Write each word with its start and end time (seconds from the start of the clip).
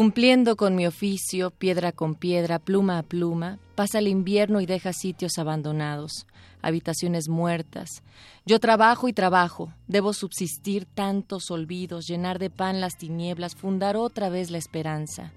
Cumpliendo 0.00 0.56
con 0.56 0.76
mi 0.76 0.86
oficio, 0.86 1.50
piedra 1.50 1.92
con 1.92 2.14
piedra, 2.14 2.58
pluma 2.58 2.96
a 2.96 3.02
pluma, 3.02 3.58
pasa 3.74 3.98
el 3.98 4.08
invierno 4.08 4.62
y 4.62 4.64
deja 4.64 4.94
sitios 4.94 5.36
abandonados, 5.36 6.26
habitaciones 6.62 7.28
muertas. 7.28 8.02
Yo 8.46 8.60
trabajo 8.60 9.08
y 9.08 9.12
trabajo, 9.12 9.74
debo 9.88 10.14
subsistir 10.14 10.86
tantos 10.86 11.50
olvidos, 11.50 12.06
llenar 12.06 12.38
de 12.38 12.48
pan 12.48 12.80
las 12.80 12.96
tinieblas, 12.96 13.54
fundar 13.54 13.98
otra 13.98 14.30
vez 14.30 14.50
la 14.50 14.56
esperanza. 14.56 15.32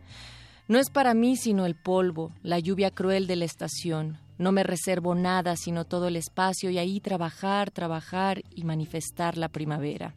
No 0.69 0.79
es 0.79 0.89
para 0.89 1.13
mí 1.13 1.35
sino 1.35 1.65
el 1.65 1.75
polvo, 1.75 2.31
la 2.41 2.57
lluvia 2.57 2.89
cruel 2.89 3.27
de 3.27 3.35
la 3.35 3.43
estación. 3.43 4.17
No 4.43 4.51
me 4.51 4.63
reservo 4.63 5.15
nada 5.15 5.55
sino 5.55 5.85
todo 5.85 6.09
el 6.09 6.17
espacio 6.17 6.69
y 6.69 6.77
ahí 6.77 6.99
trabajar, 6.99 7.71
trabajar 7.71 8.43
y 8.53 8.65
manifestar 8.65 9.37
la 9.37 9.47
primavera. 9.47 10.15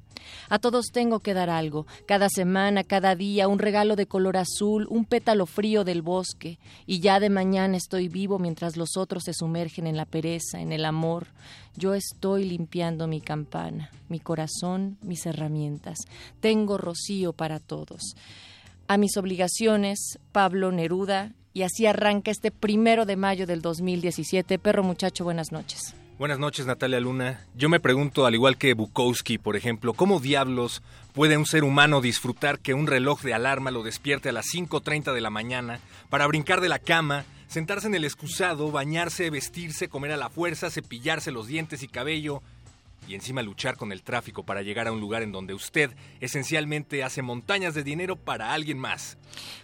A 0.48 0.58
todos 0.58 0.86
tengo 0.92 1.20
que 1.20 1.32
dar 1.32 1.48
algo, 1.48 1.86
cada 2.06 2.28
semana, 2.28 2.82
cada 2.82 3.14
día, 3.14 3.46
un 3.46 3.60
regalo 3.60 3.94
de 3.94 4.06
color 4.06 4.36
azul, 4.36 4.88
un 4.90 5.04
pétalo 5.04 5.46
frío 5.46 5.84
del 5.84 6.02
bosque, 6.02 6.58
y 6.86 6.98
ya 6.98 7.20
de 7.20 7.30
mañana 7.30 7.76
estoy 7.76 8.08
vivo 8.08 8.40
mientras 8.40 8.76
los 8.76 8.96
otros 8.96 9.22
se 9.22 9.32
sumergen 9.32 9.86
en 9.86 9.96
la 9.96 10.06
pereza, 10.06 10.60
en 10.60 10.72
el 10.72 10.86
amor. 10.86 11.28
Yo 11.76 11.94
estoy 11.94 12.46
limpiando 12.46 13.06
mi 13.06 13.20
campana, 13.20 13.92
mi 14.08 14.18
corazón, 14.18 14.98
mis 15.02 15.24
herramientas. 15.26 15.98
Tengo 16.40 16.78
rocío 16.78 17.32
para 17.32 17.60
todos. 17.60 18.16
A 18.88 18.96
mis 18.96 19.16
obligaciones, 19.16 20.18
Pablo 20.32 20.72
Neruda, 20.72 21.32
y 21.56 21.62
así 21.62 21.86
arranca 21.86 22.30
este 22.30 22.50
primero 22.50 23.06
de 23.06 23.16
mayo 23.16 23.46
del 23.46 23.62
2017. 23.62 24.58
Perro 24.58 24.82
muchacho, 24.82 25.24
buenas 25.24 25.52
noches. 25.52 25.94
Buenas 26.18 26.38
noches, 26.38 26.66
Natalia 26.66 27.00
Luna. 27.00 27.46
Yo 27.54 27.70
me 27.70 27.80
pregunto, 27.80 28.26
al 28.26 28.34
igual 28.34 28.58
que 28.58 28.74
Bukowski, 28.74 29.38
por 29.38 29.56
ejemplo, 29.56 29.94
¿cómo 29.94 30.20
diablos 30.20 30.82
puede 31.14 31.38
un 31.38 31.46
ser 31.46 31.64
humano 31.64 32.02
disfrutar 32.02 32.58
que 32.58 32.74
un 32.74 32.86
reloj 32.86 33.22
de 33.22 33.32
alarma 33.32 33.70
lo 33.70 33.82
despierte 33.82 34.28
a 34.28 34.32
las 34.32 34.44
5.30 34.52 35.14
de 35.14 35.20
la 35.22 35.30
mañana 35.30 35.80
para 36.10 36.26
brincar 36.26 36.60
de 36.60 36.68
la 36.68 36.78
cama, 36.78 37.24
sentarse 37.48 37.86
en 37.86 37.94
el 37.94 38.04
excusado, 38.04 38.70
bañarse, 38.70 39.30
vestirse, 39.30 39.88
comer 39.88 40.12
a 40.12 40.18
la 40.18 40.28
fuerza, 40.28 40.68
cepillarse 40.68 41.30
los 41.30 41.46
dientes 41.46 41.82
y 41.82 41.88
cabello 41.88 42.42
y 43.08 43.14
encima 43.14 43.40
luchar 43.40 43.76
con 43.76 43.92
el 43.92 44.02
tráfico 44.02 44.42
para 44.42 44.60
llegar 44.60 44.88
a 44.88 44.92
un 44.92 45.00
lugar 45.00 45.22
en 45.22 45.32
donde 45.32 45.54
usted 45.54 45.90
esencialmente 46.20 47.02
hace 47.02 47.22
montañas 47.22 47.72
de 47.72 47.82
dinero 47.82 48.16
para 48.16 48.52
alguien 48.52 48.78
más? 48.78 49.16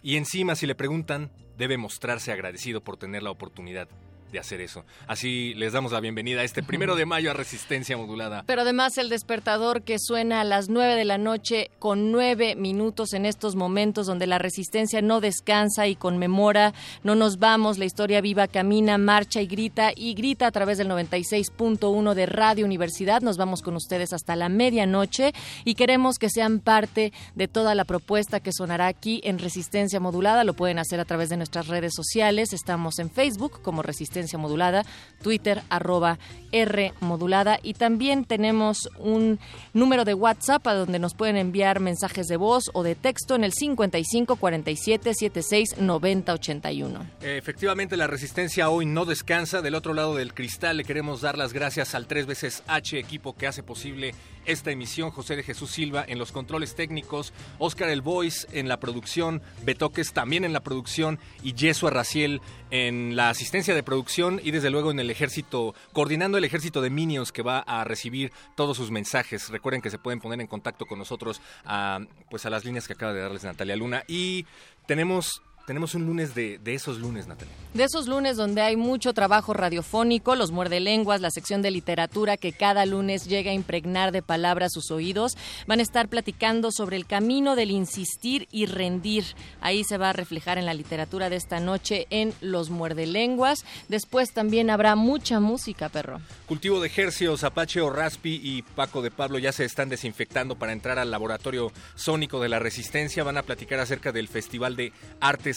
Y 0.03 0.17
encima, 0.17 0.55
si 0.55 0.67
le 0.67 0.75
preguntan, 0.75 1.31
debe 1.57 1.77
mostrarse 1.77 2.33
agradecido 2.33 2.83
por 2.83 2.97
tener 2.97 3.23
la 3.23 3.31
oportunidad 3.31 3.89
de 4.32 4.38
hacer 4.38 4.62
eso. 4.62 4.84
Así 5.06 5.53
les 5.54 5.75
damos 5.75 5.93
la 5.93 6.00
bienvenida 6.00 6.41
a 6.41 6.44
este 6.44 6.62
primero 6.62 6.97
de 6.97 7.04
mayo 7.04 7.31
a 7.31 7.34
Resistencia 7.34 7.97
Modulada. 7.98 8.44
Pero 8.47 8.62
además 8.62 8.97
el 8.97 9.10
despertador 9.10 9.82
que 9.82 9.98
suena 9.98 10.41
a 10.41 10.44
las 10.44 10.70
nueve 10.70 10.97
de 10.97 11.04
la 11.04 11.19
noche 11.19 11.70
con 11.78 12.10
nueve 12.10 12.56
minutos 12.56 13.12
en 13.12 13.26
estos 13.26 13.56
momentos 13.56 14.06
donde 14.06 14.26
la 14.26 14.38
resistencia 14.38 15.03
no 15.03 15.20
descansa 15.20 15.87
y 15.87 15.97
conmemora, 15.97 16.72
no 17.04 17.15
nos 17.15 17.38
vamos, 17.38 17.76
la 17.76 17.84
historia 17.84 18.22
viva 18.22 18.48
camina, 18.48 18.97
marcha 18.97 19.43
y 19.43 19.47
grita 19.47 19.93
y 19.94 20.15
grita 20.15 20.47
a 20.47 20.50
través 20.50 20.78
del 20.78 20.88
96.1 20.88 22.14
de 22.14 22.26
Radio 22.26 22.64
Universidad. 22.64 23.20
Nos 23.20 23.37
vamos 23.37 23.60
con 23.60 23.76
ustedes 23.76 24.14
hasta 24.14 24.34
la 24.34 24.49
medianoche 24.49 25.34
y 25.64 25.75
queremos 25.75 26.19
que 26.19 26.31
sean 26.31 26.60
parte 26.60 27.12
de 27.34 27.49
toda 27.49 27.75
la 27.75 27.84
propuesta 27.84 28.41
que 28.41 28.53
sonará 28.53 28.87
aquí 28.87 29.20
en 29.25 29.38
Resistencia 29.38 30.00
Modulada. 30.00 30.43
Lo 30.44 30.54
pueden 30.54 30.78
hacer 30.78 31.00
a 31.00 31.04
través 31.04 31.28
de 31.28 31.37
nuestras 31.37 31.69
redes 31.69 31.93
sociales. 31.94 32.54
Estamos 32.54 32.99
en 32.99 33.10
Facebook 33.10 33.60
como 33.60 33.82
Resistencia 33.82 34.22
modulada, 34.38 34.84
Twitter 35.22 35.62
arroba 35.69 36.19
R 36.53 36.93
modulada 37.00 37.59
y 37.62 37.75
también 37.75 38.25
tenemos 38.25 38.88
un 38.99 39.38
número 39.72 40.05
de 40.05 40.15
WhatsApp 40.15 40.66
a 40.66 40.75
donde 40.75 40.99
nos 40.99 41.15
pueden 41.15 41.37
enviar 41.37 41.81
mensajes 41.81 42.27
de 42.27 42.37
voz 42.37 42.65
o 42.75 42.82
de 42.82 42.94
texto 42.94 43.34
en 43.34 43.44
el 43.44 43.53
55 43.53 44.37
47 44.37 45.15
76 45.15 45.78
90 45.78 46.32
81. 46.32 47.06
Efectivamente, 47.22 47.97
la 47.97 48.06
resistencia 48.06 48.69
hoy 48.69 48.87
no 48.87 49.05
descansa. 49.05 49.62
Del 49.62 49.75
otro 49.75 49.94
lado 49.94 50.15
del 50.15 50.34
cristal 50.34 50.77
le 50.77 50.84
queremos 50.84 51.21
dar 51.21 51.38
las 51.38 51.53
gracias 51.53 51.94
al 51.94 52.06
tres 52.06 52.27
veces 52.27 52.62
H 52.66 52.99
equipo 52.99 53.34
que 53.34 53.47
hace 53.47 53.62
posible 53.62 54.15
esta 54.47 54.71
emisión. 54.71 55.11
José 55.11 55.37
de 55.37 55.43
Jesús 55.43 55.71
Silva 55.71 56.05
en 56.07 56.19
los 56.19 56.33
controles 56.33 56.75
técnicos, 56.75 57.33
Oscar 57.59 57.89
El 57.89 58.03
Voice 58.03 58.47
en 58.53 58.69
la 58.69 58.81
producción, 58.81 59.43
Betoques 59.65 60.13
también 60.13 60.45
en 60.45 60.53
la 60.53 60.61
producción 60.61 61.19
y 61.43 61.55
Yesua 61.55 61.91
Raciel 61.91 62.41
en 62.71 63.17
la 63.17 63.31
asistencia 63.31 63.75
de 63.75 63.83
producción 63.83 64.41
y 64.43 64.51
desde 64.51 64.71
luego 64.71 64.91
en 64.91 64.99
el 64.99 65.11
ejército, 65.11 65.75
coordinando 65.93 66.39
el 66.39 66.45
ejército 66.45 66.81
de 66.81 66.91
Minions 66.91 67.33
que 67.33 67.43
va 67.43 67.59
a 67.61 67.85
recibir 67.85 68.33
todos 68.57 68.77
sus 68.77 68.91
mensajes. 68.91 69.51
Recuerden 69.51 69.83
que 69.83 69.91
se 69.91 69.99
pueden 69.99 70.21
poner 70.21 70.41
en 70.41 70.47
contacto 70.47 70.87
con 70.87 70.99
nosotros 70.99 71.41
a, 71.65 72.01
pues 72.31 72.47
a 72.47 72.51
las 72.51 72.65
líneas 72.65 72.87
que 72.87 72.95
acaba 72.95 73.13
de 73.13 73.21
darles 73.21 73.45
Natalia 73.45 73.77
Luna 73.77 74.05
y 74.09 74.47
tenemos 74.87 75.43
tenemos 75.67 75.95
un 75.95 76.06
lunes 76.06 76.34
de, 76.34 76.59
de, 76.59 76.75
esos 76.75 76.99
lunes, 76.99 77.27
Natalia. 77.27 77.55
De 77.75 77.84
esos 77.84 78.06
lunes 78.06 78.37
donde 78.37 78.61
hay 78.61 78.77
mucho 78.77 79.15
trabajo 79.15 79.55
radiofónico, 79.55 80.34
los 80.34 80.50
muerde 80.50 80.81
lenguas, 80.81 81.21
la 81.21 81.31
sección 81.31 81.62
de 81.62 81.71
literatura 81.71 82.37
que 82.37 82.53
cada 82.53 82.84
lunes 82.84 83.27
llega 83.27 83.50
a 83.50 83.55
impregnar 83.55 84.12
de 84.12 84.23
palabras 84.23 84.73
sus 84.73 84.91
oídos. 84.91 85.37
Van 85.67 85.81
a 85.81 85.83
estar 85.83 86.09
platicando 86.09 86.71
sobre 86.71 86.97
el 86.97 87.06
camino 87.06 87.56
del 87.56 87.71
insistir 87.71 88.49
y 88.50 88.67
rendir. 88.67 89.25
Ahí 89.61 89.84
se 89.84 89.99
va 89.99 90.11
a 90.11 90.12
reflejar 90.12 90.59
en 90.59 90.67
la 90.67 90.75
literatura 90.75 91.31
de 91.31 91.37
esta 91.37 91.61
noche 91.61 92.06
en 92.11 92.34
Los 92.41 92.71
muerde 92.71 93.06
lenguas. 93.06 93.65
Después 93.89 94.33
también 94.33 94.71
habrá 94.71 94.97
mucha 94.97 95.41
música, 95.41 95.89
perro. 95.89 96.21
Cultivo 96.47 96.81
de 96.81 96.89
ejercios, 96.89 97.44
Apache 97.44 97.81
o 97.81 97.91
Raspi 97.91 98.41
y 98.43 98.62
Paco 98.62 99.03
de 99.03 99.11
Pablo 99.11 99.39
ya 99.39 99.53
se 99.53 99.65
están 99.65 99.89
desinfectando 99.89 100.56
para 100.56 100.73
entrar 100.73 100.99
al 100.99 101.11
laboratorio 101.11 101.73
sónico 101.94 102.41
de 102.41 102.49
la 102.49 102.59
resistencia. 102.59 103.25
Van 103.25 103.39
a 103.39 103.43
platicar 103.43 103.81
acerca 103.81 104.12
del 104.12 104.29
Festival 104.29 104.77
de 104.77 104.93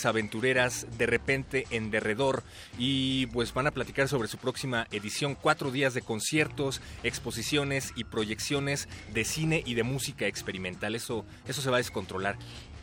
Aventureras 0.04 0.88
de 0.98 1.06
repente 1.06 1.68
en 1.70 1.92
derredor 1.92 2.44
y 2.78 3.28
pues 3.28 3.54
van 3.54 3.68
a 3.68 3.72
platicar 3.72 4.10
sobre 4.10 4.28
su 4.28 4.38
próxima 4.38 4.88
edición, 4.92 5.38
cuatro 5.40 5.72
días 5.72 5.94
de 5.94 6.02
conciertos, 6.02 6.82
exposiciones 7.04 7.94
y 7.96 8.04
proyecciones 8.04 8.90
de 9.14 9.24
cine 9.24 9.64
y 9.66 9.76
de 9.76 9.84
música 9.84 10.28
experimental. 10.28 10.96
Eso, 10.96 11.24
eso 11.48 11.62
se 11.62 11.70
va 11.70 11.78
a 11.78 11.80
descontrolar. 11.80 12.38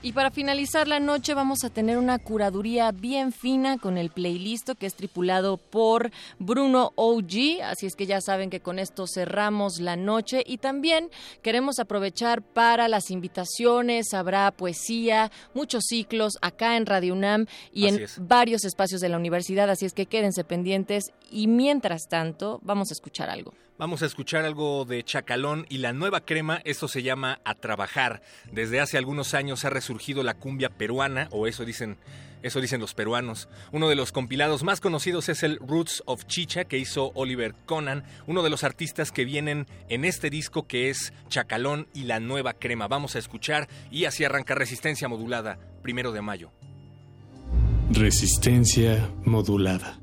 Y 0.04 0.14
para 0.14 0.32
finalizar 0.32 0.88
la 0.88 0.98
noche 0.98 1.32
vamos 1.32 1.62
a 1.62 1.70
tener 1.70 1.96
una 1.96 2.18
curaduría 2.18 2.90
bien 2.90 3.30
fina 3.30 3.78
con 3.78 3.96
el 3.96 4.10
playlist 4.10 4.70
que 4.76 4.86
es 4.86 4.96
tripulado 4.96 5.58
por 5.58 6.10
Bruno 6.40 6.90
OG, 6.96 7.62
así 7.62 7.86
es 7.86 7.94
que 7.94 8.06
ya 8.06 8.20
saben 8.20 8.50
que 8.50 8.58
con 8.58 8.80
esto 8.80 9.06
cerramos 9.06 9.78
la 9.78 9.94
noche. 9.94 10.42
Y 10.44 10.58
también 10.58 11.08
queremos 11.40 11.78
aprovechar 11.78 12.42
para 12.42 12.88
las 12.88 13.12
invitaciones, 13.12 14.12
habrá 14.12 14.50
poesía, 14.50 15.30
muchos 15.54 15.84
ciclos 15.86 16.36
acá 16.42 16.76
en 16.76 16.86
Radio 16.86 17.14
UNAM 17.14 17.46
y 17.72 17.86
en 17.86 18.04
varios 18.18 18.64
espacios 18.64 19.00
de 19.00 19.08
la 19.08 19.18
universidad, 19.18 19.70
así 19.70 19.86
es 19.86 19.92
que 19.92 20.06
quédense 20.06 20.42
pendientes 20.42 21.12
y 21.30 21.46
mientras 21.46 22.08
tanto 22.08 22.58
vamos 22.64 22.90
a 22.90 22.94
escuchar 22.94 23.30
algo. 23.30 23.54
Vamos 23.82 24.02
a 24.02 24.06
escuchar 24.06 24.44
algo 24.44 24.84
de 24.84 25.02
Chacalón 25.02 25.66
y 25.68 25.78
la 25.78 25.92
nueva 25.92 26.20
crema, 26.20 26.60
esto 26.64 26.86
se 26.86 27.02
llama 27.02 27.40
A 27.44 27.56
Trabajar. 27.56 28.22
Desde 28.52 28.78
hace 28.78 28.96
algunos 28.96 29.34
años 29.34 29.64
ha 29.64 29.70
resurgido 29.70 30.22
la 30.22 30.34
cumbia 30.34 30.68
peruana, 30.68 31.26
o 31.32 31.48
eso 31.48 31.64
dicen, 31.64 31.98
eso 32.44 32.60
dicen 32.60 32.80
los 32.80 32.94
peruanos. 32.94 33.48
Uno 33.72 33.88
de 33.88 33.96
los 33.96 34.12
compilados 34.12 34.62
más 34.62 34.80
conocidos 34.80 35.28
es 35.28 35.42
el 35.42 35.58
Roots 35.58 36.04
of 36.06 36.26
Chicha 36.26 36.64
que 36.64 36.78
hizo 36.78 37.10
Oliver 37.16 37.56
Conan, 37.66 38.04
uno 38.28 38.44
de 38.44 38.50
los 38.50 38.62
artistas 38.62 39.10
que 39.10 39.24
vienen 39.24 39.66
en 39.88 40.04
este 40.04 40.30
disco 40.30 40.68
que 40.68 40.88
es 40.88 41.12
Chacalón 41.28 41.88
y 41.92 42.04
la 42.04 42.20
nueva 42.20 42.52
crema. 42.52 42.86
Vamos 42.86 43.16
a 43.16 43.18
escuchar 43.18 43.68
y 43.90 44.04
así 44.04 44.22
arranca 44.22 44.54
Resistencia 44.54 45.08
Modulada, 45.08 45.58
primero 45.82 46.12
de 46.12 46.22
mayo. 46.22 46.52
Resistencia 47.90 49.10
modulada. 49.24 49.98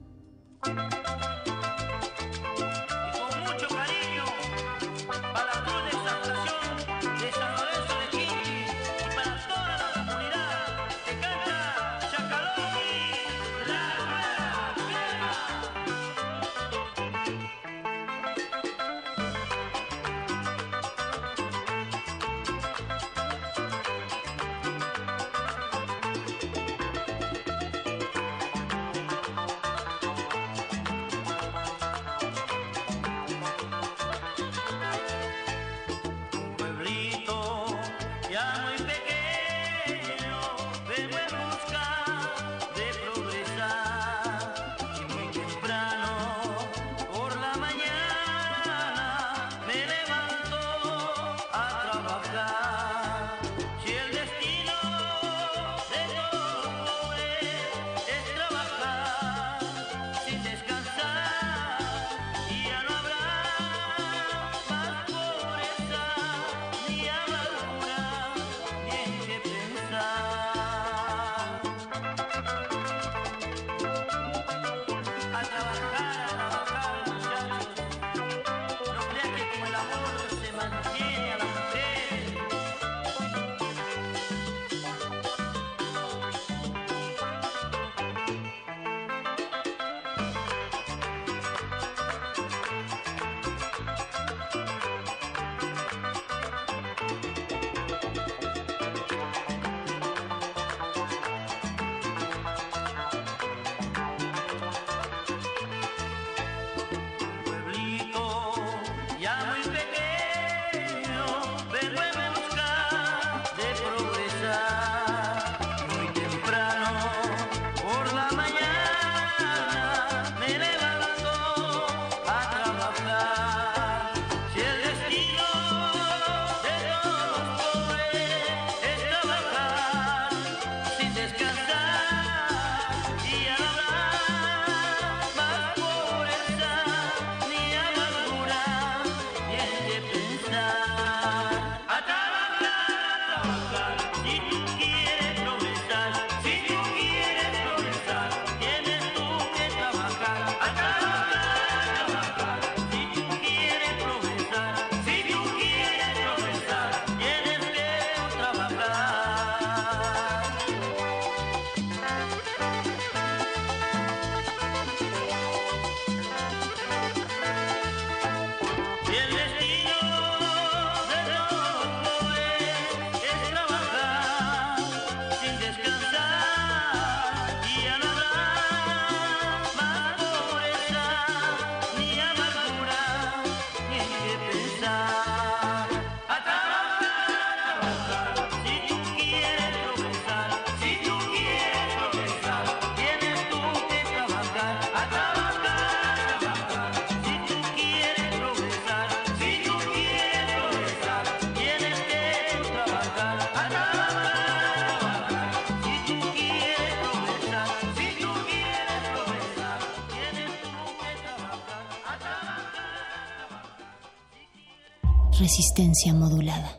Resistencia 215.39 216.13
modulada. 216.13 216.77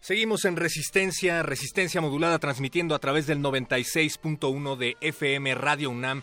Seguimos 0.00 0.46
en 0.46 0.56
Resistencia, 0.56 1.42
Resistencia 1.42 2.00
Modulada, 2.00 2.38
transmitiendo 2.38 2.94
a 2.94 2.98
través 2.98 3.26
del 3.26 3.40
96.1 3.40 4.76
de 4.78 4.96
FM 5.02 5.54
Radio 5.54 5.90
UNAM. 5.90 6.22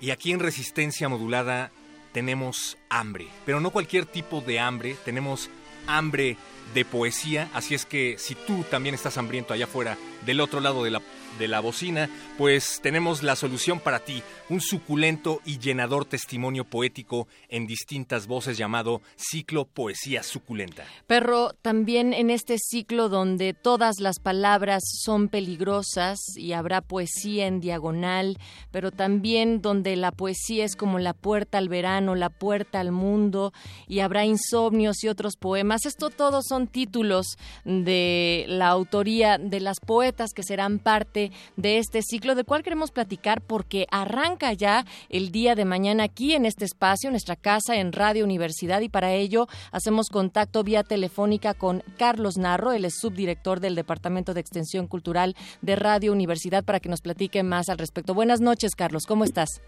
Y 0.00 0.08
aquí 0.08 0.32
en 0.32 0.40
Resistencia 0.40 1.10
Modulada 1.10 1.70
tenemos 2.14 2.78
hambre, 2.88 3.28
pero 3.44 3.60
no 3.60 3.70
cualquier 3.70 4.06
tipo 4.06 4.40
de 4.40 4.58
hambre, 4.58 4.96
tenemos 5.04 5.50
hambre 5.86 6.38
de 6.72 6.86
poesía, 6.86 7.50
así 7.52 7.74
es 7.74 7.84
que 7.84 8.16
si 8.18 8.34
tú 8.34 8.64
también 8.70 8.94
estás 8.94 9.18
hambriento 9.18 9.52
allá 9.52 9.66
afuera, 9.66 9.98
del 10.24 10.40
otro 10.40 10.60
lado 10.60 10.82
de 10.82 10.90
la 10.92 11.02
de 11.38 11.48
la 11.48 11.60
bocina, 11.60 12.08
pues 12.36 12.80
tenemos 12.82 13.22
la 13.22 13.34
solución 13.34 13.80
para 13.80 14.00
ti, 14.00 14.22
un 14.50 14.60
suculento 14.60 15.40
y 15.44 15.58
llenador 15.58 16.04
testimonio 16.04 16.64
poético 16.64 17.28
en 17.48 17.66
distintas 17.66 18.26
voces 18.26 18.58
llamado 18.58 19.00
Ciclo 19.16 19.64
Poesía 19.64 20.22
Suculenta. 20.22 20.84
Perro, 21.06 21.52
también 21.62 22.12
en 22.12 22.30
este 22.30 22.58
ciclo 22.58 23.08
donde 23.08 23.54
todas 23.54 24.00
las 24.00 24.18
palabras 24.18 24.82
son 25.04 25.28
peligrosas 25.28 26.18
y 26.36 26.52
habrá 26.52 26.82
poesía 26.82 27.46
en 27.46 27.60
diagonal, 27.60 28.38
pero 28.70 28.90
también 28.90 29.62
donde 29.62 29.96
la 29.96 30.12
poesía 30.12 30.64
es 30.64 30.76
como 30.76 30.98
la 30.98 31.14
puerta 31.14 31.58
al 31.58 31.68
verano, 31.68 32.14
la 32.14 32.30
puerta 32.30 32.80
al 32.80 32.92
mundo 32.92 33.52
y 33.88 34.00
habrá 34.00 34.24
insomnios 34.26 35.02
y 35.02 35.08
otros 35.08 35.36
poemas. 35.36 35.86
Esto 35.86 36.10
todos 36.10 36.44
son 36.48 36.66
títulos 36.66 37.38
de 37.64 38.44
la 38.48 38.68
autoría 38.68 39.38
de 39.38 39.60
las 39.60 39.80
poetas 39.80 40.32
que 40.34 40.42
serán 40.42 40.78
parte 40.78 41.32
de 41.56 41.78
este 41.78 42.02
ciclo, 42.02 42.25
de 42.34 42.44
cual 42.44 42.62
queremos 42.62 42.90
platicar 42.90 43.40
porque 43.40 43.86
arranca 43.90 44.52
ya 44.52 44.84
el 45.08 45.30
día 45.30 45.54
de 45.54 45.64
mañana 45.64 46.04
aquí 46.04 46.34
en 46.34 46.46
este 46.46 46.64
espacio, 46.64 47.08
en 47.08 47.12
nuestra 47.12 47.36
casa, 47.36 47.76
en 47.76 47.92
Radio 47.92 48.24
Universidad, 48.24 48.80
y 48.80 48.88
para 48.88 49.12
ello 49.12 49.46
hacemos 49.70 50.08
contacto 50.08 50.64
vía 50.64 50.82
telefónica 50.82 51.54
con 51.54 51.82
Carlos 51.98 52.36
Narro, 52.36 52.72
es 52.72 52.98
subdirector 52.98 53.60
del 53.60 53.74
Departamento 53.74 54.34
de 54.34 54.40
Extensión 54.40 54.86
Cultural 54.86 55.36
de 55.62 55.76
Radio 55.76 56.12
Universidad, 56.12 56.64
para 56.64 56.80
que 56.80 56.88
nos 56.88 57.00
platique 57.00 57.42
más 57.42 57.68
al 57.68 57.78
respecto. 57.78 58.14
Buenas 58.14 58.40
noches, 58.40 58.74
Carlos, 58.74 59.06
¿cómo 59.06 59.24
estás? 59.24 59.60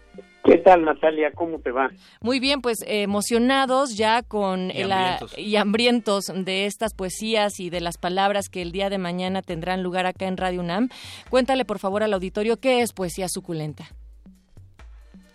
¿Qué 0.49 0.57
tal, 0.57 0.83
Natalia? 0.83 1.31
¿Cómo 1.35 1.59
te 1.59 1.69
va? 1.69 1.91
Muy 2.21 2.39
bien, 2.39 2.61
pues 2.61 2.79
emocionados 2.87 3.95
ya 3.95 4.23
con 4.23 4.71
y 4.71 4.81
el, 4.81 4.91
hambrientos. 4.91 5.37
y 5.37 5.55
hambrientos 5.57 6.25
de 6.33 6.65
estas 6.65 6.95
poesías 6.95 7.59
y 7.59 7.69
de 7.69 7.81
las 7.81 7.99
palabras 7.99 8.49
que 8.49 8.63
el 8.63 8.71
día 8.71 8.89
de 8.89 8.97
mañana 8.97 9.43
tendrán 9.43 9.83
lugar 9.83 10.07
acá 10.07 10.25
en 10.25 10.37
Radio 10.37 10.61
UNAM. 10.61 10.89
Cuéntale, 11.29 11.65
por 11.65 11.77
favor, 11.77 12.01
al 12.01 12.13
auditorio 12.15 12.57
qué 12.57 12.81
es 12.81 12.93
poesía 12.93 13.27
suculenta. 13.29 13.89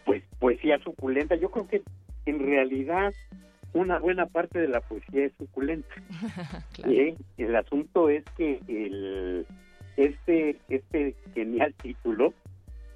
Pues 0.04 0.24
poesía 0.40 0.80
suculenta. 0.82 1.36
Yo 1.36 1.48
creo 1.48 1.68
que 1.68 1.82
en 2.26 2.40
realidad 2.40 3.12
una 3.72 4.00
buena 4.00 4.26
parte 4.26 4.58
de 4.58 4.66
la 4.66 4.80
poesía 4.80 5.26
es 5.26 5.32
suculenta. 5.38 5.94
Claro. 6.72 6.92
¿eh? 6.92 7.14
El 7.38 7.54
asunto 7.54 8.08
es 8.08 8.24
que 8.36 8.58
el, 8.66 9.46
este, 9.96 10.58
este 10.68 11.14
genial 11.34 11.72
título 11.80 12.34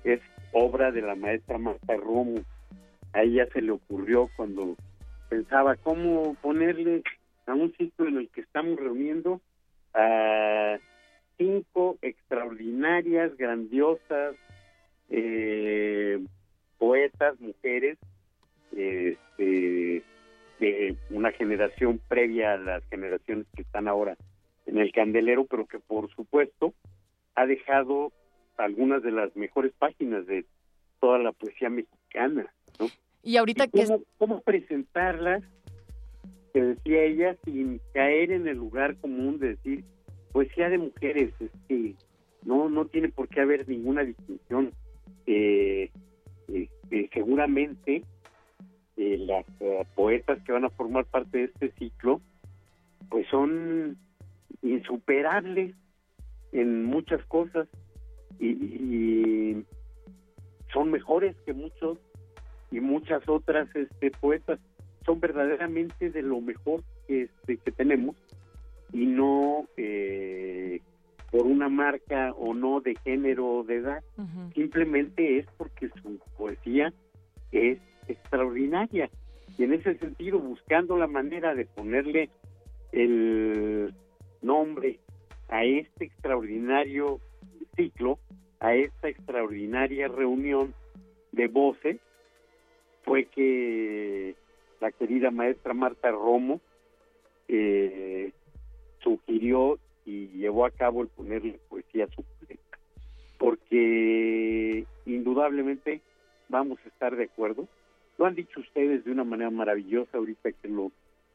es 0.02 0.20
obra 0.52 0.90
de 0.90 1.02
la 1.02 1.14
maestra 1.14 1.58
Marta 1.58 1.96
Romo. 1.96 2.40
A 3.12 3.22
ella 3.22 3.46
se 3.52 3.62
le 3.62 3.72
ocurrió 3.72 4.28
cuando 4.36 4.76
pensaba 5.28 5.76
cómo 5.76 6.34
ponerle 6.42 7.02
a 7.46 7.54
un 7.54 7.72
ciclo 7.74 8.08
en 8.08 8.18
el 8.18 8.28
que 8.30 8.42
estamos 8.42 8.78
reuniendo 8.78 9.40
a 9.94 10.78
cinco 11.38 11.98
extraordinarias, 12.02 13.36
grandiosas 13.36 14.36
eh, 15.08 16.18
poetas, 16.78 17.40
mujeres, 17.40 17.98
este, 18.72 20.02
de 20.60 20.96
una 21.10 21.32
generación 21.32 22.00
previa 22.08 22.54
a 22.54 22.58
las 22.58 22.84
generaciones 22.88 23.46
que 23.54 23.62
están 23.62 23.88
ahora 23.88 24.16
en 24.66 24.78
el 24.78 24.92
candelero, 24.92 25.46
pero 25.46 25.66
que 25.66 25.78
por 25.78 26.10
supuesto 26.14 26.74
ha 27.34 27.46
dejado 27.46 28.12
algunas 28.58 29.02
de 29.02 29.12
las 29.12 29.34
mejores 29.36 29.72
páginas 29.78 30.26
de 30.26 30.44
toda 31.00 31.18
la 31.18 31.32
poesía 31.32 31.70
mexicana, 31.70 32.52
¿no? 32.78 32.86
Y 33.22 33.36
ahorita 33.36 33.64
¿Y 33.64 33.68
que 33.70 33.86
cómo, 33.86 34.02
cómo 34.18 34.40
presentarlas, 34.40 35.42
que 36.52 36.62
decía 36.62 37.02
ella, 37.02 37.36
sin 37.44 37.80
caer 37.94 38.32
en 38.32 38.48
el 38.48 38.56
lugar 38.56 38.96
común 38.96 39.38
de 39.38 39.50
decir 39.50 39.84
poesía 40.32 40.68
de 40.68 40.78
mujeres, 40.78 41.32
es 41.40 41.50
que 41.68 41.94
no, 42.44 42.68
no 42.68 42.86
tiene 42.86 43.08
por 43.08 43.28
qué 43.28 43.40
haber 43.40 43.68
ninguna 43.68 44.04
distinción. 44.04 44.72
Eh, 45.26 45.90
eh, 46.48 46.68
eh, 46.90 47.10
seguramente 47.12 48.02
eh, 48.96 49.18
las 49.18 49.44
poetas 49.94 50.42
que 50.44 50.52
van 50.52 50.64
a 50.64 50.70
formar 50.70 51.04
parte 51.04 51.38
de 51.38 51.44
este 51.44 51.70
ciclo, 51.72 52.20
pues 53.10 53.26
son 53.28 53.98
insuperables 54.62 55.74
en 56.52 56.84
muchas 56.84 57.24
cosas 57.26 57.68
y, 58.38 58.46
y 58.48 59.64
son 60.72 60.90
mejores 60.90 61.36
que 61.44 61.52
muchos 61.52 61.98
y 62.70 62.80
muchas 62.80 63.26
otras 63.28 63.68
este, 63.74 64.10
poetas. 64.10 64.60
Son 65.04 65.20
verdaderamente 65.20 66.10
de 66.10 66.22
lo 66.22 66.40
mejor 66.40 66.82
que, 67.06 67.22
este, 67.22 67.56
que 67.56 67.72
tenemos 67.72 68.16
y 68.92 69.06
no 69.06 69.66
eh, 69.76 70.80
por 71.30 71.46
una 71.46 71.68
marca 71.68 72.32
o 72.32 72.54
no 72.54 72.80
de 72.80 72.94
género 73.04 73.46
o 73.46 73.64
de 73.64 73.76
edad, 73.76 74.02
simplemente 74.54 75.38
es 75.38 75.46
porque 75.56 75.90
su 76.02 76.18
poesía 76.36 76.92
es 77.52 77.78
extraordinaria. 78.08 79.10
Y 79.58 79.64
en 79.64 79.74
ese 79.74 79.98
sentido 79.98 80.38
buscando 80.38 80.96
la 80.96 81.06
manera 81.06 81.54
de 81.54 81.66
ponerle 81.66 82.30
el 82.92 83.94
nombre 84.40 85.00
a 85.48 85.64
este 85.64 86.06
extraordinario 86.06 87.20
a 88.60 88.74
esta 88.74 89.08
extraordinaria 89.08 90.08
reunión 90.08 90.74
de 91.32 91.46
voces, 91.46 91.98
fue 93.04 93.26
que 93.26 94.34
la 94.80 94.90
querida 94.90 95.30
maestra 95.30 95.74
Marta 95.74 96.10
Romo 96.10 96.60
eh, 97.46 98.32
sugirió 99.00 99.78
y 100.04 100.28
llevó 100.28 100.66
a 100.66 100.70
cabo 100.70 101.02
el 101.02 101.08
ponerle 101.08 101.60
poesía 101.68 102.06
suculenta, 102.08 102.78
porque 103.38 104.84
indudablemente 105.06 106.00
vamos 106.48 106.78
a 106.84 106.88
estar 106.88 107.14
de 107.14 107.24
acuerdo. 107.24 107.68
Lo 108.18 108.26
han 108.26 108.34
dicho 108.34 108.60
ustedes 108.60 109.04
de 109.04 109.12
una 109.12 109.24
manera 109.24 109.50
maravillosa 109.50 110.18
ahorita 110.18 110.50
que 110.52 110.68
lo, 110.68 110.90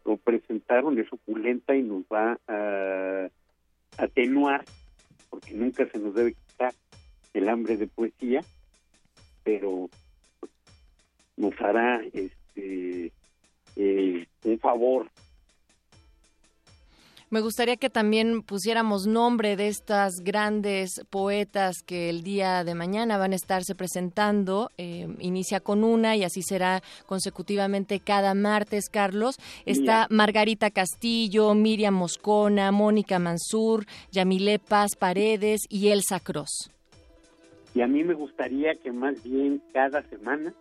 lo 0.06 0.18
presentaron, 0.18 1.00
es 1.00 1.08
suculenta 1.08 1.76
y 1.76 1.84
nos 1.84 2.04
va 2.04 2.38
a 2.48 3.30
atenuar, 3.98 4.66
porque 5.34 5.56
nunca 5.56 5.84
se 5.90 5.98
nos 5.98 6.14
debe 6.14 6.36
quitar 6.36 6.76
el 7.34 7.50
hambre 7.50 7.76
de 7.76 7.88
poesía, 7.88 8.42
pero 9.44 9.90
nos 11.38 11.60
hará 11.60 12.04
este 12.14 13.12
eh, 13.76 14.28
un 14.44 14.60
favor 14.60 15.10
Me 17.34 17.42
gustaría 17.42 17.78
que 17.78 17.90
también 17.90 18.44
pusiéramos 18.44 19.08
nombre 19.08 19.56
de 19.56 19.68
estas 19.68 20.18
grandes 20.24 21.04
poetas 21.10 21.82
que 21.82 22.12
el 22.12 22.22
día 22.22 22.64
de 22.64 22.76
mañana 22.76 23.18
van 23.18 23.32
a 23.32 23.36
estarse 23.36 23.74
presentando. 23.74 24.70
Eh, 24.78 25.08
inicia 25.18 25.60
con 25.60 25.84
una 25.84 26.16
y 26.16 26.24
así 26.24 26.44
será 26.44 26.84
consecutivamente 27.08 28.00
cada 28.00 28.36
martes, 28.36 28.88
Carlos. 28.88 29.38
Está 29.66 30.06
Margarita 30.12 30.70
Castillo, 30.70 31.56
Miriam 31.56 31.96
Moscona, 31.96 32.72
Mónica 32.72 33.18
Mansur, 33.18 33.88
Yamilé 34.12 34.60
Paz 34.60 34.96
Paredes 34.96 35.62
y 35.70 35.88
Elsa 35.88 36.20
Cross. 36.20 36.70
y 37.74 37.82
a 37.82 37.88
mí 37.88 38.04
me 38.04 38.14
gustaría 38.14 38.76
que 38.76 38.92
más 38.92 39.24
bien 39.24 39.60
cada 39.74 40.04
semana 40.04 40.54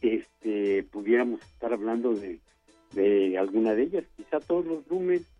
este 0.00 0.84
pudiéramos 0.92 1.40
estar 1.40 1.72
hablando 1.72 2.14
de, 2.14 2.38
de 2.92 3.36
alguna 3.36 3.74
de 3.74 3.82
ellas, 3.82 4.04
quizá 4.16 4.38
todos 4.38 4.64
los 4.64 4.86
lunes 4.86 5.31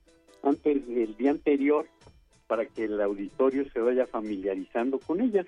antes 0.42 0.86
del 0.86 1.16
día 1.16 1.30
anterior 1.30 1.86
para 2.46 2.66
que 2.66 2.84
el 2.84 3.00
auditorio 3.00 3.68
se 3.70 3.80
vaya 3.80 4.06
familiarizando 4.06 4.98
con 4.98 5.20
ellas, 5.20 5.46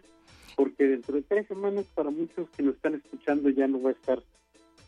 porque 0.57 0.85
dentro 0.85 1.17
de 1.17 1.23
tres 1.23 1.47
semanas 1.49 1.87
para 1.95 2.11
muchos 2.11 2.49
que 2.51 2.63
nos 2.63 2.77
están 2.77 2.95
escuchando 2.95 3.51
ya 3.51 3.67
no 3.67 3.83
va 3.83 3.91
a 3.91 3.93
estar 3.93 4.23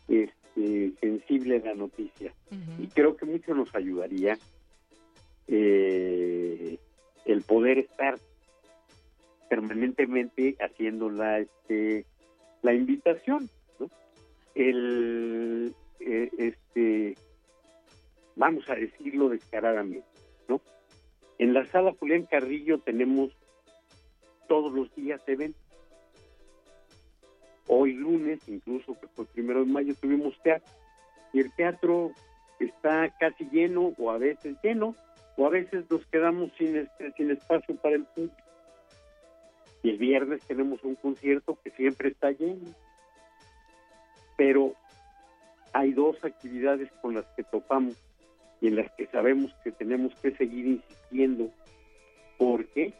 este, 0.07 0.93
sensible 0.99 1.59
la 1.59 1.75
noticia 1.75 2.33
y 2.79 2.87
creo 2.87 3.15
que 3.15 3.25
mucho 3.25 3.53
nos 3.53 3.73
ayudaría 3.75 4.37
eh, 5.47 6.77
el 7.25 7.41
poder 7.43 7.79
estar 7.79 8.17
permanentemente 9.49 10.57
haciendo 10.59 11.09
la 11.09 11.39
este 11.39 12.05
la 12.61 12.73
invitación 12.73 13.49
¿no? 13.79 13.89
el 14.55 15.73
eh, 15.99 16.29
este 16.37 17.15
vamos 18.37 18.69
a 18.69 18.75
decirlo 18.75 19.29
descaradamente 19.29 20.07
no 20.47 20.61
en 21.39 21.53
la 21.53 21.65
sala 21.65 21.93
Julián 21.99 22.25
Carrillo 22.25 22.79
tenemos 22.79 23.31
todos 24.47 24.71
los 24.73 24.93
días 24.95 25.21
eventos. 25.27 25.61
Hoy 27.67 27.93
lunes 27.93 28.39
incluso 28.47 28.99
que 28.99 29.07
fue 29.07 29.25
primero 29.25 29.59
de 29.59 29.71
mayo 29.71 29.93
tuvimos 29.99 30.39
teatro. 30.41 30.71
Y 31.33 31.41
el 31.41 31.53
teatro 31.53 32.11
está 32.59 33.13
casi 33.19 33.47
lleno 33.51 33.93
o 33.97 34.09
a 34.09 34.17
veces 34.17 34.55
lleno 34.63 34.95
o 35.35 35.45
a 35.45 35.49
veces 35.49 35.85
nos 35.91 36.05
quedamos 36.07 36.51
sin 36.57 36.77
este, 36.77 37.11
sin 37.11 37.29
espacio 37.29 37.75
para 37.75 37.95
el 37.95 38.05
público. 38.05 38.35
Y 39.83 39.89
el 39.89 39.97
viernes 39.97 40.41
tenemos 40.47 40.83
un 40.83 40.95
concierto 40.95 41.59
que 41.63 41.69
siempre 41.71 42.09
está 42.09 42.31
lleno. 42.31 42.73
Pero 44.37 44.73
hay 45.73 45.91
dos 45.93 46.23
actividades 46.23 46.89
con 47.01 47.13
las 47.13 47.25
que 47.35 47.43
topamos 47.43 47.95
y 48.61 48.67
en 48.67 48.75
las 48.75 48.91
que 48.93 49.07
sabemos 49.07 49.53
que 49.63 49.71
tenemos 49.71 50.13
que 50.21 50.31
seguir 50.35 50.65
insistiendo 50.65 51.51
porque 52.37 52.93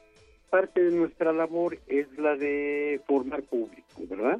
parte 0.49 0.83
de 0.83 0.95
nuestra 0.95 1.33
labor 1.33 1.77
es 1.87 2.07
la 2.17 2.35
de 2.35 3.01
formar 3.05 3.43
público, 3.43 4.03
¿verdad? 4.09 4.39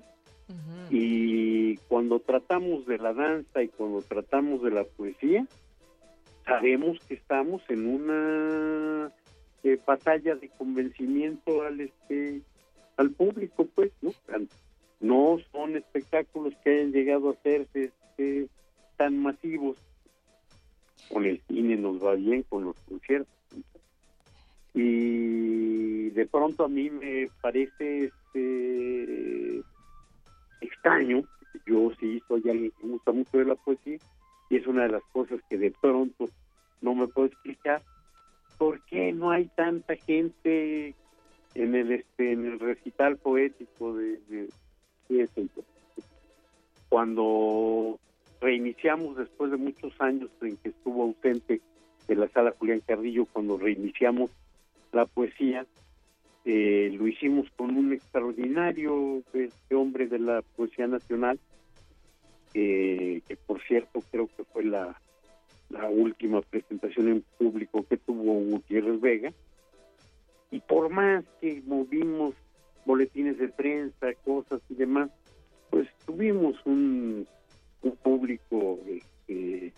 Y 0.89 1.75
cuando 1.89 2.19
tratamos 2.21 2.85
de 2.85 2.97
la 2.97 3.13
danza 3.13 3.61
y 3.61 3.67
cuando 3.67 4.01
tratamos 4.01 4.63
de 4.63 4.71
la 4.71 4.85
poesía, 4.85 5.45
sabemos 6.45 6.97
que 7.05 7.15
estamos 7.15 7.61
en 7.67 7.85
una 7.85 9.11
eh, 9.63 9.77
batalla 9.85 10.35
de 10.35 10.47
convencimiento 10.49 11.63
al 11.63 11.81
este 11.81 12.41
al 12.95 13.11
público 13.11 13.67
pues 13.75 13.91
no 14.01 14.11
no 14.99 15.37
son 15.51 15.75
espectáculos 15.75 16.53
que 16.63 16.71
hayan 16.71 16.91
llegado 16.91 17.29
a 17.29 17.33
hacerse 17.33 17.91
este, 17.91 18.47
tan 18.95 19.21
masivos 19.21 19.77
con 21.09 21.25
el 21.25 21.41
cine 21.47 21.75
nos 21.75 22.03
va 22.03 22.15
bien 22.15 22.43
con 22.43 22.65
los 22.65 22.75
conciertos. 22.81 23.33
Y 24.73 26.09
de 26.09 26.27
pronto 26.27 26.65
a 26.65 26.67
mí 26.67 26.89
me 26.89 27.27
parece 27.41 28.05
este 28.05 29.61
extraño 30.61 31.23
yo 31.65 31.91
sí 31.99 32.21
soy 32.27 32.43
alguien 32.49 32.71
que 32.79 32.87
gusta 32.87 33.11
mucho 33.11 33.37
de 33.37 33.45
la 33.45 33.55
poesía 33.55 33.97
y 34.49 34.55
es 34.55 34.67
una 34.67 34.83
de 34.83 34.89
las 34.89 35.03
cosas 35.11 35.39
que 35.49 35.57
de 35.57 35.71
pronto 35.71 36.25
no 36.81 36.95
me 36.95 37.07
puedo 37.07 37.27
explicar 37.27 37.81
por 38.57 38.83
qué 38.85 39.11
no 39.11 39.31
hay 39.31 39.45
tanta 39.55 39.95
gente 39.95 40.95
en 41.55 41.75
el 41.75 41.91
este 41.91 42.31
en 42.31 42.45
el 42.45 42.59
recital 42.59 43.17
poético 43.17 43.95
de, 43.95 44.19
de, 44.29 45.29
cuando 46.89 47.99
reiniciamos 48.41 49.17
después 49.17 49.51
de 49.51 49.57
muchos 49.57 49.93
años 49.99 50.29
en 50.41 50.57
que 50.57 50.69
estuvo 50.69 51.03
ausente 51.03 51.61
de 52.07 52.15
la 52.15 52.27
sala 52.29 52.53
Julián 52.57 52.81
Carrillo, 52.85 53.25
cuando 53.25 53.57
reiniciamos 53.57 54.31
la 54.91 55.05
poesía, 55.05 55.65
eh, 56.45 56.95
lo 56.97 57.07
hicimos 57.07 57.47
con 57.55 57.75
un 57.75 57.93
extraordinario 57.93 59.21
este 59.33 59.75
hombre 59.75 60.07
de 60.07 60.19
la 60.19 60.41
poesía 60.55 60.87
nacional, 60.87 61.39
eh, 62.53 63.21
que 63.27 63.35
por 63.35 63.61
cierto 63.63 63.99
creo 64.11 64.29
que 64.35 64.43
fue 64.45 64.63
la, 64.63 64.99
la 65.69 65.89
última 65.89 66.41
presentación 66.41 67.09
en 67.09 67.25
público 67.37 67.85
que 67.87 67.97
tuvo 67.97 68.35
Gutiérrez 68.35 69.01
Vega. 69.01 69.33
Y 70.49 70.61
por 70.61 70.89
más 70.89 71.25
que 71.41 71.61
movimos 71.65 72.33
boletines 72.85 73.37
de 73.37 73.49
prensa, 73.49 74.13
cosas 74.23 74.61
y 74.69 74.75
demás, 74.75 75.09
pues 75.69 75.89
tuvimos 76.05 76.55
un, 76.65 77.27
un 77.81 77.95
público, 77.97 78.79
este, 78.87 79.73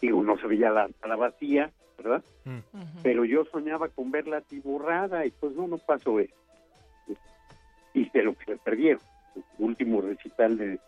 digo, 0.00 0.22
no 0.22 0.38
se 0.38 0.46
veía 0.46 0.70
la, 0.70 0.88
la 1.06 1.16
vacía, 1.16 1.70
¿verdad? 1.98 2.22
Mm. 2.44 2.58
Pero 3.02 3.24
yo 3.24 3.44
soñaba 3.46 3.88
con 3.88 4.10
verla 4.10 4.38
atiborrada 4.38 5.26
y 5.26 5.30
pues 5.30 5.54
no, 5.54 5.66
no 5.66 5.78
pasó 5.78 6.20
eso. 6.20 6.34
Y 7.94 8.08
de 8.10 8.22
lo 8.22 8.34
que 8.34 8.44
se 8.44 8.56
perdieron. 8.58 9.00
El 9.34 9.42
último 9.58 10.00
recital 10.00 10.58
de, 10.58 10.78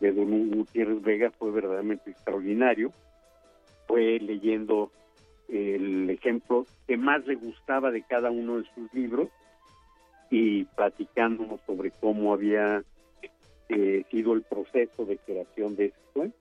de 0.00 0.12
Don 0.12 0.50
Gutiérrez 0.50 1.02
Vega 1.02 1.30
fue 1.30 1.50
verdaderamente 1.50 2.10
extraordinario. 2.10 2.92
Fue 3.86 4.18
leyendo 4.18 4.90
el 5.48 6.08
ejemplo 6.08 6.66
que 6.86 6.96
más 6.96 7.26
le 7.26 7.34
gustaba 7.34 7.90
de 7.90 8.02
cada 8.02 8.30
uno 8.30 8.58
de 8.58 8.64
sus 8.74 8.92
libros 8.94 9.28
y 10.30 10.64
platicándonos 10.64 11.60
sobre 11.66 11.90
cómo 11.90 12.32
había 12.32 12.82
eh, 13.68 14.04
sido 14.10 14.34
el 14.34 14.42
proceso 14.42 15.04
de 15.04 15.18
creación 15.18 15.76
de 15.76 15.86
ese 15.86 15.96
cuento. 16.12 16.36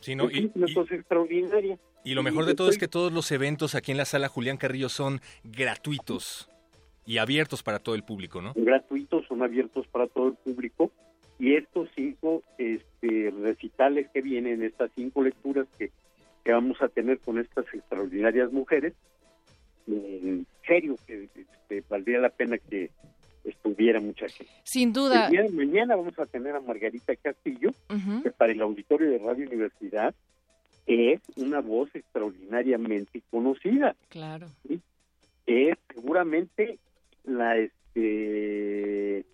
Sí, 0.00 0.14
¿no? 0.14 0.28
Es 0.28 0.36
Y, 0.36 0.50
una 0.54 0.70
y- 0.70 0.74
cosa 0.74 0.94
extraordinaria. 0.94 1.78
y 2.04 2.14
lo 2.14 2.22
mejor 2.22 2.44
de 2.46 2.54
todo 2.54 2.68
es 2.68 2.78
que 2.78 2.88
todos 2.88 3.12
los 3.12 3.30
eventos 3.32 3.74
aquí 3.74 3.92
en 3.92 3.98
la 3.98 4.04
sala 4.04 4.28
Julián 4.28 4.56
Carrillo 4.58 4.88
son 4.88 5.20
gratuitos 5.44 6.48
y 7.06 7.18
abiertos 7.18 7.62
para 7.62 7.78
todo 7.78 7.94
el 7.94 8.02
público, 8.02 8.40
¿no? 8.42 8.52
gratuitos, 8.54 9.26
son 9.26 9.42
abiertos 9.42 9.86
para 9.88 10.06
todo 10.06 10.28
el 10.28 10.34
público 10.34 10.90
y 11.38 11.54
estos 11.54 11.88
cinco 11.96 12.42
este, 12.58 13.32
recitales 13.42 14.08
que 14.12 14.20
vienen, 14.22 14.62
estas 14.62 14.90
cinco 14.94 15.22
lecturas 15.22 15.66
que, 15.78 15.90
que 16.44 16.52
vamos 16.52 16.80
a 16.80 16.88
tener 16.88 17.18
con 17.18 17.38
estas 17.38 17.66
extraordinarias 17.74 18.52
mujeres, 18.52 18.94
en 19.86 20.46
serio 20.66 20.96
que 21.06 21.28
este, 21.34 21.82
valdría 21.88 22.20
la 22.20 22.30
pena 22.30 22.56
que 22.58 22.90
estuviera 23.44 24.00
mucha 24.00 24.28
gente. 24.28 24.52
Sin 24.64 24.92
duda. 24.92 25.26
El 25.26 25.30
día 25.32 25.42
de 25.42 25.50
mañana 25.50 25.96
vamos 25.96 26.18
a 26.18 26.26
tener 26.26 26.54
a 26.56 26.60
Margarita 26.60 27.14
Castillo, 27.16 27.70
que 28.22 28.30
para 28.30 28.52
el 28.52 28.60
auditorio 28.60 29.10
de 29.10 29.18
Radio 29.18 29.46
Universidad 29.46 30.14
es 30.86 31.20
una 31.36 31.60
voz 31.60 31.88
extraordinariamente 31.94 33.22
conocida 33.30 33.96
Claro. 34.10 34.48
es 35.46 35.78
seguramente 35.94 36.78
la 37.24 37.56
este 37.56 39.24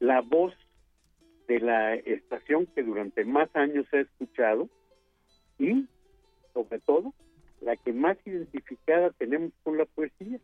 la 0.00 0.20
voz 0.22 0.54
de 1.46 1.60
la 1.60 1.94
estación 1.94 2.66
que 2.66 2.82
durante 2.82 3.24
más 3.24 3.48
años 3.54 3.86
he 3.92 4.00
escuchado 4.00 4.68
y 5.58 5.86
sobre 6.52 6.80
todo 6.80 7.14
la 7.60 7.76
que 7.76 7.92
más 7.92 8.16
identificada 8.24 9.10
tenemos 9.10 9.52
con 9.62 9.78
la 9.78 9.84
poesía. 9.84 10.40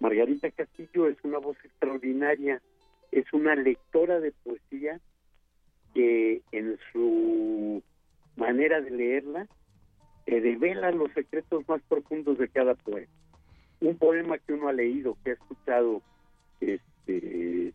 Margarita 0.00 0.50
Castillo 0.50 1.08
es 1.08 1.16
una 1.24 1.38
voz 1.38 1.56
extraordinaria, 1.64 2.60
es 3.10 3.32
una 3.32 3.54
lectora 3.54 4.20
de 4.20 4.32
poesía 4.32 5.00
que 5.94 6.42
en 6.52 6.78
su 6.92 7.82
manera 8.36 8.80
de 8.80 8.90
leerla 8.90 9.48
eh, 10.26 10.40
devela 10.40 10.90
los 10.92 11.10
secretos 11.12 11.66
más 11.68 11.80
profundos 11.88 12.38
de 12.38 12.48
cada 12.48 12.74
poema 12.74 13.08
un 13.80 13.96
poema 13.96 14.38
que 14.38 14.52
uno 14.52 14.68
ha 14.68 14.72
leído, 14.72 15.16
que 15.22 15.30
ha 15.30 15.34
escuchado 15.34 16.02
este, 16.60 17.72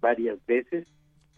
varias 0.00 0.44
veces, 0.46 0.86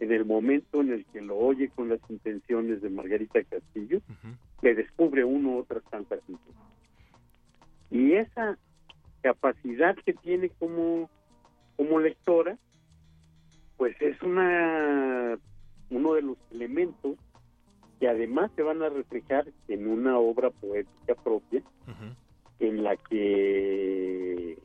en 0.01 0.13
el 0.13 0.25
momento 0.25 0.81
en 0.81 0.93
el 0.93 1.05
que 1.07 1.21
lo 1.21 1.37
oye 1.37 1.69
con 1.69 1.89
las 1.89 2.01
intenciones 2.09 2.83
de 2.83 2.91
Margarita 2.91 3.43
Castillo, 3.45 3.99
Ujú. 3.99 4.35
le 4.63 4.75
descubre 4.75 5.25
uno 5.25 5.59
otras 5.59 5.85
tantas 5.91 6.19
intenciones. 6.29 6.63
Y 7.91 8.15
esa 8.15 8.59
capacidad 9.23 9.97
que 10.05 10.13
tiene 10.13 10.51
como, 10.51 11.09
como 11.77 12.01
lectora, 12.01 12.59
pues 13.77 13.97
es 14.01 14.21
una 14.23 15.39
uno 15.91 16.15
de 16.15 16.23
los 16.23 16.39
elementos 16.51 17.17
que 18.01 18.09
además 18.09 18.51
se 18.57 18.63
van 18.63 18.83
a 18.83 18.89
reflejar 18.89 19.47
en 19.69 19.89
una 19.89 20.19
obra 20.19 20.51
poética 20.51 21.15
propia 21.15 21.63
en 22.59 22.83
la 22.83 22.97
que 22.97 24.59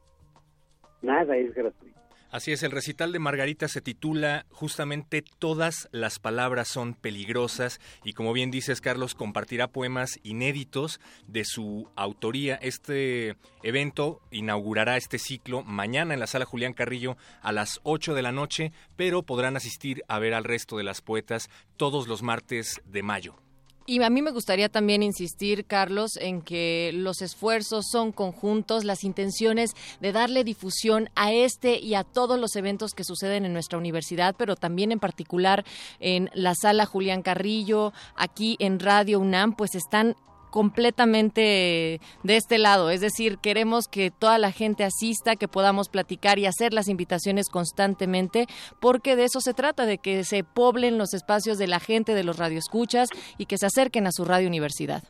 nada 1.01 1.35
es 1.37 1.53
gratuito. 1.53 1.96
Así 2.29 2.51
es, 2.51 2.61
el 2.61 2.71
recital 2.71 3.13
de 3.13 3.19
Margarita 3.19 3.69
se 3.69 3.79
titula 3.79 4.45
justamente 4.51 5.23
Todas 5.39 5.87
las 5.91 6.19
palabras 6.19 6.67
son 6.67 6.93
peligrosas 6.93 7.79
y 8.03 8.13
como 8.13 8.33
bien 8.33 8.51
dices 8.51 8.81
Carlos, 8.81 9.15
compartirá 9.15 9.69
poemas 9.69 10.19
inéditos 10.23 10.99
de 11.27 11.45
su 11.45 11.89
autoría. 11.95 12.55
Este 12.55 13.37
evento 13.63 14.19
inaugurará 14.29 14.97
este 14.97 15.19
ciclo 15.19 15.63
mañana 15.63 16.13
en 16.13 16.19
la 16.19 16.27
sala 16.27 16.43
Julián 16.43 16.73
Carrillo 16.73 17.15
a 17.41 17.53
las 17.53 17.79
8 17.83 18.13
de 18.13 18.21
la 18.21 18.33
noche, 18.33 18.73
pero 18.97 19.23
podrán 19.23 19.55
asistir 19.55 20.03
a 20.09 20.19
ver 20.19 20.33
al 20.33 20.43
resto 20.43 20.77
de 20.77 20.83
las 20.83 21.01
poetas 21.01 21.49
todos 21.77 22.09
los 22.09 22.23
martes 22.23 22.81
de 22.85 23.03
mayo. 23.03 23.46
Y 23.89 24.03
a 24.03 24.09
mí 24.09 24.21
me 24.21 24.31
gustaría 24.31 24.67
también 24.67 25.01
insistir, 25.01 25.63
Carlos, 25.63 26.17
en 26.17 26.41
que 26.41 26.91
los 26.93 27.21
esfuerzos 27.21 27.85
son 27.89 28.11
conjuntos, 28.11 28.83
las 28.83 29.05
intenciones 29.05 29.71
de 30.01 30.11
darle 30.11 30.43
difusión 30.43 31.09
a 31.15 31.31
este 31.31 31.79
y 31.79 31.95
a 31.95 32.03
todos 32.03 32.37
los 32.37 32.57
eventos 32.57 32.91
que 32.91 33.05
suceden 33.05 33.45
en 33.45 33.53
nuestra 33.53 33.77
universidad, 33.77 34.35
pero 34.37 34.57
también 34.57 34.91
en 34.91 34.99
particular 34.99 35.63
en 36.01 36.29
la 36.33 36.53
sala 36.53 36.85
Julián 36.85 37.21
Carrillo, 37.21 37.93
aquí 38.17 38.57
en 38.59 38.81
Radio 38.81 39.21
UNAM, 39.21 39.55
pues 39.55 39.73
están 39.73 40.17
completamente 40.51 41.99
de 42.23 42.35
este 42.35 42.57
lado, 42.57 42.89
es 42.89 43.01
decir, 43.01 43.37
queremos 43.37 43.87
que 43.87 44.11
toda 44.11 44.37
la 44.37 44.51
gente 44.51 44.83
asista, 44.83 45.35
que 45.35 45.47
podamos 45.47 45.89
platicar 45.89 46.39
y 46.39 46.45
hacer 46.45 46.73
las 46.73 46.87
invitaciones 46.87 47.49
constantemente, 47.49 48.45
porque 48.79 49.15
de 49.15 49.25
eso 49.25 49.39
se 49.41 49.53
trata, 49.53 49.85
de 49.85 49.97
que 49.97 50.23
se 50.23 50.43
poblen 50.43 50.97
los 50.97 51.13
espacios 51.13 51.57
de 51.57 51.67
la 51.67 51.79
gente, 51.79 52.13
de 52.13 52.23
los 52.23 52.37
radioescuchas 52.37 53.09
y 53.37 53.45
que 53.45 53.57
se 53.57 53.65
acerquen 53.65 54.07
a 54.07 54.11
su 54.11 54.25
radio 54.25 54.47
universidad. 54.47 55.03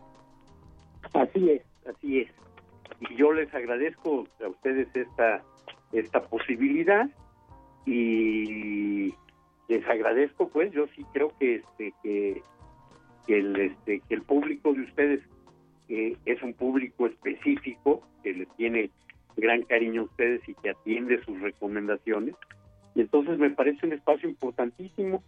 Así 1.14 1.50
es, 1.50 1.62
así 1.88 2.20
es. 2.20 2.32
Y 3.00 3.16
yo 3.16 3.32
les 3.32 3.54
agradezco 3.54 4.28
a 4.44 4.48
ustedes 4.48 4.88
esta 4.96 5.44
esta 5.92 6.22
posibilidad 6.24 7.10
y 7.86 9.14
les 9.68 9.88
agradezco 9.88 10.50
pues 10.50 10.72
yo 10.72 10.86
sí 10.96 11.06
creo 11.14 11.32
que 11.40 11.56
este 11.56 11.94
que, 12.04 12.42
que 13.28 13.38
el 13.38 13.56
este 13.60 14.02
que 14.08 14.16
el 14.16 14.24
público 14.24 14.74
de 14.74 14.82
ustedes 14.82 15.22
eh, 15.90 16.18
es 16.26 16.42
un 16.42 16.54
público 16.54 17.06
específico 17.06 18.02
que 18.24 18.34
le 18.34 18.46
tiene 18.58 18.90
gran 19.36 19.62
cariño 19.64 20.02
a 20.02 20.06
ustedes 20.06 20.42
y 20.48 20.54
que 20.56 20.72
atiende 20.72 21.24
sus 21.24 21.40
recomendaciones. 21.40 22.36
Y 22.96 23.02
entonces 23.02 23.38
me 23.38 23.52
parece 23.52 23.86
un 23.86 23.94
espacio 23.94 24.28
importantísimo 24.28 25.24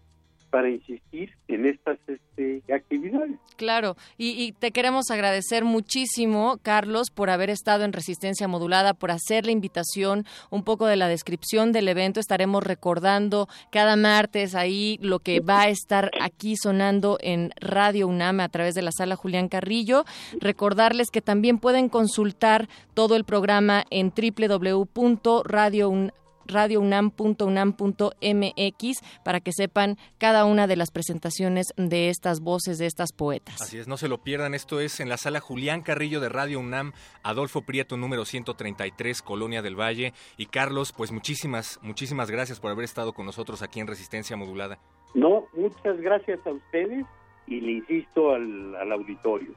para 0.49 0.69
insistir 0.69 1.31
en 1.47 1.65
estas 1.65 1.97
este, 2.07 2.62
actividades. 2.73 3.38
Claro, 3.55 3.95
y, 4.17 4.29
y, 4.31 4.53
te 4.53 4.71
queremos 4.71 5.12
agradecer 5.12 5.65
muchísimo, 5.65 6.57
Carlos, 6.62 7.12
por 7.13 7.29
haber 7.29 7.49
estado 7.49 7.83
en 7.83 7.93
Resistencia 7.93 8.47
Modulada, 8.47 8.93
por 8.93 9.12
hacer 9.12 9.45
la 9.45 9.51
invitación, 9.51 10.25
un 10.49 10.63
poco 10.63 10.85
de 10.85 10.95
la 10.95 11.07
descripción 11.07 11.71
del 11.71 11.88
evento. 11.88 12.19
Estaremos 12.19 12.63
recordando 12.63 13.47
cada 13.71 13.95
martes 13.95 14.55
ahí 14.55 14.97
lo 15.01 15.19
que 15.19 15.39
va 15.39 15.63
a 15.63 15.69
estar 15.69 16.12
aquí 16.21 16.55
sonando 16.55 17.17
en 17.21 17.51
Radio 17.59 18.07
UNAM 18.07 18.39
a 18.39 18.49
través 18.49 18.75
de 18.75 18.81
la 18.81 18.91
sala 18.91 19.15
Julián 19.15 19.49
Carrillo. 19.49 20.05
Recordarles 20.39 21.09
que 21.12 21.21
también 21.21 21.59
pueden 21.59 21.89
consultar 21.89 22.69
todo 22.93 23.15
el 23.15 23.23
programa 23.25 23.83
en 23.89 24.12
www.radiounam 24.15 26.12
radiounam.unam.mx 26.49 29.03
para 29.23 29.39
que 29.39 29.51
sepan 29.51 29.97
cada 30.17 30.45
una 30.45 30.67
de 30.67 30.75
las 30.75 30.91
presentaciones 30.91 31.73
de 31.77 32.09
estas 32.09 32.41
voces, 32.41 32.77
de 32.77 32.85
estas 32.85 33.13
poetas. 33.13 33.62
Así 33.62 33.77
es, 33.77 33.88
no 33.88 33.97
se 33.97 34.07
lo 34.07 34.19
pierdan. 34.19 34.53
Esto 34.53 34.79
es 34.79 34.99
en 34.99 35.09
la 35.09 35.17
sala 35.17 35.39
Julián 35.39 35.81
Carrillo 35.81 36.19
de 36.19 36.29
Radio 36.29 36.59
UNAM, 36.59 36.93
Adolfo 37.23 37.62
Prieto, 37.62 37.97
número 37.97 38.25
133, 38.25 39.21
Colonia 39.21 39.62
del 39.62 39.79
Valle. 39.79 40.13
Y 40.38 40.47
Carlos, 40.47 40.93
pues 40.95 41.12
muchísimas, 41.12 41.79
muchísimas 41.81 42.31
gracias 42.31 42.59
por 42.59 42.71
haber 42.71 42.85
estado 42.85 43.13
con 43.13 43.25
nosotros 43.25 43.62
aquí 43.62 43.79
en 43.79 43.88
Resistencia 43.88 44.38
Modulada. 44.38 44.79
No, 45.13 45.45
muchas 45.53 45.99
gracias 46.01 46.45
a 46.45 46.51
ustedes 46.51 47.05
y 47.47 47.62
le 47.62 47.71
insisto 47.73 48.33
al, 48.33 48.75
al 48.75 48.91
auditorio. 48.91 49.53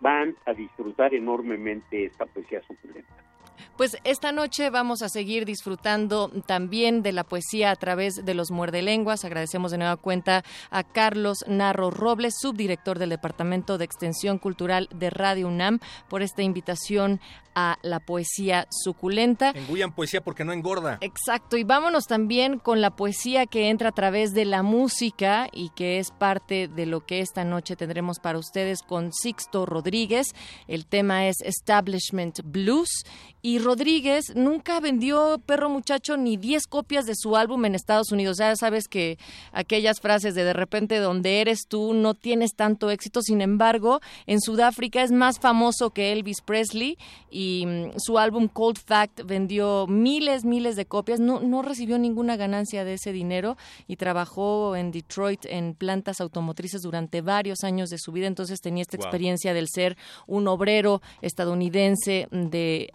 Van 0.00 0.34
a 0.46 0.54
disfrutar 0.54 1.14
enormemente 1.14 2.06
esta 2.06 2.24
poesía 2.26 2.62
suculenta. 2.62 3.29
Pues 3.76 3.96
esta 4.04 4.32
noche 4.32 4.70
vamos 4.70 5.02
a 5.02 5.08
seguir 5.08 5.44
disfrutando 5.44 6.30
también 6.46 7.02
de 7.02 7.12
la 7.12 7.24
poesía 7.24 7.70
a 7.70 7.76
través 7.76 8.24
de 8.24 8.34
los 8.34 8.50
muerdelenguas. 8.50 9.24
Agradecemos 9.24 9.70
de 9.70 9.78
nueva 9.78 9.96
cuenta 9.96 10.44
a 10.70 10.84
Carlos 10.84 11.38
Narro 11.46 11.90
Robles, 11.90 12.34
subdirector 12.40 12.98
del 12.98 13.10
Departamento 13.10 13.78
de 13.78 13.84
Extensión 13.84 14.38
Cultural 14.38 14.88
de 14.94 15.10
Radio 15.10 15.48
UNAM, 15.48 15.80
por 16.08 16.22
esta 16.22 16.42
invitación 16.42 17.20
a 17.54 17.78
la 17.82 18.00
poesía 18.00 18.66
suculenta. 18.70 19.50
Engullan 19.50 19.92
poesía 19.92 20.22
porque 20.22 20.44
no 20.44 20.52
engorda. 20.52 20.98
Exacto, 21.00 21.56
y 21.56 21.64
vámonos 21.64 22.06
también 22.06 22.58
con 22.58 22.80
la 22.80 22.90
poesía 22.90 23.46
que 23.46 23.70
entra 23.70 23.90
a 23.90 23.92
través 23.92 24.32
de 24.32 24.44
la 24.44 24.62
música 24.62 25.48
y 25.52 25.70
que 25.70 25.98
es 25.98 26.10
parte 26.10 26.68
de 26.68 26.86
lo 26.86 27.04
que 27.04 27.20
esta 27.20 27.44
noche 27.44 27.76
tendremos 27.76 28.18
para 28.18 28.38
ustedes 28.38 28.82
con 28.82 29.12
Sixto 29.12 29.66
Rodríguez. 29.66 30.28
El 30.68 30.86
tema 30.86 31.26
es 31.26 31.36
Establishment 31.42 32.40
Blues 32.44 33.04
y 33.42 33.49
Rodríguez 33.58 34.34
nunca 34.34 34.80
vendió 34.80 35.40
Perro 35.44 35.68
Muchacho 35.68 36.16
ni 36.16 36.36
10 36.36 36.66
copias 36.66 37.06
de 37.06 37.14
su 37.16 37.36
álbum 37.36 37.64
en 37.64 37.74
Estados 37.74 38.12
Unidos. 38.12 38.38
Ya 38.38 38.54
sabes 38.56 38.88
que 38.88 39.18
aquellas 39.52 40.00
frases 40.00 40.34
de 40.34 40.44
de 40.44 40.52
repente 40.52 40.98
donde 40.98 41.40
eres 41.40 41.66
tú 41.68 41.94
no 41.94 42.14
tienes 42.14 42.54
tanto 42.54 42.90
éxito, 42.90 43.22
sin 43.22 43.40
embargo, 43.40 44.00
en 44.26 44.40
Sudáfrica 44.40 45.02
es 45.02 45.12
más 45.12 45.38
famoso 45.38 45.90
que 45.90 46.12
Elvis 46.12 46.40
Presley 46.42 46.98
y 47.30 47.64
mm, 47.66 47.92
su 47.98 48.18
álbum 48.18 48.48
Cold 48.48 48.78
Fact 48.78 49.22
vendió 49.24 49.86
miles, 49.86 50.44
miles 50.44 50.76
de 50.76 50.86
copias, 50.86 51.20
no, 51.20 51.40
no 51.40 51.62
recibió 51.62 51.98
ninguna 51.98 52.36
ganancia 52.36 52.84
de 52.84 52.94
ese 52.94 53.12
dinero 53.12 53.56
y 53.86 53.96
trabajó 53.96 54.76
en 54.76 54.90
Detroit 54.90 55.46
en 55.46 55.74
plantas 55.74 56.20
automotrices 56.20 56.82
durante 56.82 57.20
varios 57.20 57.64
años 57.64 57.90
de 57.90 57.98
su 57.98 58.12
vida, 58.12 58.26
entonces 58.26 58.60
tenía 58.60 58.82
esta 58.82 58.96
experiencia 58.96 59.54
del 59.54 59.68
ser 59.68 59.96
un 60.26 60.48
obrero 60.48 61.02
estadounidense 61.22 62.28
de 62.30 62.90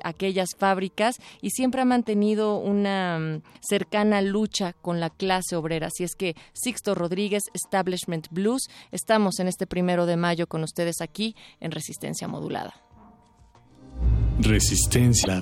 fábricas 0.58 1.15
y 1.41 1.49
siempre 1.51 1.81
ha 1.81 1.86
mantenido 1.86 2.58
una 2.58 3.19
mm, 3.19 3.41
cercana 3.62 4.21
lucha 4.21 4.73
con 4.73 4.99
la 4.99 5.10
clase 5.10 5.55
obrera. 5.55 5.88
Así 5.88 6.03
es 6.03 6.15
que 6.15 6.36
Sixto 6.53 6.95
Rodríguez, 6.95 7.43
Establishment 7.53 8.27
Blues, 8.31 8.69
estamos 8.91 9.39
en 9.39 9.47
este 9.47 9.67
primero 9.67 10.05
de 10.05 10.17
mayo 10.17 10.47
con 10.47 10.63
ustedes 10.63 11.01
aquí 11.01 11.36
en 11.60 11.71
Resistencia 11.71 12.27
Modulada. 12.27 12.73
Resistencia. 14.41 15.41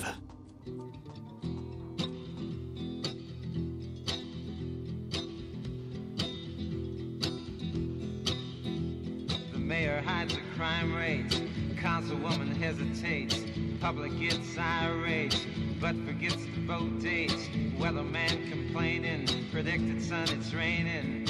The 9.52 9.60
mayor 9.60 10.02
hides 10.02 10.34
the 10.34 10.42
crime 10.56 10.96
rate. 10.96 11.44
Councilwoman 11.82 12.56
hesitates. 12.56 13.53
Public 13.84 14.18
gets 14.18 14.58
irate, 14.58 15.46
but 15.82 15.94
forgets 16.06 16.46
to 16.46 16.66
vote 16.66 17.02
dates. 17.02 17.50
Weatherman 17.78 18.50
complaining. 18.50 19.28
Predicted 19.52 20.02
sun, 20.02 20.24
it's 20.30 20.54
raining. 20.54 21.28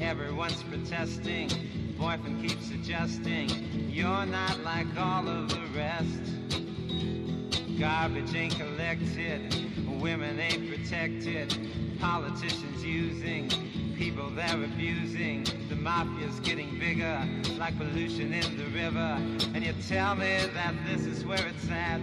Everyone's 0.00 0.62
protesting. 0.62 1.50
Boyfriend 1.98 2.48
keeps 2.48 2.66
suggesting 2.66 3.50
you're 3.90 4.24
not 4.24 4.60
like 4.60 4.86
all 4.96 5.26
of 5.26 5.48
the 5.48 5.60
rest. 5.74 7.76
Garbage 7.76 8.32
ain't 8.36 8.56
collected, 8.56 9.52
women 10.00 10.38
ain't 10.38 10.70
protected, 10.70 11.58
politicians 11.98 12.84
using 12.84 13.50
people 13.96 14.30
they're 14.30 14.62
abusing. 14.62 15.44
Mafia's 15.86 16.40
getting 16.40 16.80
bigger, 16.80 17.16
like 17.58 17.78
pollution 17.78 18.32
in 18.32 18.56
the 18.56 18.64
river. 18.70 19.20
And 19.54 19.64
you 19.64 19.72
tell 19.86 20.16
me 20.16 20.38
that 20.52 20.74
this 20.84 21.06
is 21.06 21.24
where 21.24 21.46
it's 21.46 21.70
at. 21.70 22.00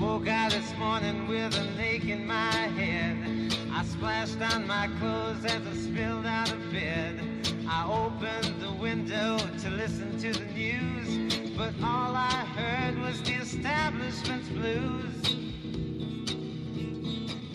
Woke 0.00 0.26
out 0.26 0.52
this 0.52 0.74
morning 0.78 1.28
with 1.28 1.54
an 1.54 1.78
ache 1.78 2.06
in 2.06 2.26
my 2.26 2.50
head. 2.78 3.52
I 3.70 3.84
splashed 3.84 4.40
on 4.40 4.66
my 4.66 4.88
clothes 5.00 5.44
as 5.44 5.66
I 5.66 5.74
spilled 5.74 6.24
out 6.24 6.50
of 6.50 6.72
bed. 6.72 7.20
I 7.68 7.84
opened 7.86 8.62
the 8.62 8.72
window 8.72 9.36
to 9.36 9.68
listen 9.68 10.18
to 10.20 10.32
the 10.32 10.46
news, 10.46 11.50
but 11.58 11.74
all 11.84 12.16
I 12.16 12.46
heard 12.56 12.98
was 13.02 13.20
the 13.20 13.34
establishment's 13.34 14.48
blues. 14.48 15.32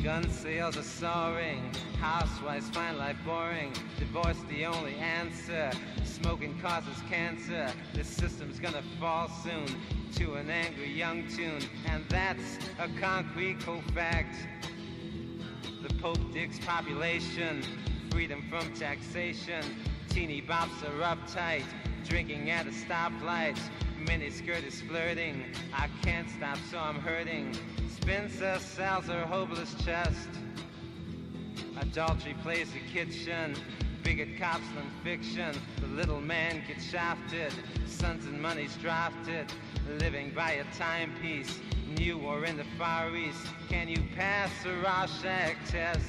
Gun 0.03 0.29
sales 0.29 0.77
are 0.77 0.83
soaring, 0.83 1.71
housewives 1.99 2.69
find 2.69 2.97
life 2.97 3.17
boring, 3.25 3.73
divorce 3.97 4.37
the 4.49 4.65
only 4.65 4.95
answer, 4.95 5.71
smoking 6.03 6.57
causes 6.59 6.97
cancer, 7.09 7.71
this 7.93 8.07
system's 8.07 8.59
gonna 8.59 8.83
fall 8.99 9.29
soon 9.43 9.65
to 10.15 10.35
an 10.35 10.49
angry 10.49 10.91
young 10.91 11.27
tune, 11.27 11.61
and 11.87 12.05
that's 12.09 12.59
a 12.79 12.87
concrete 12.99 13.59
cold 13.61 13.83
fact. 13.93 14.35
The 15.83 15.93
Pope 15.95 16.33
digs 16.33 16.59
population, 16.59 17.63
freedom 18.11 18.43
from 18.49 18.73
taxation. 18.73 19.63
Teeny 20.09 20.41
bops 20.41 20.83
are 20.83 21.15
uptight, 21.15 21.65
drinking 22.05 22.49
at 22.49 22.67
a 22.67 22.71
stoplight. 22.71 23.59
Miniskirt 24.05 24.65
is 24.65 24.81
flirting, 24.81 25.43
I 25.73 25.89
can't 26.03 26.29
stop 26.29 26.57
so 26.71 26.77
I'm 26.77 26.99
hurting. 26.99 27.53
Spencer 27.89 28.57
sells 28.59 29.05
her 29.05 29.25
hopeless 29.25 29.75
chest. 29.83 30.29
Adultery 31.81 32.35
plays 32.41 32.71
the 32.71 32.79
kitchen, 32.79 33.55
bigot 34.03 34.37
cops 34.39 34.67
than 34.75 34.89
fiction. 35.03 35.55
The 35.79 35.87
little 35.87 36.21
man 36.21 36.63
gets 36.67 36.83
shafted, 36.83 37.53
sons 37.85 38.25
and 38.25 38.41
money's 38.41 38.75
drafted. 38.77 39.51
Living 39.99 40.31
by 40.35 40.51
a 40.53 40.63
timepiece, 40.75 41.59
new 41.97 42.19
or 42.19 42.45
in 42.45 42.57
the 42.57 42.65
Far 42.77 43.15
East. 43.15 43.45
Can 43.69 43.87
you 43.87 44.01
pass 44.15 44.51
a 44.65 44.73
Rorschach 44.81 45.55
test? 45.67 46.05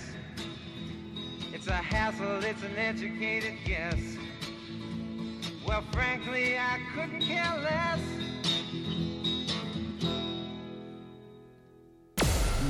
It's 1.52 1.66
a 1.66 1.72
hassle, 1.72 2.44
it's 2.44 2.62
an 2.62 2.76
educated 2.76 3.54
guess. 3.64 4.16
Well, 5.66 5.84
frankly, 5.92 6.56
I 6.56 6.80
couldn't 6.94 7.20
care 7.20 7.58
less. 7.58 8.00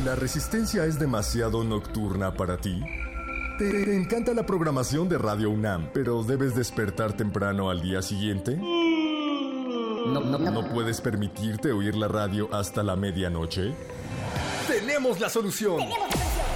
¿La 0.04 0.14
resistencia 0.14 0.84
es 0.84 0.98
demasiado 0.98 1.64
nocturna 1.64 2.32
para 2.32 2.56
ti? 2.56 2.80
¿Te, 3.58 3.96
encanta 3.96 4.32
la 4.32 4.46
programación 4.46 5.08
de 5.08 5.18
Radio 5.18 5.50
UNAM, 5.50 5.90
pero 5.92 6.22
debes 6.22 6.54
despertar 6.54 7.14
temprano 7.14 7.68
al 7.68 7.82
día 7.82 8.00
siguiente? 8.00 8.56
No, 8.56 10.20
no, 10.20 10.38
no. 10.38 10.50
¿No 10.50 10.68
puedes 10.68 11.00
permitirte 11.00 11.72
oír 11.72 11.96
la 11.96 12.06
radio 12.06 12.48
hasta 12.54 12.84
la 12.84 12.94
medianoche? 12.94 13.74
Tenemos 14.68 15.18
la 15.18 15.28
solución. 15.28 15.80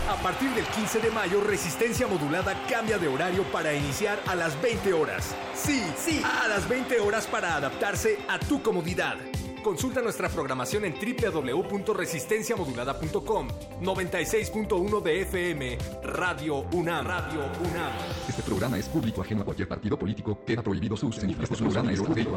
A 0.08 0.22
partir 0.22 0.50
del 0.50 0.64
15 0.66 1.00
de 1.00 1.10
mayo, 1.10 1.40
Resistencia 1.40 2.06
Modulada 2.06 2.54
cambia 2.70 2.98
de 2.98 3.08
horario 3.08 3.42
para 3.50 3.74
iniciar 3.74 4.20
a 4.28 4.36
las 4.36 4.60
20 4.62 4.92
horas. 4.92 5.34
Sí, 5.54 5.82
sí, 5.96 6.22
a 6.44 6.46
las 6.46 6.68
20 6.68 7.00
horas 7.00 7.26
para 7.26 7.56
adaptarse 7.56 8.18
a 8.28 8.38
tu 8.38 8.62
comodidad. 8.62 9.16
Consulta 9.62 10.02
nuestra 10.02 10.28
programación 10.28 10.84
en 10.84 10.94
www.resistenciamodulada.com 10.94 13.48
96.1 13.80 15.02
de 15.02 15.22
FM 15.22 15.78
Radio 16.02 16.66
UNAM. 16.72 17.06
Radio 17.06 17.46
UNAM. 17.60 17.92
Este 18.28 18.42
programa 18.42 18.76
es 18.78 18.88
público 18.88 19.22
ajeno 19.22 19.42
a 19.42 19.44
cualquier 19.44 19.68
partido 19.68 19.96
político. 19.98 20.44
Queda 20.44 20.62
prohibido 20.62 20.96
su 20.96 21.06
uso. 21.06 21.24
Este 21.24 21.56
programa 21.56 21.92
es 21.92 22.00
público. 22.00 22.36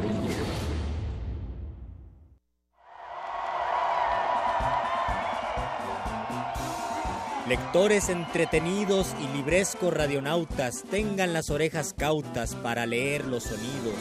Lectores 7.48 8.08
entretenidos 8.08 9.14
y 9.20 9.28
librescos 9.36 9.92
radionautas, 9.94 10.82
tengan 10.90 11.32
las 11.32 11.50
orejas 11.50 11.94
cautas 11.96 12.56
para 12.56 12.86
leer 12.86 13.24
los 13.24 13.44
sonidos. 13.44 13.94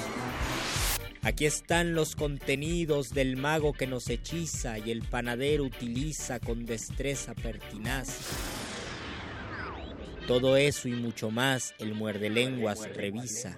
Aquí 1.25 1.47
están 1.47 1.95
los 1.95 2.15
contenidos 2.15 3.09
del 3.09 3.35
mago 3.35 3.73
que 3.73 3.87
nos 3.87 4.11
hechiza 4.11 4.77
y 4.77 4.91
el 4.91 5.01
panadero 5.01 5.63
utiliza 5.63 6.39
con 6.39 6.67
destreza 6.67 7.33
pertinaz. 7.33 8.19
Todo 10.27 10.55
eso 10.55 10.87
y 10.87 10.91
mucho 10.91 11.31
más 11.31 11.73
el 11.79 11.95
muerde 11.95 12.29
lenguas 12.29 12.87
revisa. 12.93 13.57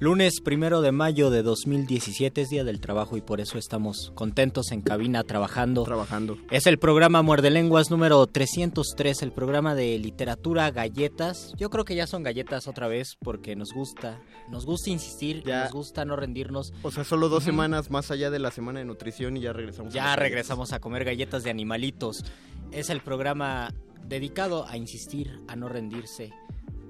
Lunes 0.00 0.40
primero 0.42 0.80
de 0.82 0.90
mayo 0.92 1.30
de 1.30 1.42
2017 1.42 2.42
es 2.42 2.48
Día 2.50 2.64
del 2.64 2.80
Trabajo 2.80 3.16
y 3.16 3.20
por 3.22 3.40
eso 3.40 3.58
estamos 3.58 4.10
contentos 4.14 4.72
en 4.72 4.82
cabina 4.82 5.22
trabajando. 5.22 5.84
Trabajando. 5.84 6.36
Es 6.50 6.66
el 6.66 6.78
programa 6.78 7.22
Muerde 7.22 7.48
Lenguas 7.50 7.90
número 7.90 8.26
303, 8.26 9.22
el 9.22 9.30
programa 9.32 9.74
de 9.76 9.96
literatura 9.98 10.70
galletas. 10.72 11.52
Yo 11.56 11.70
creo 11.70 11.84
que 11.84 11.94
ya 11.94 12.06
son 12.08 12.24
galletas 12.24 12.66
otra 12.66 12.88
vez 12.88 13.16
porque 13.22 13.54
nos 13.54 13.72
gusta, 13.72 14.20
nos 14.50 14.66
gusta 14.66 14.90
insistir, 14.90 15.42
Ya. 15.46 15.64
nos 15.64 15.72
gusta 15.72 16.04
no 16.04 16.16
rendirnos. 16.16 16.72
O 16.82 16.90
sea, 16.90 17.04
solo 17.04 17.28
dos 17.28 17.44
semanas 17.44 17.90
más 17.90 18.10
allá 18.10 18.30
de 18.30 18.40
la 18.40 18.50
semana 18.50 18.80
de 18.80 18.84
nutrición 18.86 19.36
y 19.36 19.42
ya 19.42 19.52
regresamos. 19.52 19.94
Ya 19.94 20.16
regresamos 20.16 20.72
a 20.72 20.80
comer 20.80 21.04
galletas 21.04 21.44
de 21.44 21.50
animalitos. 21.50 22.24
Es 22.72 22.90
el 22.90 23.00
programa 23.00 23.72
dedicado 24.06 24.66
a 24.68 24.76
insistir, 24.76 25.38
a 25.48 25.54
no 25.56 25.68
rendirse 25.68 26.32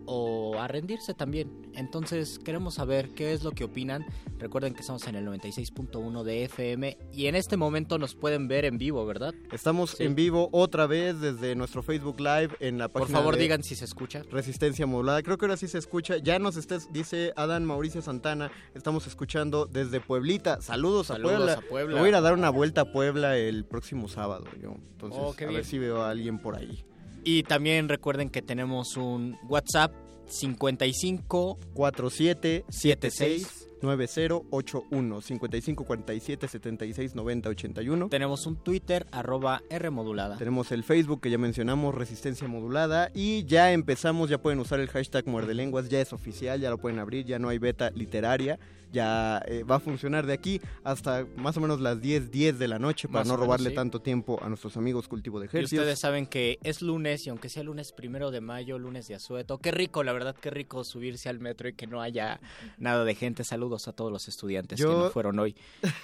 o 0.06 0.58
a 0.58 0.68
rendirse 0.68 1.14
también. 1.14 1.50
Entonces 1.74 2.38
queremos 2.38 2.74
saber 2.74 3.10
qué 3.10 3.32
es 3.32 3.42
lo 3.42 3.52
que 3.52 3.64
opinan. 3.64 4.04
Recuerden 4.38 4.74
que 4.74 4.80
estamos 4.80 5.06
en 5.06 5.14
el 5.16 5.26
96.1 5.26 6.22
de 6.22 6.44
FM 6.44 6.98
y 7.12 7.26
en 7.26 7.34
este 7.34 7.56
momento 7.56 7.98
nos 7.98 8.14
pueden 8.14 8.48
ver 8.48 8.64
en 8.64 8.78
vivo, 8.78 9.04
¿verdad? 9.06 9.34
Estamos 9.52 9.90
Sí. 9.92 10.04
en 10.04 10.14
vivo 10.14 10.48
otra 10.52 10.86
vez 10.86 11.20
desde 11.20 11.54
nuestro 11.54 11.82
Facebook 11.82 12.18
Live 12.20 12.50
en 12.60 12.78
la 12.78 12.88
Por 12.88 13.02
página 13.02 13.18
favor 13.18 13.36
de 13.36 13.42
digan 13.42 13.62
si 13.62 13.74
se 13.74 13.84
escucha. 13.84 14.22
Resistencia 14.30 14.86
Modulada. 14.86 15.22
Creo 15.22 15.38
que 15.38 15.46
ahora 15.46 15.56
sí 15.56 15.68
se 15.68 15.78
escucha. 15.78 16.18
Ya 16.18 16.38
nos 16.38 16.56
estés, 16.56 16.92
dice 16.92 17.32
Adán 17.36 17.64
Mauricio 17.64 18.02
Santana. 18.02 18.50
Estamos 18.74 19.06
escuchando 19.06 19.66
desde 19.66 20.00
Pueblita. 20.00 20.60
Saludos, 20.60 21.10
a, 21.10 21.14
Saludos 21.14 21.36
Puebla. 21.36 21.52
a 21.54 21.60
Puebla. 21.68 21.98
Voy 21.98 22.06
a 22.06 22.08
ir 22.10 22.14
a 22.14 22.20
dar 22.20 22.34
una 22.34 22.50
vuelta 22.50 22.82
a 22.82 22.92
Puebla 22.92 23.36
el 23.36 23.64
próximo 23.64 24.08
sábado. 24.08 24.44
Yo. 24.62 24.74
Entonces, 24.92 25.20
Oh, 25.22 25.34
a 25.38 25.46
ver 25.52 25.64
si 25.64 25.78
veo 25.78 26.02
a 26.02 26.10
alguien 26.10 26.38
por 26.38 26.56
ahí. 26.56 26.84
Y 27.24 27.42
también 27.42 27.88
recuerden 27.88 28.28
que 28.28 28.42
tenemos 28.42 28.96
un 28.96 29.38
WhatsApp 29.48 29.92
55 30.26 31.58
47 31.74 32.64
76 32.68 33.68
9081 33.84 35.20
55 35.20 35.84
47 35.84 36.48
76 36.48 37.14
90 37.14 37.48
81. 37.48 38.08
Tenemos 38.08 38.46
un 38.46 38.56
Twitter 38.56 39.06
arroba 39.10 39.62
R 39.70 39.90
modulada. 39.90 40.37
Tenemos 40.37 40.72
el 40.72 40.84
Facebook 40.84 41.20
que 41.20 41.30
ya 41.30 41.38
mencionamos, 41.38 41.94
Resistencia 41.94 42.48
Modulada. 42.48 43.10
Y 43.14 43.44
ya 43.44 43.72
empezamos, 43.72 44.30
ya 44.30 44.38
pueden 44.38 44.58
usar 44.58 44.80
el 44.80 44.88
hashtag 44.88 45.26
Muerde 45.26 45.54
Lenguas, 45.54 45.88
ya 45.88 46.00
es 46.00 46.12
oficial, 46.12 46.60
ya 46.60 46.70
lo 46.70 46.78
pueden 46.78 46.98
abrir, 46.98 47.26
ya 47.26 47.38
no 47.38 47.48
hay 47.48 47.58
beta 47.58 47.90
literaria. 47.90 48.58
Ya 48.94 49.42
eh, 49.46 49.64
va 49.64 49.76
a 49.76 49.80
funcionar 49.80 50.24
de 50.26 50.33
aquí 50.33 50.61
hasta 50.85 51.26
más 51.37 51.57
o 51.57 51.61
menos 51.61 51.80
las 51.80 52.00
10, 52.00 52.30
10 52.30 52.59
de 52.59 52.68
la 52.68 52.78
noche 52.78 53.09
para 53.09 53.20
Más 53.20 53.26
no 53.28 53.35
menos, 53.35 53.46
robarle 53.46 53.70
sí. 53.70 53.74
tanto 53.76 54.00
tiempo 54.00 54.38
a 54.42 54.48
nuestros 54.48 54.76
amigos 54.76 55.09
Cultivo 55.09 55.40
de 55.40 55.46
Y 55.46 55.48
Ejercicios. 55.48 55.80
ustedes 55.83 55.98
saben 55.98 56.26
que 56.26 56.59
es 56.62 56.80
lunes 56.80 57.26
y 57.26 57.30
aunque 57.30 57.48
sea 57.48 57.62
lunes 57.64 57.92
primero 57.92 58.30
de 58.30 58.40
mayo, 58.40 58.78
lunes 58.78 59.09
de 59.09 59.16
asueto, 59.16 59.59
qué 59.59 59.70
rico, 59.72 60.02
la 60.04 60.12
verdad, 60.12 60.37
qué 60.40 60.50
rico 60.50 60.85
subirse 60.85 61.28
al 61.28 61.40
metro 61.40 61.68
y 61.68 61.72
que 61.74 61.87
no 61.88 62.00
haya 62.00 62.40
nada 62.78 63.04
de 63.04 63.14
gente. 63.14 63.42
Saludos 63.44 63.88
a 63.88 63.92
todos 63.92 64.12
los 64.12 64.28
estudiantes 64.28 64.80
que 64.80 64.87
no 64.87 65.11
fueron 65.11 65.38
hoy. 65.40 65.57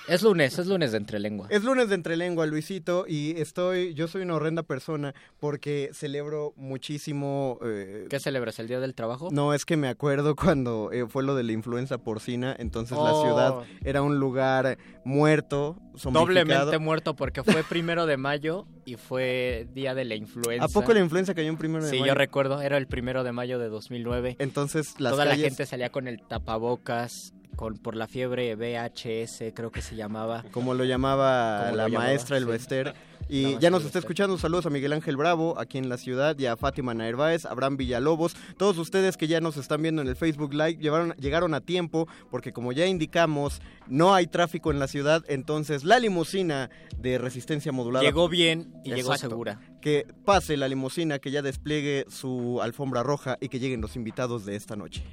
Es 0.08 0.22
lunes, 0.22 0.58
es 0.58 0.66
lunes 0.66 0.90
de 0.92 0.98
entrelengua. 0.98 1.46
Es 1.50 1.62
lunes 1.62 1.88
de 1.88 1.94
Entrelengua, 1.94 2.46
Luisito, 2.46 3.04
y 3.06 3.34
estoy, 3.40 3.94
yo 3.94 4.08
soy 4.08 4.22
una 4.22 4.34
horrenda 4.34 4.62
persona 4.64 5.14
porque 5.38 5.90
celebro 5.92 6.54
muchísimo... 6.56 7.58
eh, 7.62 8.06
¿Qué 8.10 8.18
celebras? 8.18 8.58
¿El 8.58 8.66
Día 8.66 8.80
del 8.80 8.94
Trabajo? 8.94 9.28
No, 9.30 9.54
es 9.54 9.64
que 9.64 9.76
me 9.76 9.88
acuerdo 9.88 10.34
cuando 10.34 10.90
eh, 10.92 11.06
fue 11.06 11.22
lo 11.22 11.34
de 11.34 11.44
la 11.44 11.52
influenza 11.52 11.98
porcina, 11.98 12.56
entonces 12.58 12.79
la 12.90 13.12
Oh. 13.12 13.22
ciudad 13.22 13.54
era 13.84 14.02
un 14.02 14.18
lugar 14.18 14.78
muerto. 15.04 15.76
Doblemente 16.04 16.78
muerto 16.78 17.14
porque 17.16 17.42
fue 17.42 17.62
primero 17.62 18.06
de 18.06 18.16
mayo 18.16 18.66
y 18.84 18.96
fue 18.96 19.66
día 19.72 19.94
de 19.94 20.04
la 20.04 20.14
influenza. 20.14 20.64
¿A 20.64 20.68
poco 20.68 20.92
la 20.94 21.00
influenza 21.00 21.34
cayó 21.34 21.48
en 21.48 21.56
primero 21.58 21.84
de 21.84 21.90
Sí, 21.90 21.98
mayo? 22.00 22.12
yo 22.12 22.14
recuerdo, 22.14 22.60
era 22.62 22.76
el 22.76 22.86
primero 22.86 23.22
de 23.24 23.32
mayo 23.32 23.58
de 23.58 23.68
2009. 23.68 24.36
Entonces 24.38 24.94
las 24.98 25.12
Toda 25.12 25.24
la 25.24 25.32
calles- 25.32 25.44
gente 25.48 25.66
salía 25.66 25.90
con 25.90 26.08
el 26.08 26.20
tapabocas, 26.26 27.34
con 27.56 27.76
por 27.76 27.96
la 27.96 28.06
fiebre 28.06 28.54
VHS, 28.56 29.52
creo 29.54 29.70
que 29.70 29.82
se 29.82 29.96
llamaba. 29.96 30.44
Como 30.50 30.74
lo 30.74 30.84
llamaba 30.84 31.58
Como 31.58 31.70
lo 31.70 31.76
la 31.76 31.88
llamaba, 31.88 32.04
maestra 32.06 32.36
sí. 32.36 32.42
El 32.42 32.48
Bester. 32.48 32.94
La 33.30 33.36
Y 33.36 33.58
ya 33.60 33.70
nos 33.70 33.84
está 33.84 34.00
escuchando. 34.00 34.36
Saludos 34.38 34.66
a 34.66 34.70
Miguel 34.70 34.92
Ángel 34.92 35.16
Bravo, 35.16 35.56
aquí 35.56 35.78
en 35.78 35.88
la 35.88 35.98
ciudad, 35.98 36.36
y 36.36 36.46
a 36.46 36.56
Fátima 36.56 36.94
Naerváez, 36.94 37.46
Abraham 37.46 37.76
Villalobos. 37.76 38.34
Todos 38.56 38.76
ustedes 38.78 39.16
que 39.16 39.28
ya 39.28 39.40
nos 39.40 39.56
están 39.56 39.82
viendo 39.82 40.02
en 40.02 40.08
el 40.08 40.16
Facebook 40.16 40.52
Live 40.52 40.78
llevaron, 40.78 41.12
llegaron 41.12 41.54
a 41.54 41.60
tiempo, 41.60 42.08
porque 42.28 42.52
como 42.52 42.72
ya 42.72 42.86
indicamos, 42.86 43.62
no 43.86 44.14
hay 44.14 44.26
tráfico 44.26 44.72
en 44.72 44.80
la 44.80 44.88
ciudad. 44.88 45.24
Entonces, 45.28 45.84
la 45.84 46.00
limusina 46.00 46.70
de 46.98 47.18
resistencia 47.18 47.70
modulada. 47.70 48.04
Llegó 48.04 48.28
bien 48.28 48.74
y 48.84 48.94
llegó 48.94 49.16
segura. 49.16 49.60
Que 49.80 50.06
pase 50.24 50.56
la 50.56 50.66
limusina, 50.66 51.20
que 51.20 51.30
ya 51.30 51.40
despliegue 51.40 52.06
su 52.08 52.60
alfombra 52.60 53.04
roja 53.04 53.38
y 53.40 53.48
que 53.48 53.60
lleguen 53.60 53.80
los 53.80 53.94
invitados 53.94 54.44
de 54.44 54.56
esta 54.56 54.74
noche. 54.74 55.04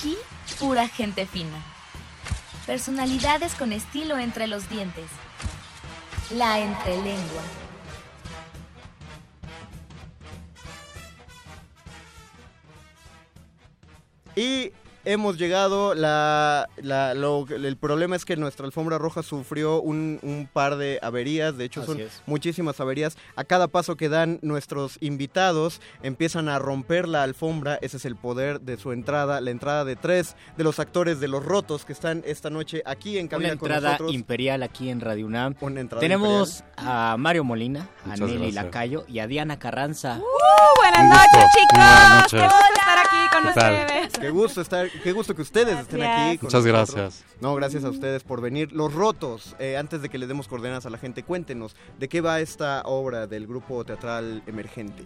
Aquí, 0.00 0.16
pura 0.58 0.88
gente 0.88 1.26
fina. 1.26 1.62
Personalidades 2.64 3.54
con 3.54 3.70
estilo 3.70 4.16
entre 4.16 4.46
los 4.46 4.66
dientes. 4.70 5.04
La 6.30 6.58
entrelengua. 6.58 7.42
Y 14.34 14.72
hemos 15.04 15.38
llegado, 15.38 15.94
la, 15.94 16.68
la- 16.82 17.14
lo- 17.14 17.46
el 17.48 17.76
problema 17.76 18.16
es 18.16 18.24
que 18.24 18.36
nuestra 18.36 18.66
alfombra 18.66 18.98
roja 18.98 19.22
sufrió 19.22 19.80
un, 19.80 20.18
un 20.22 20.48
par 20.52 20.76
de 20.76 20.98
averías, 21.02 21.56
de 21.56 21.64
hecho 21.64 21.80
Así 21.80 21.86
son 21.92 22.00
es. 22.00 22.22
muchísimas 22.26 22.80
averías. 22.80 23.16
A 23.36 23.44
cada 23.44 23.68
paso 23.68 23.96
que 23.96 24.08
dan 24.08 24.38
nuestros 24.42 24.98
invitados 25.00 25.80
empiezan 26.02 26.48
a 26.48 26.58
romper 26.58 27.08
la 27.08 27.22
alfombra, 27.22 27.78
ese 27.82 27.96
es 27.96 28.04
el 28.04 28.16
poder 28.16 28.60
de 28.60 28.76
su 28.76 28.92
entrada, 28.92 29.40
la 29.40 29.50
entrada 29.50 29.84
de 29.84 29.96
tres 29.96 30.36
de 30.56 30.64
los 30.64 30.78
actores 30.78 31.20
de 31.20 31.28
Los 31.28 31.44
Rotos 31.44 31.84
que 31.84 31.92
están 31.92 32.22
esta 32.26 32.50
noche 32.50 32.82
aquí 32.84 33.18
en 33.18 33.24
Una 33.26 33.30
cabina 33.30 33.56
con 33.56 33.68
entrada 33.70 33.90
nosotros. 33.92 34.12
imperial 34.14 34.62
aquí 34.62 34.90
en 34.90 35.00
Radio 35.00 35.26
UNAM. 35.26 35.54
Una 35.60 35.80
entrada 35.80 36.00
Tenemos 36.00 36.64
a 36.76 37.16
Mario 37.18 37.44
Molina, 37.44 37.88
a 38.04 38.16
Nelly 38.16 38.34
gracias. 38.34 38.54
Lacayo 38.54 39.04
y 39.08 39.18
a 39.20 39.26
Diana 39.26 39.58
Carranza. 39.58 40.18
¡Uh! 40.18 40.24
Buenas 40.80 41.04
noches, 41.04 41.28
gusto. 41.32 41.58
chicos. 41.58 41.78
Buenas 41.78 42.26
Qué 42.30 42.36
noches. 42.36 42.52
gusto 42.52 42.74
estar 42.74 42.98
aquí 42.98 43.36
con 43.36 43.46
ustedes. 43.48 44.12
Qué 44.20 44.30
gusto 44.30 44.60
estar, 44.60 44.89
qué 45.02 45.12
gusto 45.12 45.34
que 45.34 45.42
ustedes 45.42 45.78
estén 45.78 46.02
aquí. 46.02 46.38
con 46.38 46.46
Muchas 46.46 46.64
nosotros. 46.64 46.94
gracias. 46.94 47.24
No, 47.40 47.54
gracias 47.54 47.84
a 47.84 47.90
ustedes 47.90 48.22
por 48.22 48.40
venir. 48.40 48.72
Los 48.72 48.92
Rotos, 48.94 49.56
eh, 49.58 49.76
antes 49.76 50.02
de 50.02 50.08
que 50.08 50.18
le 50.18 50.26
demos 50.26 50.48
coordenadas 50.48 50.86
a 50.86 50.90
la 50.90 50.98
gente, 50.98 51.22
cuéntenos, 51.22 51.76
¿de 51.98 52.08
qué 52.08 52.20
va 52.20 52.40
esta 52.40 52.82
obra 52.84 53.26
del 53.26 53.46
grupo 53.46 53.84
teatral 53.84 54.42
emergente? 54.46 55.02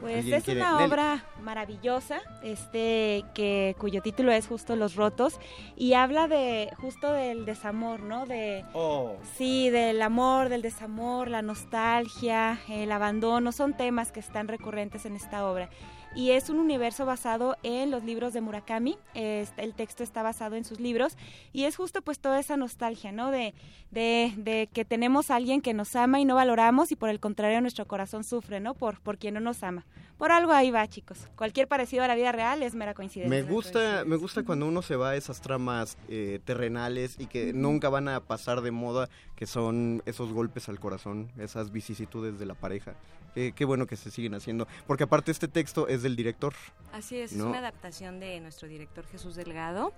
Pues 0.00 0.18
¿Alguien 0.18 0.34
es 0.38 0.44
quiere? 0.44 0.60
una 0.60 0.74
Nelly. 0.76 0.84
obra 0.92 1.24
maravillosa, 1.42 2.20
este, 2.44 3.24
que 3.34 3.74
cuyo 3.80 4.00
título 4.00 4.30
es 4.30 4.46
justo 4.46 4.76
Los 4.76 4.94
Rotos 4.94 5.40
y 5.74 5.94
habla 5.94 6.28
de 6.28 6.70
justo 6.76 7.12
del 7.12 7.44
desamor, 7.44 7.98
¿no? 8.00 8.24
De 8.24 8.64
sí, 9.36 9.70
del 9.70 10.00
amor, 10.02 10.50
del 10.50 10.62
desamor, 10.62 11.26
la 11.28 11.42
nostalgia, 11.42 12.60
el 12.68 12.92
abandono, 12.92 13.50
son 13.50 13.76
temas 13.76 14.12
que 14.12 14.20
están 14.20 14.46
recurrentes 14.46 15.04
en 15.04 15.16
esta 15.16 15.44
obra. 15.44 15.68
Y 16.14 16.30
es 16.30 16.50
un 16.50 16.58
universo 16.58 17.06
basado 17.06 17.56
en 17.62 17.90
los 17.90 18.02
libros 18.02 18.32
de 18.32 18.40
Murakami. 18.40 18.98
El 19.14 19.74
texto 19.74 20.02
está 20.02 20.22
basado 20.22 20.56
en 20.56 20.64
sus 20.64 20.80
libros 20.80 21.16
y 21.52 21.64
es 21.64 21.76
justo 21.76 22.02
pues 22.02 22.18
toda 22.18 22.40
esa 22.40 22.56
nostalgia, 22.56 23.12
¿no? 23.12 23.30
De, 23.30 23.54
de, 23.90 24.32
de 24.36 24.68
que 24.72 24.84
tenemos 24.84 25.30
a 25.30 25.36
alguien 25.36 25.60
que 25.60 25.74
nos 25.74 25.94
ama 25.94 26.18
y 26.20 26.24
no 26.24 26.34
valoramos 26.34 26.90
y 26.90 26.96
por 26.96 27.08
el 27.08 27.20
contrario 27.20 27.60
nuestro 27.60 27.86
corazón 27.86 28.24
sufre, 28.24 28.58
¿no? 28.58 28.74
Por, 28.74 29.00
por 29.00 29.18
quien 29.18 29.34
no 29.34 29.40
nos 29.40 29.62
ama. 29.62 29.84
Por 30.18 30.32
algo 30.32 30.52
ahí 30.52 30.72
va, 30.72 30.86
chicos. 30.88 31.28
Cualquier 31.36 31.68
parecido 31.68 32.02
a 32.02 32.08
la 32.08 32.16
vida 32.16 32.32
real 32.32 32.62
es 32.64 32.74
mera 32.74 32.92
coincidencia. 32.92 33.30
Me 33.30 33.48
gusta, 33.48 34.04
me 34.04 34.16
gusta 34.16 34.42
cuando 34.42 34.66
uno 34.66 34.82
se 34.82 34.96
va 34.96 35.10
a 35.10 35.16
esas 35.16 35.40
tramas 35.40 35.96
eh, 36.08 36.40
terrenales 36.44 37.16
y 37.20 37.26
que 37.26 37.52
nunca 37.52 37.88
van 37.88 38.08
a 38.08 38.20
pasar 38.20 38.60
de 38.60 38.72
moda, 38.72 39.08
que 39.36 39.46
son 39.46 40.02
esos 40.06 40.32
golpes 40.32 40.68
al 40.68 40.80
corazón, 40.80 41.30
esas 41.38 41.70
vicisitudes 41.70 42.40
de 42.40 42.46
la 42.46 42.54
pareja. 42.54 42.96
Qué, 43.32 43.52
qué 43.52 43.64
bueno 43.64 43.86
que 43.86 43.94
se 43.94 44.10
siguen 44.10 44.34
haciendo, 44.34 44.66
porque 44.88 45.04
aparte 45.04 45.30
este 45.30 45.46
texto 45.46 45.86
es 45.86 46.02
del 46.02 46.16
director. 46.16 46.52
Así 46.92 47.18
es, 47.18 47.32
¿no? 47.32 47.44
es 47.44 47.50
una 47.50 47.58
adaptación 47.58 48.18
de 48.18 48.40
nuestro 48.40 48.66
director 48.66 49.06
Jesús 49.06 49.36
Delgado. 49.36 49.92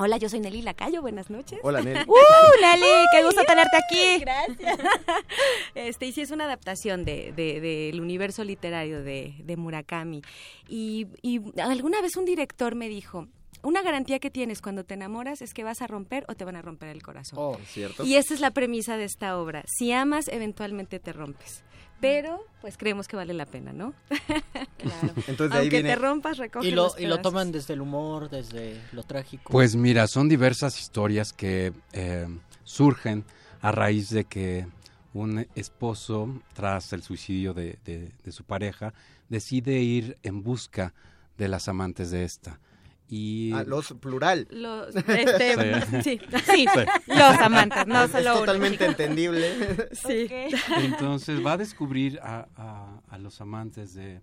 Hola, 0.00 0.16
yo 0.16 0.28
soy 0.28 0.38
Nelly 0.38 0.62
Lacayo, 0.62 1.02
buenas 1.02 1.28
noches. 1.28 1.58
Hola, 1.64 1.80
Nelly. 1.80 1.98
¡Uh, 2.06 2.60
Nelly! 2.60 3.06
¡Qué 3.12 3.24
gusto 3.24 3.42
tenerte 3.44 3.76
aquí! 3.76 4.20
Gracias. 4.20 4.78
Este, 5.74 6.06
y 6.06 6.12
sí, 6.12 6.20
es 6.20 6.30
una 6.30 6.44
adaptación 6.44 7.04
del 7.04 7.34
de, 7.34 7.60
del 7.60 8.00
universo 8.00 8.44
literario 8.44 9.02
de, 9.02 9.34
de 9.38 9.56
Murakami. 9.56 10.22
Y, 10.68 11.06
y 11.22 11.40
alguna 11.60 12.00
vez 12.00 12.16
un 12.16 12.24
director 12.24 12.74
me 12.76 12.88
dijo, 12.88 13.26
una 13.62 13.82
garantía 13.82 14.18
que 14.18 14.30
tienes 14.30 14.62
cuando 14.62 14.84
te 14.84 14.94
enamoras 14.94 15.42
es 15.42 15.52
que 15.52 15.64
vas 15.64 15.82
a 15.82 15.86
romper 15.86 16.24
o 16.28 16.34
te 16.34 16.44
van 16.44 16.56
a 16.56 16.62
romper 16.62 16.90
el 16.90 17.02
corazón. 17.02 17.38
Oh, 17.40 17.58
¿cierto? 17.66 18.04
Y 18.04 18.14
esa 18.14 18.34
es 18.34 18.40
la 18.40 18.52
premisa 18.52 18.96
de 18.96 19.04
esta 19.04 19.36
obra. 19.38 19.64
Si 19.66 19.90
amas, 19.92 20.28
eventualmente 20.28 21.00
te 21.00 21.12
rompes. 21.12 21.64
Pero, 22.00 22.44
pues 22.60 22.76
creemos 22.76 23.08
que 23.08 23.16
vale 23.16 23.34
la 23.34 23.46
pena, 23.46 23.72
¿no? 23.72 23.92
Entonces 25.26 25.50
de 25.50 25.56
ahí 25.56 25.60
Aunque 25.62 25.68
viene... 25.82 25.88
te 25.90 25.96
rompas, 25.96 26.38
recoge 26.38 26.68
Y 26.68 26.70
lo, 26.70 26.84
los 26.84 26.92
y 26.98 27.02
lo 27.02 27.16
pedazos. 27.16 27.22
toman 27.22 27.52
desde 27.52 27.74
el 27.74 27.80
humor, 27.80 28.30
desde 28.30 28.80
lo 28.92 29.02
trágico. 29.02 29.50
Pues 29.50 29.74
mira, 29.76 30.06
son 30.06 30.28
diversas 30.28 30.78
historias 30.80 31.32
que 31.32 31.72
eh, 31.92 32.26
surgen 32.64 33.24
a 33.60 33.72
raíz 33.72 34.10
de 34.10 34.24
que 34.24 34.66
un 35.14 35.46
esposo, 35.56 36.28
tras 36.52 36.92
el 36.92 37.02
suicidio 37.02 37.52
de, 37.54 37.78
de, 37.84 38.12
de 38.24 38.32
su 38.32 38.44
pareja, 38.44 38.94
decide 39.28 39.80
ir 39.80 40.16
en 40.22 40.42
busca 40.44 40.94
de 41.36 41.48
las 41.48 41.68
amantes 41.68 42.10
de 42.10 42.24
esta. 42.24 42.60
Y... 43.08 43.52
Ah, 43.54 43.64
los 43.66 43.94
plural. 43.94 44.46
Los, 44.50 44.94
este, 44.94 46.02
sí. 46.02 46.20
Sí, 46.44 46.66
los 47.06 47.38
amantes, 47.38 47.86
no 47.86 48.04
es 48.04 48.10
solo 48.10 48.40
totalmente 48.40 48.84
uno. 48.84 48.90
entendible. 48.90 49.88
Sí. 49.92 50.28
Entonces 50.76 51.44
va 51.44 51.52
a 51.52 51.56
descubrir 51.56 52.20
a, 52.22 52.48
a, 52.56 53.00
a 53.08 53.18
los 53.18 53.40
amantes 53.40 53.94
de, 53.94 54.20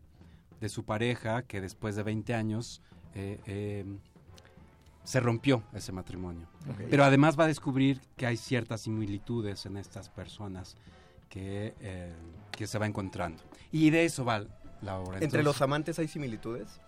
de, 0.60 0.69
su 0.69 0.86
pareja 0.86 1.43
que 1.43 1.62
después 1.62 1.95
de 1.95 2.04
20 2.04 2.34
años 2.34 2.82
eh, 3.15 3.39
eh, 3.45 3.86
se 5.04 5.19
rompió 5.19 5.63
ese 5.74 5.91
matrimonio. 5.91 6.48
Okay. 6.74 6.88
Pero 6.89 7.04
además 7.04 7.39
va 7.39 7.45
a 7.45 7.48
descubrir 7.48 8.02
que 8.15 8.26
hay 8.26 8.38
ciertas 8.38 8.82
similitudes 8.82 9.65
en 9.65 9.78
estas 9.78 10.10
personas 10.10 10.76
que, 11.30 11.74
eh, 11.80 12.13
que 12.52 12.67
se 12.67 12.78
va 12.78 12.86
encontrando. 12.86 13.41
Y 13.71 13.89
de 13.89 14.06
eso 14.06 14.26
va 14.26 14.45
la 14.82 15.00
obra. 15.00 15.19
¿Entre 15.19 15.43
los 15.43 15.62
amantes 15.62 16.00
hay 16.00 16.08
similitudes? 16.08 16.80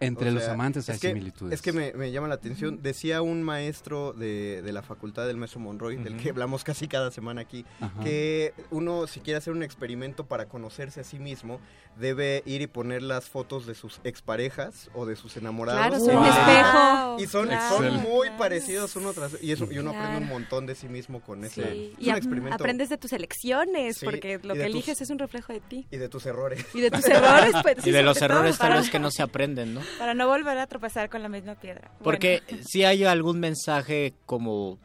Entre 0.00 0.30
O 0.30 0.32
los 0.32 0.44
sea, 0.44 0.54
amantes 0.54 0.88
hay 0.88 0.94
es 0.96 1.00
que, 1.00 1.08
similitudes. 1.08 1.54
Es 1.54 1.62
que 1.62 1.72
me, 1.72 1.92
me, 1.92 2.10
llama 2.10 2.28
la 2.28 2.34
atención. 2.34 2.82
Decía 2.82 3.22
un 3.22 3.42
maestro 3.42 4.12
de, 4.12 4.62
de 4.62 4.72
la 4.72 4.82
facultad 4.82 5.26
del 5.26 5.36
Meso 5.36 5.58
Monroy, 5.58 5.96
uh 5.96 6.00
-huh. 6.00 6.02
del 6.04 6.16
que 6.16 6.30
hablamos 6.30 6.64
casi 6.64 6.88
cada 6.88 7.10
semana 7.10 7.42
aquí, 7.42 7.64
que 8.02 8.54
uno, 8.70 9.06
si 9.06 9.20
quiere 9.20 9.38
hacer 9.38 9.52
un 9.52 9.62
experimento 9.62 10.26
para 10.26 10.46
conocerse 10.46 11.00
a 11.00 11.04
sí 11.04 11.18
mismo, 11.18 11.60
debe 11.96 12.42
ir 12.46 12.62
y 12.62 12.66
poner 12.66 13.02
las 13.02 13.28
fotos 13.28 13.66
de 13.66 13.74
sus 13.74 14.00
exparejas 14.04 14.90
o 14.94 15.06
de 15.06 15.16
sus 15.16 15.36
enamorados. 15.36 15.80
Claro, 15.80 16.04
son 16.04 16.14
wow. 16.14 16.24
espejo. 16.24 17.16
Y 17.18 17.26
son, 17.26 17.50
son 17.68 18.02
muy 18.02 18.30
parecidos 18.38 18.96
uno 18.96 19.12
tras 19.12 19.34
otro. 19.34 19.46
Y, 19.46 19.52
eso, 19.52 19.68
y 19.70 19.78
uno 19.78 19.90
claro. 19.90 20.06
aprende 20.06 20.24
un 20.24 20.28
montón 20.32 20.66
de 20.66 20.74
sí 20.74 20.88
mismo 20.88 21.20
con 21.20 21.44
ese 21.44 21.62
sí. 21.62 21.94
y 21.98 22.10
experimento. 22.10 22.54
aprendes 22.54 22.88
de 22.88 22.96
tus 22.96 23.12
elecciones, 23.12 23.98
sí, 23.98 24.04
porque 24.04 24.40
lo 24.42 24.54
que 24.54 24.66
eliges 24.66 25.00
es 25.00 25.10
un 25.10 25.18
reflejo 25.18 25.52
de 25.52 25.60
ti. 25.60 25.86
Y 25.90 25.96
de 25.96 26.08
tus 26.08 26.24
errores. 26.26 26.64
Y 26.74 26.80
de 26.80 26.90
tus 26.90 27.06
errores. 27.06 27.54
Pues, 27.62 27.86
y 27.86 27.90
de 27.90 28.02
los 28.02 28.20
errores 28.22 28.58
tal 28.58 28.74
vez 28.74 28.90
que 28.90 28.98
no 28.98 29.10
se 29.10 29.22
aprenden, 29.22 29.74
¿no? 29.74 29.80
Para 29.98 30.14
no 30.14 30.26
volver 30.26 30.58
a 30.58 30.66
tropezar 30.66 31.08
con 31.10 31.22
la 31.22 31.28
misma 31.28 31.54
piedra. 31.54 31.90
Porque 32.02 32.42
bueno. 32.48 32.64
si 32.66 32.84
hay 32.84 33.04
algún 33.04 33.40
mensaje 33.40 34.14
como 34.26 34.78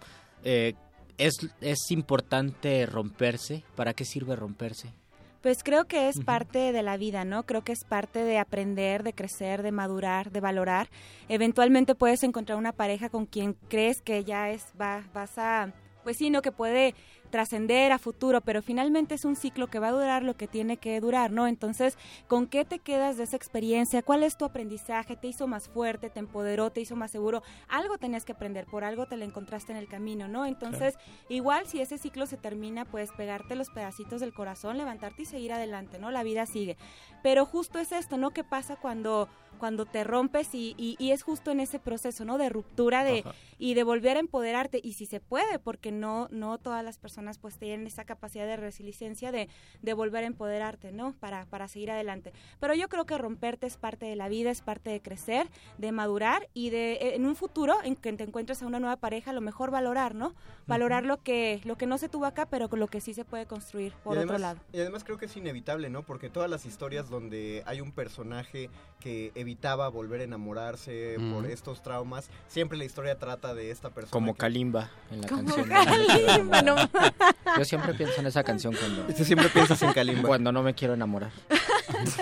eh, 0.44 0.74
es, 1.18 1.34
es 1.62 1.92
importante 1.92 2.86
romperse, 2.86 3.64
¿para 3.76 3.94
qué 3.94 4.06
sirve 4.06 4.36
romperse? 4.36 4.94
Pues 5.42 5.64
creo 5.64 5.86
que 5.86 6.10
es 6.10 6.20
parte 6.22 6.72
de 6.72 6.82
la 6.82 6.98
vida, 6.98 7.24
¿no? 7.24 7.44
Creo 7.44 7.64
que 7.64 7.72
es 7.72 7.84
parte 7.84 8.24
de 8.24 8.40
aprender, 8.40 9.04
de 9.04 9.14
crecer, 9.14 9.62
de 9.62 9.72
madurar, 9.72 10.32
de 10.32 10.40
valorar. 10.40 10.90
Eventualmente 11.30 11.94
puedes 11.94 12.24
encontrar 12.24 12.58
una 12.58 12.72
pareja 12.72 13.10
con 13.10 13.28
quien 13.28 13.54
crees 13.70 14.02
que 14.02 14.24
ya 14.24 14.50
es 14.50 14.66
va, 14.82 15.04
vas 15.14 15.38
a 15.38 15.72
pues 16.06 16.18
sí, 16.18 16.30
no 16.30 16.44
que 16.44 16.52
puede 16.52 16.94
trascender 17.32 17.92
a 17.92 17.98
futuro, 17.98 18.40
pero 18.42 18.62
finalmente 18.62 19.16
es 19.16 19.26
un 19.26 19.36
ciclo 19.36 19.68
que 19.68 19.80
va 19.80 19.88
a 19.88 19.92
durar 19.92 20.22
lo 20.22 20.38
que 20.38 20.48
tiene 20.48 20.78
que 20.78 21.02
durar, 21.02 21.32
¿no? 21.32 21.48
Entonces, 21.48 21.98
¿con 22.28 22.46
qué 22.46 22.64
te 22.64 22.78
quedas 22.78 23.18
de 23.18 23.24
esa 23.24 23.36
experiencia? 23.36 24.04
¿Cuál 24.04 24.22
es 24.22 24.38
tu 24.38 24.46
aprendizaje? 24.46 25.18
¿Te 25.18 25.28
hizo 25.28 25.48
más 25.48 25.68
fuerte? 25.68 26.12
¿Te 26.12 26.20
empoderó? 26.20 26.70
¿Te 26.70 26.82
hizo 26.82 26.96
más 26.96 27.10
seguro? 27.10 27.42
Algo 27.68 27.98
tenías 27.98 28.24
que 28.24 28.34
aprender, 28.34 28.68
por 28.68 28.84
algo 28.84 29.08
te 29.08 29.18
lo 29.18 29.26
encontraste 29.26 29.72
en 29.72 29.80
el 29.80 29.88
camino, 29.88 30.28
¿no? 30.28 30.46
Entonces, 30.46 30.94
claro. 30.94 31.12
igual 31.30 31.68
si 31.68 31.82
ese 31.82 31.98
ciclo 31.98 32.28
se 32.28 32.38
termina, 32.38 32.86
puedes 32.86 33.12
pegarte 33.12 33.56
los 33.56 33.72
pedacitos 33.72 34.22
del 34.22 34.32
corazón, 34.32 34.78
levantarte 34.78 35.24
y 35.24 35.26
seguir 35.26 35.54
adelante, 35.54 35.98
¿no? 35.98 36.12
La 36.12 36.22
vida 36.22 36.46
sigue. 36.46 36.78
Pero 37.24 37.46
justo 37.46 37.80
es 37.80 37.92
esto, 37.92 38.18
¿no? 38.18 38.30
¿Qué 38.30 38.44
pasa 38.44 38.76
cuando 38.76 39.28
cuando 39.56 39.86
te 39.86 40.04
rompes 40.04 40.54
y, 40.54 40.76
y, 40.78 40.96
y, 41.00 41.12
es 41.12 41.24
justo 41.24 41.52
en 41.52 41.60
ese 41.60 41.80
proceso, 41.80 42.26
¿no? 42.26 42.38
De 42.38 42.50
ruptura 42.50 43.04
de, 43.04 43.24
y 43.58 43.74
de 43.74 43.84
volver 43.84 44.18
a 44.18 44.20
empoderarte 44.20 44.80
y 44.84 44.94
si 44.94 45.06
se 45.06 45.20
puede, 45.20 45.60
porque 45.60 45.92
no, 45.92 46.28
no 46.32 46.58
todas 46.58 46.84
las 46.84 46.98
personas 46.98 47.38
pues 47.38 47.58
tienen 47.58 47.88
esa 47.88 48.06
capacidad 48.06 48.46
de 48.46 48.58
resiliencia 48.58 49.32
de, 49.32 49.50
de 49.82 49.94
volver 49.94 50.24
a 50.24 50.28
empoderarte, 50.28 50.92
¿no? 50.92 51.14
Para, 51.20 51.46
para 51.46 51.68
seguir 51.68 51.92
adelante. 51.92 52.34
Pero 52.60 52.74
yo 52.74 52.90
creo 52.90 53.06
que 53.06 53.18
romperte 53.18 53.68
es 53.68 53.78
parte 53.78 54.06
de 54.06 54.16
la 54.16 54.30
vida, 54.30 54.52
es 54.52 54.62
parte 54.62 54.90
de 54.90 55.02
crecer, 55.02 55.50
de 55.78 55.92
madurar 55.92 56.50
y 56.54 56.70
de 56.70 57.16
en 57.16 57.26
un 57.26 57.36
futuro 57.36 57.78
en 57.84 57.96
que 57.96 58.12
te 58.14 58.24
encuentres 58.24 58.62
a 58.62 58.68
una 58.68 58.80
nueva 58.80 58.98
pareja, 58.98 59.32
a 59.32 59.34
lo 59.34 59.42
mejor 59.42 59.72
valorar, 59.72 60.16
¿no? 60.16 60.34
Valorar 60.68 61.06
lo 61.06 61.22
que 61.22 61.62
lo 61.64 61.78
que 61.78 61.86
no 61.86 61.98
se 61.98 62.10
tuvo 62.10 62.26
acá, 62.26 62.46
pero 62.46 62.70
lo 62.76 62.88
que 62.88 63.02
sí 63.02 63.14
se 63.14 63.26
puede 63.26 63.46
construir 63.46 63.94
por 64.04 64.18
además, 64.18 64.36
otro 64.36 64.42
lado. 64.42 64.60
Y 64.74 64.80
además 64.80 65.04
creo 65.04 65.18
que 65.18 65.26
es 65.26 65.38
inevitable, 65.38 65.90
¿no? 65.90 66.04
Porque 66.04 66.30
todas 66.30 66.50
las 66.50 66.66
historias 66.66 67.10
donde 67.10 67.64
hay 67.66 67.82
un 67.82 67.92
personaje 67.92 68.70
que 69.00 69.32
evitaba 69.46 69.88
volver 69.90 70.22
a 70.22 70.24
enamorarse 70.24 71.18
mm. 71.20 71.34
por 71.34 71.46
estos 71.46 71.84
traumas. 71.84 72.30
Siempre 72.48 72.78
la 72.78 72.86
historia 72.86 73.18
trata 73.20 73.54
de 73.54 73.70
esta 73.70 73.92
persona. 73.92 74.12
Como 74.12 74.34
que... 74.34 74.40
Kalimba 74.40 74.90
en 75.12 75.22
la 75.22 75.28
Como 75.28 75.46
canción. 75.46 75.70
Kalimba, 75.70 76.62
no. 76.64 76.76
Yo 77.58 77.66
siempre 77.66 77.94
pienso 77.94 78.20
en 78.20 78.28
esa 78.28 78.44
canción 78.44 78.76
cuando. 78.76 79.14
Tú 79.14 79.24
siempre 79.24 79.50
piensas 79.50 79.82
en 79.84 79.94
Kalimba. 79.94 80.28
Cuando 80.28 80.52
no 80.52 80.64
me 80.64 80.74
quiero 80.74 80.96
enamorar. 80.96 81.32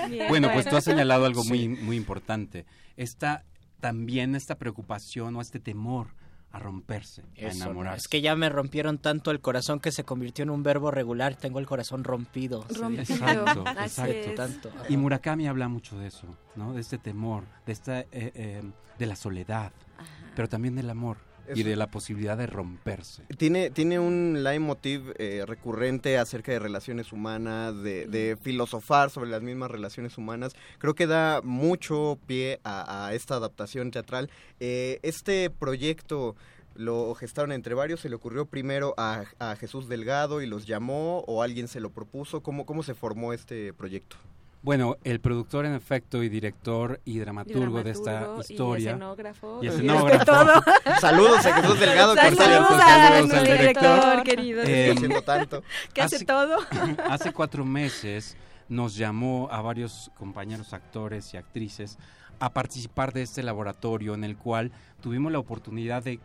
Bien, 0.09 0.27
bueno, 0.27 0.49
pues 0.53 0.67
tú 0.67 0.75
has 0.75 0.83
señalado 0.83 1.25
algo 1.25 1.43
sí. 1.43 1.49
muy, 1.49 1.67
muy 1.69 1.95
importante. 1.95 2.65
Esta, 2.97 3.43
también 3.79 4.35
esta 4.35 4.55
preocupación 4.55 5.35
o 5.35 5.41
este 5.41 5.59
temor 5.59 6.07
a 6.53 6.59
romperse, 6.59 7.23
Eso, 7.35 7.63
a 7.63 7.65
enamorarse. 7.65 7.97
Es 7.97 8.07
que 8.07 8.21
ya 8.21 8.35
me 8.35 8.47
rompieron 8.47 8.99
tanto 8.99 9.31
el 9.31 9.41
corazón 9.41 9.79
que 9.79 9.91
se 9.91 10.03
convirtió 10.03 10.43
en 10.43 10.51
un 10.51 10.61
verbo 10.61 10.91
regular. 10.91 11.35
Tengo 11.35 11.57
el 11.57 11.65
corazón 11.65 12.03
rompido. 12.03 12.63
Rompido. 12.69 13.01
Exacto, 13.01 13.63
exacto. 13.81 14.35
Tanto. 14.35 14.71
Y 14.87 14.95
Murakami 14.95 15.47
habla 15.47 15.67
mucho 15.67 15.97
de 15.97 16.07
eso, 16.07 16.27
¿no? 16.55 16.73
De 16.73 16.81
este 16.81 16.99
temor, 16.99 17.43
de 17.65 17.73
esta, 17.73 18.01
eh, 18.01 18.07
eh, 18.11 18.63
de 18.99 19.05
la 19.07 19.15
soledad, 19.15 19.71
Ajá. 19.97 20.07
pero 20.35 20.47
también 20.47 20.75
del 20.75 20.91
amor. 20.91 21.17
Eso. 21.47 21.59
Y 21.59 21.63
de 21.63 21.75
la 21.75 21.87
posibilidad 21.87 22.37
de 22.37 22.47
romperse. 22.47 23.23
Tiene, 23.37 23.69
tiene 23.69 23.99
un 23.99 24.43
leitmotiv 24.43 25.13
eh, 25.17 25.43
recurrente 25.45 26.17
acerca 26.17 26.51
de 26.51 26.59
relaciones 26.59 27.11
humanas, 27.11 27.75
de, 27.83 28.07
de, 28.07 28.37
filosofar 28.41 29.09
sobre 29.09 29.29
las 29.29 29.41
mismas 29.41 29.69
relaciones 29.69 30.17
humanas. 30.17 30.53
Creo 30.77 30.95
que 30.95 31.05
da 31.05 31.41
mucho 31.43 32.17
pie 32.27 32.59
a, 32.63 33.07
a 33.07 33.13
esta 33.13 33.35
adaptación 33.35 33.91
teatral. 33.91 34.29
Eh, 34.59 34.99
este 35.03 35.49
proyecto 35.49 36.35
lo 36.75 37.13
gestaron 37.15 37.51
entre 37.51 37.75
varios, 37.75 37.99
se 37.99 38.09
le 38.09 38.15
ocurrió 38.15 38.45
primero 38.45 38.93
a, 38.97 39.25
a, 39.39 39.55
Jesús 39.55 39.87
Delgado 39.87 40.41
y 40.41 40.47
los 40.47 40.65
llamó 40.65 41.19
o 41.27 41.43
alguien 41.43 41.67
se 41.67 41.79
lo 41.79 41.91
propuso. 41.91 42.41
¿Cómo, 42.41 42.65
cómo 42.65 42.83
se 42.83 42.95
formó 42.95 43.33
este 43.33 43.73
proyecto? 43.73 44.17
Bueno, 44.63 44.95
el 45.03 45.19
productor 45.19 45.65
en 45.65 45.73
efecto 45.73 46.23
y 46.23 46.29
director 46.29 47.01
y 47.03 47.19
dramaturgo, 47.19 47.59
y 47.59 47.63
dramaturgo 47.63 47.83
de 47.83 47.91
esta 47.91 48.35
historia. 48.39 48.79
Y 48.79 48.87
escenógrafo. 48.93 49.59
Y 49.61 49.67
escenógrafo. 49.67 50.25
todo. 50.25 50.53
Saludos 51.01 51.45
a 51.45 51.53
Jesús 51.53 51.79
Delgado. 51.81 52.15
Saludos, 52.15 52.45
Saludos 52.45 52.81
a 52.81 53.19
nuestro 53.19 53.41
director, 53.43 54.23
querido. 54.23 54.63
Eh, 54.65 54.95
tanto. 55.25 55.63
Que 55.93 56.01
hace, 56.01 56.15
hace 56.15 56.25
todo. 56.25 56.59
Hace 57.09 57.33
cuatro 57.33 57.65
meses 57.65 58.37
nos 58.69 58.95
llamó 58.95 59.49
a 59.51 59.61
varios 59.61 60.09
compañeros 60.17 60.71
actores 60.71 61.33
y 61.33 61.37
actrices 61.37 61.97
a 62.39 62.53
participar 62.53 63.11
de 63.11 63.23
este 63.23 63.43
laboratorio 63.43 64.13
en 64.13 64.23
el 64.23 64.37
cual 64.37 64.71
tuvimos 65.01 65.33
la 65.33 65.39
oportunidad 65.39 66.03
de, 66.03 66.21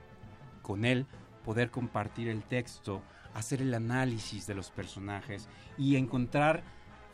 con 0.62 0.84
él, 0.84 1.06
poder 1.44 1.72
compartir 1.72 2.28
el 2.28 2.44
texto, 2.44 3.02
hacer 3.34 3.62
el 3.62 3.74
análisis 3.74 4.46
de 4.46 4.54
los 4.54 4.70
personajes 4.70 5.48
y 5.76 5.96
encontrar 5.96 6.62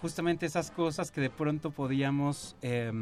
justamente 0.01 0.47
esas 0.47 0.71
cosas 0.71 1.11
que 1.11 1.21
de 1.21 1.31
pronto 1.31 1.71
podíamos 1.71 2.57
eh, 2.63 2.93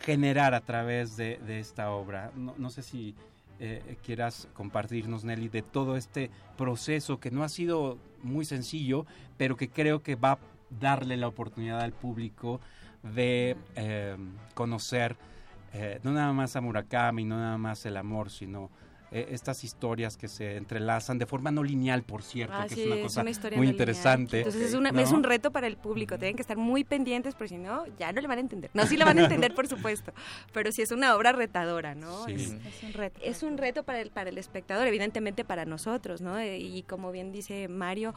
generar 0.00 0.54
a 0.54 0.60
través 0.60 1.16
de, 1.16 1.38
esta 1.58 1.90
obra. 1.90 2.32
No, 2.34 2.70
sé 2.70 2.82
si 2.82 3.14
eh, 3.60 3.96
quieras 4.04 4.48
compartirnos, 4.54 5.24
Nelly, 5.24 5.48
de 5.48 5.62
todo 5.62 5.96
este 5.96 6.30
proceso 6.56 7.20
que 7.20 7.30
no 7.30 7.42
ha 7.44 7.48
sido 7.48 7.98
muy 8.22 8.44
sencillo, 8.44 9.06
pero 9.36 9.56
que 9.56 9.68
creo 9.68 10.02
que 10.02 10.14
va 10.14 10.32
a 10.32 10.38
darle 10.80 11.16
la 11.16 11.28
oportunidad 11.28 11.80
al 11.80 11.92
público 11.92 12.60
de 13.02 13.56
eh, 13.76 14.16
conocer 14.54 15.16
eh, 15.72 16.00
no 16.02 16.12
nada 16.12 16.32
más 16.32 16.56
a 16.56 16.60
Murakami, 16.60 17.24
no 17.24 17.36
nada 17.36 17.58
más 17.58 17.84
el 17.84 17.96
amor, 17.96 18.30
sino 18.30 18.70
eh, 19.10 19.28
estas 19.30 19.64
historias 19.64 20.16
que 20.16 20.28
se 20.28 20.56
entrelazan 20.56 21.18
de 21.18 21.26
forma 21.26 21.50
no 21.50 21.62
lineal, 21.62 22.02
por 22.02 22.22
cierto, 22.22 22.54
ah, 22.54 22.66
que 22.68 22.74
sí, 22.74 22.82
es 22.82 22.86
una 22.86 23.02
cosa 23.02 23.22
es 23.22 23.38
una 23.38 23.56
muy 23.56 23.66
no 23.66 23.72
interesante. 23.72 24.38
Entonces 24.38 24.62
es, 24.62 24.74
una, 24.74 24.92
¿no? 24.92 25.00
es, 25.00 25.12
un 25.12 25.22
reto 25.22 25.50
para 25.50 25.66
el 25.66 25.76
público, 25.76 26.18
tienen 26.18 26.36
que 26.36 26.42
estar 26.42 26.56
muy 26.56 26.84
pendientes, 26.84 27.34
porque 27.34 27.48
si 27.48 27.58
no, 27.58 27.84
ya 27.98 28.12
no 28.12 28.20
le 28.20 28.28
van 28.28 28.38
a 28.38 28.40
entender. 28.40 28.70
No, 28.74 28.86
sí 28.86 28.96
le 28.96 29.04
van 29.04 29.18
a 29.18 29.22
entender, 29.22 29.54
por 29.54 29.66
supuesto, 29.66 30.12
pero 30.52 30.70
sí 30.72 30.82
es 30.82 30.90
una 30.90 31.16
obra 31.16 31.32
retadora, 31.32 31.94
¿no? 31.94 32.26
Sí. 32.26 32.34
Es, 32.34 32.50
es, 32.50 32.82
un 32.82 32.92
reto. 32.92 33.20
Es 33.22 33.42
un 33.42 33.58
reto 33.58 33.82
para 33.82 34.00
el, 34.00 34.10
para 34.10 34.30
el 34.30 34.38
espectador, 34.38 34.86
evidentemente 34.86 35.44
para 35.44 35.64
nosotros, 35.64 36.20
¿no? 36.20 36.42
Y 36.42 36.82
como 36.82 37.10
bien 37.10 37.32
dice 37.32 37.68
Mario, 37.68 38.14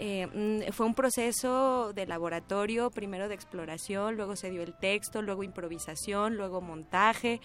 eh, 0.00 0.70
fue 0.72 0.86
un 0.86 0.94
proceso 0.94 1.92
de 1.92 2.06
laboratorio, 2.06 2.90
primero 2.90 3.28
de 3.28 3.34
exploración, 3.34 4.16
luego 4.16 4.36
se 4.36 4.50
dio 4.50 4.62
el 4.62 4.74
texto, 4.74 5.22
luego 5.22 5.42
improvisación, 5.42 6.36
luego 6.36 6.60
montaje. 6.60 7.40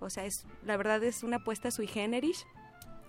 O 0.00 0.10
sea, 0.10 0.24
es 0.24 0.44
la 0.64 0.76
verdad 0.76 1.02
es 1.04 1.22
una 1.22 1.36
apuesta 1.36 1.70
sui 1.70 1.86
generis 1.86 2.46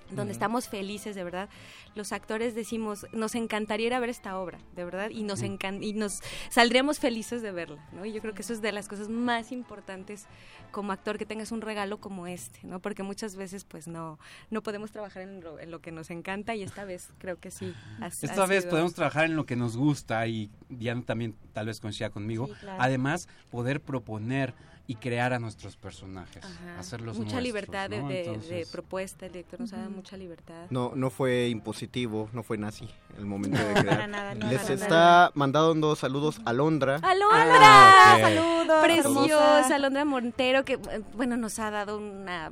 donde 0.10 0.24
Ujú. 0.24 0.32
estamos 0.32 0.68
felices, 0.68 1.16
de 1.16 1.24
verdad. 1.24 1.48
Los 1.96 2.12
actores 2.12 2.54
decimos, 2.54 3.06
nos 3.14 3.34
encantaría 3.34 3.88
ir 3.88 3.94
a 3.94 4.00
ver 4.02 4.10
esta 4.10 4.38
obra, 4.40 4.58
de 4.76 4.84
verdad, 4.84 5.10
y 5.10 5.24
nos 5.24 5.42
encan 5.42 5.82
y 5.82 5.94
nos 5.94 6.20
saldríamos 6.50 7.00
felices 7.00 7.42
de 7.42 7.52
verla, 7.54 7.88
¿no? 7.94 8.04
Y 8.04 8.12
yo 8.12 8.20
creo 8.20 8.34
que 8.34 8.42
eso 8.42 8.52
es 8.52 8.62
de 8.62 8.74
las 8.74 8.90
cosas 8.90 9.08
más 9.08 9.54
importantes 9.54 10.26
como 10.72 10.92
actor, 10.92 11.18
que 11.18 11.26
tengas 11.26 11.54
un 11.54 11.62
regalo 11.62 12.02
como 12.02 12.28
este, 12.28 12.60
¿no? 12.68 12.82
Porque 12.82 13.04
muchas 13.04 13.38
veces, 13.38 13.64
pues, 13.64 13.88
no, 13.88 14.20
no 14.50 14.62
podemos 14.62 14.92
trabajar 14.92 15.22
en 15.24 15.42
lo, 15.42 15.60
en 15.60 15.72
lo 15.72 15.80
que 15.80 15.92
nos 15.94 16.10
encanta 16.10 16.56
y 16.56 16.64
esta 16.64 16.84
vez 16.84 17.08
creo 17.18 17.40
que 17.40 17.50
sí. 17.50 17.74
ha- 18.02 18.08
Esta 18.08 18.44
ha 18.44 18.48
vez 18.48 18.64
sido- 18.64 18.72
podemos 18.72 18.94
trabajar 18.94 19.24
en 19.28 19.38
lo 19.38 19.46
que 19.46 19.56
nos 19.56 19.78
gusta 19.78 20.28
y 20.28 20.50
Diana 20.68 21.04
también 21.04 21.36
tal 21.54 21.68
vez 21.68 21.80
coincida 21.80 22.10
conmigo. 22.10 22.48
Sí, 22.48 22.54
claro. 22.60 22.84
Además, 22.84 23.30
poder 23.50 23.80
proponer 23.80 24.54
y 24.92 24.96
crear 24.96 25.32
a 25.32 25.40
nuestros 25.40 25.78
personajes, 25.78 26.44
Ajá. 26.44 26.80
hacerlos 26.80 27.18
Mucha 27.18 27.36
nuestros, 27.36 27.44
libertad 27.44 27.90
de, 27.90 28.02
¿no? 28.02 28.10
de- 28.10 28.38
de 28.38 28.68
propuesta, 28.72 29.26
el 29.26 29.32
director 29.32 29.60
nos 29.62 29.72
ha 29.72 29.78
dado 29.78 29.90
mucha 29.92 30.18
libertad. 30.18 30.66
No, 30.70 30.92
no 30.96 31.10
fue 31.10 31.48
impositivo, 31.48 32.30
no 32.34 32.44
fue 32.44 32.58
nazi 32.58 32.90
el 33.18 33.26
momento 33.26 33.58
de 33.58 33.68
No, 33.74 33.74
crear. 33.82 33.86
para 33.96 34.08
nada, 34.08 34.36
no, 34.36 34.48
Les 34.50 34.62
para 34.62 34.74
está 34.74 34.90
nada. 34.90 35.32
mandando 35.36 35.96
saludos 35.96 36.42
a 36.44 36.52
Londra. 36.52 36.96
¡Alondra! 37.04 37.48
Ah. 37.62 38.18
¡Saludos! 38.20 38.84
Preciosa. 38.84 39.76
Alondra 39.76 40.04
Montero, 40.04 40.66
que 40.66 40.76
bueno, 41.16 41.38
nos 41.38 41.58
ha 41.60 41.72
dado 41.72 41.98
una 41.98 42.50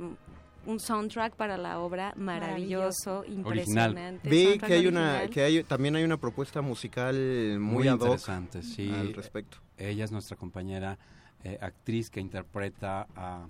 un 0.66 0.78
soundtrack 0.78 1.34
para 1.36 1.56
la 1.56 1.78
obra 1.80 2.12
maravilloso, 2.16 3.24
impresionante. 3.26 4.28
Vi 4.28 4.44
soundtrack 4.44 4.68
que 4.68 4.74
hay 4.74 4.86
una, 4.86 5.26
que 5.28 5.42
hay, 5.42 5.62
también 5.64 5.96
hay 5.96 6.04
una 6.04 6.16
propuesta 6.18 6.60
musical 6.62 7.14
muy, 7.58 7.58
muy 7.58 7.88
ad 7.88 7.94
hoc 7.94 8.02
interesante, 8.02 8.62
sí. 8.62 8.90
al 8.90 9.12
respecto. 9.14 9.58
Ella 9.78 10.04
es 10.04 10.12
nuestra 10.12 10.36
compañera 10.36 10.98
eh, 11.44 11.58
actriz 11.60 12.10
que 12.10 12.20
interpreta 12.20 13.06
a, 13.16 13.46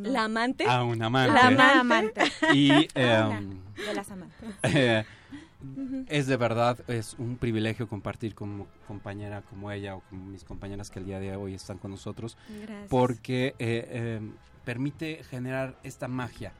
¿La 0.00 0.24
amante? 0.24 0.66
a 0.66 0.84
un 0.84 1.02
amante. 1.02 1.54
La 1.54 1.80
amante. 1.80 2.22
Y 2.52 2.70
em, 2.94 3.60
de 3.74 3.94
las 3.94 4.10
amantes. 4.10 4.48
eh, 4.62 5.04
es 6.08 6.26
de 6.26 6.36
verdad, 6.36 6.78
es 6.88 7.14
un 7.18 7.36
privilegio 7.36 7.88
compartir 7.88 8.34
como 8.34 8.66
compañera 8.86 9.42
como 9.42 9.70
ella 9.70 9.96
o 9.96 10.00
como 10.00 10.26
mis 10.26 10.44
compañeras 10.44 10.90
que 10.90 10.98
el 10.98 11.06
día 11.06 11.20
de 11.20 11.34
hoy 11.36 11.54
están 11.54 11.78
con 11.78 11.90
nosotros, 11.90 12.36
Gracias. 12.48 12.88
porque 12.88 13.54
eh, 13.58 13.86
eh, 13.90 14.20
permite 14.64 15.24
generar 15.24 15.78
esta 15.82 16.06
magia 16.08 16.52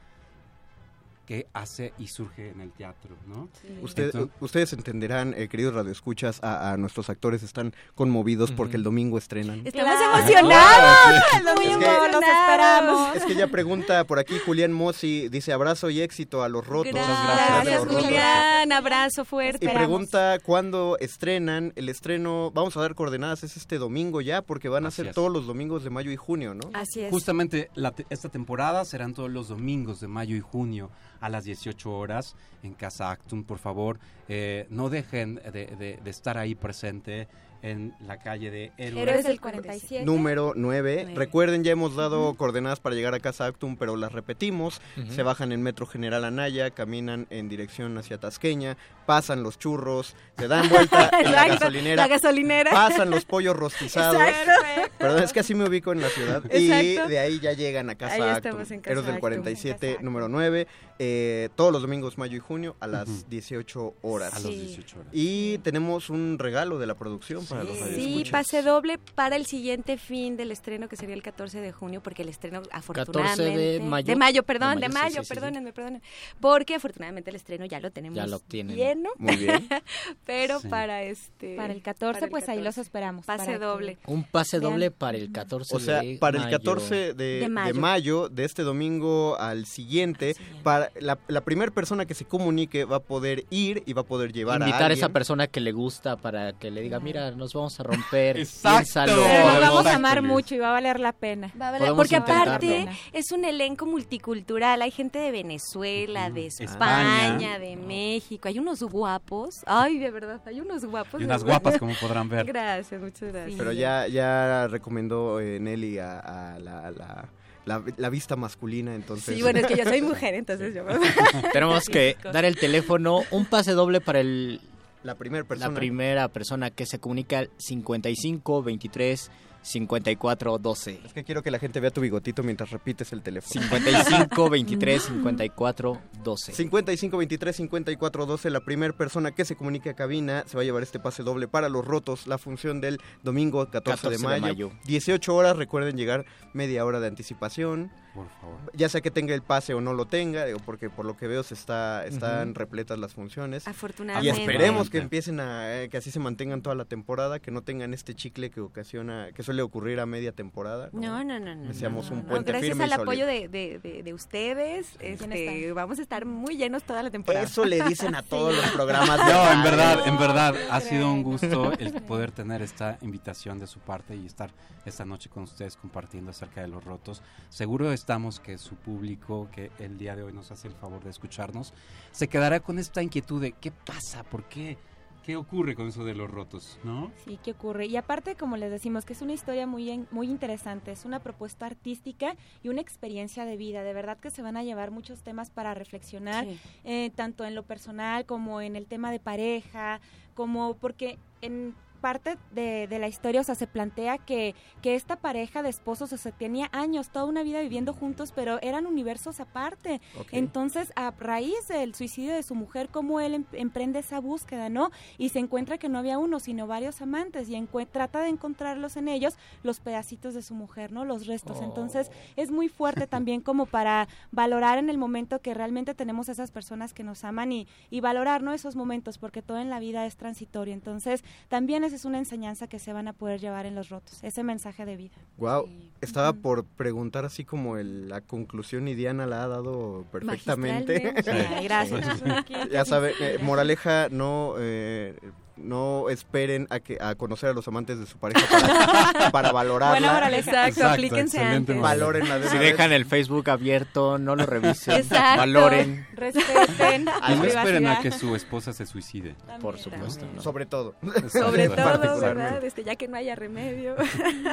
que 1.29 1.45
hace 1.53 1.93
y 1.99 2.07
surge 2.07 2.49
en 2.49 2.59
el 2.59 2.71
teatro, 2.71 3.15
¿no? 3.27 3.49
Usted- 3.83 4.05
Entonces- 4.05 4.31
ustedes 4.39 4.73
entenderán, 4.73 5.35
eh, 5.37 5.47
queridos 5.47 5.75
radioescuchas, 5.75 6.39
a, 6.43 6.71
a 6.71 6.77
nuestros 6.77 7.07
actores 7.11 7.43
están 7.43 7.75
conmovidos 7.93 8.51
porque 8.51 8.77
el 8.77 8.81
domingo 8.83 9.19
estrenan. 9.19 9.61
Estamos 9.63 9.93
Claro. 9.95 10.17
emocionados. 10.23 10.97
Sí. 11.31 11.37
El 11.37 11.45
domingo 11.45 11.81
Es 11.81 11.87
que- 11.99 12.11
los 12.13 12.21
esperamos. 12.23 13.15
Es 13.15 13.25
que 13.25 13.35
ya 13.35 13.45
pregunta 13.45 14.03
por 14.05 14.17
aquí 14.17 14.39
Julián 14.43 14.73
Mossi, 14.73 15.29
dice 15.29 15.53
abrazo 15.53 15.91
y 15.91 16.01
éxito 16.01 16.41
a 16.41 16.49
los 16.49 16.65
rotos. 16.65 16.93
Gracias, 16.95 17.83
rotos. 17.85 18.03
Julián. 18.05 18.71
Abrazo 18.71 19.23
fuerte. 19.23 19.67
Y 19.67 19.69
pregunta 19.69 20.39
cuándo 20.43 20.97
estrenan 20.99 21.73
el 21.75 21.89
estreno. 21.89 22.49
Vamos 22.55 22.75
a 22.75 22.81
dar 22.81 22.95
coordenadas, 22.95 23.43
es 23.43 23.55
este 23.55 23.77
domingo 23.77 24.21
ya, 24.21 24.41
porque 24.41 24.67
van 24.67 24.87
a 24.87 24.89
ser 24.91 25.09
es. 25.09 25.13
todos 25.15 25.31
los 25.31 25.45
domingos 25.45 25.83
de 25.83 25.91
mayo 25.91 26.09
y 26.09 26.15
junio, 26.15 26.55
¿no? 26.55 26.71
Así 26.73 27.01
es. 27.01 27.11
Justamente 27.11 27.69
la 27.75 27.91
te- 27.91 28.07
esta 28.09 28.29
temporada 28.29 28.83
serán 28.83 29.13
todos 29.13 29.29
los 29.29 29.47
domingos 29.49 29.99
de 29.99 30.07
mayo 30.07 30.35
y 30.35 30.39
junio 30.39 30.89
a 31.21 31.29
las 31.29 31.43
18 31.43 31.91
horas 31.91 32.35
en 32.63 32.73
Casa 32.73 33.11
Actum, 33.11 33.43
por 33.43 33.57
favor. 33.59 33.99
eh, 34.31 34.67
no 34.69 34.89
dejen 34.89 35.35
de, 35.35 35.51
de- 35.51 35.99
de 36.03 36.09
estar 36.11 36.37
ahí 36.37 36.53
presente 36.55 37.27
en 37.61 37.93
la 38.07 38.17
calle 38.19 38.51
de 38.51 38.71
Héroes. 38.77 39.03
Héroes 39.07 39.25
del 39.25 39.41
47. 39.41 40.05
Número 40.05 40.53
9. 40.55 41.01
Nueve. 41.03 41.13
Recuerden, 41.17 41.63
ya 41.65 41.71
hemos 41.73 41.95
dado 41.95 42.35
coordenadas 42.35 42.79
para 42.79 42.95
llegar 42.95 43.13
a 43.15 43.19
Casa 43.19 43.47
Actum, 43.47 43.75
pero 43.75 43.97
las 43.97 44.13
repetimos. 44.13 44.79
Se 45.09 45.23
bajan 45.23 45.51
en 45.51 45.61
Metro 45.63 45.85
General 45.87 46.23
Anaya, 46.23 46.69
caminan 46.71 47.25
en 47.31 47.49
dirección 47.49 47.97
hacia 47.97 48.17
Tasqueña, 48.19 48.77
pasan 49.05 49.43
los 49.43 49.57
churros, 49.59 50.15
se 50.37 50.47
dan 50.47 50.69
vuelta 50.69 51.09
en 51.21 51.31
la 51.33 51.47
gasolinera. 51.49 52.03
la 52.03 52.07
gasolinera. 52.07 52.71
Pasan 52.71 53.09
los 53.09 53.25
pollos 53.25 53.55
rostizados. 53.57 54.15
Exacto. 54.21 54.91
Perdón, 54.99 55.23
es 55.23 55.33
que 55.33 55.39
así 55.41 55.53
me 55.55 55.67
ubico 55.67 55.91
en 55.91 56.01
la 56.01 56.09
ciudad. 56.09 56.43
Exacto. 56.49 57.07
Y 57.07 57.09
de 57.09 57.19
ahí 57.19 57.39
ya 57.39 57.51
llegan 57.53 57.89
a 57.89 57.95
Casa 57.95 58.13
Ahí 58.13 58.21
Actum. 58.21 58.51
en 58.51 58.79
Casa 58.79 58.91
Héroes 58.91 59.05
del 59.05 59.15
Actum. 59.15 59.19
47, 59.21 59.97
número 60.01 60.29
9. 60.29 60.67
Eh, 61.01 61.47
todos 61.55 61.71
los 61.71 61.81
domingos, 61.81 62.17
mayo 62.17 62.35
y 62.35 62.39
junio, 62.39 62.75
a 62.81 62.87
las 62.87 63.07
Ujú. 63.07 63.23
18 63.29 63.93
horas. 64.01 64.33
A 64.33 64.39
los 64.41 64.51
18 64.51 64.99
horas. 64.99 65.09
Y 65.13 65.57
tenemos 65.59 66.09
un 66.09 66.37
regalo 66.37 66.77
de 66.77 66.87
la 66.87 66.95
producción 66.95 67.45
para 67.45 67.63
los 67.63 67.77
Sí, 67.95 68.23
pase 68.29 68.61
doble 68.61 68.99
para 69.15 69.35
el 69.37 69.45
siguiente 69.45 69.97
fin 69.97 70.35
del 70.37 70.51
estreno, 70.51 70.89
que 70.89 70.97
sería 70.97 71.15
el 71.15 71.23
14 71.23 71.61
de 71.61 71.71
junio, 71.71 72.01
porque 72.03 72.21
el 72.23 72.29
estreno, 72.29 72.61
afortunadamente... 72.71 73.79
mayo. 73.79 74.05
De 74.07 74.15
mayo, 74.15 74.43
perdón, 74.43 74.75
De 74.75 74.81
de 74.81 74.89
mayo, 74.89 74.99
mayo, 75.03 75.09
sí, 75.09 75.19
sí, 75.19 75.21
sí, 75.21 75.27
sí. 75.27 75.33
perdónenme, 75.33 75.73
perdónenme. 75.73 76.01
Porque 76.39 76.75
afortunadamente 76.75 77.29
el 77.29 77.35
estreno 77.37 77.65
ya 77.65 77.79
lo 77.79 77.91
tenemos 77.91 78.17
Ya 78.17 78.27
lo 78.27 78.39
tienen. 78.39 78.75
lleno. 78.75 79.09
Muy 79.17 79.37
bien. 79.37 79.67
Pero 80.25 80.59
Sí. 80.59 80.67
para 80.67 81.03
este... 81.03 81.55
Para 81.55 81.73
el 81.73 81.81
14, 81.81 82.13
para 82.13 82.25
el 82.25 82.29
pues 82.31 82.43
ahí 82.49 82.57
14. 82.57 82.63
los 82.65 82.77
esperamos. 82.77 83.25
Pase 83.25 83.51
que- 83.53 83.57
doble. 83.59 83.97
Un 84.05 84.23
pase 84.25 84.59
Vean. 84.59 84.73
doble 84.73 84.91
para 84.91 85.17
el 85.17 85.31
14 85.31 85.75
O 85.75 85.79
sea, 85.79 86.01
de 86.01 86.17
para 86.19 86.37
el 86.37 86.43
mayo. 86.43 86.57
14 86.57 86.95
de, 86.95 87.13
De 87.13 87.39
de 87.39 87.49
mayo. 87.49 87.75
mayo. 87.75 88.29
de 88.29 88.43
este 88.45 88.63
domingo 88.63 89.37
al 89.39 89.65
siguiente, 89.65 90.35
para 90.63 90.88
la, 90.99 91.17
la 91.27 91.41
primera 91.41 91.71
persona 91.71 92.05
que 92.05 92.13
se 92.13 92.25
comunique 92.25 92.85
va 92.85 92.97
a 92.97 92.99
poder 93.01 93.45
ir 93.49 93.83
y 93.85 93.93
va 93.93 94.01
a 94.01 94.05
poder 94.05 94.31
llevar 94.33 94.59
Invitar 94.61 94.83
a 94.83 94.87
a 94.87 94.93
esa 94.93 95.09
persona 95.09 95.47
que 95.47 95.59
le 95.59 95.71
gusta 95.71 96.17
para 96.17 96.53
que 96.53 96.71
le 96.71 96.81
diga, 96.81 96.99
mira, 96.99 97.31
nos 97.31 97.53
vamos 97.53 97.79
a 97.79 97.83
romper. 97.83 98.37
Exacto. 98.39 98.77
piénsalo". 98.79 99.23
Pero 99.23 99.43
nos 99.49 99.59
vamos 99.61 99.85
a 99.85 99.95
amar 99.95 100.21
mucho 100.21 100.55
y 100.55 100.59
va 100.59 100.69
a 100.69 100.71
valer 100.71 100.99
la 100.99 101.11
pena. 101.13 101.51
Va 101.59 101.69
a 101.69 101.71
valer- 101.71 101.79
Podemos 101.89 101.97
porque 101.97 102.15
intentarlo. 102.15 102.53
aparte 102.53 102.89
es 103.13 103.31
un 103.31 103.45
elenco 103.45 103.85
multicultural, 103.85 104.81
hay 104.81 104.91
gente 104.91 105.19
de 105.19 105.31
Venezuela, 105.31 106.29
de 106.29 106.47
España, 106.47 107.27
España. 107.27 107.59
de 107.59 107.75
México, 107.75 108.47
hay 108.47 108.59
unos 108.59 108.81
guapos, 108.83 109.55
ay 109.65 109.99
de 109.99 110.11
verdad, 110.11 110.41
hay 110.45 110.59
unos 110.61 110.85
guapos. 110.85 111.21
Y 111.21 111.23
unas 111.25 111.43
guapas, 111.43 111.77
como 111.77 111.93
podrán 111.95 112.27
ver. 112.29 112.45
Gracias, 112.49 112.99
muchas 113.01 113.31
gracias. 113.31 113.55
Pero 113.57 113.71
ya, 113.71 114.07
ya 114.07 114.67
recomendó 114.67 115.39
eh, 115.39 115.59
Nelly 115.59 115.99
a, 115.99 116.19
a 116.19 116.59
la, 116.59 116.91
la, 116.91 117.29
la- 117.69 117.83
la 117.97 118.09
vista 118.09 118.35
masculina, 118.35 118.93
entonces... 118.95 119.35
Sí, 119.35 119.41
bueno, 119.41 119.59
es 119.59 119.67
que 119.67 119.77
yo 119.77 119.83
soy 119.85 120.01
mujer, 120.01 120.33
entonces 120.33 120.73
yo... 120.75 120.83
Tenemos 121.53 121.85
que 121.85 122.17
dar 122.33 122.43
el 122.45 122.55
teléfono, 122.57 123.21
un 123.31 123.45
pase 123.45 123.71
doble 123.73 124.01
para 124.01 124.19
el, 124.19 124.59
La 125.03 125.15
primera 125.15 125.43
persona. 125.45 125.69
la 125.69 125.75
primera 125.75 126.27
persona 126.29 126.69
que 126.71 126.85
se 126.85 126.99
comunica 126.99 127.39
al 127.39 127.49
55 127.57 128.63
23 128.63 129.31
54 129.61 130.57
12. 130.57 131.01
Es 131.05 131.13
que 131.13 131.23
quiero 131.23 131.43
que 131.43 131.51
la 131.51 131.59
gente 131.59 131.79
vea 131.79 131.91
tu 131.91 132.01
bigotito 132.01 132.43
mientras 132.43 132.71
repites 132.71 133.11
el 133.13 133.21
teléfono. 133.21 133.61
55 133.61 134.49
23 134.49 135.03
54 135.03 136.01
12. 136.23 136.53
55 136.53 137.17
23 137.17 137.55
54 137.55 138.25
12 138.25 138.49
la 138.49 138.59
primera 138.61 138.93
persona 138.93 139.31
que 139.31 139.45
se 139.45 139.55
comunique 139.55 139.89
a 139.89 139.93
cabina 139.95 140.43
se 140.47 140.55
va 140.57 140.61
a 140.61 140.65
llevar 140.65 140.83
este 140.83 140.99
pase 140.99 141.23
doble 141.23 141.47
para 141.47 141.69
los 141.69 141.85
rotos 141.85 142.27
la 142.27 142.37
función 142.37 142.81
del 142.81 142.99
domingo 143.23 143.65
14, 143.69 143.81
14 143.81 144.09
de, 144.09 144.17
de 144.17 144.23
mayo. 144.41 144.69
mayo. 144.69 144.79
18 144.85 145.35
horas 145.35 145.57
recuerden 145.57 145.97
llegar 145.97 146.25
media 146.53 146.85
hora 146.85 146.99
de 146.99 147.07
anticipación 147.07 147.91
Por 148.13 148.27
favor. 148.41 148.57
ya 148.73 148.89
sea 148.89 149.01
que 149.01 149.11
tenga 149.11 149.33
el 149.33 149.41
pase 149.41 149.73
o 149.73 149.81
no 149.81 149.93
lo 149.93 150.05
tenga 150.05 150.45
digo, 150.45 150.59
porque 150.65 150.89
por 150.89 151.05
lo 151.05 151.15
que 151.17 151.27
veo 151.27 151.43
se 151.43 151.53
está 151.53 152.05
están 152.05 152.55
repletas 152.55 152.97
las 152.99 153.13
funciones 153.13 153.65
y 153.65 153.69
Afortunadamente. 153.69 154.41
esperemos 154.41 154.89
que 154.89 154.97
empiecen 154.97 155.39
a 155.39 155.81
eh, 155.83 155.89
que 155.89 155.97
así 155.97 156.11
se 156.11 156.19
mantengan 156.19 156.61
toda 156.61 156.75
la 156.75 156.85
temporada 156.85 157.39
que 157.39 157.51
no 157.51 157.61
tengan 157.61 157.93
este 157.93 158.13
chicle 158.15 158.49
que 158.49 158.61
ocasiona 158.61 159.29
que 159.33 159.43
suele 159.49 159.63
ocurrir 159.63 159.99
a 159.99 160.05
media 160.05 160.31
temporada 160.31 160.89
No, 160.93 161.23
no, 161.23 161.39
no, 161.39 161.55
no. 161.55 161.67
Deseamos 161.69 162.11
no, 162.11 162.17
un 162.17 162.21
no. 162.23 162.27
puente 162.29 162.51
Gracias 162.51 162.69
firme 162.69 162.83
al 162.83 162.91
y 162.91 162.93
apoyo 162.93 163.25
de, 163.25 163.47
de, 163.47 163.79
de, 163.79 164.03
de 164.03 164.13
ustedes, 164.13 164.91
este, 164.99 165.73
vamos 165.73 165.97
a 165.97 166.03
estar 166.03 166.23
muy 166.25 166.55
llenos 166.55 166.83
toda 166.83 167.01
la 167.01 167.09
temporada. 167.09 167.45
eso 167.45 167.65
le 167.65 167.81
dicen 167.81 168.13
a 168.13 168.21
todos 168.21 168.55
los 168.55 168.65
programas 168.69 169.17
No, 169.25 169.51
en 169.51 169.63
verdad, 169.63 170.07
en 170.07 170.13
No, 170.13 170.19
verdad, 170.19 170.53
no 170.53 170.71
ha 170.71 170.79
sido 170.81 171.11
un 171.11 171.23
gusto 171.23 171.73
el 171.79 171.93
poder 172.03 172.29
tener 172.31 172.61
esta 172.61 172.99
invitación 173.01 173.57
de 173.57 173.65
su 173.65 173.79
parte 173.79 174.15
y 174.15 174.27
estar 174.27 174.51
esta 174.85 175.03
noche 175.03 175.29
con 175.29 175.43
ustedes 175.43 175.75
compartiendo 175.77 176.29
acerca 176.29 176.61
de 176.61 176.67
los 176.67 176.83
rotos. 176.83 177.23
Seguro 177.49 177.91
estamos 177.91 178.39
que 178.39 178.59
su 178.59 178.75
público, 178.75 179.49
que 179.51 179.71
el 179.79 179.97
día 179.97 180.15
de 180.15 180.21
hoy 180.21 180.31
nos 180.33 180.51
hace 180.51 180.67
el 180.67 180.75
favor 180.75 181.03
de 181.03 181.09
escucharnos, 181.09 181.73
se 182.11 182.27
quedará 182.27 182.59
con 182.59 182.77
esta 182.77 183.01
inquietud 183.01 183.41
de 183.41 183.53
qué 183.53 183.71
pasa, 183.71 184.23
por 184.23 184.43
qué, 184.43 184.77
qué 185.25 185.35
ocurre 185.35 185.75
con 185.75 185.87
eso 185.87 186.03
de 186.05 186.15
los 186.15 186.29
rotos, 186.29 186.79
¿no? 186.83 187.11
Sí, 187.25 187.39
¿qué 187.43 187.51
ocurre? 187.51 187.85
Y 187.85 187.97
aparte, 187.97 188.35
como 188.35 188.57
les 188.57 188.71
decimos, 188.71 189.05
que 189.05 189.13
es 189.13 189.21
una 189.21 189.33
historia 189.33 189.67
muy, 189.67 189.89
en- 189.89 190.07
muy 190.11 190.27
interesante, 190.29 190.91
es 190.91 191.05
una 191.05 191.19
propuesta 191.19 191.65
artística 191.65 192.35
y 192.63 192.69
una 192.69 192.81
experiencia 192.81 193.45
de 193.45 193.57
vida. 193.57 193.83
De 193.83 193.93
verdad 193.93 194.17
que 194.17 194.31
se 194.31 194.41
van 194.41 194.57
a 194.57 194.63
llevar 194.63 194.91
muchos 194.91 195.21
temas 195.21 195.49
para 195.51 195.73
reflexionar, 195.73 196.45
Sí. 196.45 196.59
eh, 196.85 197.11
tanto 197.15 197.45
en 197.45 197.53
lo 197.55 197.63
personal 197.63 198.25
como 198.25 198.61
en 198.61 198.75
el 198.75 198.85
tema 198.87 199.11
de 199.11 199.19
pareja, 199.19 199.99
como 200.33 200.75
porque 200.75 201.19
en 201.41 201.75
parte 201.99 202.37
de, 202.51 202.87
de 202.87 202.99
la 202.99 203.07
historia, 203.07 203.41
o 203.41 203.43
sea, 203.43 203.55
se 203.55 203.67
plantea 203.67 204.17
que, 204.17 204.55
que 204.81 204.95
esta 204.95 205.15
pareja 205.15 205.61
de 205.61 205.69
esposos, 205.69 206.11
o 206.13 206.17
sea, 206.17 206.31
tenía 206.31 206.69
años, 206.71 207.09
toda 207.09 207.25
una 207.25 207.43
vida 207.43 207.61
viviendo 207.61 207.93
juntos, 207.93 208.31
pero 208.35 208.59
eran 208.61 208.85
universos 208.85 209.39
aparte. 209.39 210.01
Entonces, 210.31 210.91
a 210.95 211.11
raíz 211.11 211.67
del 211.67 211.95
suicidio 211.95 212.33
de 212.33 212.43
su 212.43 212.55
mujer, 212.55 212.89
cómo 212.89 213.19
él 213.19 213.33
em- 213.33 213.45
emprende 213.53 213.99
esa 213.99 214.19
búsqueda, 214.19 214.69
¿no? 214.69 214.91
Y 215.17 215.29
se 215.29 215.39
encuentra 215.39 215.77
que 215.77 215.89
no 215.89 215.99
había 215.99 216.17
uno, 216.17 216.39
sino 216.39 216.67
varios 216.67 217.01
amantes, 217.01 217.49
y 217.49 217.55
trata 217.91 218.21
de 218.21 218.29
encontrarlos 218.29 218.97
en 218.97 219.07
ellos 219.07 219.37
los 219.63 219.79
pedacitos 219.79 220.33
de 220.33 220.41
su 220.41 220.53
mujer, 220.53 220.91
¿no? 220.91 221.05
Los 221.05 221.27
restos. 221.27 221.57
Oh. 221.59 221.63
Entonces, 221.63 222.11
es 222.35 222.51
muy 222.51 222.69
fuerte 222.69 223.07
también 223.07 223.41
como 223.41 223.65
para 223.65 224.07
valorar 224.31 224.77
en 224.77 224.89
el 224.89 224.97
momento 224.97 225.39
que 225.39 225.53
realmente 225.53 225.93
tenemos 225.93 226.29
esas 226.29 226.51
personas 226.51 226.93
que 226.93 227.03
nos 227.03 227.23
aman 227.23 227.51
y, 227.51 227.67
y 227.89 228.01
valorar, 228.01 228.41
¿no? 228.43 228.53
Esos 228.53 228.75
momentos, 228.75 229.17
porque 229.17 229.41
todo 229.41 229.59
en 229.59 229.69
la 229.69 229.79
vida 229.79 230.05
es 230.05 230.17
transitorio. 230.17 230.73
Entonces, 230.73 231.23
también 231.47 231.83
es 231.93 232.05
una 232.05 232.17
enseñanza 232.17 232.67
que 232.67 232.79
se 232.79 232.93
van 232.93 233.07
a 233.07 233.13
poder 233.13 233.39
llevar 233.39 233.65
en 233.65 233.75
los 233.75 233.89
rotos, 233.89 234.19
ese 234.23 234.43
mensaje 234.43 234.85
de 234.85 234.95
vida. 234.97 235.15
Wow, 235.37 235.67
estaba 236.01 236.33
por 236.33 236.63
preguntar 236.65 237.25
así 237.25 237.45
como 237.45 237.77
el- 237.77 238.09
la 238.09 238.21
conclusión 238.21 238.87
y 238.87 238.95
Diana 238.95 239.25
la 239.25 239.43
ha 239.43 239.47
dado 239.47 240.05
perfectamente. 240.11 241.13
Ay, 241.57 241.63
gracias. 241.65 242.21
ya 242.71 242.85
saben, 242.85 243.13
eh, 243.19 243.37
moraleja, 243.41 244.09
no 244.09 244.55
eh, 244.57 245.15
no 245.59 246.09
esperen 246.09 246.67
a 246.69 246.79
que 246.79 246.97
a 246.99 247.15
conocer 247.15 247.49
a 247.49 247.53
los 247.53 247.67
amantes 247.67 247.99
de 247.99 248.05
su 248.05 248.17
pareja 248.17 248.45
para, 248.49 249.31
para 249.31 249.51
valorarla. 249.51 250.29
Exacto, 250.29 250.67
Exacto, 250.67 250.87
aplíquense 250.87 251.37
excelente 251.37 251.71
antes. 251.71 251.75
moraleja. 251.75 252.05
Valórenla 252.05 252.39
de 252.39 252.49
Si 252.49 252.57
dejan 252.57 252.91
el 252.91 253.05
Facebook 253.05 253.49
abierto, 253.49 254.17
no 254.17 254.35
lo 254.35 254.45
revisen. 254.45 254.95
Exacto. 254.95 255.39
Valoren. 255.39 256.07
Respeten. 256.13 257.07
Y 257.29 257.35
no 257.35 257.43
esperen 257.43 257.87
a 257.87 257.99
que 257.99 258.11
su 258.11 258.35
esposa 258.35 258.73
se 258.73 258.85
suicide. 258.85 259.35
Por 259.61 259.77
supuesto. 259.77 260.25
¿no? 260.33 260.41
Sobre 260.41 260.65
todo. 260.65 260.95
Sobre 261.29 261.69
todo. 261.69 262.19
¿verdad? 262.19 262.63
Este, 262.63 262.83
ya 262.83 262.95
que 262.95 263.07
no 263.07 263.17
haya 263.17 263.35
remedio. 263.35 263.95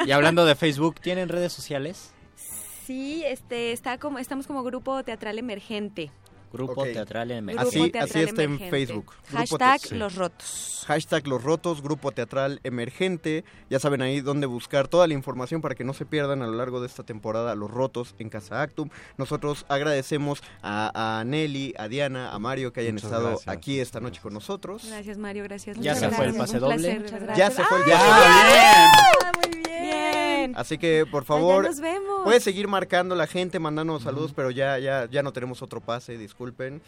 Y 0.04 0.10
hablando 0.10 0.44
de 0.44 0.54
Facebook, 0.54 1.00
¿tienen 1.00 1.28
redes 1.28 1.52
sociales? 1.52 2.12
Sí, 2.84 3.24
este, 3.26 3.72
está 3.72 3.98
como, 3.98 4.18
estamos 4.18 4.46
como 4.46 4.62
grupo 4.62 5.02
teatral 5.02 5.38
emergente. 5.38 6.10
Grupo 6.52 6.80
Ok. 6.82 6.92
Teatral 6.92 7.30
en 7.30 7.46
Grupo 7.46 7.60
Así, 7.62 7.90
Teatral 7.90 8.04
así 8.04 8.20
está 8.20 8.42
en 8.42 8.50
Emergente. 8.50 8.70
Facebook. 8.70 9.12
Grupo 9.30 9.38
Hashtag 9.58 9.92
Los 9.92 10.14
Rotos. 10.14 10.84
Hashtag 10.86 11.26
Los 11.26 11.42
Rotos, 11.42 11.82
Grupo 11.82 12.12
Teatral 12.12 12.60
Emergente. 12.64 13.44
Ya 13.70 13.78
saben 13.80 14.02
ahí 14.02 14.20
dónde 14.20 14.46
buscar 14.46 14.88
toda 14.88 15.06
la 15.06 15.14
información 15.14 15.60
para 15.60 15.74
que 15.74 15.84
no 15.84 15.92
se 15.92 16.06
pierdan 16.06 16.42
a 16.42 16.46
lo 16.46 16.52
largo 16.54 16.80
de 16.80 16.86
esta 16.86 17.02
temporada 17.02 17.54
Los 17.54 17.70
Rotos 17.70 18.14
en 18.18 18.28
Casa 18.30 18.62
Actum. 18.62 18.88
Nosotros 19.18 19.66
agradecemos 19.68 20.42
a, 20.62 21.18
a 21.20 21.24
Nelly, 21.24 21.74
a 21.78 21.88
Diana, 21.88 22.32
a 22.32 22.38
Mario 22.38 22.72
que 22.72 22.80
hayan 22.80 22.94
Muchas 22.94 23.10
estado 23.10 23.28
gracias. 23.30 23.48
aquí 23.54 23.80
esta 23.80 24.00
noche 24.00 24.20
con 24.20 24.32
nosotros. 24.32 24.84
Gracias, 24.86 25.18
Mario, 25.18 25.44
gracias. 25.44 25.76
Ya 25.80 25.94
muchas 25.94 26.10
se 26.10 26.16
fue 26.16 26.26
el 26.26 26.34
pase 26.34 26.58
doble. 26.58 27.04
Ya 27.36 27.50
se 27.50 27.64
fue 27.64 27.78
el 27.78 27.84
¡Ah, 27.94 29.32
pase 29.32 29.48
muy 29.50 29.62
bien! 29.64 29.82
Bien. 29.82 30.15
Así 30.54 30.78
que, 30.78 31.04
por 31.10 31.24
favor, 31.24 31.64
nos 31.64 31.80
vemos. 31.80 32.22
puedes 32.24 32.44
seguir 32.44 32.68
marcando 32.68 33.14
la 33.14 33.26
gente, 33.26 33.58
mandándonos 33.58 34.02
saludos, 34.02 34.32
pero 34.34 34.50
ya, 34.50 34.78
ya, 34.78 35.06
ya 35.10 35.22
no 35.22 35.32
tenemos 35.32 35.62
otro 35.62 35.80
pase, 35.80 36.16
disculpen. 36.18 36.82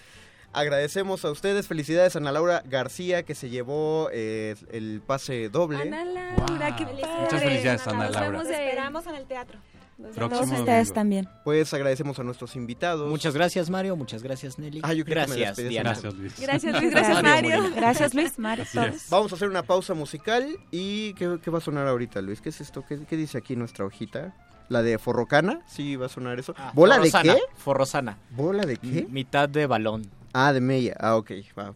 Agradecemos 0.53 1.25
a 1.27 1.31
ustedes, 1.31 1.67
felicidades 1.69 2.17
a 2.17 2.21
Ana 2.21 2.33
Laura 2.33 2.63
García 2.65 3.23
que 3.23 3.35
se 3.35 3.51
llevó 3.51 4.09
eh, 4.13 4.57
el 4.73 5.03
pase 5.07 5.51
doble. 5.51 5.83
Ana 5.83 6.05
Laura, 6.07 6.75
qué 6.77 6.85
padre. 6.87 7.03
Muchas 7.21 7.43
felicidades, 7.43 7.87
Ana 7.87 8.05
Nos 8.05 8.13
Laura. 8.15 8.31
vemos 8.31 8.43
Te 8.45 8.53
de- 8.55 8.65
esperamos 8.69 9.07
en 9.07 9.15
el 9.15 9.27
teatro. 9.27 9.59
Nos 9.99 10.15
vemos 10.17 10.33
Todos 10.33 10.51
en- 10.51 10.59
ustedes 10.61 10.93
también. 10.93 11.29
Pues 11.45 11.75
agradecemos 11.75 12.19
a 12.19 12.23
nuestros 12.23 12.55
invitados. 12.57 13.11
Muchas 13.11 13.35
gracias, 13.35 13.69
Mario. 13.69 13.97
Muchas 13.97 14.23
gracias, 14.23 14.59
Nelly. 14.59 14.81
Ah, 14.85 14.95
yo 14.95 15.05
creí 15.05 15.25
que 15.27 15.31
me 15.33 15.37
gracias. 15.41 15.69
Diana. 15.69 15.91
Gracias, 15.91 16.15
Luis. 16.15 16.41
Gracias, 16.41 16.81
Luis, 16.81 16.91
gracias, 16.93 17.23
Mario. 17.23 17.71
Gracias, 17.75 18.15
Luis, 18.15 18.39
Mario. 18.39 18.65
Vamos 19.11 19.33
a 19.33 19.35
hacer 19.35 19.49
una 19.49 19.63
pausa 19.65 19.95
musical 19.95 20.49
y 20.71 21.13
¿qué, 21.15 21.39
qué 21.43 21.51
va 21.51 21.59
a 21.59 21.61
sonar 21.61 21.87
ahorita, 21.89 22.23
Luis? 22.23 22.41
¿Qué 22.41 22.49
es 22.51 22.61
esto? 22.61 22.85
¿Qué, 22.89 23.05
qué 23.05 23.17
dice 23.17 23.39
aquí 23.39 23.57
nuestra 23.57 23.85
hojita? 23.85 24.35
¿La 24.69 24.83
de 24.83 24.99
Forrocana? 24.99 25.63
Sí, 25.67 25.97
va 25.97 26.07
a 26.07 26.09
sonar 26.11 26.39
eso. 26.39 26.55
Ah, 26.59 26.73
¿Bola 26.75 26.97
Forrosana, 26.97 27.33
de 27.35 27.39
qué? 27.39 27.45
Forrosana. 27.57 28.19
¿Bola 28.31 28.67
de 28.67 28.77
qué? 28.77 29.07
Mitad 29.11 29.49
de 29.49 29.67
balón. 29.67 30.07
Ah, 30.35 30.53
de 30.53 30.61
Mella. 30.61 30.95
Ah, 31.01 31.17
ok. 31.17 31.31
va. 31.59 31.75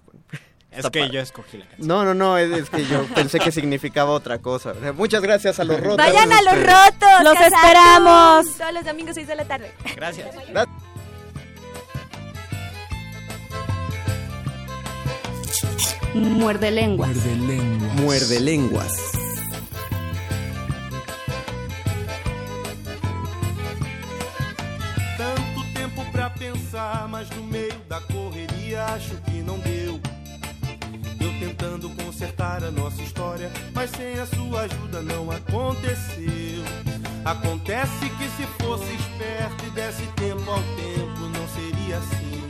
Es 0.74 0.88
que 0.90 1.10
yo 1.10 1.20
escogí 1.20 1.58
la 1.58 1.66
canción. 1.66 1.86
No, 1.86 2.04
no, 2.04 2.14
no, 2.14 2.38
es, 2.38 2.50
es 2.50 2.70
que 2.70 2.84
yo 2.86 3.04
pensé 3.14 3.38
que 3.38 3.52
significaba 3.52 4.10
otra 4.12 4.38
cosa. 4.38 4.72
Muchas 4.96 5.20
gracias 5.22 5.60
a 5.60 5.64
los 5.64 5.78
rotos. 5.80 5.98
Vayan 5.98 6.32
a 6.32 6.42
los 6.42 6.54
Ustedes. 6.54 6.66
rotos. 6.66 7.24
Los 7.24 7.40
esperamos. 7.40 8.56
Todos 8.56 8.72
los 8.72 8.84
domingos 8.84 9.14
6 9.14 9.26
de 9.28 9.34
la 9.34 9.44
tarde. 9.44 9.72
Gracias. 9.94 10.28
Muerde 16.14 16.70
lenguas. 16.70 17.10
Muerde 17.96 18.40
lenguas. 18.40 18.92
Tanto 25.16 25.62
tempo 25.74 26.04
pra 26.12 26.30
pensar, 26.32 27.08
mas 27.08 27.28
no 27.30 27.42
meio 27.44 27.74
da 27.88 28.00
correria 28.00 28.84
acho 28.86 29.14
que 29.26 29.42
não 29.42 29.58
deu. 29.58 30.00
Tentando 31.62 31.90
consertar 31.90 32.64
a 32.64 32.72
nossa 32.72 33.00
história, 33.00 33.48
mas 33.72 33.88
sem 33.90 34.18
a 34.18 34.26
sua 34.26 34.62
ajuda 34.62 35.00
não 35.00 35.30
aconteceu. 35.30 36.64
Acontece 37.24 38.10
que 38.18 38.28
se 38.30 38.44
fosse 38.60 38.92
esperto 38.92 39.64
e 39.66 39.70
desse 39.70 40.04
tempo 40.16 40.50
ao 40.50 40.58
tempo, 40.58 41.20
não 41.20 41.46
seria 41.50 41.98
assim. 41.98 42.42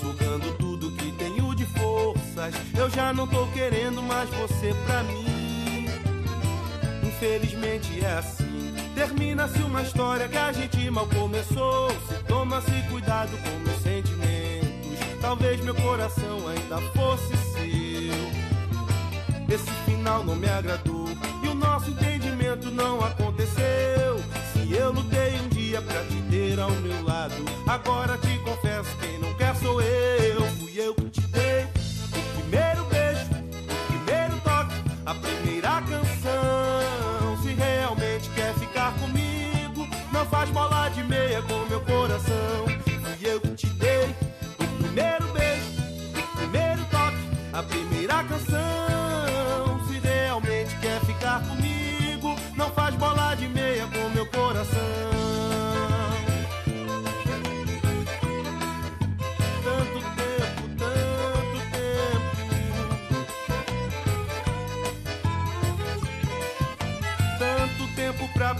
Sugando 0.00 0.56
tudo 0.56 0.92
que 0.92 1.12
tenho 1.12 1.54
de 1.54 1.66
forças, 1.66 2.54
eu 2.74 2.88
já 2.88 3.12
não 3.12 3.26
tô 3.26 3.46
querendo 3.48 4.02
mais 4.02 4.30
você 4.30 4.74
pra 4.86 5.02
mim. 5.02 5.84
Infelizmente 7.06 8.02
é 8.02 8.12
assim. 8.14 8.74
Termina-se 8.94 9.58
uma 9.58 9.82
história 9.82 10.26
que 10.26 10.38
a 10.38 10.52
gente 10.52 10.90
mal 10.90 11.06
começou. 11.06 11.90
Se 12.08 12.14
toma-se 12.26 12.72
cuidado 12.90 13.36
com 13.42 13.58
meus 13.58 13.82
sentimentos. 13.82 15.20
Talvez 15.20 15.60
meu 15.60 15.74
coração 15.74 16.48
ainda 16.48 16.80
fosse 16.92 17.36
seu. 17.52 17.85
Esse 19.56 19.72
final 19.86 20.22
não 20.22 20.36
me 20.36 20.46
agradou 20.46 21.08
e 21.42 21.48
o 21.48 21.54
nosso 21.54 21.90
entendimento 21.90 22.70
não 22.70 23.02
aconteceu. 23.02 24.22
Se 24.52 24.70
eu 24.74 24.92
lutei 24.92 25.40
um 25.40 25.48
dia 25.48 25.80
pra 25.80 26.02
te 26.04 26.20
ter 26.28 26.60
ao 26.60 26.70
meu 26.72 27.02
lado, 27.02 27.42
agora 27.66 28.18
te 28.18 28.35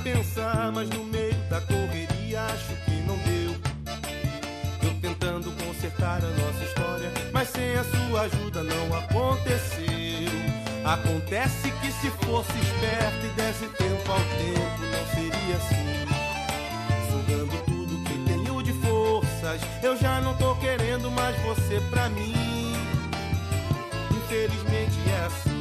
pensar, 0.02 0.70
mas 0.72 0.88
no 0.90 1.04
meio 1.04 1.34
da 1.48 1.60
correria 1.60 2.42
acho 2.42 2.74
que 2.84 2.92
não 3.06 3.16
deu. 3.18 3.56
Eu 4.82 5.00
tentando 5.00 5.50
consertar 5.64 6.20
a 6.22 6.28
nossa 6.28 6.64
história, 6.64 7.12
mas 7.32 7.48
sem 7.48 7.74
a 7.76 7.84
sua 7.84 8.22
ajuda 8.22 8.62
não 8.62 8.98
aconteceu. 8.98 9.86
Acontece 10.84 11.70
que 11.80 11.90
se 11.90 12.10
fosse 12.24 12.52
esperto 12.58 13.26
e 13.26 13.28
desse 13.30 13.66
tempo 13.76 14.12
ao 14.12 14.18
tempo, 14.18 14.82
não 14.92 15.06
seria 15.14 15.56
assim. 15.56 16.06
Sugando 17.10 17.64
tudo 17.64 18.04
que 18.04 18.18
tenho 18.24 18.62
de 18.62 18.72
forças, 18.74 19.60
eu 19.82 19.96
já 19.96 20.20
não 20.20 20.36
tô 20.36 20.54
querendo 20.56 21.10
mais 21.10 21.36
você 21.42 21.80
pra 21.90 22.08
mim. 22.08 22.34
Infelizmente 24.10 24.96
é 25.10 25.26
assim. 25.26 25.55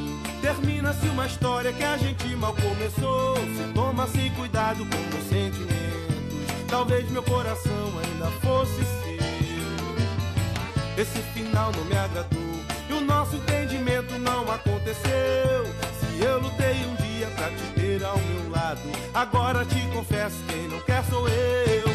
Termina-se 0.46 1.08
uma 1.08 1.26
história 1.26 1.72
que 1.72 1.82
a 1.82 1.96
gente 1.96 2.24
mal 2.36 2.54
começou. 2.54 3.34
Se 3.34 3.72
toma-se 3.74 4.30
cuidado 4.36 4.86
com 4.86 4.96
meus 4.96 5.28
sentimentos. 5.28 6.64
Talvez 6.68 7.10
meu 7.10 7.24
coração 7.24 7.92
ainda 7.98 8.30
fosse 8.42 8.76
seu. 8.76 9.16
Esse 11.02 11.20
final 11.34 11.72
não 11.72 11.84
me 11.86 11.96
agradou 11.96 12.40
e 12.88 12.92
o 12.92 13.00
nosso 13.00 13.34
entendimento 13.34 14.16
não 14.20 14.48
aconteceu. 14.48 15.66
Se 15.98 16.24
eu 16.24 16.38
lutei 16.38 16.76
um 16.86 16.94
dia 16.94 17.26
pra 17.34 17.50
te 17.50 17.64
ter 17.74 18.04
ao 18.04 18.16
meu 18.16 18.48
lado, 18.48 18.88
agora 19.12 19.64
te 19.64 19.80
confesso 19.92 20.36
quem 20.46 20.68
não 20.68 20.78
quer 20.82 21.04
sou 21.06 21.28
eu 21.28 21.85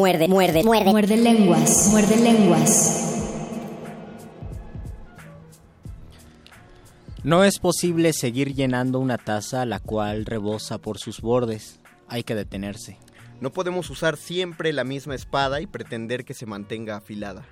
Muerde, 0.00 0.28
muerde, 0.28 0.62
muerde. 0.64 0.90
Muerde 0.90 1.16
lenguas, 1.18 1.88
muerde 1.90 2.16
lenguas. 2.16 3.06
No 7.22 7.44
es 7.44 7.58
posible 7.58 8.14
seguir 8.14 8.54
llenando 8.54 8.98
una 8.98 9.18
taza 9.18 9.66
la 9.66 9.78
cual 9.78 10.24
rebosa 10.24 10.78
por 10.78 10.96
sus 10.96 11.20
bordes. 11.20 11.80
Hay 12.08 12.22
que 12.22 12.34
detenerse. 12.34 12.96
No 13.42 13.50
podemos 13.52 13.90
usar 13.90 14.16
siempre 14.16 14.72
la 14.72 14.84
misma 14.84 15.14
espada 15.14 15.60
y 15.60 15.66
pretender 15.66 16.24
que 16.24 16.32
se 16.32 16.46
mantenga 16.46 16.96
afilada. 16.96 17.44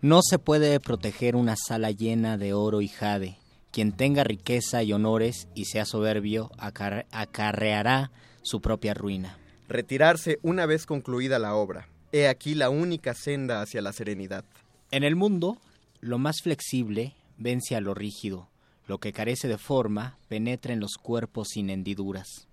No 0.00 0.20
se 0.22 0.38
puede 0.38 0.80
proteger 0.80 1.36
una 1.36 1.54
sala 1.56 1.90
llena 1.90 2.38
de 2.38 2.54
oro 2.54 2.80
y 2.80 2.88
jade. 2.88 3.36
Quien 3.72 3.92
tenga 3.92 4.24
riqueza 4.24 4.82
y 4.82 4.94
honores 4.94 5.48
y 5.54 5.66
sea 5.66 5.84
soberbio 5.84 6.50
acar- 6.56 7.04
acarreará 7.10 8.10
su 8.40 8.62
propia 8.62 8.94
ruina. 8.94 9.36
Retirarse 9.70 10.40
una 10.42 10.66
vez 10.66 10.84
concluida 10.84 11.38
la 11.38 11.54
obra. 11.54 11.88
He 12.10 12.26
aquí 12.26 12.56
la 12.56 12.70
única 12.70 13.14
senda 13.14 13.62
hacia 13.62 13.80
la 13.80 13.92
serenidad. 13.92 14.44
En 14.90 15.04
el 15.04 15.14
mundo, 15.14 15.58
lo 16.00 16.18
más 16.18 16.42
flexible 16.42 17.14
vence 17.38 17.76
a 17.76 17.80
lo 17.80 17.94
rígido. 17.94 18.48
Lo 18.88 18.98
que 18.98 19.12
carece 19.12 19.46
de 19.46 19.58
forma 19.58 20.18
penetra 20.26 20.72
en 20.72 20.80
los 20.80 20.96
cuerpos 21.00 21.50
sin 21.52 21.70
hendiduras. 21.70 22.48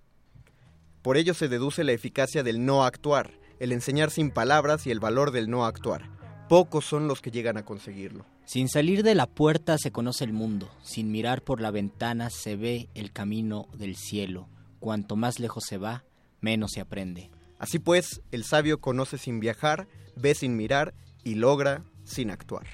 Por 1.01 1.17
ello 1.17 1.33
se 1.33 1.47
deduce 1.47 1.83
la 1.83 1.93
eficacia 1.93 2.43
del 2.43 2.63
no 2.63 2.83
actuar, 2.85 3.31
el 3.59 3.71
enseñar 3.71 4.11
sin 4.11 4.29
palabras 4.29 4.85
y 4.85 4.91
el 4.91 4.99
valor 4.99 5.31
del 5.31 5.49
no 5.49 5.65
actuar. 5.65 6.11
Pocos 6.47 6.85
son 6.85 7.07
los 7.07 7.19
que 7.19 7.31
llegan 7.31 7.57
a 7.57 7.65
conseguirlo. 7.65 8.27
Sin 8.45 8.69
salir 8.69 9.01
de 9.01 9.15
la 9.15 9.25
puerta 9.25 9.79
se 9.79 9.91
conoce 9.91 10.23
el 10.23 10.33
mundo, 10.33 10.69
sin 10.83 11.11
mirar 11.11 11.41
por 11.41 11.61
la 11.61 11.71
ventana 11.71 12.29
se 12.29 12.55
ve 12.55 12.89
el 12.93 13.11
camino 13.11 13.69
del 13.73 13.95
cielo. 13.95 14.47
Cuanto 14.79 15.15
más 15.15 15.39
lejos 15.39 15.63
se 15.67 15.79
va, 15.79 16.03
menos 16.41 16.71
se 16.71 16.81
aprende. 16.81 17.29
Así 17.59 17.79
pues, 17.79 18.21
el 18.31 18.43
sabio 18.43 18.79
conoce 18.79 19.17
sin 19.17 19.39
viajar, 19.39 19.87
ve 20.15 20.35
sin 20.35 20.55
mirar 20.55 20.93
y 21.23 21.35
logra 21.35 21.83
sin 22.03 22.31
actuar. 22.31 22.65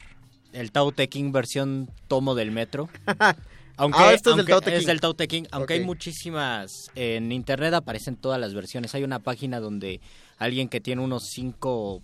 El 0.52 0.72
Tao 0.72 0.92
Te 0.92 1.08
Ching 1.08 1.32
versión 1.32 1.90
tomo 2.08 2.36
del 2.36 2.52
metro. 2.52 2.90
Aunque, 3.78 3.98
Ah, 4.00 4.14
esto 4.14 4.32
es 4.32 4.38
del 4.38 4.46
Tao 4.46 4.62
Te 4.62 4.76
es 4.76 4.86
del 4.86 5.02
Tao 5.02 5.16
Te 5.16 5.28
Ching, 5.28 5.48
aunque 5.50 5.74
hay 5.74 5.84
muchísimas, 5.84 6.92
en 6.94 7.32
internet 7.32 7.74
aparecen 7.74 8.16
todas 8.16 8.40
las 8.40 8.54
versiones. 8.54 8.94
Hay 8.94 9.04
una 9.04 9.18
página 9.18 9.60
donde 9.60 10.00
alguien 10.38 10.70
que 10.70 10.80
tiene 10.80 11.02
unos 11.02 11.24
cinco, 11.32 12.04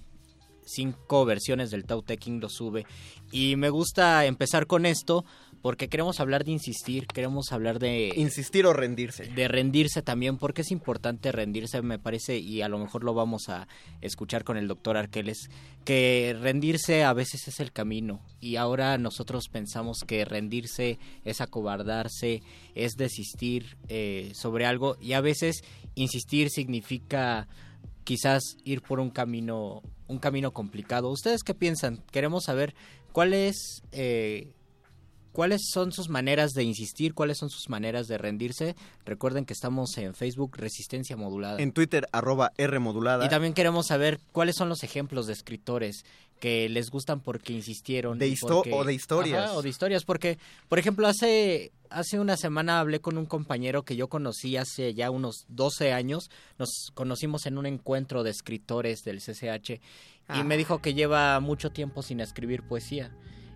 cinco 0.66 1.26
versiones 1.26 1.70
del 1.70 1.86
Tao 1.86 2.02
Te 2.02 2.18
Ching 2.18 2.42
lo 2.42 2.50
sube. 2.50 2.88
Y 3.32 3.56
me 3.56 3.70
gusta 3.70 4.26
empezar 4.26 4.66
con 4.66 4.88
esto 4.88 5.26
porque 5.62 5.90
queremos 5.90 6.20
hablar 6.20 6.46
de 6.46 6.52
insistir, 6.52 7.06
queremos 7.08 7.52
hablar 7.52 7.80
de... 7.80 8.14
Insistir 8.16 8.66
o 8.66 8.74
rendirse. 8.74 9.26
De 9.26 9.48
rendirse 9.48 10.02
también, 10.02 10.38
porque 10.38 10.62
es 10.62 10.72
importante 10.72 11.32
rendirse, 11.32 11.82
me 11.82 12.00
parece, 12.00 12.38
y 12.38 12.62
a 12.62 12.70
lo 12.70 12.80
mejor 12.80 13.04
lo 13.04 13.14
vamos 13.14 13.50
a 13.50 13.68
escuchar 14.02 14.44
con 14.44 14.58
el 14.58 14.68
doctor 14.68 14.96
Arqueles, 14.96 15.50
que 15.84 16.36
rendirse 16.40 17.04
a 17.04 17.14
veces 17.14 17.48
es 17.48 17.60
el 17.60 17.72
camino, 17.72 18.22
y 18.40 18.56
ahora 18.56 18.98
nosotros 18.98 19.50
pensamos 19.50 20.06
que 20.08 20.24
rendirse 20.24 20.98
es 21.26 21.42
acobardarse, 21.42 22.42
es 22.76 22.94
desistir 22.94 23.78
eh, 23.90 24.32
sobre 24.34 24.66
algo, 24.66 24.98
y 25.02 25.14
a 25.14 25.22
veces 25.22 25.64
insistir 25.96 26.50
significa 26.50 27.48
quizás 28.06 28.58
ir 28.64 28.82
por 28.82 29.00
un 29.00 29.10
camino, 29.10 29.82
un 30.08 30.20
camino 30.20 30.52
complicado. 30.52 31.10
¿Ustedes 31.10 31.44
qué 31.44 31.54
piensan? 31.54 32.04
Queremos 32.12 32.46
saber 32.46 32.74
cuál 33.12 33.34
es... 33.34 33.84
eh, 33.92 34.54
¿Cuáles 35.32 35.62
son 35.72 35.92
sus 35.92 36.10
maneras 36.10 36.52
de 36.52 36.64
insistir? 36.64 37.14
¿Cuáles 37.14 37.38
son 37.38 37.50
sus 37.50 37.70
maneras 37.70 38.08
de 38.08 38.18
rendirse? 38.18 38.76
Recuerden 39.06 39.46
que 39.46 39.54
estamos 39.54 39.98
en 39.98 40.14
Facebook 40.16 40.58
Resistencia 40.58 41.16
Modulada. 41.16 41.62
En 41.62 41.72
Twitter, 41.72 42.08
arroba 42.12 42.52
R 42.58 42.80
modulada. 42.80 43.26
Y 43.26 43.30
también 43.30 43.54
queremos 43.54 43.88
saber 43.88 44.20
cuáles 44.32 44.56
son 44.56 44.70
los 44.70 44.84
ejemplos 44.84 45.28
de 45.28 45.34
escritores 45.34 46.04
que 46.40 46.68
les 46.70 46.90
gustan 46.90 47.20
porque 47.20 47.54
insistieron. 47.54 48.18
De 48.18 48.36
porque- 48.42 48.72
o 48.74 48.84
de 48.84 48.94
historias. 48.94 49.46
Ajá, 49.46 49.54
o 49.54 49.62
de 49.62 49.70
historias, 49.70 50.04
porque, 50.06 50.38
por 50.70 50.80
ejemplo, 50.80 51.06
hace, 51.06 51.72
hace 51.90 52.18
una 52.20 52.38
semana 52.38 52.80
hablé 52.80 53.00
con 53.02 53.18
un 53.18 53.26
compañero 53.26 53.84
que 53.84 53.96
yo 53.98 54.08
conocí 54.08 54.56
hace 54.58 54.94
ya 54.94 55.12
unos 55.12 55.46
12 55.50 55.92
años. 55.92 56.30
Nos 56.58 56.92
conocimos 56.94 57.46
en 57.46 57.58
un 57.58 57.66
encuentro 57.66 58.24
de 58.24 58.32
escritores 58.32 59.04
del 59.04 59.20
CCH 59.22 59.74
y 59.74 59.80
Ah. 60.30 60.44
me 60.44 60.56
dijo 60.58 60.80
que 60.82 60.94
lleva 60.94 61.40
mucho 61.42 61.72
tiempo 61.72 62.02
sin 62.04 62.20
escribir 62.22 62.64
poesía. 62.64 63.12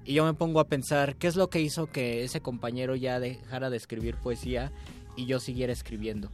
Y 0.06 0.14
yo 0.16 0.26
me 0.26 0.34
pongo 0.34 0.60
a 0.60 0.68
pensar, 0.68 1.16
¿qué 1.16 1.28
es 1.28 1.36
lo 1.36 1.50
que 1.50 1.62
hizo 1.62 1.88
que 1.88 2.24
ese 2.24 2.42
compañero 2.42 2.96
ya 2.96 3.20
dejara 3.20 3.70
de 3.70 3.78
escribir 3.78 4.16
poesía 4.16 4.72
y 5.16 5.26
yo 5.26 5.40
siguiera 5.40 5.72
escribiendo? 5.72 6.30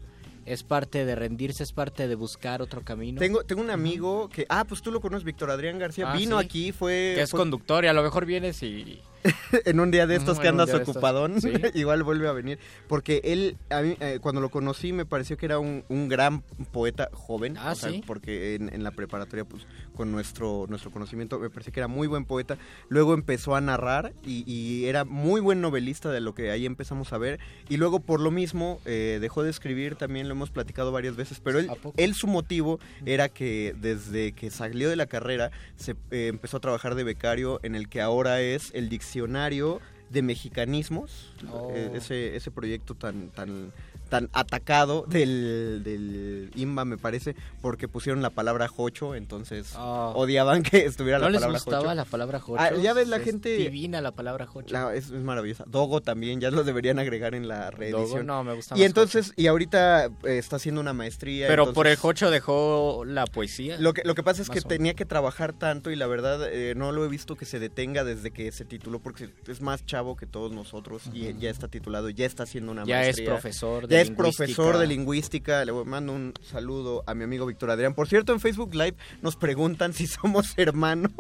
Es 0.46 0.64
parte 0.64 1.06
de 1.06 1.14
rendirse, 1.14 1.62
es 1.62 1.74
parte 1.74 2.08
de 2.08 2.16
buscar 2.16 2.64
otro 2.64 2.82
camino. 2.84 3.20
Tengo, 3.20 3.44
tengo 3.44 3.62
un 3.62 3.70
amigo 3.70 4.30
que, 4.30 4.48
ah, 4.50 4.66
pues 4.68 4.82
tú 4.82 4.92
lo 4.92 5.00
conoces, 5.00 5.24
Víctor 5.24 5.52
Adrián 5.52 5.78
García, 5.78 6.12
Ah, 6.12 6.18
vino 6.18 6.40
sí. 6.40 6.46
aquí, 6.46 6.72
fue... 6.72 7.12
que 7.16 7.22
es 7.22 7.30
fue- 7.30 7.38
conductor 7.40 7.84
y 7.86 7.88
a 7.88 7.94
lo 7.94 8.02
mejor 8.02 8.26
vienes 8.26 8.64
y... 8.64 9.00
en 9.66 9.80
un 9.82 9.92
día 9.92 10.08
de 10.08 10.16
estos 10.16 10.40
que 10.40 10.48
andas 10.48 10.74
ocupadón, 10.74 11.42
sí. 11.42 11.52
igual 11.76 12.04
vuelve 12.04 12.28
a 12.30 12.32
venir. 12.32 12.58
Porque 12.88 13.20
él, 13.26 13.58
a 13.70 13.82
mí, 13.82 13.96
eh, 14.00 14.20
cuando 14.22 14.40
lo 14.42 14.50
conocí, 14.50 14.94
me 14.94 15.06
pareció 15.06 15.36
que 15.38 15.46
era 15.46 15.60
un, 15.60 15.84
un 15.90 16.08
gran 16.08 16.42
poeta 16.72 17.10
joven. 17.14 17.58
Ah, 17.58 17.74
o 17.74 17.76
sea, 17.76 17.92
¿sí? 17.92 18.02
Porque 18.08 18.56
en, 18.56 18.74
en 18.74 18.82
la 18.84 18.92
preparatoria, 18.92 19.44
pues, 19.44 19.68
con 20.00 20.14
nuestro, 20.14 20.66
nuestro 20.70 20.92
conocimiento, 20.92 21.40
me 21.40 21.50
pareció 21.50 21.74
que 21.74 21.82
era 21.82 21.90
muy 21.90 22.08
buen 22.08 22.24
poeta. 22.24 22.58
Luego 22.88 23.14
empezó 23.14 23.54
a 23.54 23.60
narrar 23.60 24.14
y, 24.26 24.50
y 24.50 24.86
era 24.86 25.04
muy 25.04 25.42
buen 25.42 25.60
novelista 25.60 26.10
de 26.10 26.22
lo 26.22 26.34
que 26.34 26.52
ahí 26.52 26.66
empezamos 26.66 27.12
a 27.12 27.18
ver. 27.18 27.42
Y 27.68 27.76
luego, 27.76 28.00
por 28.00 28.22
lo 28.22 28.32
mismo, 28.32 28.80
eh, 28.86 29.18
dejó 29.20 29.44
de 29.44 29.50
escribir, 29.50 29.98
también 29.98 30.30
lo 30.30 30.36
hemos 30.36 30.52
platicado 30.52 30.94
varias 30.94 31.18
veces. 31.18 31.42
Pero 31.44 31.60
él, 31.60 31.70
él 31.98 32.14
su 32.14 32.28
motivo 32.28 32.80
era 33.06 33.28
que 33.28 33.76
desde 33.82 34.32
que 34.32 34.52
salió 34.52 34.90
de 34.90 34.96
la 34.96 35.08
carrera, 35.08 35.52
se 35.76 35.98
eh, 36.12 36.28
empezó 36.28 36.56
a 36.56 36.60
trabajar 36.62 36.96
de 36.96 37.04
becario 37.04 37.60
en 37.64 37.76
el 37.76 37.90
que 37.90 38.00
ahora 38.00 38.40
es 38.40 38.72
el 38.74 38.88
diccionario 38.88 39.82
de 40.10 40.22
mexicanismos, 40.22 41.34
Oh. 41.52 41.72
eh, 41.76 41.92
ese, 41.94 42.36
ese 42.38 42.52
proyecto 42.52 42.96
tan, 42.96 43.30
tan, 43.32 43.72
tan 44.10 44.30
atacado 44.34 45.06
del, 45.08 45.82
del 45.84 46.52
IMBA, 46.56 46.86
me 46.86 46.98
parece, 46.98 47.36
porque 47.62 47.88
pusieron 47.88 48.22
la 48.22 48.30
palabra 48.30 48.68
jocho, 48.68 49.16
entonces 49.16 49.74
odiaban 49.78 50.64
que 50.64 50.86
estuviera 50.86 51.20
¿No 51.20 51.26
la 51.26 51.30
les 51.32 51.40
palabra 51.42 51.60
gustaba 51.60 51.84
jocho. 51.84 51.96
la 51.96 52.06
palabra 52.06 52.40
jocho? 52.40 52.62
Ah, 52.62 52.72
ya 52.82 52.94
ves 52.94 53.08
la 53.08 53.18
Es 53.18 53.24
gente... 53.24 53.56
divina 53.56 54.02
la 54.02 54.12
palabra 54.12 54.46
jocho. 54.46 54.74
La- 54.74 54.94
es, 54.96 55.06
es 55.06 55.22
maravillosa. 55.24 55.64
Dogo 55.68 56.02
también, 56.02 56.40
ya 56.42 56.52
lo 56.52 56.64
deberían 56.64 57.00
agregar 57.00 57.36
en 57.36 57.48
la 57.48 57.72
reedición. 57.72 58.26
no, 58.26 58.44
me 58.44 58.54
gusta 58.54 58.76
Y 58.76 58.80
más 58.80 58.86
entonces, 58.88 59.34
y 59.36 59.48
ahorita 59.48 60.06
eh, 60.06 60.38
está 60.38 60.56
haciendo 60.58 60.82
una 60.82 60.94
maestría. 60.94 61.48
Pero 61.48 61.64
entonces- 61.64 61.76
por 61.76 61.88
el 61.88 61.96
jocho 61.96 62.32
dejó 62.32 63.04
la 63.06 63.26
poesía. 63.26 63.78
lo 63.80 63.94
que, 63.94 64.02
lo 64.04 64.16
que 64.16 64.24
pasa 64.24 64.42
es 64.42 64.50
que 64.50 64.62
tenía 64.62 64.94
que 64.94 65.06
trabajar 65.06 65.54
tanto 65.54 65.92
y 65.92 65.96
la 65.96 66.08
verdad 66.08 66.48
eh, 66.52 66.74
no 66.76 66.92
lo 66.92 67.06
he 67.06 67.08
visto 67.08 67.36
que 67.36 67.46
se 67.46 67.60
detenga 67.60 68.04
desde 68.04 68.32
que 68.32 68.52
se 68.52 68.66
tituló 68.66 69.00
porque 69.00 69.30
es 69.48 69.62
más 69.62 69.86
chavo 69.86 70.16
que 70.16 70.26
todos 70.26 70.52
nosotros 70.52 71.04
y 71.14 71.34
ya 71.40 71.50
está 71.50 71.68
titulado, 71.68 72.10
ya 72.10 72.26
está 72.26 72.44
haciendo 72.44 72.72
una 72.72 72.86
Ya 72.86 73.02
es 73.02 73.08
maestría. 73.08 73.30
profesor 73.30 73.88
de 73.88 73.99
Es 74.02 74.12
profesor 74.12 74.78
de 74.78 74.88
lingüística. 74.88 75.64
Le 75.66 75.72
mando 75.72 76.14
un 76.14 76.34
saludo 76.42 77.04
a 77.08 77.14
mi 77.14 77.24
amigo 77.24 77.46
Víctor 77.46 77.72
Adrián. 77.72 77.94
Por 77.94 78.08
cierto, 78.08 78.34
en 78.34 78.40
Facebook 78.40 78.74
Live 78.74 78.96
nos 79.22 79.36
preguntan 79.36 79.94
si 79.94 80.08
somos 80.08 80.54
hermanos. 80.58 81.12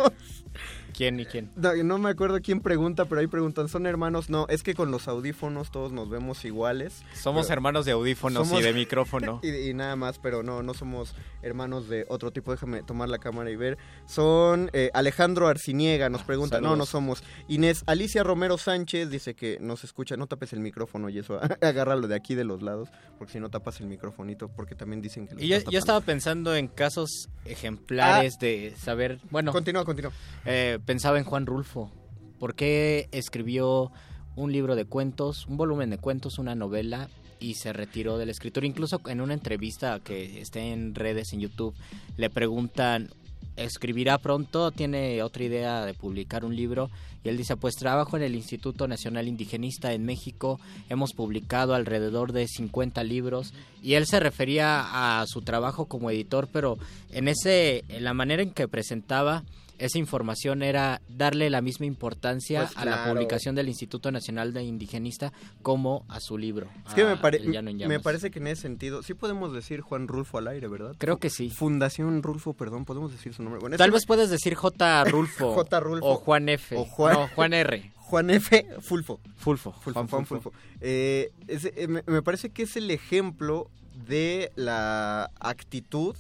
¿Quién 0.94 1.20
y 1.20 1.26
quién? 1.26 1.52
No, 1.56 1.74
no 1.84 1.98
me 1.98 2.10
acuerdo 2.10 2.40
quién 2.42 2.62
pregunta, 2.62 3.06
pero 3.06 3.22
ahí 3.22 3.28
preguntan, 3.28 3.68
¿son 3.70 3.86
hermanos? 3.86 4.30
No, 4.30 4.46
es 4.50 4.64
que 4.64 4.74
con 4.76 4.92
los 4.92 5.08
audífonos 5.08 5.72
todos 5.72 5.92
nos 5.92 6.10
vemos 6.10 6.44
iguales. 6.46 7.04
Somos 7.14 7.46
Pero- 7.48 7.54
hermanos 7.54 7.86
de 7.86 7.92
audífonos 7.94 8.48
somos- 8.48 8.62
y 8.62 8.64
de 8.64 8.74
micrófono. 8.74 9.40
y, 9.44 9.70
y 9.70 9.74
nada 9.74 9.96
más, 9.96 10.20
pero 10.20 10.44
no, 10.44 10.64
no 10.64 10.74
somos 10.74 11.16
hermanos 11.42 11.90
de 11.90 12.06
otro 12.10 12.32
tipo. 12.32 12.52
Déjame 12.52 12.84
tomar 12.84 13.10
la 13.10 13.18
cámara 13.20 13.50
y 13.52 13.56
ver. 13.56 13.78
Son 14.06 14.70
eh, 14.74 14.90
Alejandro 14.94 15.48
Arciniega, 15.48 16.10
nos 16.10 16.24
pregunta. 16.24 16.58
No, 16.58 16.70
saludos. 16.70 16.78
no 16.80 16.86
somos. 16.86 17.24
Inés 17.48 17.84
Alicia 17.86 18.24
Romero 18.24 18.58
Sánchez 18.58 19.10
dice 19.10 19.36
que 19.36 19.58
nos 19.62 19.84
escucha. 19.84 20.18
No 20.18 20.28
tapes 20.28 20.54
el 20.54 20.60
micrófono 20.60 21.10
y 21.10 21.20
eso. 21.20 21.40
Agárralo 21.62 22.08
de 22.08 22.16
aquí 22.16 22.36
de 22.36 22.44
los 22.44 22.62
lados, 22.62 22.90
porque 23.18 23.34
si 23.34 23.40
no 23.40 23.50
tapas 23.50 23.80
el 23.80 23.88
microfonito, 23.88 24.50
porque 24.50 24.76
también 24.76 25.02
dicen 25.02 25.28
que 25.28 25.44
Y 25.44 25.48
yo, 25.48 25.58
yo 25.70 25.80
estaba 25.80 26.02
pensando 26.02 26.56
en 26.56 26.68
casos 26.68 27.30
ejemplares 27.46 28.40
de 28.40 28.74
saber, 28.78 29.20
bueno... 29.30 29.52
Continúa, 29.52 29.86
continúa. 29.86 30.12
Eh, 30.46 30.79
pensaba 30.86 31.18
en 31.18 31.24
Juan 31.24 31.46
Rulfo. 31.46 31.92
¿Por 32.40 32.56
qué 32.56 33.10
escribió 33.12 33.92
un 34.36 34.52
libro 34.52 34.76
de 34.76 34.86
cuentos, 34.86 35.46
un 35.48 35.58
volumen 35.58 35.90
de 35.90 35.98
cuentos, 35.98 36.40
una 36.40 36.56
novela 36.56 37.10
y 37.40 37.56
se 37.56 37.74
retiró 37.74 38.18
de 38.18 38.26
la 38.26 38.32
escritura? 38.32 38.66
Incluso 38.66 39.02
en 39.08 39.22
una 39.22 39.34
entrevista 39.34 40.00
que 40.00 40.42
está 40.42 40.60
en 40.60 40.96
redes, 40.96 41.34
en 41.34 41.42
YouTube, 41.42 41.76
le 42.18 42.30
preguntan, 42.30 43.10
¿escribirá 43.58 44.18
pronto? 44.18 44.72
¿Tiene 44.72 45.22
otra 45.22 45.44
idea 45.44 45.86
de 45.86 45.94
publicar 45.94 46.46
un 46.46 46.56
libro? 46.56 46.90
Y 47.24 47.30
él 47.30 47.38
dice, 47.38 47.58
pues 47.58 47.76
trabajo 47.76 48.16
en 48.16 48.24
el 48.24 48.36
Instituto 48.36 48.88
Nacional 48.88 49.28
Indigenista 49.28 49.92
en 49.92 50.06
México, 50.06 50.60
hemos 50.88 51.14
publicado 51.14 51.74
alrededor 51.74 52.32
de 52.32 52.48
50 52.48 53.04
libros 53.04 53.54
y 53.84 53.96
él 53.96 54.06
se 54.06 54.22
refería 54.22 55.20
a 55.20 55.26
su 55.28 55.42
trabajo 55.42 55.86
como 55.86 56.10
editor, 56.10 56.48
pero 56.52 56.78
en 57.12 57.28
ese 57.28 57.84
en 57.90 58.06
la 58.06 58.14
manera 58.14 58.42
en 58.42 58.52
que 58.52 58.70
presentaba 58.70 59.44
esa 59.80 59.98
información 59.98 60.62
era 60.62 61.02
darle 61.08 61.50
la 61.50 61.62
misma 61.62 61.86
importancia 61.86 62.66
Pues 62.66 62.78
a 62.78 62.86
la 62.86 63.06
publicación 63.06 63.56
del 63.56 63.68
Instituto 63.70 64.12
Nacional 64.12 64.54
de 64.54 64.64
Indigenista 64.64 65.34
como 65.62 66.06
a 66.10 66.20
su 66.20 66.38
libro. 66.38 66.68
Es 66.88 66.94
que 66.94 67.04
me, 67.06 67.18
pare- 67.18 67.40
me 67.40 68.00
parece 68.00 68.30
que 68.32 68.40
en 68.40 68.48
ese 68.48 68.64
sentido, 68.64 69.02
sí 69.04 69.14
podemos 69.14 69.54
decir 69.54 69.82
Juan 69.82 70.08
Rulfo 70.08 70.38
al 70.38 70.48
aire, 70.50 70.68
¿verdad? 70.68 70.96
Creo 70.98 71.18
que 71.18 71.30
sí. 71.30 71.50
Fundación 71.50 72.22
Rulfo, 72.24 72.54
perdón, 72.54 72.86
podemos 72.86 73.12
decir 73.12 73.34
su 73.34 73.42
nombre. 73.44 73.60
Bueno, 73.60 73.78
Tal 73.78 73.92
vez 73.92 74.06
puedes 74.06 74.30
decir 74.30 74.56
J. 74.56 75.04
Rulfo. 75.06 75.54
J. 75.56 75.80
Rulfo. 75.80 76.06
O 76.08 76.16
Juan 76.18 76.50
F. 76.50 76.76
O 76.76 76.86
Juan, 76.86 77.14
No, 77.14 77.28
Juan 77.30 77.54
R. 77.54 77.92
Juan 78.10 78.30
F. 78.32 78.66
Fulfo. 78.82 79.20
Fulfo. 79.38 79.72
Fulfo, 79.72 79.94
Juan 79.94 80.08
Juan 80.08 80.26
Fulfo. 80.26 80.52
Fulfo. 80.52 80.60
Eh, 80.82 81.32
ese- 81.48 81.74
eh, 81.78 81.88
me, 81.88 82.04
me 82.08 82.22
parece 82.22 82.50
que 82.50 82.64
es 82.64 82.76
el 82.76 82.90
ejemplo 82.92 83.70
de 84.08 84.52
la 84.56 85.30
actitud 85.40 86.16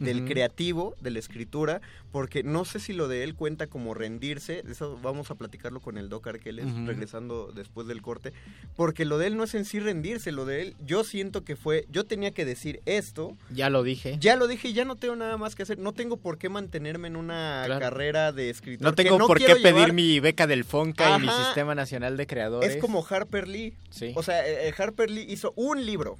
del 0.00 0.18
Ujú. 0.22 0.26
creativo, 0.28 0.96
de 1.00 1.10
la 1.12 1.18
escritura, 1.20 1.80
porque 2.10 2.42
no 2.42 2.64
sé 2.64 2.80
si 2.80 2.92
lo 2.92 3.06
de 3.06 3.22
él 3.22 3.34
cuenta 3.36 3.68
como 3.68 3.94
rendirse, 3.94 4.64
eso 4.68 4.98
vamos 5.02 5.30
a 5.30 5.36
platicarlo 5.36 5.78
con 5.80 5.96
el 5.98 6.08
Doc 6.08 6.26
Arqueles, 6.26 6.66
Ujú. 6.66 6.86
regresando 6.86 7.52
después 7.54 7.86
del 7.86 8.02
corte, 8.02 8.32
porque 8.76 9.04
lo 9.04 9.18
de 9.18 9.28
él 9.28 9.36
no 9.36 9.44
es 9.44 9.54
en 9.54 9.64
sí 9.64 9.78
rendirse, 9.78 10.32
lo 10.32 10.44
de 10.46 10.62
él, 10.62 10.74
yo 10.84 11.04
siento 11.04 11.44
que 11.44 11.54
fue, 11.54 11.86
yo 11.90 12.04
tenía 12.04 12.32
que 12.32 12.44
decir 12.44 12.80
esto, 12.86 13.36
Ya 13.50 13.70
lo 13.70 13.82
dije. 13.84 14.16
ya 14.18 14.34
lo 14.36 14.48
dije 14.48 14.68
y 14.68 14.72
ya 14.72 14.84
no 14.84 14.96
tengo 14.96 15.14
nada 15.16 15.36
más 15.36 15.54
que 15.54 15.62
hacer, 15.62 15.78
no 15.78 15.92
tengo 15.92 16.16
por 16.16 16.38
qué 16.38 16.48
mantenerme 16.48 17.06
en 17.08 17.16
una 17.16 17.62
Claro. 17.66 17.80
carrera 17.80 18.32
de 18.32 18.50
escritor. 18.50 18.82
No 18.84 18.94
tengo 18.94 19.18
por 19.18 19.38
qué 19.38 19.54
pedir 19.56 19.62
llevar- 19.74 19.92
mi 19.92 20.18
beca 20.18 20.46
del 20.46 20.64
FONCA 20.64 21.18
y 21.18 21.20
mi 21.20 21.28
Ajá. 21.28 21.44
Sistema 21.44 21.74
Nacional 21.74 22.16
de 22.16 22.26
Creadores. 22.26 22.70
Es 22.70 22.76
como 22.80 23.06
Harper 23.08 23.46
Lee. 23.48 23.74
Sí. 23.90 24.12
O 24.16 24.22
sea, 24.22 24.46
eh, 24.48 24.68
eh, 24.68 24.74
Harper 24.76 25.10
Lee 25.10 25.26
hizo 25.28 25.52
un 25.56 25.84
libro. 25.84 26.16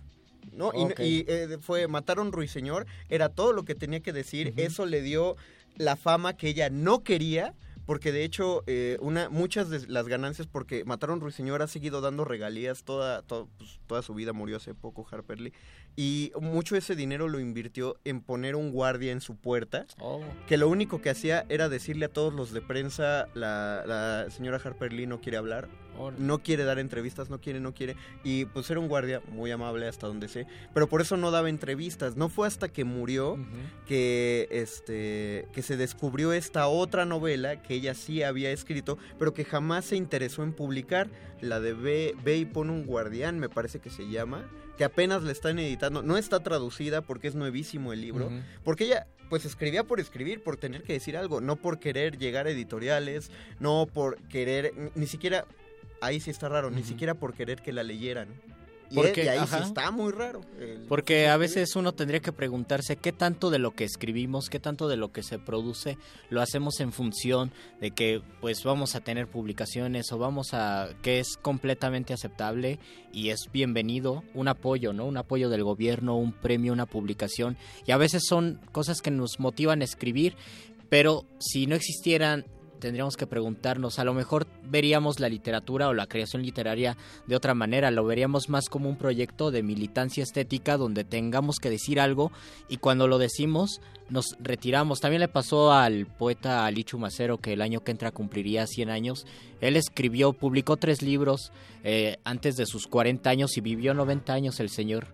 ¿No? 0.60 0.70
Y-. 0.74 1.02
Y, 1.04 1.24
eh, 1.26 1.58
fue 1.60 1.88
Mataron 1.88 2.30
Ruiseñor, 2.32 2.86
era 3.08 3.28
todo 3.30 3.52
lo 3.52 3.64
que 3.64 3.74
tenía 3.74 4.00
que 4.00 4.12
decir, 4.12 4.52
eso 4.56 4.86
le 4.86 5.02
dio 5.02 5.36
la 5.76 5.96
fama 5.96 6.36
que 6.36 6.48
ella 6.48 6.68
no 6.70 7.02
quería, 7.02 7.54
porque 7.86 8.12
de 8.12 8.22
hecho 8.22 8.62
eh, 8.68 8.98
una 9.00 9.28
muchas 9.30 9.68
de 9.70 9.84
las 9.88 10.06
ganancias, 10.06 10.46
porque 10.46 10.84
Mataron 10.84 11.20
Ruiseñor 11.20 11.60
ha 11.62 11.66
seguido 11.66 12.00
dando 12.00 12.24
regalías 12.24 12.84
toda, 12.84 13.22
to- 13.22 13.48
pues, 13.58 13.80
toda 13.88 14.02
su 14.02 14.14
vida, 14.14 14.32
murió 14.32 14.58
hace 14.58 14.74
poco 14.74 15.04
Harper 15.10 15.40
Lee, 15.40 15.52
y 15.96 16.32
mucho 16.40 16.76
ese 16.76 16.94
dinero 16.96 17.28
lo 17.28 17.40
invirtió 17.40 17.96
en 18.04 18.20
poner 18.20 18.56
un 18.56 18.70
guardia 18.72 19.12
en 19.12 19.20
su 19.20 19.36
puerta, 19.36 19.86
Oh. 20.00 20.20
que 20.46 20.56
lo 20.56 20.68
único 20.68 21.00
que 21.02 21.10
hacía 21.10 21.44
era 21.48 21.68
decirle 21.68 22.06
a 22.06 22.08
todos 22.08 22.32
los 22.32 22.52
de 22.52 22.60
prensa, 22.62 23.28
la, 23.34 23.82
la 23.86 24.30
señora 24.30 24.60
Harper 24.64 24.92
Lee 24.92 25.06
no 25.06 25.20
quiere 25.20 25.36
hablar, 25.36 25.68
no 26.18 26.38
quiere 26.38 26.64
dar 26.64 26.78
entrevistas, 26.78 27.28
no 27.28 27.40
quiere, 27.42 27.60
no 27.60 27.74
quiere. 27.74 27.94
Y 28.24 28.46
pues 28.46 28.70
era 28.70 28.80
un 28.80 28.88
guardia 28.88 29.20
muy 29.32 29.50
amable 29.50 29.86
hasta 29.86 30.06
donde 30.06 30.28
sé. 30.28 30.46
Pero 30.72 30.88
por 30.88 31.02
eso 31.02 31.18
no 31.18 31.30
daba 31.30 31.50
entrevistas. 31.50 32.16
No 32.16 32.30
fue 32.30 32.46
hasta 32.46 32.68
que 32.70 32.84
murió 32.84 33.36
que, 33.86 34.48
este, 34.50 35.46
que 35.52 35.60
se 35.62 35.76
descubrió 35.76 36.32
esta 36.32 36.68
otra 36.68 37.04
novela 37.04 37.60
que 37.60 37.74
ella 37.74 37.92
sí 37.94 38.22
había 38.22 38.50
escrito, 38.50 38.96
pero 39.18 39.34
que 39.34 39.44
jamás 39.44 39.84
se 39.86 39.96
interesó 39.96 40.42
en 40.42 40.54
publicar. 40.54 41.08
La 41.42 41.60
de 41.60 41.74
Ve, 41.74 42.14
Ve 42.24 42.36
y 42.38 42.44
pone 42.46 42.70
un 42.72 42.86
guardián, 42.86 43.38
me 43.38 43.48
parece 43.50 43.78
que 43.80 43.90
se 43.90 44.08
llama. 44.08 44.48
Que 44.80 44.84
apenas 44.84 45.22
la 45.22 45.30
están 45.30 45.58
editando. 45.58 46.00
No 46.00 46.16
está 46.16 46.40
traducida 46.40 47.02
porque 47.02 47.28
es 47.28 47.34
nuevísimo 47.34 47.92
el 47.92 48.00
libro. 48.00 48.30
Porque 48.64 48.84
ella 48.84 49.06
pues 49.28 49.44
escribía 49.44 49.84
por 49.84 50.00
escribir, 50.00 50.42
por 50.42 50.56
tener 50.56 50.84
que 50.84 50.94
decir 50.94 51.18
algo, 51.18 51.42
no 51.42 51.56
por 51.56 51.80
querer 51.80 52.16
llegar 52.16 52.46
a 52.46 52.50
editoriales, 52.50 53.30
no 53.58 53.86
por 53.92 54.16
querer, 54.28 54.72
ni, 54.74 54.88
ni 54.94 55.06
siquiera, 55.06 55.44
ahí 56.00 56.18
sí 56.18 56.30
está 56.30 56.48
raro, 56.48 56.70
ni 56.70 56.82
siquiera 56.82 57.12
por 57.12 57.34
querer 57.34 57.60
que 57.60 57.74
la 57.74 57.82
leyeran. 57.82 58.28
Y, 58.90 58.96
Porque, 58.96 59.24
y 59.24 59.28
ahí 59.28 59.38
ajá. 59.38 59.58
sí 59.58 59.64
está 59.68 59.90
muy 59.92 60.10
raro. 60.10 60.40
el- 60.58 60.86
Porque 60.88 61.28
a 61.28 61.36
veces 61.36 61.76
uno 61.76 61.92
tendría 61.92 62.18
que 62.20 62.32
preguntarse 62.32 62.96
qué 62.96 63.12
tanto 63.12 63.48
de 63.50 63.60
lo 63.60 63.70
que 63.70 63.84
escribimos, 63.84 64.48
qué 64.50 64.58
tanto 64.58 64.88
de 64.88 64.96
lo 64.96 65.12
que 65.12 65.22
se 65.22 65.38
produce 65.38 65.96
lo 66.28 66.42
hacemos 66.42 66.80
en 66.80 66.92
función 66.92 67.52
de 67.80 67.92
que 67.92 68.20
pues 68.40 68.64
vamos 68.64 68.96
a 68.96 69.00
tener 69.00 69.28
publicaciones 69.28 70.10
o 70.10 70.18
vamos 70.18 70.54
a 70.54 70.88
que 71.02 71.20
es 71.20 71.36
completamente 71.36 72.12
aceptable 72.12 72.80
y 73.12 73.28
es 73.30 73.48
bienvenido 73.52 74.24
un 74.34 74.48
apoyo, 74.48 74.92
¿no? 74.92 75.06
Un 75.06 75.16
apoyo 75.18 75.48
del 75.50 75.62
gobierno, 75.62 76.16
un 76.16 76.32
premio, 76.32 76.72
una 76.72 76.86
publicación 76.86 77.56
y 77.86 77.92
a 77.92 77.96
veces 77.96 78.22
son 78.28 78.60
cosas 78.72 79.02
que 79.02 79.12
nos 79.12 79.38
motivan 79.38 79.82
a 79.82 79.84
escribir, 79.84 80.34
pero 80.88 81.24
si 81.38 81.68
no 81.68 81.76
existieran 81.76 82.44
tendríamos 82.80 83.16
que 83.16 83.26
preguntarnos, 83.26 83.98
a 83.98 84.04
lo 84.04 84.14
mejor 84.14 84.46
veríamos 84.64 85.20
la 85.20 85.28
literatura 85.28 85.88
o 85.88 85.94
la 85.94 86.06
creación 86.06 86.42
literaria 86.42 86.96
de 87.26 87.36
otra 87.36 87.54
manera, 87.54 87.90
lo 87.90 88.04
veríamos 88.04 88.48
más 88.48 88.68
como 88.68 88.88
un 88.88 88.96
proyecto 88.96 89.50
de 89.50 89.62
militancia 89.62 90.22
estética 90.22 90.76
donde 90.76 91.04
tengamos 91.04 91.56
que 91.60 91.70
decir 91.70 92.00
algo 92.00 92.32
y 92.68 92.78
cuando 92.78 93.06
lo 93.06 93.18
decimos 93.18 93.80
nos 94.08 94.36
retiramos. 94.40 95.00
También 95.00 95.20
le 95.20 95.28
pasó 95.28 95.72
al 95.72 96.06
poeta 96.06 96.66
Alichu 96.66 96.98
Macero 96.98 97.38
que 97.38 97.52
el 97.52 97.62
año 97.62 97.84
que 97.84 97.92
entra 97.92 98.10
cumpliría 98.10 98.66
100 98.66 98.90
años. 98.90 99.26
Él 99.60 99.76
escribió, 99.76 100.32
publicó 100.32 100.76
tres 100.76 101.02
libros 101.02 101.52
eh, 101.84 102.18
antes 102.24 102.56
de 102.56 102.66
sus 102.66 102.88
40 102.88 103.30
años 103.30 103.56
y 103.56 103.60
vivió 103.60 103.94
90 103.94 104.32
años 104.32 104.58
el 104.58 104.68
señor 104.68 105.06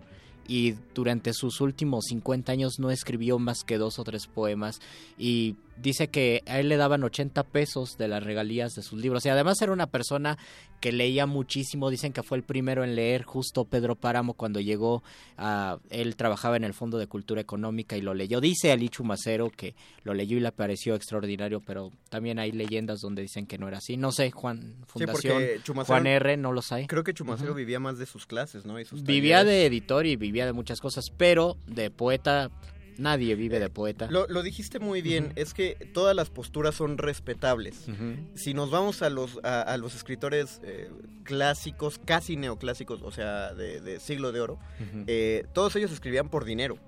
y 0.48 0.74
durante 0.94 1.32
sus 1.32 1.60
últimos 1.60 2.06
50 2.06 2.52
años 2.52 2.78
no 2.78 2.90
escribió 2.90 3.38
más 3.38 3.64
que 3.64 3.78
dos 3.78 3.98
o 3.98 4.04
tres 4.04 4.26
poemas 4.26 4.80
y 5.18 5.56
dice 5.76 6.08
que 6.08 6.42
a 6.46 6.58
él 6.58 6.68
le 6.68 6.76
daban 6.76 7.04
80 7.04 7.42
pesos 7.44 7.96
de 7.98 8.08
las 8.08 8.22
regalías 8.22 8.72
de 8.72 8.82
sus 8.82 9.00
libros. 9.00 9.24
Y 9.26 9.28
además 9.28 9.60
era 9.62 9.72
una 9.72 9.86
persona 9.86 10.38
que 10.80 10.92
leía 10.92 11.26
muchísimo, 11.26 11.90
dicen 11.90 12.12
que 12.12 12.22
fue 12.22 12.36
el 12.36 12.44
primero 12.44 12.84
en 12.84 12.94
leer 12.94 13.24
justo 13.24 13.64
Pedro 13.64 13.96
Páramo 13.96 14.34
cuando 14.34 14.60
llegó 14.60 15.02
a 15.38 15.78
él 15.90 16.16
trabajaba 16.16 16.56
en 16.56 16.64
el 16.64 16.74
Fondo 16.74 16.98
de 16.98 17.06
Cultura 17.06 17.40
Económica 17.40 17.96
y 17.96 18.02
lo 18.02 18.14
leyó, 18.14 18.40
dice 18.40 18.72
Alichu 18.72 19.04
Macero 19.04 19.50
que 19.50 19.74
lo 20.04 20.14
leyó 20.14 20.36
y 20.36 20.40
le 20.40 20.52
pareció 20.52 20.94
extraordinario, 20.94 21.60
pero 21.60 21.90
también 22.10 22.38
hay 22.38 22.52
leyendas 22.52 23.00
donde 23.00 23.22
dicen 23.22 23.46
que 23.46 23.58
no 23.58 23.68
era 23.68 23.78
así, 23.78 23.96
no 23.96 24.12
sé, 24.12 24.30
Juan 24.30 24.76
Fundación, 24.86 25.42
Juan 25.86 26.06
R, 26.06 26.36
no 26.36 26.52
los 26.52 26.70
hay. 26.72 26.86
Creo 26.86 27.04
que 27.04 27.14
Chumacero 27.14 27.54
vivía 27.54 27.80
más 27.80 27.98
de 27.98 28.06
sus 28.06 28.26
clases, 28.26 28.66
¿no? 28.66 28.78
Y 28.78 28.84
sus 28.84 29.02
Vivía 29.02 29.44
de 29.44 29.66
editor 29.66 30.06
y 30.06 30.16
vivía 30.16 30.46
de 30.46 30.52
muchas 30.52 30.80
cosas, 30.80 31.06
pero 31.16 31.56
de 31.66 31.90
poeta 31.90 32.50
nadie 32.98 33.34
vive 33.34 33.58
de 33.58 33.70
poeta. 33.70 34.08
Lo, 34.10 34.26
lo 34.28 34.42
dijiste 34.42 34.78
muy 34.78 35.02
bien, 35.02 35.32
es 35.36 35.54
que 35.54 35.76
todas 35.92 36.14
las 36.14 36.30
posturas 36.30 36.74
son 36.74 36.98
respetables. 36.98 37.86
Si 38.34 38.54
nos 38.54 38.70
vamos 38.70 39.02
a 39.02 39.10
los, 39.10 39.38
a, 39.42 39.62
a 39.62 39.76
los 39.76 39.94
escritores 39.94 40.60
eh, 40.64 40.90
clásicos, 41.24 42.00
casi 42.04 42.36
neoclásicos, 42.36 43.02
o 43.02 43.10
sea, 43.10 43.54
de, 43.54 43.80
de 43.80 44.00
siglo 44.00 44.32
de 44.32 44.40
oro, 44.40 44.58
eh, 45.06 45.44
todos 45.52 45.74
ellos 45.76 45.92
escribían 45.92 46.28
por 46.28 46.44
dinero. 46.44 46.78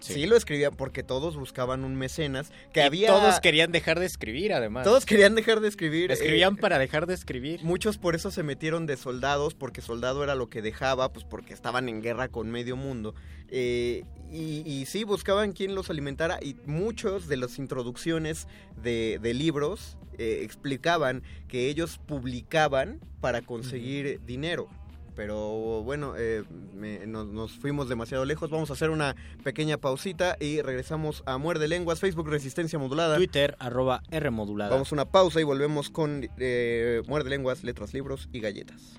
Sí. 0.00 0.12
Sí. 0.14 0.26
lo 0.26 0.36
escribían 0.36 0.74
porque 0.74 1.02
todos 1.02 1.34
buscaban 1.36 1.82
un 1.82 1.94
mecenas, 1.94 2.52
que 2.74 2.80
Y 2.80 2.82
había... 2.82 3.08
Todos 3.08 3.40
querían 3.40 3.72
dejar 3.72 4.00
de 4.00 4.04
escribir, 4.04 4.52
además. 4.52 4.84
Todos 4.84 5.06
querían 5.06 5.34
dejar 5.34 5.60
de 5.60 5.68
escribir. 5.68 6.12
Escribían 6.12 6.56
eh, 6.56 6.60
para 6.60 6.78
dejar 6.78 7.06
de 7.06 7.14
escribir. 7.14 7.62
Muchos 7.62 7.96
por 7.96 8.14
eso 8.14 8.30
se 8.30 8.42
metieron 8.42 8.84
de 8.84 8.98
soldados, 8.98 9.54
porque 9.54 9.80
soldado 9.80 10.22
era 10.22 10.34
lo 10.34 10.50
que 10.50 10.60
dejaba, 10.60 11.10
pues 11.10 11.24
porque 11.24 11.54
estaban 11.54 11.88
en 11.88 12.02
guerra 12.02 12.28
con 12.28 12.50
medio 12.50 12.76
mundo. 12.76 13.14
Eh, 13.48 14.04
y, 14.34 14.62
y 14.70 14.86
sí, 14.86 15.04
buscaban 15.04 15.52
quien 15.52 15.74
los 15.74 15.88
alimentara 15.90 16.38
y 16.42 16.56
muchos 16.66 17.28
de 17.28 17.36
las 17.36 17.58
introducciones 17.58 18.48
de, 18.82 19.18
de 19.22 19.32
libros 19.34 19.96
eh, 20.18 20.40
explicaban 20.42 21.22
que 21.48 21.68
ellos 21.68 21.98
publicaban 22.06 23.00
para 23.20 23.42
conseguir 23.42 24.20
dinero. 24.26 24.68
pero 25.16 25.82
bueno, 25.84 26.14
eh, 26.18 26.42
me- 26.74 27.06
nos, 27.06 27.28
nos 27.28 27.52
fuimos 27.52 27.88
demasiado 27.88 28.24
lejos. 28.24 28.50
Vamos 28.50 28.70
a 28.70 28.72
hacer 28.72 28.90
una 28.90 29.14
pequeña 29.44 29.76
pausita 29.78 30.36
y 30.40 30.60
regresamos 30.60 31.22
a 31.24 31.38
Muerde 31.38 31.68
Lenguas, 31.68 32.00
Facebook 32.00 32.28
Resistencia 32.28 32.78
Modulada. 32.80 33.16
Twitter, 33.16 33.54
arroba 33.60 34.02
R 34.10 34.30
modulada. 34.30 34.70
Vamos 34.70 34.90
a 34.90 34.94
una 34.96 35.04
pausa 35.04 35.40
y 35.40 35.44
volvemos 35.44 35.88
con 35.90 36.28
eh, 36.38 37.02
Muerde 37.06 37.30
Lenguas, 37.30 37.62
Letras, 37.62 37.94
Libros 37.94 38.28
y 38.32 38.40
Galletas. 38.40 38.98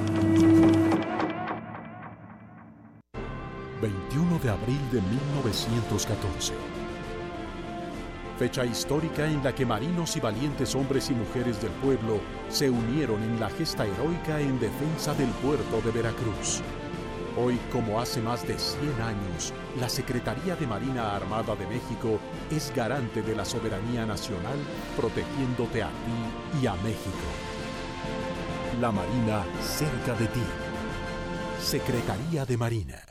21 3.81 4.39
de 4.39 4.49
abril 4.49 4.79
de 4.91 5.01
1914. 5.01 6.53
Fecha 8.37 8.65
histórica 8.65 9.25
en 9.25 9.43
la 9.43 9.53
que 9.53 9.65
marinos 9.65 10.15
y 10.15 10.19
valientes 10.19 10.75
hombres 10.75 11.09
y 11.09 11.13
mujeres 11.13 11.61
del 11.61 11.71
pueblo 11.73 12.19
se 12.49 12.69
unieron 12.69 13.21
en 13.23 13.39
la 13.39 13.49
gesta 13.49 13.85
heroica 13.85 14.39
en 14.39 14.59
defensa 14.59 15.13
del 15.15 15.29
puerto 15.29 15.81
de 15.81 15.91
Veracruz. 15.91 16.61
Hoy, 17.37 17.57
como 17.71 17.99
hace 17.99 18.21
más 18.21 18.47
de 18.47 18.57
100 18.57 19.01
años, 19.01 19.53
la 19.79 19.89
Secretaría 19.89 20.55
de 20.55 20.67
Marina 20.67 21.15
Armada 21.15 21.55
de 21.55 21.65
México 21.65 22.19
es 22.49 22.73
garante 22.75 23.21
de 23.21 23.35
la 23.35 23.45
soberanía 23.45 24.05
nacional, 24.05 24.59
protegiéndote 24.97 25.83
a 25.83 25.87
ti 25.87 26.61
y 26.61 26.67
a 26.67 26.73
México. 26.75 27.27
La 28.79 28.91
Marina 28.91 29.45
cerca 29.61 30.13
de 30.19 30.27
ti. 30.27 30.43
Secretaría 31.59 32.45
de 32.45 32.57
Marina. 32.57 33.10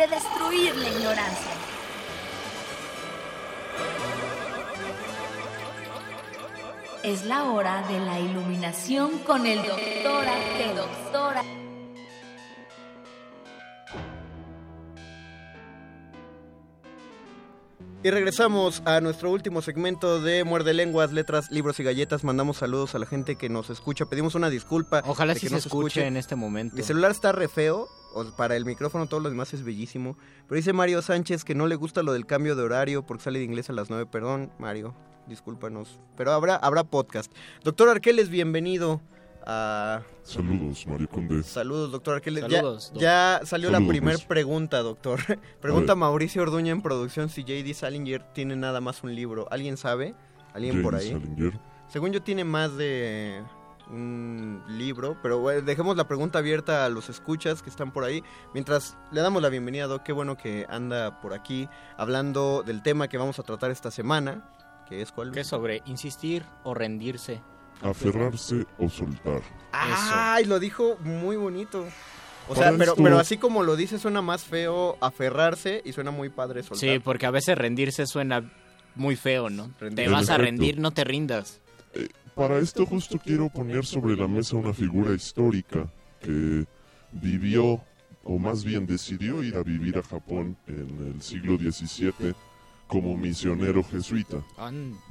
De 0.00 0.06
destruir 0.06 0.74
la 0.76 0.88
ignorancia. 0.88 1.52
Es 7.02 7.26
la 7.26 7.44
hora 7.44 7.82
de 7.82 8.00
la 8.00 8.18
iluminación 8.18 9.18
con 9.18 9.46
el 9.46 9.58
doctor 9.58 10.24
doctora. 10.74 11.42
Y 18.02 18.10
regresamos 18.10 18.82
a 18.86 19.02
nuestro 19.02 19.30
último 19.30 19.60
segmento 19.60 20.22
de 20.22 20.42
Muerde 20.42 20.72
Lenguas, 20.72 21.12
Letras, 21.12 21.50
Libros 21.50 21.78
y 21.80 21.82
Galletas. 21.82 22.24
Mandamos 22.24 22.56
saludos 22.56 22.94
a 22.94 22.98
la 22.98 23.04
gente 23.04 23.36
que 23.36 23.50
nos 23.50 23.68
escucha. 23.68 24.06
Pedimos 24.06 24.34
una 24.34 24.48
disculpa. 24.48 25.02
Ojalá 25.04 25.34
sí 25.34 25.40
que 25.40 25.46
se 25.48 25.52
no 25.52 25.58
escuche 25.58 26.06
en 26.06 26.16
este 26.16 26.34
momento. 26.34 26.76
Mi 26.76 26.82
celular 26.82 27.10
está 27.10 27.32
re 27.32 27.46
feo. 27.46 27.88
o 28.14 28.24
para 28.36 28.56
el 28.56 28.64
micrófono 28.64 29.06
todo 29.06 29.20
lo 29.20 29.28
demás 29.28 29.52
es 29.52 29.64
bellísimo. 29.64 30.16
Pero 30.48 30.56
dice 30.56 30.72
Mario 30.72 31.02
Sánchez 31.02 31.44
que 31.44 31.54
no 31.54 31.66
le 31.66 31.76
gusta 31.76 32.02
lo 32.02 32.14
del 32.14 32.24
cambio 32.24 32.56
de 32.56 32.62
horario 32.62 33.04
porque 33.04 33.22
sale 33.22 33.38
de 33.38 33.44
inglés 33.44 33.68
a 33.68 33.74
las 33.74 33.90
9. 33.90 34.06
Perdón, 34.06 34.50
Mario, 34.58 34.94
discúlpanos. 35.26 36.00
Pero 36.16 36.32
habrá, 36.32 36.56
habrá 36.56 36.84
podcast. 36.84 37.30
Doctor 37.64 37.90
Arqueles, 37.90 38.30
bienvenido 38.30 39.02
a... 39.50 40.02
Saludos, 40.22 40.86
Mario 40.86 41.08
Conde. 41.08 41.42
Saludos, 41.42 41.90
doctor 41.90 42.14
Arqueles. 42.16 42.42
Saludos, 42.42 42.90
doc- 42.92 43.02
ya, 43.02 43.40
ya 43.40 43.46
salió 43.46 43.70
la 43.70 43.78
primera 43.78 44.12
Luis. 44.16 44.24
pregunta, 44.24 44.78
doctor. 44.82 45.20
Pregunta 45.60 45.94
Mauricio 45.96 46.42
Orduña 46.42 46.70
en 46.72 46.82
producción 46.82 47.28
si 47.28 47.42
J.D. 47.42 47.74
Salinger 47.74 48.22
tiene 48.32 48.54
nada 48.56 48.80
más 48.80 49.02
un 49.02 49.14
libro. 49.14 49.48
¿Alguien 49.50 49.76
sabe? 49.76 50.14
¿Alguien 50.54 50.82
por 50.82 50.94
ahí? 50.94 51.10
Salinger. 51.10 51.58
Según 51.88 52.12
yo 52.12 52.22
tiene 52.22 52.44
más 52.44 52.76
de 52.76 53.42
un 53.90 54.62
libro, 54.68 55.16
pero 55.20 55.40
bueno, 55.40 55.62
dejemos 55.62 55.96
la 55.96 56.06
pregunta 56.06 56.38
abierta 56.38 56.84
a 56.84 56.88
los 56.88 57.08
escuchas 57.08 57.60
que 57.62 57.70
están 57.70 57.92
por 57.92 58.04
ahí. 58.04 58.22
Mientras 58.54 58.96
le 59.10 59.20
damos 59.20 59.42
la 59.42 59.48
bienvenida 59.48 59.84
a 59.84 59.88
Doc, 59.88 60.04
qué 60.04 60.12
bueno 60.12 60.36
que 60.36 60.64
anda 60.68 61.20
por 61.20 61.34
aquí 61.34 61.68
hablando 61.96 62.62
del 62.64 62.82
tema 62.82 63.08
que 63.08 63.18
vamos 63.18 63.40
a 63.40 63.42
tratar 63.42 63.72
esta 63.72 63.90
semana, 63.90 64.48
que 64.88 65.02
es 65.02 65.10
cuál. 65.10 65.32
¿Qué 65.32 65.42
sobre 65.42 65.82
insistir 65.86 66.44
o 66.62 66.72
rendirse? 66.74 67.42
Aferrarse 67.82 68.66
o 68.78 68.88
soltar. 68.88 69.42
Ay, 69.72 70.44
lo 70.44 70.58
dijo 70.58 70.96
muy 71.00 71.36
bonito. 71.36 71.86
O 72.48 72.54
sea, 72.54 72.72
pero, 72.76 72.96
pero 72.96 73.18
así 73.18 73.36
como 73.36 73.62
lo 73.62 73.76
dice 73.76 73.98
suena 73.98 74.22
más 74.22 74.42
feo 74.42 74.96
aferrarse 75.00 75.82
y 75.84 75.92
suena 75.92 76.10
muy 76.10 76.30
padre 76.30 76.62
soltar. 76.62 76.78
Sí, 76.78 76.98
porque 76.98 77.26
a 77.26 77.30
veces 77.30 77.56
rendirse 77.56 78.06
suena 78.06 78.50
muy 78.96 79.16
feo, 79.16 79.50
¿no? 79.50 79.70
Te 79.94 80.08
vas 80.08 80.30
a 80.30 80.38
rendir, 80.38 80.78
no 80.78 80.90
te 80.90 81.04
rindas. 81.04 81.60
Para 82.34 82.58
esto 82.58 82.86
justo 82.86 83.18
quiero 83.18 83.48
poner 83.48 83.84
sobre 83.84 84.16
la 84.16 84.26
mesa 84.26 84.56
una 84.56 84.72
figura 84.72 85.14
histórica 85.14 85.90
que 86.20 86.66
vivió, 87.12 87.82
o 88.24 88.38
más 88.38 88.64
bien 88.64 88.86
decidió 88.86 89.42
ir 89.42 89.56
a 89.56 89.62
vivir 89.62 89.98
a 89.98 90.02
Japón 90.02 90.56
en 90.66 91.14
el 91.14 91.22
siglo 91.22 91.56
XVII 91.56 92.34
como 92.90 93.16
misionero 93.16 93.84
jesuita. 93.84 94.42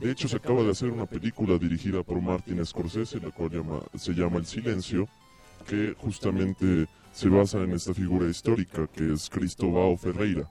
De 0.01 0.11
hecho, 0.11 0.27
se 0.27 0.35
acaba 0.35 0.61
de 0.63 0.71
hacer 0.71 0.91
una 0.91 1.05
película 1.05 1.57
dirigida 1.57 2.03
por 2.03 2.21
Martin 2.21 2.63
Scorsese, 2.65 3.19
la 3.21 3.31
cual 3.31 3.49
llama- 3.51 3.81
se 3.97 4.11
llama 4.13 4.37
El 4.37 4.45
Silencio, 4.45 5.07
que 5.65 5.95
justamente 5.97 6.87
se 7.13 7.29
basa 7.29 7.59
en 7.63 7.71
esta 7.71 7.93
figura 7.93 8.27
histórica, 8.29 8.85
que 8.87 9.13
es 9.13 9.29
Cristóbal 9.29 9.97
Ferreira, 9.97 10.49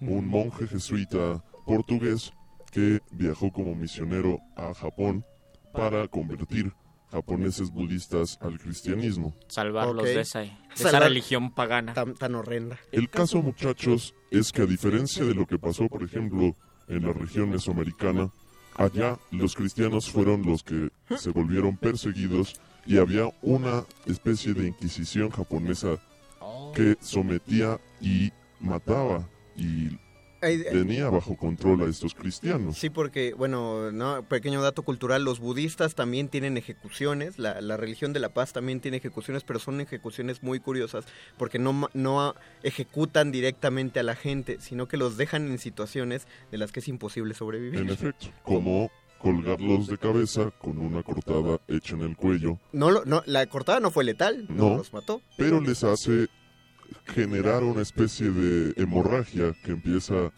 un 0.00 0.28
monje 0.28 0.66
jesuita 0.66 1.42
portugués 1.64 2.32
que 2.70 3.00
viajó 3.10 3.50
como 3.50 3.74
misionero 3.74 4.38
a 4.54 4.74
Japón 4.74 5.24
para 5.72 6.06
convertir 6.08 6.72
japoneses 7.10 7.70
budistas 7.70 8.36
al 8.42 8.58
cristianismo. 8.58 9.34
Salvarlos 9.48 10.04
de 10.04 10.20
esa, 10.20 10.40
de 10.40 10.52
esa 10.74 10.90
Salvar- 10.90 11.04
religión 11.08 11.54
pagana. 11.54 11.94
Tan, 11.94 12.14
tan 12.14 12.34
horrenda. 12.34 12.78
El 12.92 13.08
caso, 13.08 13.40
muchachos, 13.42 14.14
es 14.30 14.52
que 14.52 14.62
a 14.62 14.66
diferencia 14.66 15.24
de 15.24 15.34
lo 15.34 15.46
que 15.46 15.58
pasó, 15.58 15.88
por 15.88 16.02
ejemplo, 16.02 16.54
en 16.88 17.06
la 17.06 17.12
región 17.12 17.50
mesoamericana, 17.50 18.30
allá 18.76 19.18
los 19.30 19.54
cristianos 19.54 20.10
fueron 20.10 20.42
los 20.42 20.62
que 20.62 20.90
se 21.16 21.30
volvieron 21.30 21.76
perseguidos 21.76 22.60
y 22.86 22.98
había 22.98 23.28
una 23.42 23.84
especie 24.06 24.54
de 24.54 24.68
inquisición 24.68 25.30
japonesa 25.30 25.98
que 26.74 26.96
sometía 27.00 27.80
y 28.00 28.30
mataba 28.60 29.26
y 29.56 29.98
eh, 30.54 30.70
tenía 30.70 31.08
bajo 31.10 31.36
control 31.36 31.82
a 31.82 31.84
estos 31.86 32.14
cristianos. 32.14 32.76
Sí, 32.78 32.90
porque, 32.90 33.34
bueno, 33.34 33.90
no, 33.92 34.22
pequeño 34.22 34.62
dato 34.62 34.82
cultural, 34.82 35.24
los 35.24 35.40
budistas 35.40 35.94
también 35.94 36.28
tienen 36.28 36.56
ejecuciones, 36.56 37.38
la, 37.38 37.60
la, 37.60 37.76
religión 37.76 38.12
de 38.12 38.20
la 38.20 38.30
paz 38.30 38.52
también 38.52 38.80
tiene 38.80 38.96
ejecuciones, 38.98 39.44
pero 39.44 39.58
son 39.58 39.80
ejecuciones 39.80 40.42
muy 40.42 40.60
curiosas, 40.60 41.04
porque 41.36 41.58
no, 41.58 41.88
no 41.94 42.34
ejecutan 42.62 43.32
directamente 43.32 44.00
a 44.00 44.02
la 44.02 44.16
gente, 44.16 44.58
sino 44.60 44.88
que 44.88 44.96
los 44.96 45.16
dejan 45.16 45.48
en 45.48 45.58
situaciones 45.58 46.26
de 46.50 46.58
las 46.58 46.72
que 46.72 46.80
es 46.80 46.88
imposible 46.88 47.34
sobrevivir. 47.34 47.80
En 47.80 47.90
efecto, 47.90 48.28
como 48.42 48.90
colgarlos 49.18 49.86
de 49.86 49.98
cabeza 49.98 50.50
con 50.58 50.78
una 50.78 51.02
cortada 51.02 51.58
hecha 51.68 51.94
en 51.94 52.02
el 52.02 52.16
cuello. 52.16 52.58
No, 52.72 53.04
no 53.04 53.22
la 53.26 53.46
cortada 53.46 53.80
no 53.80 53.90
fue 53.90 54.04
letal, 54.04 54.46
no, 54.48 54.76
los 54.76 54.92
mató. 54.92 55.20
Pero 55.36 55.60
les 55.60 55.82
hace 55.84 56.28
generar 57.06 57.62
una 57.64 57.82
especie 57.82 58.30
de 58.30 58.74
hemorragia 58.80 59.54
que 59.64 59.72
empieza 59.72 60.32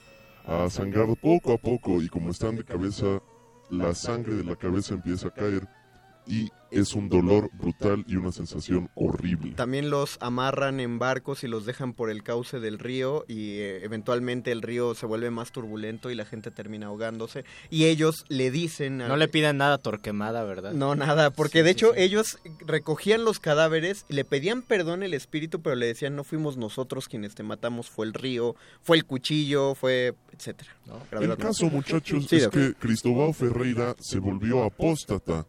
a 0.47 0.69
sangrar 0.71 1.09
poco 1.21 1.53
a 1.53 1.59
poco 1.59 2.03
y 2.03 2.09
como 2.09 2.31
están 2.31 2.57
de 2.57 2.65
cabeza, 2.65 3.21
la 3.71 3.95
sangre 3.95 4.35
de 4.35 4.45
la 4.45 4.57
cabeza 4.57 4.95
empieza 4.95 5.29
a 5.29 5.35
caer 5.35 5.69
y 6.29 6.51
es 6.71 6.93
un 6.93 7.09
dolor 7.09 7.51
brutal 7.55 8.05
y 8.07 8.17
una 8.17 8.31
sensación 8.31 8.91
horrible. 8.95 9.53
También 9.53 9.91
los 9.91 10.19
amarran 10.21 10.81
en 10.81 10.99
barcos 10.99 11.43
y 11.43 11.49
los 11.49 11.65
dejan 11.65 11.95
por 11.95 12.11
el 12.11 12.23
cauce 12.23 12.61
del 12.61 12.79
río 12.79 13.25
y 13.27 13.59
eh, 13.59 13.85
eventualmente 13.85 14.53
el 14.53 14.63
río 14.63 14.95
se 14.95 15.07
vuelve 15.07 15.31
más 15.31 15.51
turbulento 15.51 16.11
y 16.11 16.15
la 16.15 16.27
gente 16.27 16.51
termina 16.51 16.87
ahogándose 16.87 17.45
y 17.71 17.87
ellos 17.87 18.25
le 18.29 18.51
dicen... 18.51 18.99
No 18.99 19.17
le 19.17 19.29
piden 19.29 19.57
nada 19.57 19.75
a 19.75 19.79
Torquemada, 19.79 20.45
¿verdad? 20.45 20.73
No, 20.73 20.95
nada, 20.95 21.31
porque 21.31 21.63
de 21.63 21.71
hecho 21.71 21.95
ellos 21.95 22.39
recogían 22.61 23.25
los 23.25 23.39
cadáveres 23.41 24.05
y 24.09 24.15
le 24.15 24.25
pedían 24.25 24.63
perdón 24.63 25.03
el 25.03 25.15
espíritu, 25.15 25.63
pero 25.63 25.77
le 25.77 25.87
decían 25.87 26.17
no 26.17 26.25
fuimos 26.25 26.57
nosotros 26.59 27.09
quienes 27.09 27.35
te 27.35 27.43
matamos, 27.43 27.89
fue 27.89 28.05
el 28.07 28.13
río, 28.13 28.57
fue 28.83 28.99
el 28.99 29.07
cuchillo, 29.07 29.75
fue 29.75 30.15
etcétera. 30.33 30.71
El 31.13 31.37
caso, 31.37 31.67
muchachos, 31.71 32.33
es 32.33 32.49
que 32.49 32.75
Cristóbal 32.75 33.35
Ferreira 33.35 33.97
se 33.99 34.19
volvió 34.19 34.65
apóstata 34.65 35.47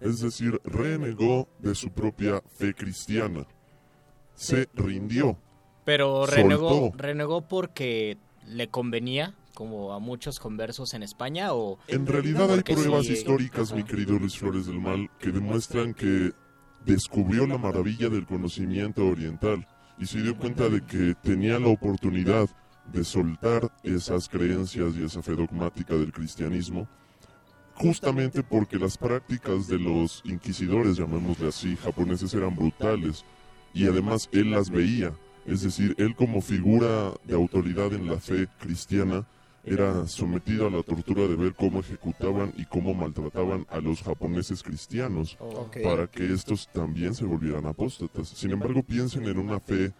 es 0.00 0.20
decir, 0.20 0.60
renegó 0.64 1.48
de 1.58 1.74
su 1.74 1.90
propia 1.90 2.42
fe 2.54 2.74
cristiana. 2.74 3.46
Se 4.34 4.68
rindió. 4.74 5.38
Pero 5.84 6.26
renegó, 6.26 6.92
renegó 6.96 7.42
porque 7.42 8.18
le 8.44 8.68
convenía, 8.68 9.34
como 9.54 9.92
a 9.92 9.98
muchos 9.98 10.38
conversos 10.38 10.94
en 10.94 11.02
España, 11.02 11.54
o... 11.54 11.78
En 11.88 12.06
realidad 12.06 12.50
hay 12.50 12.62
pruebas 12.62 13.06
históricas, 13.06 13.72
mi 13.72 13.84
querido 13.84 14.18
Luis 14.18 14.36
Flores 14.36 14.66
del 14.66 14.80
Mal, 14.80 15.08
que 15.18 15.30
demuestran 15.30 15.94
que 15.94 16.32
descubrió 16.84 17.46
la 17.46 17.58
maravilla 17.58 18.08
del 18.08 18.26
conocimiento 18.26 19.06
oriental 19.06 19.66
y 19.98 20.06
se 20.06 20.22
dio 20.22 20.36
cuenta 20.36 20.68
de 20.68 20.84
que 20.84 21.14
tenía 21.22 21.58
la 21.58 21.68
oportunidad 21.68 22.48
de 22.92 23.02
soltar 23.02 23.72
esas 23.82 24.28
creencias 24.28 24.94
y 24.96 25.04
esa 25.04 25.22
fe 25.22 25.34
dogmática 25.34 25.94
del 25.94 26.12
cristianismo 26.12 26.88
justamente 27.76 28.42
porque 28.42 28.78
las 28.78 28.96
prácticas 28.96 29.68
de 29.68 29.78
los 29.78 30.22
inquisidores, 30.24 30.96
llamémosle 30.96 31.48
así, 31.48 31.76
japoneses 31.76 32.32
eran 32.34 32.54
brutales 32.54 33.24
y 33.74 33.86
además 33.86 34.28
él 34.32 34.50
las 34.50 34.70
veía, 34.70 35.12
es 35.46 35.62
decir, 35.62 35.94
él 35.98 36.14
como 36.16 36.40
figura 36.40 37.12
de 37.24 37.34
autoridad 37.34 37.92
en 37.92 38.08
la 38.08 38.18
fe 38.18 38.48
cristiana 38.58 39.26
era 39.64 40.06
sometido 40.06 40.68
a 40.68 40.70
la 40.70 40.82
tortura 40.82 41.26
de 41.26 41.34
ver 41.34 41.54
cómo 41.54 41.80
ejecutaban 41.80 42.52
y 42.56 42.64
cómo 42.66 42.94
maltrataban 42.94 43.66
a 43.68 43.78
los 43.78 44.00
japoneses 44.00 44.62
cristianos 44.62 45.36
para 45.82 46.06
que 46.06 46.32
estos 46.32 46.68
también 46.72 47.14
se 47.14 47.24
volvieran 47.24 47.66
apóstatas. 47.66 48.28
Sin 48.28 48.52
embargo, 48.52 48.84
piensen 48.84 49.24
en 49.26 49.38
una 49.38 49.58
fe 49.58 49.92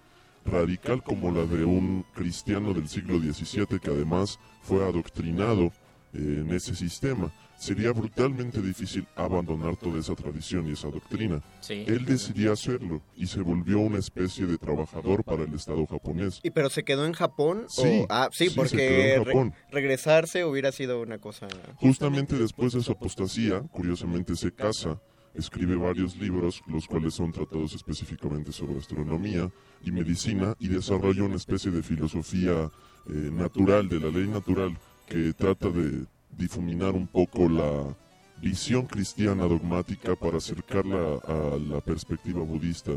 radical 0.44 1.02
como 1.02 1.32
la 1.32 1.44
de 1.44 1.64
un 1.64 2.04
cristiano 2.14 2.72
del 2.72 2.88
siglo 2.88 3.18
XVII 3.18 3.80
que 3.80 3.90
además 3.90 4.38
fue 4.62 4.84
adoctrinado 4.84 5.72
en 6.14 6.48
ese 6.52 6.76
sistema 6.76 7.32
sería 7.58 7.92
brutalmente 7.92 8.60
difícil 8.60 9.06
abandonar 9.16 9.76
toda 9.76 9.98
esa 9.98 10.14
tradición 10.14 10.68
y 10.68 10.72
esa 10.72 10.88
doctrina. 10.88 11.42
Él 11.68 12.04
decidió 12.04 12.52
hacerlo 12.52 13.02
y 13.16 13.26
se 13.26 13.40
volvió 13.40 13.80
una 13.80 13.98
especie 13.98 14.46
de 14.46 14.58
trabajador 14.58 15.24
para 15.24 15.44
el 15.44 15.54
Estado 15.54 15.86
japonés. 15.86 16.40
¿Y 16.42 16.50
pero 16.50 16.70
se 16.70 16.84
quedó 16.84 17.06
en 17.06 17.12
Japón? 17.12 17.66
Sí, 17.68 18.04
ah, 18.08 18.28
sí, 18.32 18.50
porque 18.50 19.22
regresarse 19.70 20.44
hubiera 20.44 20.72
sido 20.72 21.00
una 21.00 21.18
cosa... 21.18 21.48
Justamente 21.76 22.36
después 22.36 22.72
de 22.72 22.82
su 22.82 22.92
apostasía, 22.92 23.60
curiosamente 23.70 24.36
se 24.36 24.52
casa, 24.52 25.00
escribe 25.34 25.76
varios 25.76 26.16
libros, 26.16 26.62
los 26.66 26.86
cuales 26.86 27.14
son 27.14 27.32
tratados 27.32 27.74
específicamente 27.74 28.52
sobre 28.52 28.78
astronomía 28.78 29.50
y 29.82 29.92
medicina, 29.92 30.54
y 30.58 30.68
desarrolla 30.68 31.24
una 31.24 31.36
especie 31.36 31.70
de 31.70 31.82
filosofía 31.82 32.70
eh, 33.08 33.12
natural, 33.32 33.88
de 33.88 34.00
la 34.00 34.08
ley 34.08 34.26
natural, 34.26 34.76
que 35.06 35.32
trata 35.32 35.68
de 35.68 36.06
difuminar 36.36 36.94
un 36.94 37.06
poco 37.06 37.48
la 37.48 37.96
visión 38.40 38.86
cristiana 38.86 39.44
dogmática 39.44 40.14
para 40.14 40.38
acercarla 40.38 41.18
a 41.26 41.58
la 41.58 41.80
perspectiva 41.80 42.42
budista 42.42 42.92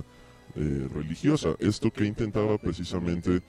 eh, 0.55 0.87
religiosa. 0.93 1.55
Esto 1.59 1.91
que 1.91 2.05
intentaba 2.05 2.57
precisamente, 2.57 3.41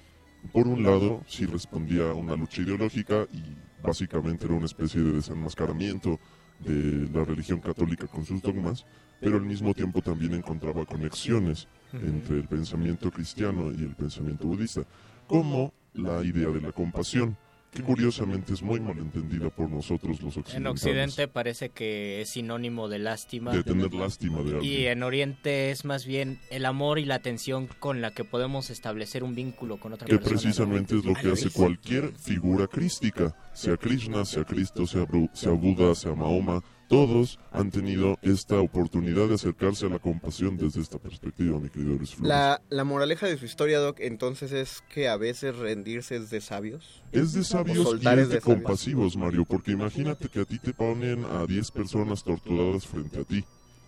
por 0.53 0.69
un 0.69 0.83
lado, 0.83 1.23
si 1.27 1.47
respondía 1.47 2.11
a 2.11 2.15
una 2.15 2.37
lucha 2.37 2.63
ideológica 2.63 3.27
y 3.33 3.43
básicamente 3.83 4.47
era 4.47 4.55
una 4.55 4.67
especie 4.67 5.01
de 5.01 5.13
desenmascaramiento 5.13 6.19
de 6.61 7.09
la 7.13 7.25
religión 7.25 7.61
católica 7.61 8.07
con 8.07 8.25
sus 8.25 8.43
dogmas, 8.43 8.85
pero 9.21 9.37
al 9.37 9.45
mismo 9.45 9.75
tiempo 9.75 10.03
también 10.03 10.35
encontraba 10.35 10.85
conexiones 10.85 11.69
entre 11.93 12.37
el 12.37 12.49
pensamiento 12.49 13.11
cristiano 13.11 13.73
y 13.73 13.83
el 13.83 13.95
pensamiento 13.95 14.47
budista, 14.47 14.83
como 15.27 15.73
la 15.95 16.23
idea 16.23 16.49
de 16.49 16.61
la 16.61 16.73
compasión 16.73 17.37
que 17.71 17.83
curiosamente 17.83 18.53
es 18.53 18.63
muy 18.63 18.81
malentendida 18.81 19.49
por 19.51 19.71
nosotros 19.71 20.21
los 20.21 20.37
occidentales. 20.37 20.57
En 20.57 20.67
Occidente 20.67 21.29
parece 21.29 21.71
que 21.71 22.21
es 22.21 22.31
sinónimo 22.31 22.89
de 22.89 22.99
lástima. 22.99 23.53
De 23.53 23.63
tener 23.63 23.95
lástima 23.95 24.43
de 24.43 24.57
alguien. 24.57 24.65
Y 24.65 24.87
en 24.87 25.03
Oriente 25.03 25.71
es 25.71 25.85
más 25.85 26.05
bien 26.05 26.41
el 26.51 26.67
amor 26.67 26.99
y 26.99 27.05
la 27.05 27.15
atención 27.15 27.69
con 27.79 28.01
la 28.01 28.11
que 28.11 28.25
podemos 28.25 28.71
establecer 28.71 29.23
un 29.23 29.35
vínculo 29.35 29.79
con 29.79 29.93
otra 29.93 30.07
persona. 30.07 30.25
Que 30.25 30.31
precisamente 30.31 30.97
es 30.97 31.05
lo 31.05 31.15
que 31.15 31.31
hace 31.31 31.51
cualquier 31.51 32.13
figura 32.17 32.67
crística, 32.67 33.37
sea 33.53 33.77
Krishna, 33.77 34.25
sea 34.25 34.45
Cristo, 34.45 34.87
sea, 34.87 35.07
sea 35.33 35.53
Buda, 35.53 35.95
sea 35.95 36.15
Mahoma, 36.15 36.63
todos 36.91 37.39
han 37.53 37.71
tenido 37.71 38.19
esta 38.21 38.59
oportunidad 38.61 39.29
de 39.29 39.35
acercarse 39.35 39.87
a 39.87 39.89
la 39.89 40.01
compasión 40.01 40.57
desde 40.57 40.81
esta 40.81 40.99
perspectiva, 40.99 41.61
mi 41.61 41.69
querido 41.69 41.95
Luis 41.95 42.19
La, 42.19 42.61
la 42.69 42.83
moraleja 42.83 43.29
de 43.29 43.39
su 43.39 43.45
historia, 43.45 43.79
Doc, 43.79 44.01
entonces 44.01 44.51
es 44.51 44.83
que 44.93 45.09
a 45.09 45.17
veces 45.17 45.57
rendirse 45.57 46.17
es 46.17 46.31
de 46.31 46.41
sabios. 46.41 47.05
Es 47.13 47.33
de 47.33 47.45
sabios 47.45 47.97
y 48.03 48.09
es 48.09 48.29
de, 48.29 48.41
compasivos, 48.41 49.17
Mario, 49.17 49.45
porque 49.45 49.71
imagínate 49.71 50.29
que 50.29 50.41
a 50.41 50.45
ti 50.45 50.59
te 50.59 50.75
ponen 50.75 51.25
a 51.27 51.47
10 51.47 51.71
personas 51.71 52.25
torturadas 52.25 52.89
frente 52.89 53.21
a 53.21 53.25
ti. 53.25 53.45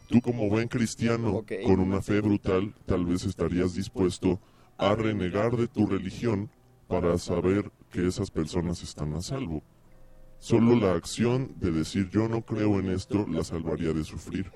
Tú 0.09 0.21
como 0.21 0.49
buen 0.49 0.69
cristiano, 0.69 1.45
con 1.67 1.81
una 1.81 2.03
fe 2.03 2.21
brutal, 2.21 2.73
tal 2.87 3.05
vez 3.05 3.25
estarías 3.25 3.75
dispuesto 3.75 4.39
a 4.79 4.95
renegar 4.95 5.57
de 5.57 5.67
tu 5.67 5.87
religión 5.87 6.51
para 6.87 7.19
saber 7.19 7.73
que 7.91 8.07
esas 8.07 8.31
personas 8.31 8.81
están 8.85 9.13
a 9.15 9.23
salvo. 9.23 9.61
Solo 10.43 10.75
la 10.75 10.95
acción 10.95 11.55
de 11.61 11.71
decir 11.71 12.11
yo 12.11 12.27
no 12.29 12.43
creo 12.43 12.81
en 12.81 12.91
esto 12.91 13.25
la 13.29 13.45
salvaría 13.45 13.93
de 13.93 14.03
sufrir. 14.03 14.51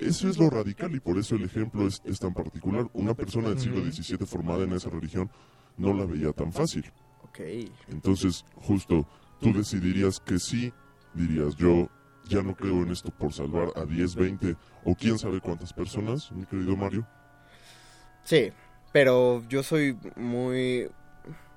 Eso 0.00 0.28
es 0.28 0.38
lo 0.38 0.48
radical 0.48 0.94
y 0.94 1.00
por 1.00 1.18
eso 1.18 1.34
el 1.34 1.42
ejemplo 1.42 1.88
es, 1.88 2.20
tan 2.20 2.32
particular. 2.32 2.88
Una 2.92 3.12
persona 3.14 3.48
del 3.48 3.58
siglo 3.58 3.82
XVII 3.82 4.24
formada 4.24 4.62
en 4.62 4.72
esa 4.72 4.88
religión 4.88 5.28
no 5.76 5.92
la 5.94 6.04
veía 6.04 6.30
tan 6.30 6.52
fácil. 6.52 6.84
Entonces, 7.88 8.44
justo, 8.54 9.04
tú 9.40 9.52
decidirías 9.52 10.20
que 10.20 10.38
sí, 10.38 10.72
dirías 11.12 11.56
yo 11.56 11.88
ya 12.28 12.44
no 12.44 12.54
creo 12.54 12.80
en 12.82 12.92
esto 12.92 13.10
por 13.10 13.32
salvar 13.32 13.72
a 13.74 13.84
10, 13.84 14.14
20 14.14 14.56
o 14.84 14.94
quién 14.94 15.18
sabe 15.18 15.40
cuántas 15.40 15.72
personas, 15.72 16.30
mi 16.30 16.46
querido 16.46 16.76
Mario. 16.76 17.04
Sí, 18.22 18.52
pero 18.92 19.42
yo 19.48 19.64
soy 19.64 19.98
muy 20.14 20.88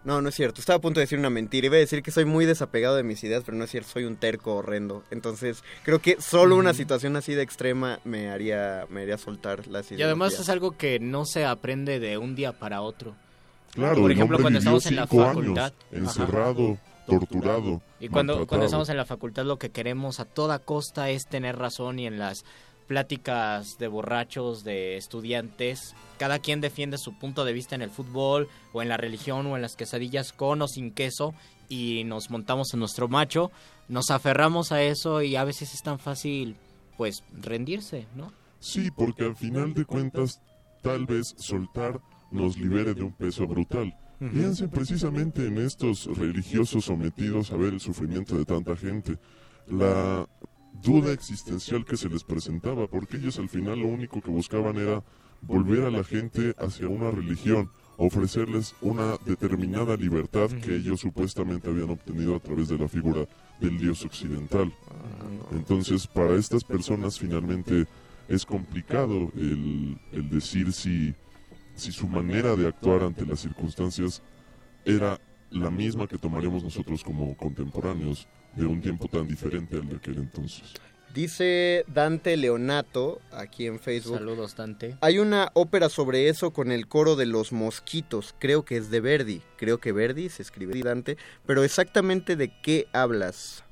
no, 0.06 0.22
no 0.22 0.30
es 0.30 0.36
cierto. 0.36 0.60
Estaba 0.60 0.78
a 0.78 0.82
punto 0.82 1.00
de 1.00 1.06
decir 1.06 1.18
una 1.18 1.30
mentira. 1.30 1.68
Iba 1.68 1.78
a 1.78 1.80
decir 1.80 2.04
que 2.04 2.12
soy 2.12 2.26
muy 2.26 2.46
desapegado 2.46 2.96
de 2.96 3.04
mis 3.04 3.24
ideas, 3.24 3.44
pero 3.46 3.58
no 3.58 3.64
es 3.64 3.72
cierto. 3.72 3.90
Soy 3.92 4.04
un 4.04 4.18
terco 4.18 4.56
horrendo. 4.56 5.04
Entonces, 5.12 5.64
creo 5.84 6.00
que 6.00 6.20
solo 6.20 6.58
una 6.58 6.74
situación 6.74 7.16
así 7.16 7.34
de 7.34 7.42
extrema 7.42 8.00
me 8.04 8.30
haría, 8.30 8.86
me 8.90 9.04
haría 9.04 9.18
soltar 9.18 9.68
las 9.68 9.88
ideas. 9.88 10.00
Y 10.00 10.04
además 10.04 10.34
es 10.34 10.50
algo 10.50 10.78
que 10.78 11.00
no 11.00 11.26
se 11.26 11.46
aprende 11.46 12.00
de 12.00 12.18
un 12.18 12.36
día 12.36 12.52
para 12.52 12.82
otro. 12.82 13.16
Claro, 13.74 14.02
por 14.02 14.12
ejemplo, 14.12 14.40
cuando 14.40 14.60
estamos 14.60 14.86
en 14.86 14.96
la 14.98 15.08
facultad. 15.08 15.74
encerrado, 15.92 16.78
torturado. 17.08 17.82
Y 18.00 18.10
cuando, 18.10 18.46
cuando 18.46 18.66
estamos 18.66 18.90
en 18.90 18.98
la 18.98 19.06
facultad, 19.06 19.46
lo 19.46 19.58
que 19.58 19.72
queremos 19.72 20.20
a 20.20 20.26
toda 20.26 20.60
costa 20.60 21.10
es 21.10 21.28
tener 21.28 21.58
razón 21.58 21.98
y 21.98 22.08
en 22.08 22.20
las 22.20 22.46
pláticas 22.84 23.78
de 23.80 23.88
borrachos, 23.88 24.64
de 24.64 24.98
estudiantes. 24.98 25.96
Cada 26.18 26.40
quien 26.40 26.62
defiende 26.62 26.98
su 26.98 27.18
punto 27.18 27.46
de 27.46 27.54
vista 27.54 27.76
en 27.76 27.82
el 27.82 27.90
fútbol 27.90 28.48
o 28.72 28.82
en 28.82 28.90
la 28.90 28.98
religión 28.98 29.48
o 29.48 29.56
en 29.56 29.62
las 29.62 29.76
quesadillas 29.76 30.34
con 30.34 30.62
o 30.62 30.68
sin 30.68 30.92
queso 30.92 31.34
y 31.70 32.04
nos 32.04 32.30
montamos 32.30 32.74
en 32.74 32.80
nuestro 32.80 33.08
macho, 33.08 33.52
nos 33.88 34.12
aferramos 34.12 34.72
a 34.72 34.84
eso 34.84 35.22
y 35.22 35.36
a 35.36 35.44
veces 35.44 35.74
es 35.74 35.82
tan 35.82 36.00
fácil 36.00 36.56
pues 36.98 37.24
rendirse, 37.42 38.06
¿no? 38.16 38.32
Sí, 38.60 38.92
porque 38.92 39.26
al 39.26 39.36
final 39.36 39.74
de 39.74 39.86
cuentas 39.86 40.42
tal 40.82 41.06
vez 41.06 41.34
soltar 41.38 42.00
nos 42.32 42.58
libere 42.58 42.94
de 42.94 43.04
un 43.04 43.14
peso 43.14 43.48
brutal. 43.48 43.96
Piensen 44.20 44.70
precisamente 44.70 45.46
en 45.48 45.58
estos 45.58 46.06
religiosos 46.06 46.86
sometidos 46.86 47.52
a 47.52 47.58
ver 47.58 47.74
el 47.74 47.82
sufrimiento 47.82 48.38
de 48.38 48.46
tanta 48.46 48.76
gente. 48.78 49.18
La 49.68 50.26
duda 50.82 51.14
existencial 51.14 51.86
que 51.86 51.98
se 51.98 52.10
les 52.10 52.24
presentaba, 52.24 52.88
porque 52.88 53.18
ellos 53.18 53.38
al 53.40 53.50
final 53.50 53.80
lo 53.80 53.88
único 53.88 54.22
que 54.22 54.32
buscaban 54.32 54.78
era 54.78 55.04
volver 55.42 55.84
a 55.84 55.92
la 55.92 56.04
gente 56.04 56.56
hacia 56.58 56.88
una 56.88 57.12
religión, 57.12 57.70
ofrecerles 57.98 58.76
una 58.82 59.18
determinada 59.26 59.96
libertad 59.96 60.50
que 60.50 60.76
ellos 60.76 61.02
supuestamente 61.02 61.70
habían 61.70 61.92
obtenido 61.92 62.36
a 62.36 62.40
través 62.40 62.70
de 62.70 62.78
la 62.78 62.88
figura 62.88 63.28
del 63.60 63.78
dios 63.78 64.04
occidental. 64.04 64.74
Entonces, 65.52 66.08
para 66.08 66.36
estas 66.36 66.64
personas 66.64 67.20
finalmente 67.20 67.86
es 68.28 68.46
complicado 68.46 69.32
el, 69.36 70.00
el 70.12 70.30
decir 70.30 70.72
si, 70.74 71.14
si 71.76 71.92
su 71.92 72.08
manera 72.08 72.56
de 72.56 72.68
actuar 72.68 73.04
ante 73.04 73.26
las 73.26 73.42
circunstancias 73.42 74.24
era 74.86 75.20
la 75.52 75.70
misma 75.70 76.08
que 76.08 76.18
tomaríamos 76.18 76.64
nosotros 76.64 77.04
como 77.04 77.38
contemporáneos 77.38 78.28
de 78.56 78.66
un 78.66 78.82
tiempo 78.82 79.08
tan 79.08 79.28
diferente 79.28 79.78
al 79.78 79.88
de 79.88 79.96
aquel 79.96 80.18
entonces. 80.18 80.74
Dice 81.14 81.86
Dante 81.88 82.36
Leonato 82.38 83.22
aquí 83.32 83.68
en 83.68 83.80
Facebook. 83.80 84.18
Saludos, 84.18 84.56
Dante. 84.56 84.98
Hay 85.00 85.20
una 85.20 85.52
ópera 85.54 85.90
sobre 85.90 86.28
eso 86.28 86.52
con 86.52 86.72
el 86.72 86.88
coro 86.88 87.16
de 87.16 87.28
los 87.28 87.52
mosquitos. 87.52 88.34
Creo 88.40 88.66
que 88.66 88.78
es 88.78 88.90
de 88.90 89.00
Verdi. 89.00 89.42
Creo 89.58 89.80
que 89.80 89.92
Verdi 89.92 90.30
se 90.30 90.42
escribe 90.42 90.80
Dante. 90.82 91.18
Pero 91.46 91.64
exactamente 91.64 92.36
de 92.36 92.52
qué 92.62 92.88
hablas. 92.94 93.64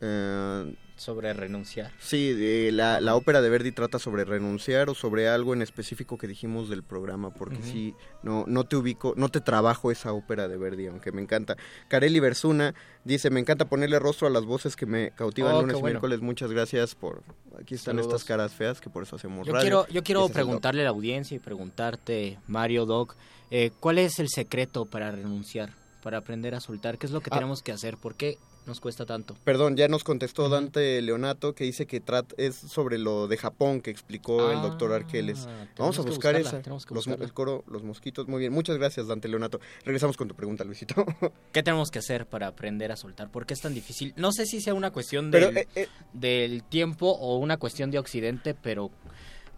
Eh, 0.00 0.74
sobre 1.04 1.32
renunciar. 1.34 1.92
Sí, 2.00 2.70
la, 2.72 3.00
la, 3.00 3.14
ópera 3.14 3.42
de 3.42 3.50
Verdi 3.50 3.72
trata 3.72 3.98
sobre 3.98 4.24
renunciar 4.24 4.88
o 4.88 4.94
sobre 4.94 5.28
algo 5.28 5.52
en 5.52 5.62
específico 5.62 6.16
que 6.16 6.26
dijimos 6.26 6.68
del 6.70 6.82
programa, 6.82 7.30
porque 7.34 7.56
uh 7.56 7.60
-huh. 7.60 7.72
sí, 7.72 7.94
no, 8.22 8.44
no 8.48 8.64
te 8.64 8.76
ubico, 8.76 9.12
no 9.16 9.28
te 9.28 9.40
trabajo 9.40 9.90
esa 9.90 10.12
ópera 10.12 10.48
de 10.48 10.56
Verdi, 10.56 10.86
aunque 10.86 11.12
me 11.12 11.20
encanta. 11.20 11.56
Carely 11.88 12.20
Bersuna 12.20 12.74
dice, 13.04 13.28
me 13.30 13.40
encanta 13.40 13.66
ponerle 13.66 13.98
rostro 13.98 14.26
a 14.26 14.30
las 14.30 14.44
voces 14.44 14.76
que 14.76 14.86
me 14.86 15.10
cautivan 15.10 15.54
oh, 15.54 15.60
lunes 15.60 15.76
y 15.76 15.80
bueno. 15.80 15.94
miércoles, 15.94 16.20
muchas 16.22 16.50
gracias 16.50 16.94
por... 16.94 17.22
Aquí 17.60 17.74
están 17.74 17.96
Saludos. 17.96 18.06
estas 18.14 18.24
caras 18.24 18.52
feas, 18.52 18.80
que 18.80 18.90
por 18.90 19.02
eso 19.02 19.16
hacemos 19.16 19.46
yo 19.46 19.52
radio. 19.52 19.62
Quiero, 19.62 19.86
yo 19.88 20.02
quiero 20.02 20.28
preguntarle 20.28 20.80
a 20.80 20.84
la 20.84 20.90
audiencia 20.90 21.36
y 21.36 21.38
preguntarte, 21.38 22.38
Mario, 22.48 22.86
Doc, 22.86 23.14
eh, 23.50 23.70
¿cuál 23.78 23.98
es 23.98 24.18
el 24.18 24.28
secreto 24.28 24.86
para 24.86 25.10
renunciar, 25.12 25.70
para 26.02 26.18
aprender 26.18 26.54
a 26.54 26.60
soltar? 26.60 26.98
¿Qué 26.98 27.06
es 27.06 27.12
lo 27.12 27.20
que 27.20 27.28
Ah. 27.30 27.36
tenemos 27.36 27.62
que 27.62 27.72
hacer? 27.72 27.96
¿Por 27.98 28.14
qué 28.16 28.38
nos 28.66 28.80
cuesta 28.80 29.04
tanto? 29.06 29.36
Perdón, 29.44 29.76
ya 29.76 29.88
nos 29.88 30.04
contestó 30.04 30.48
Dante 30.48 31.00
Leonato 31.02 31.54
que 31.54 31.64
dice 31.64 31.86
que 31.86 32.00
trat 32.00 32.32
es 32.38 32.54
sobre 32.56 32.98
lo 32.98 33.28
de 33.28 33.36
Japón 33.36 33.80
que 33.80 33.90
explicó 33.90 34.50
el 34.50 34.62
doctor 34.62 34.92
Arqueles. 34.92 35.46
Vamos 35.78 35.98
a 35.98 36.02
Ah, 36.02 36.04
buscar 36.04 36.34
buscarla, 36.36 36.60
esa. 36.60 36.94
Los, 36.94 37.06
el 37.06 37.32
coro, 37.32 37.64
los 37.68 37.82
mosquitos. 37.82 38.26
Muy 38.28 38.40
bien, 38.40 38.52
muchas 38.52 38.76
gracias 38.78 39.06
Dante 39.06 39.28
Leonato. 39.28 39.60
Regresamos 39.84 40.16
con 40.16 40.28
tu 40.28 40.34
pregunta, 40.34 40.64
Luisito. 40.64 40.94
¿Qué 41.52 41.62
tenemos 41.62 41.90
que 41.90 41.98
hacer 41.98 42.26
para 42.26 42.46
aprender 42.46 42.90
a 42.92 42.96
soltar? 42.96 43.30
¿Por 43.30 43.46
qué 43.46 43.54
es 43.54 43.60
tan 43.60 43.74
difícil? 43.74 44.12
No 44.16 44.32
sé 44.32 44.46
si 44.46 44.60
sea 44.60 44.74
una 44.74 44.90
cuestión 44.90 45.30
Pero, 45.30 45.46
del, 45.48 45.58
eh, 45.58 45.68
eh, 45.74 45.88
del 46.12 46.62
tiempo 46.64 47.10
o 47.10 47.38
una 47.38 47.56
cuestión 47.56 47.90
de 47.90 47.98
Occidente, 47.98 48.54
pero 48.54 48.90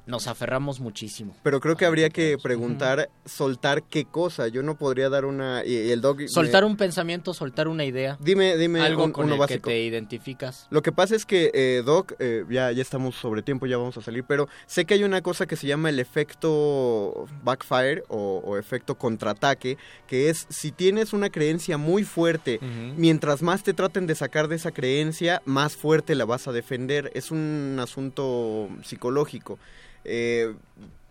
nos 0.07 0.27
aferramos 0.29 0.81
muchísimo. 0.81 1.35
Pero 1.43 1.61
creo 1.61 1.77
que 1.77 1.85
habría 1.85 2.11
que 2.11 2.37
preguntar, 2.43 3.11
soltar 3.25 3.83
qué 3.83 4.05
cosa. 4.05 4.49
Yo 4.49 4.63
no 4.63 4.77
podría 4.77 5.09
dar 5.09 5.25
una... 5.25 5.65
Y, 5.65 5.91
el 5.91 6.01
me- 6.01 6.29
Soltar 6.29 6.65
un 6.65 6.77
pensamiento, 6.77 7.35
soltar 7.35 7.67
una 7.69 7.85
idea. 7.85 8.17
Dime, 8.21 8.57
dime 8.57 8.81
algo 8.81 9.05
un- 9.05 9.13
con 9.13 9.25
uno 9.25 9.35
el 9.35 9.41
básico. 9.41 9.69
que 9.69 9.75
te 9.75 9.83
identificas. 9.85 10.67
Lo 10.71 10.81
que 10.83 10.93
pasa 10.93 11.17
es 11.17 11.27
que, 11.27 11.51
eh, 11.55 11.83
Doc, 11.85 12.13
eh, 12.21 12.45
ya, 12.49 12.71
ya 12.73 12.83
estamos 12.83 13.17
sobre 13.17 13.43
tiempo, 13.43 13.67
ya 13.67 13.77
vamos 13.79 13.97
a 13.97 14.01
salir, 14.03 14.25
pero 14.25 14.49
sé 14.67 14.85
que 14.85 14.95
hay 14.95 15.03
una 15.05 15.23
cosa 15.23 15.47
que 15.47 15.57
se 15.57 15.67
llama 15.67 15.89
el 15.91 15.99
efecto 15.99 17.27
backfire 17.43 18.03
o, 18.09 18.43
o 18.45 18.57
efecto 18.59 18.97
contraataque, 18.97 19.77
que 20.07 20.31
es 20.31 20.47
si 20.49 20.73
tienes 20.73 21.13
una 21.13 21.31
creencia 21.31 21.79
muy 21.79 22.05
fuerte, 22.05 22.61
mientras 22.97 23.43
más 23.43 23.63
te 23.63 23.75
traten 23.75 24.07
de 24.07 24.15
sacar 24.15 24.49
de 24.49 24.57
esa 24.57 24.71
creencia, 24.71 25.43
más 25.45 25.77
fuerte 25.77 26.15
la 26.15 26.25
vas 26.25 26.47
a 26.49 26.53
defender. 26.53 27.11
Es 27.15 27.31
un 27.31 27.77
asunto 27.81 28.69
psicológico. 28.83 29.59
Eh, 30.07 30.55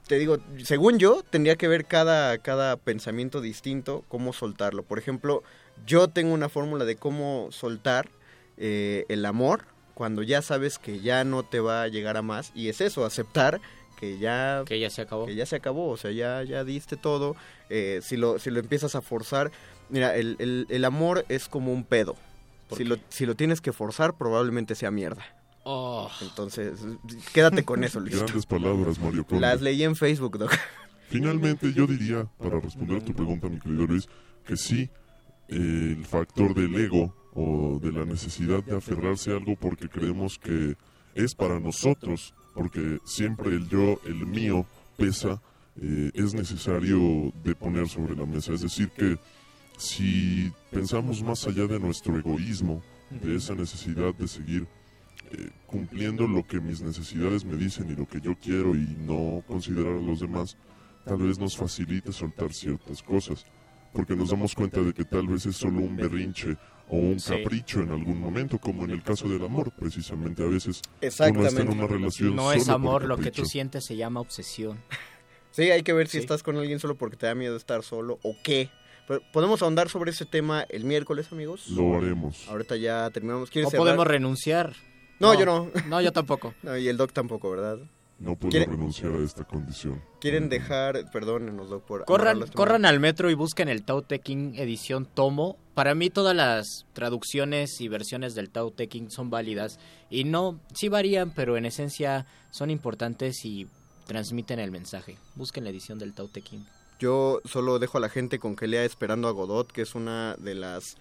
te 0.08 0.18
digo, 0.20 0.38
según 0.64 1.00
yo, 1.00 1.24
tendría 1.30 1.56
que 1.56 1.68
ver 1.68 1.86
cada, 1.86 2.38
cada 2.38 2.78
pensamiento 2.78 3.42
distinto, 3.42 4.04
cómo 4.08 4.34
soltarlo. 4.34 4.84
Por 4.84 5.00
ejemplo, 5.00 5.44
yo 5.86 6.08
tengo 6.08 6.34
una 6.34 6.50
fórmula 6.50 6.86
de 6.86 6.96
cómo 6.96 7.48
soltar 7.52 8.10
eh, 8.58 9.06
el 9.10 9.26
amor 9.26 9.66
cuando 9.94 10.22
ya 10.22 10.42
sabes 10.42 10.78
que 10.78 11.00
ya 11.00 11.24
no 11.24 11.44
te 11.44 11.60
va 11.60 11.84
a 11.84 11.88
llegar 11.88 12.18
a 12.18 12.22
más. 12.22 12.52
Y 12.54 12.70
es 12.70 12.82
eso, 12.82 13.06
aceptar 13.06 13.62
que 14.00 14.20
ya, 14.20 14.64
que 14.66 14.80
ya 14.80 14.90
se 14.90 15.02
acabó. 15.02 15.26
Que 15.26 15.36
ya 15.36 15.46
se 15.46 15.56
acabó, 15.56 15.90
o 15.90 15.98
sea, 15.98 16.12
ya, 16.12 16.44
ya 16.44 16.64
diste 16.64 16.98
todo. 16.98 17.36
Eh, 17.70 18.00
si, 18.04 18.18
lo, 18.18 18.38
si 18.38 18.52
lo 18.52 18.60
empiezas 18.60 18.94
a 18.96 19.02
forzar, 19.02 19.52
mira, 19.90 20.16
el, 20.16 20.36
el, 20.40 20.68
el 20.70 20.86
amor 20.86 21.26
es 21.30 21.48
como 21.48 21.74
un 21.74 21.84
pedo. 21.84 22.16
Si 22.76 22.84
lo, 22.84 22.98
si 23.10 23.26
lo 23.26 23.36
tienes 23.36 23.62
que 23.62 23.72
forzar, 23.72 24.18
probablemente 24.18 24.76
sea 24.76 24.92
mierda. 24.92 25.24
Oh. 25.68 26.12
Entonces, 26.22 26.80
quédate 27.34 27.66
con 27.66 27.84
eso, 27.84 28.00
Luis. 28.00 28.16
Grandes 28.16 28.46
palabras, 28.46 29.00
Mario 29.00 29.26
Conde. 29.26 29.42
Las 29.42 29.62
leí 29.62 29.84
en 29.84 29.96
Facebook, 29.96 30.38
Doc. 30.38 30.52
Finalmente, 31.10 31.74
yo 31.74 31.88
diría, 31.88 32.26
para 32.38 32.60
responder 32.60 33.04
tu 33.04 33.14
pregunta, 33.14 33.50
mi 33.50 33.60
querido 33.60 33.88
Luis, 33.88 34.08
que 34.46 34.58
sí, 34.58 34.90
eh, 35.50 35.96
el 35.98 36.06
factor 36.06 36.54
del 36.54 36.76
ego 36.76 37.16
o 37.34 37.80
de 37.82 37.92
la 37.92 38.06
necesidad 38.06 38.64
de 38.64 38.78
aferrarse 38.78 39.32
a 39.32 39.38
algo 39.38 39.56
porque 39.56 39.90
creemos 39.90 40.38
que 40.38 40.76
es 41.16 41.34
para 41.34 41.60
nosotros, 41.60 42.36
porque 42.54 43.00
siempre 43.04 43.50
el 43.50 43.68
yo, 43.68 44.00
el 44.06 44.28
mío, 44.28 44.68
pesa, 44.98 45.42
eh, 45.82 46.12
es 46.14 46.36
necesario 46.36 47.34
de 47.44 47.56
poner 47.56 47.90
sobre 47.90 48.16
la 48.16 48.28
mesa. 48.28 48.54
Es 48.54 48.62
decir, 48.62 48.90
que 48.92 49.18
si 49.78 50.52
pensamos 50.72 51.24
más 51.24 51.48
allá 51.48 51.66
de 51.66 51.80
nuestro 51.80 52.18
egoísmo, 52.20 52.84
de 53.10 53.36
esa 53.36 53.56
necesidad 53.56 54.14
de 54.14 54.28
seguir 54.28 54.68
eh, 55.32 55.50
cumpliendo 55.68 56.28
lo 56.28 56.46
que 56.46 56.60
mis 56.60 56.82
necesidades 56.82 57.44
me 57.46 57.56
dicen 57.58 57.90
y 57.90 57.96
lo 57.96 58.08
que 58.08 58.22
yo 58.22 58.36
quiero 58.40 58.76
y 58.76 58.86
no 59.00 59.44
considerar 59.48 59.94
a 59.94 60.02
los 60.02 60.20
demás, 60.20 60.58
tal 61.06 61.18
vez 61.18 61.38
nos 61.40 61.56
facilite 61.58 62.12
soltar 62.12 62.54
ciertas 62.54 63.02
cosas, 63.04 63.46
porque 63.94 64.16
nos 64.16 64.30
damos 64.30 64.54
cuenta 64.56 64.82
de 64.82 64.94
que 64.94 65.04
tal 65.06 65.28
vez 65.28 65.46
es 65.46 65.56
solo 65.56 65.80
un 65.80 65.96
berrinche 65.96 66.56
o 66.90 66.98
un 66.98 67.20
Sí. 67.20 67.32
capricho 67.34 67.82
en 67.82 67.90
algún 67.92 68.20
momento, 68.20 68.60
como 68.60 68.84
en 68.86 68.92
el 68.92 69.02
caso 69.04 69.28
del 69.28 69.44
amor, 69.44 69.72
precisamente 69.72 70.44
a 70.44 70.48
veces 70.48 70.82
uno 70.86 70.98
Exactamente. 71.02 71.48
está 71.50 71.62
en 71.62 71.70
una 71.70 71.88
relación 71.88 72.36
No 72.36 72.52
es 72.52 72.66
solo 72.66 72.78
por 72.78 72.88
amor, 72.88 73.06
lo 73.06 73.16
que 73.18 73.24
capricho. 73.26 73.44
tú 73.44 73.50
sientes 73.50 73.86
se 73.86 73.96
llama 73.96 74.20
obsesión. 74.20 74.80
Sí, 75.52 75.64
hay 75.72 75.84
que 75.84 75.94
ver 75.94 76.08
si 76.08 76.18
Sí. 76.18 76.20
estás 76.20 76.44
con 76.44 76.58
alguien 76.58 76.80
solo 76.80 76.96
porque 76.96 77.16
te 77.18 77.26
da 77.28 77.34
miedo 77.36 77.56
estar 77.56 77.82
solo 77.84 78.20
o 78.24 78.36
qué. 78.44 78.70
Pero 79.08 79.22
podemos 79.32 79.62
ahondar 79.62 79.88
sobre 79.88 80.12
ese 80.12 80.26
tema 80.26 80.64
el 80.70 80.84
miércoles, 80.84 81.32
amigos. 81.32 81.70
Lo 81.70 81.96
haremos. 81.96 82.48
Ahorita 82.50 82.76
ya 82.76 83.10
terminamos. 83.12 83.50
¿Quieres 83.52 83.68
O 83.68 83.72
cerrar? 83.72 83.86
podemos 83.86 84.08
renunciar. 84.08 84.74
No, 85.20 85.34
yo 85.40 85.46
no. 85.46 85.70
No, 85.88 86.02
yo 86.02 86.12
tampoco. 86.12 86.54
No, 86.64 86.78
y 86.78 86.88
el 86.88 86.98
doc 86.98 87.12
tampoco, 87.14 87.50
¿verdad? 87.52 87.78
No 88.18 88.36
puedo 88.38 88.52
¿Quiere- 88.52 88.66
renunciar 88.66 89.12
a 89.14 89.18
esta 89.24 89.44
condición. 89.44 90.02
Quieren 90.22 90.48
dejar, 90.48 91.12
perdónenos, 91.12 91.70
doc, 91.70 91.84
por 91.86 92.06
Corran, 92.06 92.48
corran 92.54 92.86
al 92.86 93.00
metro 93.02 93.30
y 93.30 93.34
busquen 93.34 93.68
el 93.68 93.84
Tao 93.84 94.02
Te 94.02 94.20
Ching 94.20 94.56
edición 94.58 95.06
tomo. 95.06 95.58
Para 95.74 95.96
mí 95.96 96.10
todas 96.10 96.34
las 96.36 96.86
traducciones 96.94 97.82
y 97.82 97.90
versiones 97.90 98.34
del 98.34 98.50
Tao 98.50 98.72
Te 98.72 98.88
Ching 98.88 99.12
son 99.12 99.30
válidas 99.30 99.80
y 100.10 100.24
no, 100.24 100.60
sí 100.74 100.88
varían, 100.88 101.32
pero 101.32 101.58
en 101.58 101.66
esencia 101.66 102.26
son 102.52 102.70
importantes 102.70 103.44
y 103.44 103.68
transmiten 104.08 104.60
el 104.60 104.72
mensaje. 104.72 105.18
Busquen 105.36 105.66
la 105.66 105.72
edición 105.72 106.00
del 106.00 106.14
Tao 106.14 106.30
Te 106.30 106.42
Ching. 106.42 106.66
Yo 107.00 107.42
solo 107.44 107.78
dejo 107.80 107.98
a 107.98 108.02
la 108.02 108.08
gente 108.10 108.40
con 108.40 108.56
que 108.56 108.68
lea 108.68 108.86
Esperando 108.86 109.28
a 109.28 109.32
Godot, 109.32 109.70
que 109.70 109.82
es 109.82 109.94
una 109.96 110.36
de 110.40 110.56
las 110.56 110.96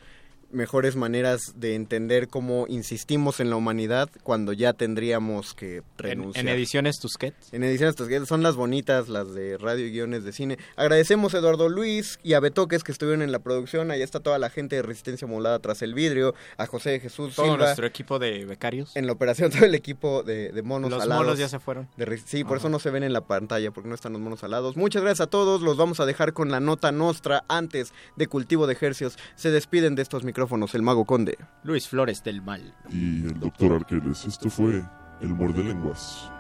mejores 0.55 0.97
maneras 0.97 1.53
de 1.57 1.75
entender 1.75 2.29
cómo 2.29 2.67
insistimos 2.69 3.41
en 3.41 3.51
la 3.51 3.57
humanidad 3.57 4.09
cuando 4.23 4.53
ya 4.53 4.73
tendríamos 4.73 5.55
que 5.55 5.77
En, 5.79 5.85
renunciar. 5.99 6.47
en 6.47 6.53
ediciones 6.55 6.99
Tusquets. 7.01 7.53
En 7.53 7.65
ediciones 7.65 7.97
Tusquets, 7.97 8.29
son 8.29 8.43
las 8.43 8.55
bonitas, 8.55 9.09
las 9.09 9.35
de 9.35 9.59
radio 9.59 9.87
y 9.87 9.91
guiones 9.91 10.25
de 10.25 10.33
cine. 10.33 10.59
Agradecemos 10.77 11.35
a 11.35 11.39
Eduardo 11.39 11.69
Luis 11.69 12.19
y 12.23 12.35
a 12.35 12.41
Betoques 12.41 12.85
que 12.85 12.93
estuvieron 12.93 13.23
en 13.23 13.33
la 13.33 13.41
producción. 13.41 13.91
Ahí 13.91 14.03
está 14.03 14.21
toda 14.21 14.39
la 14.39 14.51
gente 14.51 14.77
de 14.77 14.83
Resistencia 14.83 15.27
Molada 15.27 15.59
tras 15.59 15.83
el 15.83 15.95
vidrio. 15.95 16.35
A 16.57 16.67
José 16.67 17.01
Jesús 17.01 17.35
Todo 17.35 17.47
Silva. 17.47 17.65
nuestro 17.65 17.87
equipo 17.87 18.19
de 18.19 18.45
becarios. 18.45 18.95
En 18.97 19.07
la 19.07 19.13
operación, 19.13 19.51
todo 19.53 19.65
el 19.65 19.75
equipo 19.75 20.23
de, 20.23 20.53
de 20.53 20.63
monos 20.63 20.91
Los 20.91 21.03
alados. 21.03 21.25
monos 21.25 21.39
ya 21.41 21.49
se 21.49 21.59
fueron. 21.59 21.89
De 21.97 22.17
sí, 22.19 22.45
por 22.45 22.59
eso 22.59 22.69
no 22.69 22.79
se 22.79 22.91
ven 22.91 23.03
en 23.03 23.13
la 23.13 23.23
pantalla, 23.23 23.71
porque 23.73 23.89
no 23.89 23.95
están 23.97 24.13
los 24.13 24.21
monos 24.23 24.45
alados. 24.45 24.77
Muchas 24.77 25.03
gracias 25.03 25.27
a 25.27 25.31
todos. 25.31 25.63
Los 25.63 25.77
vamos 25.77 25.99
a 26.01 26.07
dejar 26.07 26.33
con 26.33 26.51
la 26.51 26.61
nota 26.61 26.93
nostra 26.93 27.45
antes 27.49 27.93
de 28.17 28.27
cultivo 28.29 28.67
de 28.67 28.75
ejercios. 28.75 29.17
Se 29.35 29.51
despiden 29.51 29.95
de 29.97 30.03
estos 30.03 30.23
micrófonos 30.23 30.44
el 30.75 30.83
Mago 30.83 31.05
Conde. 31.05 31.39
Luis 31.63 31.89
Flores 31.89 32.23
del 32.23 32.43
Mal. 32.43 32.75
Y 32.91 33.27
el 33.27 33.41
doctor 33.41 33.73
Arqueles, 33.73 34.25
esto 34.25 34.51
fue 34.51 34.83
el 35.21 35.29
muerde 35.29 35.65
lenguas. 35.65 36.31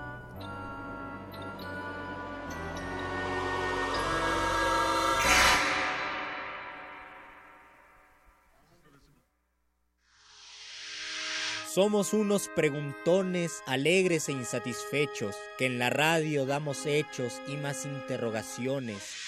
Somos 11.75 12.13
unos 12.13 12.49
preguntones 12.55 13.63
alegres 13.67 14.29
e 14.29 14.33
insatisfechos, 14.33 15.35
que 15.59 15.67
en 15.67 15.81
la 15.81 15.91
radio 15.91 16.47
damos 16.47 16.87
hechos 16.87 17.43
y 17.49 17.57
más 17.57 17.85
interrogaciones. 17.85 19.25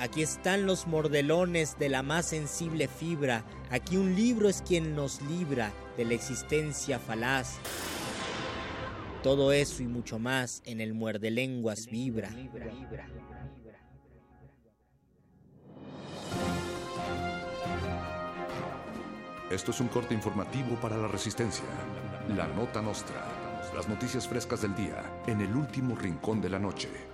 Aquí 0.00 0.22
están 0.22 0.64
los 0.64 0.86
mordelones 0.86 1.78
de 1.78 1.90
la 1.90 2.02
más 2.02 2.24
sensible 2.24 2.88
fibra. 2.88 3.44
Aquí 3.68 3.98
un 3.98 4.16
libro 4.16 4.48
es 4.48 4.62
quien 4.62 4.96
nos 4.96 5.20
libra 5.20 5.74
de 5.98 6.06
la 6.06 6.14
existencia 6.14 6.98
falaz. 6.98 7.58
Todo 9.22 9.52
eso 9.52 9.82
y 9.82 9.86
mucho 9.86 10.18
más 10.18 10.62
en 10.64 10.80
el 10.80 10.94
muerde 10.94 11.30
lenguas 11.30 11.84
vibra. 11.84 12.30
Esto 19.50 19.70
es 19.72 19.80
un 19.80 19.88
corte 19.88 20.14
informativo 20.14 20.80
para 20.80 20.96
la 20.96 21.08
resistencia. 21.08 21.66
La 22.34 22.46
nota 22.48 22.80
nostra. 22.80 23.22
Las 23.76 23.86
noticias 23.86 24.26
frescas 24.26 24.62
del 24.62 24.74
día 24.74 25.22
en 25.26 25.42
el 25.42 25.54
último 25.54 25.94
rincón 25.94 26.40
de 26.40 26.48
la 26.48 26.58
noche. 26.58 27.09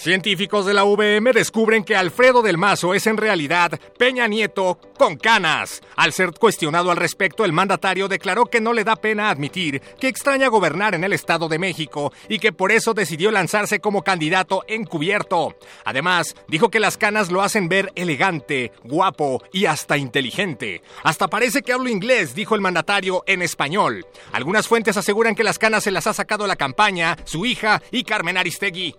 Científicos 0.00 0.64
de 0.64 0.72
la 0.72 0.86
UVM 0.86 1.30
descubren 1.34 1.84
que 1.84 1.94
Alfredo 1.94 2.40
del 2.40 2.56
Mazo 2.56 2.94
es 2.94 3.06
en 3.06 3.18
realidad 3.18 3.78
Peña 3.98 4.26
Nieto 4.28 4.78
con 4.96 5.18
canas. 5.18 5.82
Al 5.94 6.14
ser 6.14 6.30
cuestionado 6.30 6.90
al 6.90 6.96
respecto, 6.96 7.44
el 7.44 7.52
mandatario 7.52 8.08
declaró 8.08 8.46
que 8.46 8.62
no 8.62 8.72
le 8.72 8.82
da 8.82 8.96
pena 8.96 9.28
admitir 9.28 9.82
que 10.00 10.08
extraña 10.08 10.48
gobernar 10.48 10.94
en 10.94 11.04
el 11.04 11.12
Estado 11.12 11.48
de 11.48 11.58
México 11.58 12.14
y 12.30 12.38
que 12.38 12.50
por 12.50 12.72
eso 12.72 12.94
decidió 12.94 13.30
lanzarse 13.30 13.80
como 13.80 14.02
candidato 14.02 14.64
encubierto. 14.68 15.58
Además, 15.84 16.34
dijo 16.48 16.70
que 16.70 16.80
las 16.80 16.96
canas 16.96 17.30
lo 17.30 17.42
hacen 17.42 17.68
ver 17.68 17.92
elegante, 17.94 18.72
guapo 18.82 19.42
y 19.52 19.66
hasta 19.66 19.98
inteligente. 19.98 20.80
Hasta 21.02 21.28
parece 21.28 21.60
que 21.60 21.74
hablo 21.74 21.90
inglés, 21.90 22.34
dijo 22.34 22.54
el 22.54 22.62
mandatario 22.62 23.22
en 23.26 23.42
español. 23.42 24.06
Algunas 24.32 24.66
fuentes 24.66 24.96
aseguran 24.96 25.34
que 25.34 25.44
las 25.44 25.58
canas 25.58 25.84
se 25.84 25.90
las 25.90 26.06
ha 26.06 26.14
sacado 26.14 26.46
la 26.46 26.56
campaña, 26.56 27.18
su 27.24 27.44
hija 27.44 27.82
y 27.90 28.04
Carmen 28.04 28.38
Aristegui. 28.38 28.96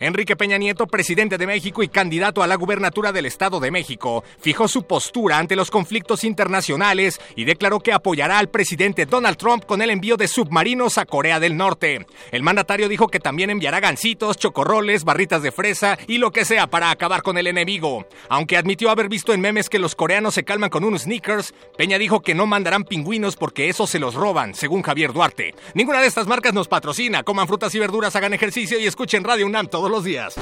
Enrique 0.00 0.36
Peña 0.36 0.58
Nieto, 0.58 0.86
presidente 0.86 1.38
de 1.38 1.46
México 1.46 1.82
y 1.82 1.88
candidato 1.88 2.42
a 2.42 2.46
la 2.46 2.56
gubernatura 2.56 3.12
del 3.12 3.26
Estado 3.26 3.60
de 3.60 3.70
México, 3.70 4.24
fijó 4.40 4.68
su 4.68 4.82
postura 4.86 5.38
ante 5.38 5.56
los 5.56 5.70
conflictos 5.70 6.24
internacionales 6.24 7.20
y 7.34 7.44
declaró 7.44 7.80
que 7.80 7.92
apoyará 7.92 8.38
al 8.38 8.48
presidente 8.48 9.06
Donald 9.06 9.36
Trump 9.36 9.64
con 9.64 9.82
el 9.82 9.90
envío 9.90 10.16
de 10.16 10.28
submarinos 10.28 10.98
a 10.98 11.06
Corea 11.06 11.40
del 11.40 11.56
Norte. 11.56 12.06
El 12.30 12.42
mandatario 12.42 12.88
dijo 12.88 13.08
que 13.08 13.20
también 13.20 13.50
enviará 13.50 13.80
gancitos, 13.80 14.36
chocorroles, 14.36 15.04
barritas 15.04 15.42
de 15.42 15.52
fresa 15.52 15.98
y 16.06 16.18
lo 16.18 16.30
que 16.30 16.44
sea 16.44 16.66
para 16.66 16.90
acabar 16.90 17.22
con 17.22 17.38
el 17.38 17.46
enemigo. 17.46 18.06
Aunque 18.28 18.56
admitió 18.56 18.90
haber 18.90 19.08
visto 19.08 19.32
en 19.32 19.40
memes 19.40 19.68
que 19.68 19.78
los 19.78 19.94
coreanos 19.94 20.34
se 20.34 20.44
calman 20.44 20.70
con 20.70 20.84
unos 20.84 21.02
sneakers, 21.02 21.54
Peña 21.76 21.98
dijo 21.98 22.20
que 22.20 22.34
no 22.34 22.46
mandarán 22.46 22.84
pingüinos 22.84 23.36
porque 23.36 23.68
eso 23.68 23.86
se 23.86 23.98
los 23.98 24.14
roban, 24.14 24.54
según 24.54 24.82
Javier 24.82 25.12
Duarte. 25.12 25.54
Ninguna 25.74 26.00
de 26.00 26.06
estas 26.06 26.26
marcas 26.26 26.54
nos 26.54 26.68
patrocina. 26.68 27.22
Coman 27.22 27.48
frutas 27.48 27.74
y 27.74 27.78
verduras, 27.78 28.16
hagan 28.16 28.34
ejercicio 28.34 28.78
y 28.78 28.86
escuchen 28.86 29.24
Radio 29.24 29.46
UNAM 29.46 29.68
todo 29.68 29.85
los 29.90 30.04
días. 30.04 30.36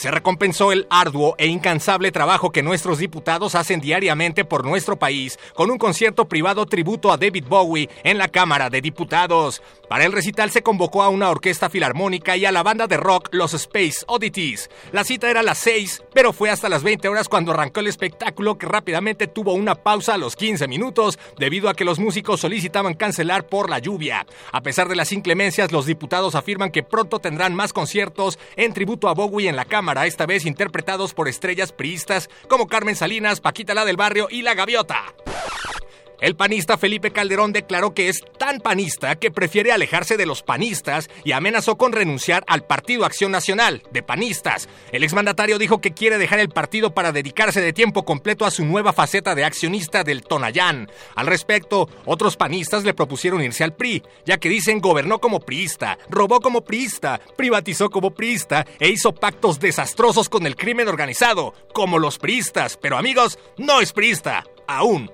Se 0.00 0.10
recompensó 0.10 0.72
el 0.72 0.86
arduo 0.88 1.34
e 1.36 1.46
incansable 1.46 2.10
trabajo 2.10 2.52
que 2.52 2.62
nuestros 2.62 2.96
diputados 2.96 3.54
hacen 3.54 3.80
diariamente 3.82 4.46
por 4.46 4.64
nuestro 4.64 4.98
país 4.98 5.38
con 5.54 5.70
un 5.70 5.76
concierto 5.76 6.26
privado 6.26 6.64
tributo 6.64 7.12
a 7.12 7.18
David 7.18 7.44
Bowie 7.46 7.90
en 8.02 8.16
la 8.16 8.28
Cámara 8.28 8.70
de 8.70 8.80
Diputados. 8.80 9.60
Para 9.90 10.06
el 10.06 10.12
recital 10.12 10.50
se 10.50 10.62
convocó 10.62 11.02
a 11.02 11.10
una 11.10 11.28
orquesta 11.28 11.68
filarmónica 11.68 12.34
y 12.36 12.46
a 12.46 12.52
la 12.52 12.62
banda 12.62 12.86
de 12.86 12.96
rock 12.96 13.28
Los 13.32 13.52
Space 13.52 14.04
Oddities. 14.06 14.70
La 14.92 15.04
cita 15.04 15.28
era 15.28 15.40
a 15.40 15.42
las 15.42 15.58
6, 15.58 16.04
pero 16.14 16.32
fue 16.32 16.48
hasta 16.48 16.70
las 16.70 16.82
20 16.82 17.08
horas 17.08 17.28
cuando 17.28 17.52
arrancó 17.52 17.80
el 17.80 17.88
espectáculo 17.88 18.56
que 18.56 18.66
rápidamente 18.66 19.26
tuvo 19.26 19.52
una 19.52 19.74
pausa 19.74 20.14
a 20.14 20.18
los 20.18 20.34
15 20.34 20.66
minutos 20.66 21.18
debido 21.38 21.68
a 21.68 21.74
que 21.74 21.84
los 21.84 21.98
músicos 21.98 22.40
solicitaban 22.40 22.94
cancelar 22.94 23.48
por 23.48 23.68
la 23.68 23.80
lluvia. 23.80 24.26
A 24.52 24.62
pesar 24.62 24.88
de 24.88 24.96
las 24.96 25.12
inclemencias, 25.12 25.72
los 25.72 25.84
diputados 25.84 26.34
afirman 26.34 26.70
que 26.70 26.82
pronto 26.82 27.18
tendrán 27.18 27.54
más 27.54 27.74
conciertos 27.74 28.38
en 28.56 28.72
tributo 28.72 29.08
a 29.08 29.14
Bowie 29.14 29.48
en 29.48 29.56
la 29.56 29.64
Cámara, 29.64 30.06
esta 30.06 30.26
vez 30.26 30.46
interpretados 30.46 31.14
por 31.14 31.28
estrellas 31.28 31.72
priistas 31.72 32.28
como 32.48 32.66
Carmen 32.66 32.96
Salinas, 32.96 33.40
Paquita 33.40 33.74
la 33.74 33.84
del 33.84 33.96
Barrio 33.96 34.28
y 34.30 34.42
La 34.42 34.54
Gaviota. 34.54 35.14
El 36.20 36.36
panista 36.36 36.76
Felipe 36.76 37.12
Calderón 37.12 37.52
declaró 37.52 37.94
que 37.94 38.08
es 38.08 38.22
tan 38.38 38.60
panista 38.60 39.16
que 39.16 39.30
prefiere 39.30 39.72
alejarse 39.72 40.18
de 40.18 40.26
los 40.26 40.42
panistas 40.42 41.08
y 41.24 41.32
amenazó 41.32 41.78
con 41.78 41.92
renunciar 41.92 42.44
al 42.46 42.66
Partido 42.66 43.06
Acción 43.06 43.32
Nacional, 43.32 43.82
de 43.90 44.02
panistas. 44.02 44.68
El 44.92 45.02
exmandatario 45.02 45.58
dijo 45.58 45.80
que 45.80 45.92
quiere 45.92 46.18
dejar 46.18 46.38
el 46.38 46.50
partido 46.50 46.92
para 46.92 47.12
dedicarse 47.12 47.62
de 47.62 47.72
tiempo 47.72 48.04
completo 48.04 48.44
a 48.44 48.50
su 48.50 48.66
nueva 48.66 48.92
faceta 48.92 49.34
de 49.34 49.44
accionista 49.44 50.04
del 50.04 50.22
Tonayán. 50.22 50.90
Al 51.14 51.26
respecto, 51.26 51.88
otros 52.04 52.36
panistas 52.36 52.84
le 52.84 52.92
propusieron 52.92 53.42
irse 53.42 53.64
al 53.64 53.74
PRI, 53.74 54.02
ya 54.26 54.38
que 54.38 54.50
dicen 54.50 54.80
gobernó 54.80 55.20
como 55.20 55.40
priista, 55.40 55.98
robó 56.10 56.40
como 56.40 56.62
priista, 56.62 57.20
privatizó 57.36 57.88
como 57.88 58.10
priista 58.10 58.66
e 58.78 58.88
hizo 58.90 59.14
pactos 59.14 59.58
desastrosos 59.58 60.28
con 60.28 60.46
el 60.46 60.56
crimen 60.56 60.88
organizado, 60.88 61.54
como 61.72 61.98
los 61.98 62.18
priistas. 62.18 62.76
Pero 62.76 62.98
amigos, 62.98 63.38
no 63.56 63.80
es 63.80 63.92
priista, 63.92 64.44
aún. 64.66 65.10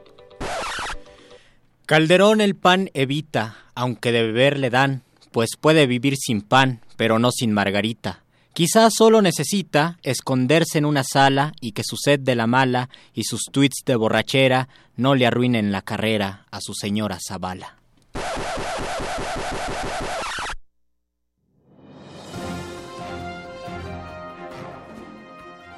Calderón 1.87 2.41
el 2.41 2.57
pan 2.57 2.91
evita, 2.95 3.59
aunque 3.77 4.11
de 4.11 4.25
beber 4.25 4.59
le 4.59 4.71
dan, 4.71 5.05
pues 5.31 5.51
puede 5.61 5.87
vivir 5.87 6.17
sin 6.17 6.43
pan, 6.43 6.81
pero 6.97 7.21
no 7.21 7.31
sin 7.31 7.53
margarita. 7.53 8.25
Quizás 8.55 8.93
solo 8.93 9.23
necesita 9.23 9.97
esconderse 10.03 10.79
en 10.79 10.85
una 10.85 11.05
sala 11.05 11.53
y 11.61 11.71
que 11.71 11.83
su 11.85 11.97
sed 11.97 12.19
de 12.19 12.35
la 12.35 12.49
mala 12.49 12.89
y 13.15 13.23
sus 13.23 13.43
tweets 13.53 13.85
de 13.87 13.95
borrachera 13.95 14.69
no 14.97 15.15
le 15.15 15.27
arruinen 15.27 15.71
la 15.71 15.81
carrera 15.81 16.47
a 16.51 16.61
su 16.61 16.75
señora 16.75 17.19
Zavala. 17.25 17.77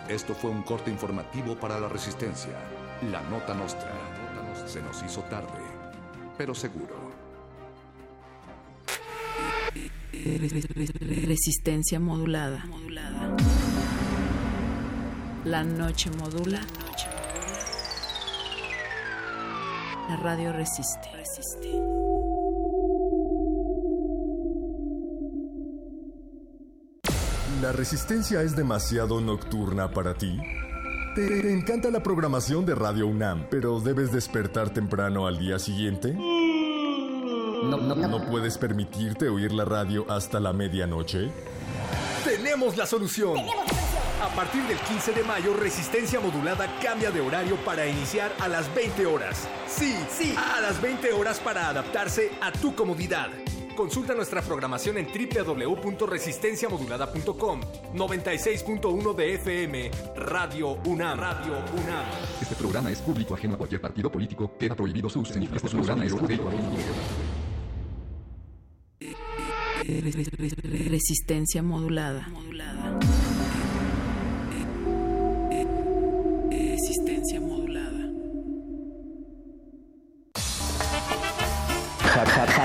Esto 0.09 0.35
fue 0.35 0.51
un 0.51 0.63
corte 0.63 0.91
informativo 0.91 1.55
para 1.57 1.79
la 1.79 1.89
resistencia. 1.91 2.53
La 3.13 3.21
nota 3.29 3.53
nostra. 3.53 3.93
Se 4.67 4.81
nos 4.81 5.03
hizo 5.03 5.21
tarde, 5.23 5.68
pero 6.39 6.55
seguro. 6.55 6.95
Resistencia 11.27 11.99
modulada. 11.99 12.65
La 15.45 15.65
noche 15.65 16.11
modula. 16.11 16.61
La 20.09 20.17
radio 20.17 20.53
resiste. 20.53 21.09
¿La 27.61 27.73
resistencia 27.73 28.43
es 28.43 28.55
demasiado 28.55 29.21
nocturna 29.21 29.91
para 29.91 30.15
ti? 30.15 30.39
¿Te 31.15 31.53
encanta 31.53 31.91
la 31.91 32.03
programación 32.03 32.65
de 32.65 32.75
Radio 32.75 33.07
UNAM, 33.07 33.47
pero 33.51 33.81
debes 33.81 34.13
despertar 34.13 34.71
temprano 34.71 35.27
al 35.27 35.39
día 35.39 35.59
siguiente? 35.59 36.13
¿No, 36.13 38.27
puedes 38.31 38.59
permitirte 38.59 39.29
oír 39.29 39.53
la 39.53 39.65
radio 39.65 40.11
hasta 40.11 40.39
la 40.39 40.53
medianoche? 40.53 41.31
Tenemos 42.25 42.77
la 42.77 42.87
solución. 42.87 43.37
A 44.23 44.29
partir 44.35 44.63
del 44.65 44.79
15 44.79 45.13
de 45.13 45.25
mayo, 45.25 45.55
Resistencia 45.55 46.21
Modulada 46.21 46.67
cambia 46.83 47.11
de 47.11 47.21
horario 47.21 47.57
para 47.65 47.87
iniciar 47.87 48.33
a 48.41 48.49
las 48.49 48.73
20 48.75 49.07
horas. 49.07 49.49
Sí, 49.67 49.97
sí, 50.11 50.35
a 50.37 50.61
las 50.61 50.81
20 50.81 51.13
horas 51.13 51.41
para 51.41 51.69
adaptarse 51.69 52.33
a 52.41 52.53
tu 52.53 52.75
comodidad. 52.75 53.29
Consulta 53.79 54.13
nuestra 54.13 54.43
programación 54.43 54.99
en 54.99 55.07
www.resistenciamodulada.com 55.07 57.61
96.1 57.95 59.15
de 59.15 59.35
FM 59.35 59.91
Radio 60.17 60.81
UNAM. 60.85 61.17
Radio 61.17 61.53
UNAM. 61.53 62.05
Este 62.43 62.57
programa 62.57 62.91
es 62.91 62.99
público 62.99 63.35
ajeno 63.35 63.55
a 63.55 63.57
cualquier 63.57 63.81
partido 63.81 64.11
político. 64.11 64.59
Queda 64.59 64.75
prohibido 64.75 65.09
su 65.09 65.21
uso. 65.21 65.39
Este 65.39 65.69
programa 65.69 66.05
es 66.05 66.13
Resistencia 70.91 71.63
modulada. 71.63 72.27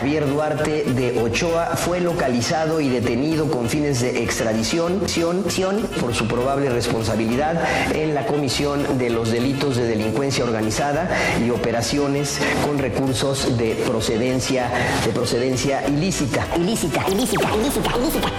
Javier 0.04 0.28
Duarte 0.28 0.84
de 0.84 1.18
Ochoa 1.18 1.78
fue 1.78 2.02
localizado 2.02 2.82
y 2.82 2.90
detenido 2.90 3.50
con 3.50 3.70
fines 3.70 4.02
de 4.02 4.22
extradición 4.22 5.00
por 6.02 6.14
su 6.14 6.28
probable 6.28 6.70
responsabilidad 6.70 7.64
en 7.94 8.14
la 8.14 8.26
comisión 8.26 8.98
de 8.98 9.10
los 9.10 9.32
delitos 9.32 9.78
de 9.78 9.86
delincuencia 9.88 10.44
organizada 10.44 11.10
y 11.42 11.50
operaciones 11.52 12.38
con 12.66 12.80
recursos 12.80 13.58
de 13.58 13.76
procedencia 13.88 14.70
de 15.06 15.12
procedencia 15.14 15.88
ilícita. 15.88 16.48
Ilícita, 16.58 17.06
ilícita, 17.10 17.56
ilícita, 17.56 17.98
ilícita. 17.98 18.30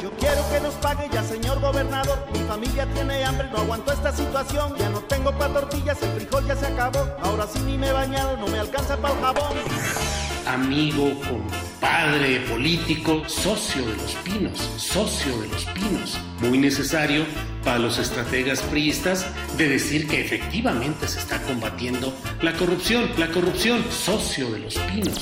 Yo 0.00 0.10
quiero 0.12 0.40
que 0.50 0.60
nos 0.60 0.74
pague 0.76 1.06
ya, 1.12 1.22
señor 1.22 1.60
gobernador. 1.60 2.18
Mi 2.32 2.38
familia 2.48 2.86
tiene 2.94 3.22
hambre, 3.26 3.46
no 3.52 3.58
aguanto 3.58 3.92
esta 3.92 4.10
situación. 4.10 4.74
Ya 4.78 4.88
no 4.88 5.00
tengo 5.00 5.32
para 5.32 5.52
tortillas, 5.52 6.02
el 6.02 6.12
frijol 6.12 6.46
ya 6.46 6.56
se 6.56 6.64
acabó. 6.64 7.06
Ahora 7.22 7.46
sí 7.46 7.60
ni 7.60 7.76
me 7.76 7.88
he 7.88 7.92
bañado, 7.92 8.38
no 8.38 8.46
me 8.46 8.58
alcanza 8.58 8.96
para 8.96 9.12
el 9.12 9.20
jabón. 9.20 10.31
Amigo, 10.46 11.04
con 11.20 11.42
padre 11.80 12.40
político, 12.50 13.22
socio 13.26 13.82
de 13.86 13.94
los 13.96 14.14
pinos, 14.24 14.58
socio 14.76 15.38
de 15.40 15.48
los 15.48 15.64
pinos. 15.66 16.18
Muy 16.40 16.58
necesario 16.58 17.24
para 17.64 17.78
los 17.78 17.98
estrategas 17.98 18.60
priistas 18.62 19.26
de 19.56 19.68
decir 19.68 20.08
que 20.08 20.20
efectivamente 20.20 21.06
se 21.06 21.20
está 21.20 21.40
combatiendo 21.42 22.12
la 22.42 22.52
corrupción, 22.54 23.08
la 23.18 23.28
corrupción, 23.28 23.84
socio 23.90 24.50
de 24.50 24.58
los 24.60 24.74
pinos. 24.78 25.20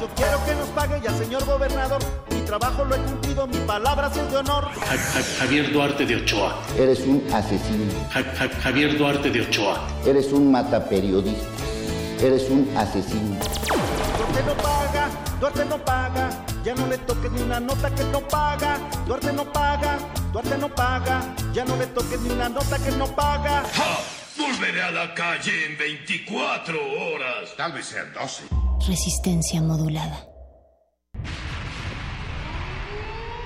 Yo 0.00 0.08
quiero 0.16 0.44
que 0.44 0.54
nos 0.56 0.68
pague 0.70 1.00
ya, 1.02 1.10
señor 1.16 1.44
gobernador. 1.46 2.02
Mi 2.30 2.40
trabajo 2.42 2.84
lo 2.84 2.96
he 2.96 2.98
cumplido, 2.98 3.46
mi 3.46 3.58
palabra 3.58 4.10
es 4.14 4.30
de 4.30 4.36
honor. 4.36 4.68
Ja- 4.74 4.96
Ja- 4.96 5.22
Javier 5.38 5.72
Duarte 5.72 6.04
de 6.04 6.16
Ochoa. 6.16 6.60
Eres 6.78 7.00
un 7.00 7.22
asesino. 7.32 7.92
Ja- 8.12 8.22
Ja- 8.36 8.60
Javier 8.60 8.98
Duarte 8.98 9.30
de 9.30 9.40
Ochoa. 9.42 9.86
Eres 10.04 10.32
un 10.32 10.50
mataperiodista. 10.50 11.46
Eres 12.24 12.48
un 12.48 12.74
asesino. 12.74 13.36
Duarte 14.16 14.42
no 14.46 14.54
paga, 14.56 15.10
Duarte 15.38 15.64
no 15.66 15.84
paga. 15.84 16.30
Ya 16.64 16.74
no 16.74 16.86
le 16.86 16.96
toques 16.96 17.30
ni 17.30 17.42
una 17.42 17.60
nota 17.60 17.94
que 17.94 18.02
no 18.04 18.20
paga. 18.26 18.78
Duarte 19.06 19.30
no 19.30 19.44
paga, 19.52 19.98
Duarte 20.32 20.56
no 20.56 20.74
paga. 20.74 21.20
Ya 21.52 21.66
no 21.66 21.76
le 21.76 21.86
toques 21.88 22.18
ni 22.22 22.30
una 22.30 22.48
nota 22.48 22.78
que 22.78 22.92
no 22.92 23.14
paga. 23.14 23.64
Volveré 24.38 24.82
a 24.84 24.90
la 24.90 25.12
calle 25.12 25.66
en 25.66 25.76
24 25.76 26.78
horas. 26.78 27.54
Tal 27.58 27.72
vez 27.72 27.84
sean 27.84 28.10
12. 28.14 28.44
Resistencia 28.88 29.60
modulada. 29.60 30.33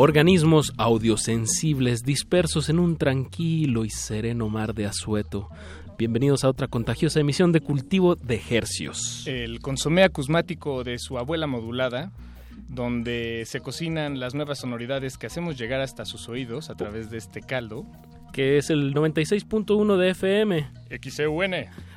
Organismos 0.00 0.72
audiosensibles 0.76 2.04
dispersos 2.04 2.68
en 2.68 2.78
un 2.78 2.96
tranquilo 2.96 3.84
y 3.84 3.90
sereno 3.90 4.48
mar 4.48 4.72
de 4.72 4.86
asueto. 4.86 5.48
Bienvenidos 5.98 6.44
a 6.44 6.50
otra 6.50 6.68
contagiosa 6.68 7.18
emisión 7.18 7.50
de 7.50 7.60
Cultivo 7.60 8.14
de 8.14 8.40
Hercios. 8.48 9.26
el 9.26 9.58
consomé 9.58 10.04
acusmático 10.04 10.84
de 10.84 11.00
su 11.00 11.18
abuela 11.18 11.48
modulada, 11.48 12.12
donde 12.68 13.42
se 13.44 13.58
cocinan 13.58 14.20
las 14.20 14.36
nuevas 14.36 14.60
sonoridades 14.60 15.18
que 15.18 15.26
hacemos 15.26 15.58
llegar 15.58 15.80
hasta 15.80 16.04
sus 16.04 16.28
oídos 16.28 16.70
a 16.70 16.76
través 16.76 17.10
de 17.10 17.18
este 17.18 17.40
caldo. 17.40 17.84
Que 18.32 18.58
es 18.58 18.70
el 18.70 18.94
96.1 18.94 19.96
de 19.96 20.10
FM. 20.10 20.66
XEUN. 21.02 21.54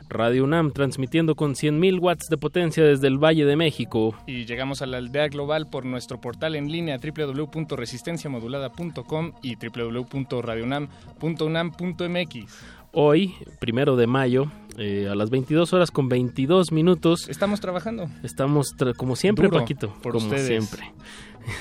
Radio 0.10 0.44
UNAM 0.44 0.72
transmitiendo 0.74 1.36
con 1.36 1.54
100.000 1.54 2.00
watts 2.02 2.28
de 2.30 2.38
potencia 2.38 2.84
desde 2.84 3.08
el 3.08 3.18
Valle 3.18 3.46
de 3.46 3.56
México. 3.56 4.14
Y 4.28 4.44
llegamos 4.46 4.82
a 4.82 4.86
la 4.86 4.98
aldea 4.98 5.30
global 5.30 5.68
por 5.70 5.86
nuestro 5.86 6.20
portal 6.20 6.56
en 6.58 6.70
línea 6.70 6.98
www.resistenciamodulada.com 6.98 9.32
y 9.42 9.56
www.radiounam.unam.mx. 9.56 12.46
Hoy, 12.94 13.34
primero 13.60 13.96
de 13.96 14.06
mayo, 14.08 14.52
eh, 14.78 15.08
a 15.10 15.16
las 15.16 15.30
22 15.30 15.72
horas 15.74 15.92
con 15.92 16.10
22 16.10 16.74
minutos. 16.74 17.30
Estamos 17.30 17.62
trabajando. 17.62 18.10
Estamos, 18.22 18.76
tra- 18.78 18.94
como 18.96 19.16
siempre, 19.16 19.48
Duro 19.48 19.60
Paquito. 19.62 19.94
por 20.04 20.12
como 20.14 20.26
ustedes. 20.28 20.48
siempre. 20.48 20.92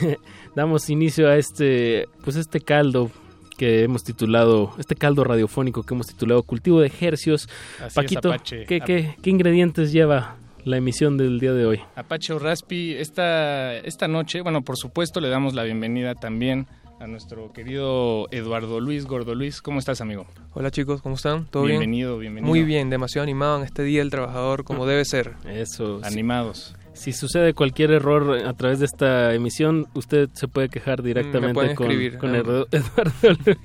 Damos 0.56 0.90
inicio 0.90 1.28
a 1.28 1.36
este, 1.36 2.06
pues 2.24 2.34
este 2.34 2.58
caldo 2.60 3.12
que 3.60 3.82
hemos 3.84 4.04
titulado, 4.04 4.72
este 4.78 4.94
caldo 4.94 5.22
radiofónico 5.22 5.82
que 5.82 5.92
hemos 5.92 6.06
titulado 6.06 6.42
Cultivo 6.44 6.80
de 6.80 6.86
Ejercios. 6.86 7.46
Así 7.76 7.88
es, 7.88 7.94
Paquito, 7.94 8.32
Apache. 8.32 8.64
¿qué, 8.64 8.80
qué, 8.80 9.14
qué 9.20 9.28
ingredientes 9.28 9.92
lleva 9.92 10.36
la 10.64 10.78
emisión 10.78 11.18
del 11.18 11.38
día 11.40 11.52
de 11.52 11.66
hoy? 11.66 11.80
Apache 11.94 12.32
o 12.32 12.38
Raspi, 12.38 12.94
esta, 12.94 13.76
esta 13.76 14.08
noche, 14.08 14.40
bueno, 14.40 14.62
por 14.62 14.78
supuesto 14.78 15.20
le 15.20 15.28
damos 15.28 15.52
la 15.52 15.64
bienvenida 15.64 16.14
también 16.14 16.68
a 17.00 17.06
nuestro 17.06 17.52
querido 17.52 18.28
Eduardo 18.30 18.80
Luis 18.80 19.04
Gordo 19.04 19.34
Luis. 19.34 19.60
¿Cómo 19.60 19.78
estás, 19.78 20.00
amigo? 20.00 20.26
Hola 20.54 20.70
chicos, 20.70 21.02
¿cómo 21.02 21.16
están? 21.16 21.44
¿Todo 21.44 21.64
Bienvenido, 21.64 22.12
bien? 22.12 22.32
bienvenido. 22.32 22.48
Muy 22.48 22.64
bien, 22.64 22.88
demasiado 22.88 23.24
animado 23.24 23.58
en 23.58 23.64
este 23.64 23.82
Día 23.82 23.98
del 23.98 24.10
Trabajador 24.10 24.64
como 24.64 24.86
debe 24.86 25.04
ser. 25.04 25.34
Eso. 25.46 26.00
Animados. 26.02 26.74
Si 27.00 27.12
sucede 27.12 27.54
cualquier 27.54 27.92
error 27.92 28.46
a 28.46 28.52
través 28.52 28.78
de 28.78 28.84
esta 28.84 29.32
emisión, 29.32 29.86
usted 29.94 30.28
se 30.34 30.48
puede 30.48 30.68
quejar 30.68 31.02
directamente 31.02 31.54
pueden 31.54 31.74
con, 31.74 31.86
con. 32.18 32.34
Edu- 32.34 32.66
Eduardo. 32.72 33.58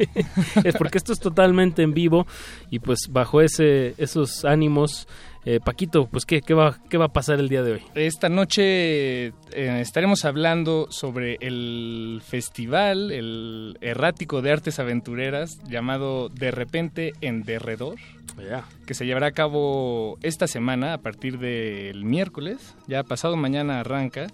Es 0.63 0.75
porque 0.77 0.97
esto 0.97 1.11
es 1.11 1.19
totalmente 1.19 1.81
en 1.83 1.93
vivo 1.93 2.25
y 2.71 2.79
pues 2.79 2.99
bajo 3.09 3.41
ese 3.41 3.93
esos 3.97 4.45
ánimos, 4.45 5.07
eh, 5.45 5.59
Paquito, 5.63 6.07
pues 6.07 6.25
¿qué, 6.25 6.41
qué, 6.41 6.53
va, 6.53 6.77
¿qué 6.89 6.97
va 6.97 7.05
a 7.05 7.13
pasar 7.13 7.39
el 7.39 7.49
día 7.49 7.61
de 7.61 7.73
hoy? 7.73 7.81
Esta 7.93 8.29
noche 8.29 9.27
eh, 9.27 9.31
estaremos 9.51 10.25
hablando 10.25 10.87
sobre 10.89 11.37
el 11.39 12.21
festival, 12.25 13.11
el 13.11 13.77
errático 13.81 14.41
de 14.41 14.51
artes 14.51 14.79
aventureras 14.79 15.59
llamado 15.69 16.29
De 16.29 16.49
repente 16.49 17.13
en 17.21 17.43
Derredor, 17.43 17.95
que 18.87 18.93
se 18.95 19.05
llevará 19.05 19.27
a 19.27 19.31
cabo 19.31 20.17
esta 20.23 20.47
semana 20.47 20.93
a 20.93 20.97
partir 20.97 21.37
del 21.37 22.03
miércoles, 22.03 22.75
ya 22.87 23.03
pasado 23.03 23.37
mañana 23.37 23.79
arranca. 23.79 24.27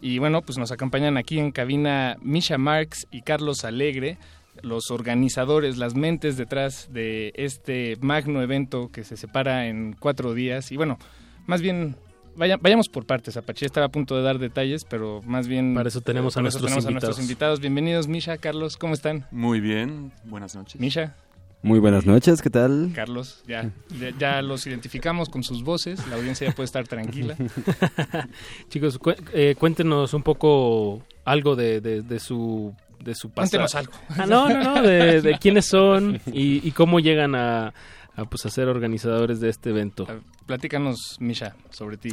Y 0.00 0.18
bueno, 0.18 0.42
pues 0.42 0.58
nos 0.58 0.70
acompañan 0.70 1.16
aquí 1.16 1.38
en 1.38 1.50
cabina 1.50 2.16
Misha 2.20 2.56
Marx 2.56 3.06
y 3.10 3.22
Carlos 3.22 3.64
Alegre, 3.64 4.18
los 4.62 4.90
organizadores, 4.90 5.76
las 5.78 5.94
mentes 5.94 6.36
detrás 6.36 6.88
de 6.92 7.32
este 7.36 7.96
magno 8.00 8.42
evento 8.42 8.90
que 8.92 9.04
se 9.04 9.16
separa 9.16 9.66
en 9.68 9.94
cuatro 9.98 10.34
días. 10.34 10.70
Y 10.72 10.76
bueno, 10.76 10.98
más 11.46 11.60
bien 11.62 11.96
vaya- 12.36 12.58
vayamos 12.60 12.88
por 12.88 13.06
partes. 13.06 13.36
Apache 13.36 13.66
estaba 13.66 13.86
a 13.86 13.90
punto 13.90 14.16
de 14.16 14.22
dar 14.22 14.38
detalles, 14.38 14.84
pero 14.84 15.22
más 15.24 15.48
bien... 15.48 15.74
Para 15.74 15.88
eso 15.88 16.00
tenemos 16.00 16.36
a 16.36 16.42
nuestros 16.42 16.64
tenemos 16.66 16.84
invitados. 16.84 17.02
nuestros 17.16 17.24
invitados. 17.24 17.60
Bienvenidos, 17.60 18.08
Misha, 18.08 18.36
Carlos, 18.38 18.76
¿cómo 18.76 18.94
están? 18.94 19.26
Muy 19.30 19.60
bien, 19.60 20.12
buenas 20.24 20.54
noches. 20.54 20.80
Misha, 20.80 21.16
Muy 21.62 21.80
buenas 21.80 22.06
noches, 22.06 22.40
¿qué 22.40 22.50
tal? 22.50 22.92
Carlos, 22.94 23.42
ya, 23.48 23.70
ya, 24.00 24.10
ya 24.16 24.42
los 24.42 24.64
identificamos 24.68 25.28
con 25.28 25.42
sus 25.42 25.64
voces, 25.64 26.06
la 26.08 26.14
audiencia 26.14 26.46
ya 26.46 26.54
puede 26.54 26.66
estar 26.66 26.86
tranquila. 26.86 27.34
Chicos, 28.68 28.98
cu- 28.98 29.14
eh, 29.32 29.54
cuéntenos 29.58 30.14
un 30.14 30.22
poco 30.22 31.02
algo 31.24 31.56
de, 31.56 31.80
de, 31.80 32.02
de 32.02 32.20
su 32.20 32.72
de 33.02 33.14
su 33.14 33.30
pasado. 33.30 33.64
Cuéntenos 33.66 33.74
algo. 33.74 33.92
Ah, 34.10 34.26
no, 34.26 34.48
no, 34.48 34.62
no, 34.76 34.82
de, 34.82 35.20
de 35.22 35.38
quiénes 35.38 35.66
son 35.66 36.20
y, 36.32 36.66
y 36.66 36.72
cómo 36.72 37.00
llegan 37.00 37.34
a, 37.34 37.72
a, 38.16 38.24
pues, 38.24 38.44
a 38.46 38.50
ser 38.50 38.68
organizadores 38.68 39.40
de 39.40 39.48
este 39.50 39.70
evento. 39.70 40.06
Platícanos, 40.46 41.16
Misha, 41.20 41.54
sobre 41.70 41.96
ti. 41.96 42.10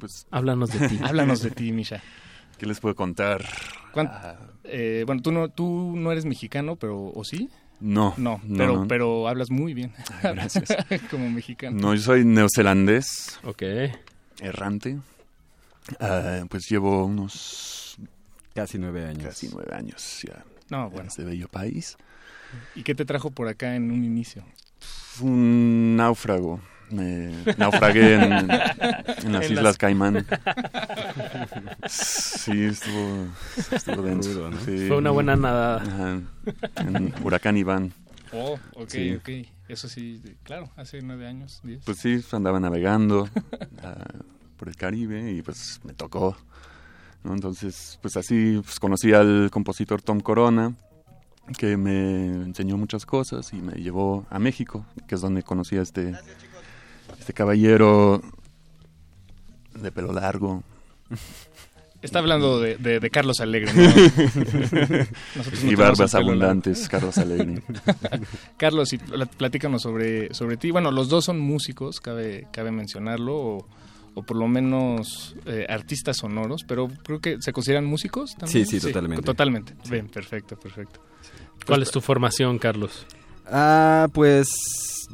pues 0.00 0.26
Háblanos 0.30 0.70
de 0.70 0.88
ti. 0.88 0.98
Háblanos 1.02 1.42
de 1.42 1.50
ti, 1.50 1.72
Misha. 1.72 2.02
¿Qué 2.58 2.66
les 2.66 2.78
puedo 2.80 2.94
contar? 2.94 3.44
¿Cuán- 3.92 4.10
eh, 4.64 5.02
bueno, 5.06 5.20
tú 5.22 5.32
no, 5.32 5.48
tú 5.48 5.92
no 5.96 6.12
eres 6.12 6.24
mexicano, 6.24 6.76
pero 6.76 6.98
¿o 7.14 7.24
sí? 7.24 7.48
No, 7.80 8.14
No, 8.16 8.40
no, 8.44 8.56
pero, 8.56 8.76
no. 8.76 8.88
pero 8.88 9.28
hablas 9.28 9.50
muy 9.50 9.74
bien. 9.74 9.92
gracias. 10.22 10.68
Como 11.10 11.28
mexicano. 11.28 11.76
No, 11.78 11.94
yo 11.94 12.00
soy 12.00 12.24
neozelandés. 12.24 13.38
Ok. 13.44 13.62
Errante. 14.40 14.98
Ah, 16.00 16.44
pues 16.48 16.68
llevo 16.70 17.04
unos... 17.04 17.80
Casi 18.54 18.78
nueve 18.78 19.04
años. 19.04 19.24
Casi 19.24 19.48
nueve 19.52 19.74
años 19.74 20.20
ya. 20.26 20.44
No, 20.70 20.86
en 20.86 20.92
bueno. 20.92 21.08
Este 21.08 21.24
bello 21.24 21.48
país. 21.48 21.96
¿Y 22.74 22.82
qué 22.82 22.94
te 22.94 23.04
trajo 23.04 23.30
por 23.30 23.48
acá 23.48 23.74
en 23.74 23.90
un 23.90 24.04
inicio? 24.04 24.44
Fue 24.78 25.28
un 25.28 25.96
náufrago. 25.96 26.60
Me 26.90 27.32
naufragué 27.56 28.14
en, 28.14 28.22
en 28.32 28.46
las 28.48 29.24
En 29.24 29.42
Islas 29.42 29.62
las- 29.64 29.78
Caimán. 29.78 30.24
Sí, 31.88 32.64
estuvo, 32.64 33.26
estuvo 33.72 34.02
denso. 34.02 34.30
Duro, 34.34 34.50
¿no? 34.50 34.60
sí. 34.60 34.86
Fue 34.88 34.98
una 34.98 35.10
buena 35.10 35.36
nadada. 35.36 35.82
Ajá. 35.82 36.20
En 36.76 37.14
Huracán 37.22 37.56
Iván. 37.56 37.92
Oh, 38.32 38.58
ok, 38.74 38.88
Sí. 38.90 39.14
ok. 39.14 39.28
Eso 39.68 39.88
sí, 39.88 40.20
claro, 40.42 40.70
hace 40.76 41.00
nueve 41.02 41.26
años, 41.26 41.60
diez. 41.62 41.82
Pues 41.84 41.98
sí, 41.98 42.22
andaba 42.32 42.60
navegando 42.60 43.28
ah, 43.82 43.96
por 44.58 44.68
el 44.68 44.76
Caribe 44.76 45.30
y 45.32 45.40
pues 45.42 45.80
me 45.84 45.94
tocó. 45.94 46.36
¿No? 47.24 47.32
Entonces, 47.34 47.98
pues 48.02 48.16
así 48.16 48.60
pues, 48.62 48.78
conocí 48.78 49.12
al 49.12 49.48
compositor 49.50 50.00
Tom 50.02 50.20
Corona, 50.20 50.74
que 51.58 51.76
me 51.76 52.26
enseñó 52.26 52.76
muchas 52.76 53.04
cosas 53.06 53.52
y 53.52 53.56
me 53.56 53.72
llevó 53.74 54.26
a 54.30 54.38
México, 54.38 54.86
que 55.08 55.14
es 55.16 55.20
donde 55.20 55.42
conocí 55.42 55.76
a 55.76 55.82
este, 55.82 56.14
este 57.18 57.32
caballero 57.32 58.22
de 59.74 59.90
pelo 59.92 60.12
largo. 60.12 60.62
Está 62.02 62.18
hablando 62.18 62.60
de, 62.60 62.76
de- 62.76 63.00
de 63.00 63.10
Carlos 63.10 63.40
Alegre, 63.40 63.72
¿no? 63.72 63.82
Y 65.70 65.74
barbas 65.74 66.12
largo. 66.12 66.28
abundantes, 66.28 66.86
Carlos 66.88 67.16
Alegre. 67.16 67.62
Carlos, 68.58 68.92
y 68.92 68.98
pla- 68.98 69.24
platícanos 69.26 69.80
sobre, 69.82 70.32
sobre 70.34 70.58
ti. 70.58 70.70
Bueno, 70.70 70.90
los 70.90 71.08
dos 71.08 71.24
son 71.24 71.38
músicos, 71.40 72.00
cabe, 72.00 72.46
cabe 72.52 72.70
mencionarlo. 72.72 73.34
O, 73.36 73.66
o 74.14 74.22
por 74.22 74.36
lo 74.36 74.48
menos 74.48 75.36
eh, 75.46 75.66
artistas 75.68 76.18
sonoros, 76.18 76.64
pero 76.66 76.88
creo 77.02 77.20
que 77.20 77.36
se 77.40 77.52
consideran 77.52 77.84
músicos 77.84 78.34
también. 78.36 78.66
Sí, 78.66 78.80
sí, 78.80 78.86
totalmente. 78.86 79.22
Totalmente. 79.24 79.74
Bien, 79.90 80.08
perfecto, 80.08 80.56
perfecto. 80.58 81.00
¿Cuál 81.66 81.82
es 81.82 81.90
tu 81.90 82.00
formación, 82.00 82.58
Carlos? 82.58 83.06
Ah, 83.46 84.08
pues 84.12 84.48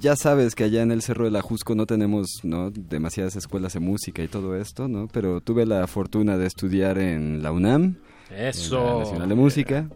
ya 0.01 0.17
sabes 0.17 0.55
que 0.55 0.65
allá 0.65 0.83
en 0.83 0.93
el 0.93 1.03
Cerro 1.03 1.25
de 1.25 1.31
la 1.31 1.43
Jusco 1.43 1.75
no 1.75 1.87
tenemos 1.87 2.41
¿no? 2.43 2.71
demasiadas 2.71 3.37
escuelas 3.37 3.75
de 3.75 3.81
música 3.81 4.23
y 4.23 4.29
todo 4.29 4.57
esto, 4.57 4.89
¿no? 4.89 5.09
Pero 5.09 5.41
tuve 5.41 5.67
la 5.67 5.87
fortuna 5.87 6.37
de 6.37 6.47
estudiar 6.47 6.99
en 6.99 7.43
la 7.43 7.53
UNAM, 7.53 7.97
Eso. 8.31 8.79
en 8.81 8.87
la 8.87 8.99
Nacional 9.01 9.29
de 9.29 9.35
Música. 9.35 9.89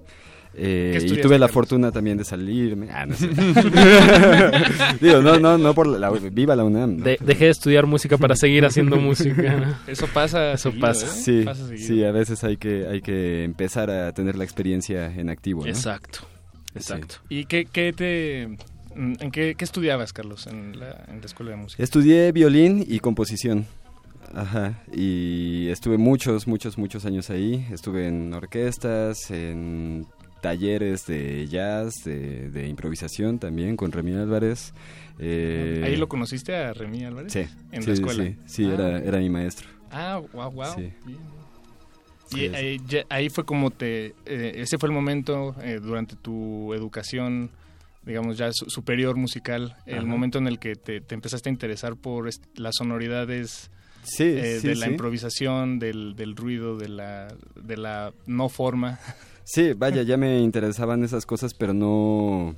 Eh, 0.57 0.99
¿Qué 1.01 1.15
y 1.15 1.21
tuve 1.21 1.39
la 1.39 1.49
fortuna 1.49 1.91
también 1.91 2.17
de 2.17 2.25
salirme. 2.25 2.89
Ah, 2.91 3.07
no 3.07 3.15
sé. 3.15 3.29
Digo, 5.01 5.21
no, 5.21 5.39
no, 5.39 5.59
no 5.59 5.75
por 5.75 5.87
la, 5.87 6.11
viva 6.11 6.55
la 6.57 6.65
UNAM. 6.65 6.99
¿no? 6.99 7.05
De- 7.05 7.19
dejé 7.21 7.47
de 7.47 7.51
estudiar 7.51 7.87
música 7.87 8.19
para 8.19 8.37
seguir 8.37 8.65
haciendo 8.65 8.97
música. 8.97 9.81
Eso 9.87 10.07
pasa. 10.09 10.53
Eso 10.53 10.71
seguido, 10.71 10.87
pasa. 10.87 11.07
¿eh? 11.07 11.11
Sí, 11.11 11.43
Pasa 11.45 11.69
sí, 11.77 12.05
a 12.05 12.13
veces 12.13 12.45
hay 12.45 12.57
que, 12.57 12.87
hay 12.87 13.01
que 13.01 13.45
empezar 13.45 13.91
a 13.91 14.13
tener 14.13 14.37
la 14.37 14.45
experiencia 14.45 15.13
en 15.15 15.29
activo, 15.29 15.63
¿no? 15.63 15.69
Exacto, 15.69 16.21
exacto. 16.75 17.17
¿Y 17.29 17.47
qué, 17.47 17.67
qué 17.67 17.93
te... 17.93 18.49
mm, 18.95 19.15
¿En 19.21 19.31
qué, 19.31 19.55
qué 19.57 19.65
estudiabas, 19.65 20.13
Carlos, 20.13 20.47
en 20.47 20.79
la, 20.79 21.05
en 21.09 21.21
la 21.21 21.27
escuela 21.27 21.51
de 21.53 21.57
música? 21.57 21.83
Estudié 21.83 22.33
violín 22.33 22.85
y 22.87 23.01
composición. 23.01 23.67
Ajá, 24.35 24.83
y 24.93 25.69
estuve 25.69 25.97
muchos, 25.97 26.49
muchos, 26.49 26.77
muchos 26.77 27.05
años 27.05 27.31
ahí. 27.31 27.65
Estuve 27.71 28.09
en 28.09 28.33
orquestas, 28.35 29.31
en 29.31 30.07
talleres 30.45 31.07
de 31.07 31.47
jazz, 31.49 31.95
de, 32.05 32.51
de 32.51 32.69
improvisación 32.69 33.39
también 33.39 33.77
con 33.79 33.91
Remí 33.93 34.13
Álvarez. 34.13 34.75
Eh, 35.19 35.81
¿Ahí 35.83 35.97
lo 35.97 36.07
conociste 36.07 36.55
a 36.55 36.75
Remy 36.75 37.05
Álvarez? 37.07 37.33
Sí, 37.33 37.47
En 37.73 37.81
sí, 37.83 37.89
la 37.89 37.95
escuela. 37.95 38.25
Sí, 38.25 38.37
sí, 38.45 38.65
Ah, 38.67 38.75
era, 38.75 38.99
era 38.99 39.19
mi 39.21 39.31
maestro. 39.31 39.67
Ah, 39.91 40.21
wow, 40.35 40.51
wow. 40.51 40.75
Sí. 40.77 40.93
Y 42.37 42.49
ahí, 42.55 42.79
ya- 42.87 43.07
ahí 43.09 43.31
fue 43.31 43.45
como 43.45 43.71
te... 43.71 44.15
eh, 44.27 44.53
ese 44.57 44.77
fue 44.77 44.89
el 44.89 44.93
momento 44.95 45.55
eh, 45.63 45.81
durante 45.83 46.15
tu 46.17 46.75
educación, 46.75 47.51
digamos, 48.03 48.37
ya 48.37 48.51
su- 48.53 48.69
superior 48.69 49.17
musical, 49.17 49.77
el 49.87 49.99
Ajá. 50.01 50.07
momento 50.07 50.37
en 50.37 50.47
el 50.47 50.59
que 50.59 50.75
te, 50.75 51.01
te 51.01 51.15
empezaste 51.15 51.49
a 51.49 51.53
interesar 51.53 51.97
por 51.97 52.29
las 52.57 52.75
sonoridades 52.77 53.71
Sí, 54.03 54.25
eh, 54.25 54.59
sí, 54.61 54.69
de 54.69 54.75
la 54.75 54.85
sí. 54.87 54.91
improvisación, 54.93 55.79
del, 55.79 56.17
del 56.17 56.37
ruido, 56.37 56.77
de 56.77 56.89
la, 56.91 57.29
de 57.55 57.77
la 57.79 58.13
no 58.27 58.51
forma. 58.51 58.99
Sí, 59.45 59.73
vaya, 59.75 60.03
ya 60.03 60.17
me 60.17 60.41
interesaban 60.41 61.05
esas 61.05 61.27
cosas, 61.27 61.55
pero 61.55 61.73
no... 61.75 62.57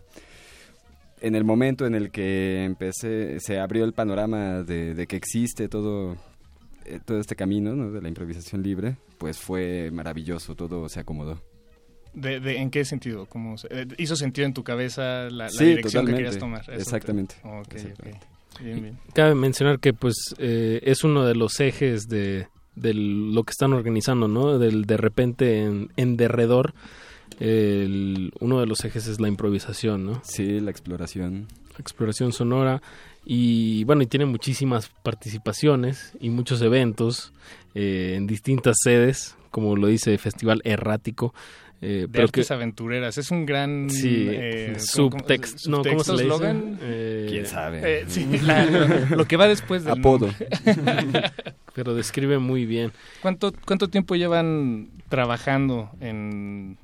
En 1.20 1.34
el 1.34 1.44
momento 1.44 1.86
en 1.86 1.94
el 1.94 2.10
que 2.10 2.62
empecé, 2.64 3.40
se 3.40 3.58
abrió 3.58 3.84
el 3.84 3.92
panorama 3.94 4.62
de, 4.62 4.94
de 4.94 5.06
que 5.06 5.16
existe 5.16 5.66
todo, 5.68 6.14
eh, 6.84 7.00
todo 7.04 7.18
este 7.18 7.34
camino 7.34 7.74
¿no? 7.74 7.90
de 7.90 8.02
la 8.02 8.08
improvisación 8.08 8.62
libre, 8.62 8.96
pues 9.18 9.38
fue 9.38 9.90
maravilloso, 9.92 10.54
todo 10.54 10.88
se 10.90 11.00
acomodó. 11.00 11.40
De, 12.12 12.38
de- 12.38 12.58
¿En 12.58 12.70
qué 12.70 12.84
sentido? 12.84 13.26
¿Cómo 13.26 13.56
se- 13.56 13.66
eh, 13.70 13.86
¿Hizo 13.96 14.14
sentido 14.14 14.46
en 14.46 14.52
tu 14.54 14.62
cabeza 14.62 15.24
la, 15.30 15.44
la 15.44 15.48
Sí, 15.50 15.64
dirección 15.64 16.04
que 16.06 16.12
querías 16.14 16.38
tomar? 16.38 16.60
Eso 16.62 16.70
te- 16.72 16.76
Exactamente. 16.82 17.34
Ok, 17.44 17.74
Exactamente. 17.74 18.20
ok. 18.54 18.60
Bien, 18.62 18.82
bien. 18.82 18.98
Cabe 19.14 19.34
mencionar 19.34 19.80
que 19.80 19.92
pues 19.94 20.14
eh, 20.38 20.80
es 20.82 21.02
uno 21.02 21.24
de 21.24 21.34
los 21.34 21.58
ejes 21.60 22.08
de, 22.08 22.46
de 22.76 22.94
lo 22.94 23.42
que 23.44 23.50
están 23.50 23.72
organizando, 23.72 24.28
¿no? 24.28 24.58
Del 24.58 24.84
de 24.84 24.96
repente 24.96 25.62
en, 25.64 25.90
en 25.96 26.16
derredor, 26.16 26.74
el- 27.40 28.32
uno 28.40 28.60
de 28.60 28.66
los 28.66 28.84
ejes 28.84 29.06
es 29.08 29.20
la 29.20 29.28
improvisación, 29.28 30.06
¿no? 30.06 30.20
Sí, 30.24 30.60
la 30.60 30.70
exploración. 30.70 31.46
Exploración 31.78 32.32
sonora 32.32 32.80
y 33.24 33.84
bueno, 33.84 34.02
y 34.02 34.06
tiene 34.06 34.24
muchísimas 34.24 34.88
participaciones 35.02 36.12
y 36.20 36.30
muchos 36.30 36.62
eventos 36.62 37.32
eh, 37.74 38.14
en 38.16 38.26
distintas 38.26 38.76
sedes, 38.82 39.36
como 39.50 39.76
lo 39.76 39.88
dice 39.88 40.16
Festival 40.16 40.62
Errático. 40.64 41.34
Eh, 41.82 41.86
De 42.02 42.08
pero 42.08 42.28
que- 42.28 42.40
artes 42.40 42.50
aventureras. 42.50 43.18
Es 43.18 43.30
un 43.30 43.44
gran... 43.46 43.88
Sí, 43.90 44.26
eh, 44.30 44.76
¿cómo- 44.96 45.10
cómo- 45.10 45.22
subtext- 45.24 45.66
no, 45.68 45.82
¿cómo 45.82 46.02
se 46.04 46.12
le 46.12 46.22
dice? 46.22 46.34
eslogan? 46.34 46.78
Eh, 46.82 47.26
¿Quién 47.28 47.46
sabe? 47.46 47.80
Eh, 48.00 48.04
sí, 48.08 48.26
la- 48.42 48.64
lo 49.10 49.24
que 49.26 49.36
va 49.36 49.46
después 49.48 49.84
del 49.84 49.98
Apodo. 49.98 50.30
pero 51.74 51.94
describe 51.94 52.38
muy 52.38 52.64
bien. 52.66 52.92
¿Cuánto, 53.22 53.52
¿Cuánto 53.64 53.88
tiempo 53.88 54.14
llevan 54.16 54.88
trabajando 55.08 55.90
en 56.00 56.78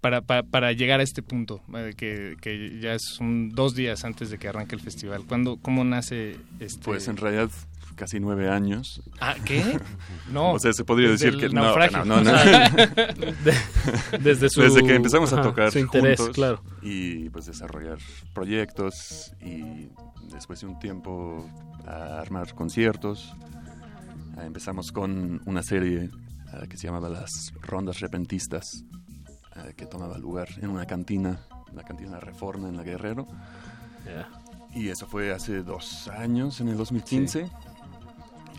para, 0.00 0.20
para, 0.20 0.44
para 0.44 0.72
llegar 0.72 1.00
a 1.00 1.02
este 1.02 1.22
punto? 1.22 1.60
eh, 1.74 1.94
que, 1.96 2.36
que 2.40 2.78
ya 2.80 2.96
son 2.98 3.48
dos 3.50 3.74
días 3.74 4.04
antes 4.04 4.30
de 4.30 4.38
que 4.38 4.46
arranque 4.48 4.76
el 4.76 4.80
festival. 4.80 5.24
¿Cuándo, 5.26 5.56
¿Cómo 5.60 5.84
nace 5.84 6.36
este...? 6.60 6.84
Pues 6.84 7.08
en 7.08 7.16
realidad 7.16 7.50
casi 7.96 8.20
nueve 8.20 8.48
años. 8.48 9.02
Ah, 9.20 9.34
¿qué? 9.44 9.78
No. 10.32 10.52
O 10.52 10.58
sea, 10.58 10.72
se 10.72 10.84
podría 10.84 11.10
desde 11.10 11.26
decir 11.26 11.40
que 11.40 11.48
no, 11.54 11.76
no, 11.76 12.04
no, 12.04 12.20
no. 12.22 12.32
Desde 14.20 14.48
su- 14.50 14.60
Desde 14.60 14.82
que 14.84 14.94
empezamos 14.96 15.32
a 15.32 15.40
tocar 15.40 15.70
su 15.70 15.78
interés, 15.78 16.18
juntos 16.18 16.34
claro. 16.36 16.62
y 16.82 17.28
pues 17.30 17.46
desarrollar 17.46 17.98
proyectos 18.34 19.32
y 19.40 19.88
después 20.32 20.60
de 20.60 20.66
un 20.66 20.78
tiempo 20.80 21.48
a 21.86 22.20
armar 22.20 22.54
conciertos. 22.54 23.32
Ah, 24.36 24.44
empezamos 24.44 24.90
con 24.92 25.40
una 25.46 25.62
serie 25.62 26.10
ah, 26.52 26.66
que 26.68 26.76
se 26.76 26.88
llamaba 26.88 27.08
Las 27.08 27.52
Rondas 27.62 28.00
Repentistas, 28.00 28.84
ah, 29.54 29.66
que 29.76 29.86
tomaba 29.86 30.18
lugar 30.18 30.48
en 30.60 30.70
una 30.70 30.86
cantina, 30.86 31.38
la 31.72 31.84
cantina 31.84 32.18
Reforma 32.18 32.68
en 32.68 32.76
la 32.76 32.82
Guerrero. 32.82 33.26
Y 34.74 34.88
eso 34.90 35.06
fue 35.06 35.32
hace 35.32 35.62
dos 35.62 36.08
años, 36.08 36.60
en 36.60 36.68
el 36.68 36.76
2015. 36.76 37.48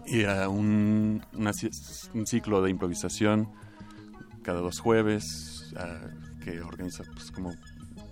Y 0.07 0.21
era 0.21 0.47
un, 0.47 1.21
una 1.33 1.51
un 2.13 2.25
ciclo 2.25 2.61
de 2.61 2.69
improvisación 2.69 3.49
cada 4.41 4.61
dos 4.61 4.79
jueves 4.79 5.73
ah, 5.75 6.07
que 6.41 6.61
organiza, 6.61 7.03
pues 7.13 7.31
como 7.31 7.53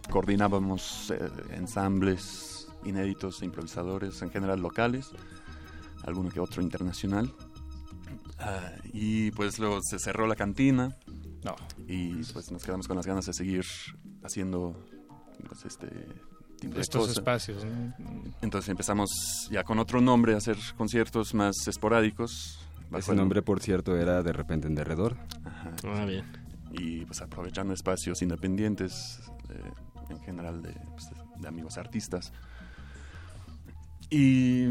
coordinábamos 0.10 1.12
eh, 1.12 1.30
ensambles 1.52 2.68
inéditos 2.84 3.42
improvisadores, 3.42 4.22
en 4.22 4.30
general 4.30 4.60
locales, 4.60 5.12
alguno 6.04 6.30
que 6.30 6.42
otro 6.42 6.62
internacional. 6.62 7.34
Ah, 8.38 8.74
y 8.92 9.32
pues 9.32 9.60
luego 9.60 9.80
se 9.82 9.98
cerró 9.98 10.28
la 10.28 10.36
cantina. 10.36 10.98
No. 11.44 11.56
Y 11.88 12.24
pues 12.34 12.52
nos 12.52 12.64
quedamos 12.66 12.88
con 12.88 12.98
las 12.98 13.06
ganas 13.06 13.26
de 13.28 13.34
seguir 13.34 13.66
haciendo 14.22 14.86
pues, 15.48 15.64
este 15.66 15.88
Estos 16.78 17.08
cosa. 17.08 17.12
espacios, 17.12 17.64
¿no? 17.66 17.94
Entonces 18.42 18.70
empezamos 18.70 19.48
ya 19.52 19.64
con 19.64 19.80
otro 19.80 20.02
nombre 20.02 20.34
a 20.34 20.38
hacer 20.38 20.58
conciertos 20.78 21.34
más 21.34 21.68
esporádicos. 21.68 22.60
Ese 22.96 23.12
el- 23.12 23.18
nombre, 23.18 23.42
por 23.42 23.60
cierto, 23.62 23.96
era 23.98 24.24
de 24.24 24.32
repente 24.34 24.68
en 24.68 24.76
derredor. 24.76 25.18
Ajá. 25.44 25.72
Ah, 25.86 26.06
bien. 26.06 26.26
Y 26.72 27.06
pues 27.06 27.22
aprovechando 27.22 27.74
espacios 27.74 28.22
independientes, 28.22 29.20
eh, 29.50 29.62
en 30.10 30.20
general 30.22 30.62
de, 30.62 30.74
pues, 30.92 31.10
de 31.40 31.48
amigos 31.48 31.78
artistas. 31.78 32.32
Y, 34.10 34.66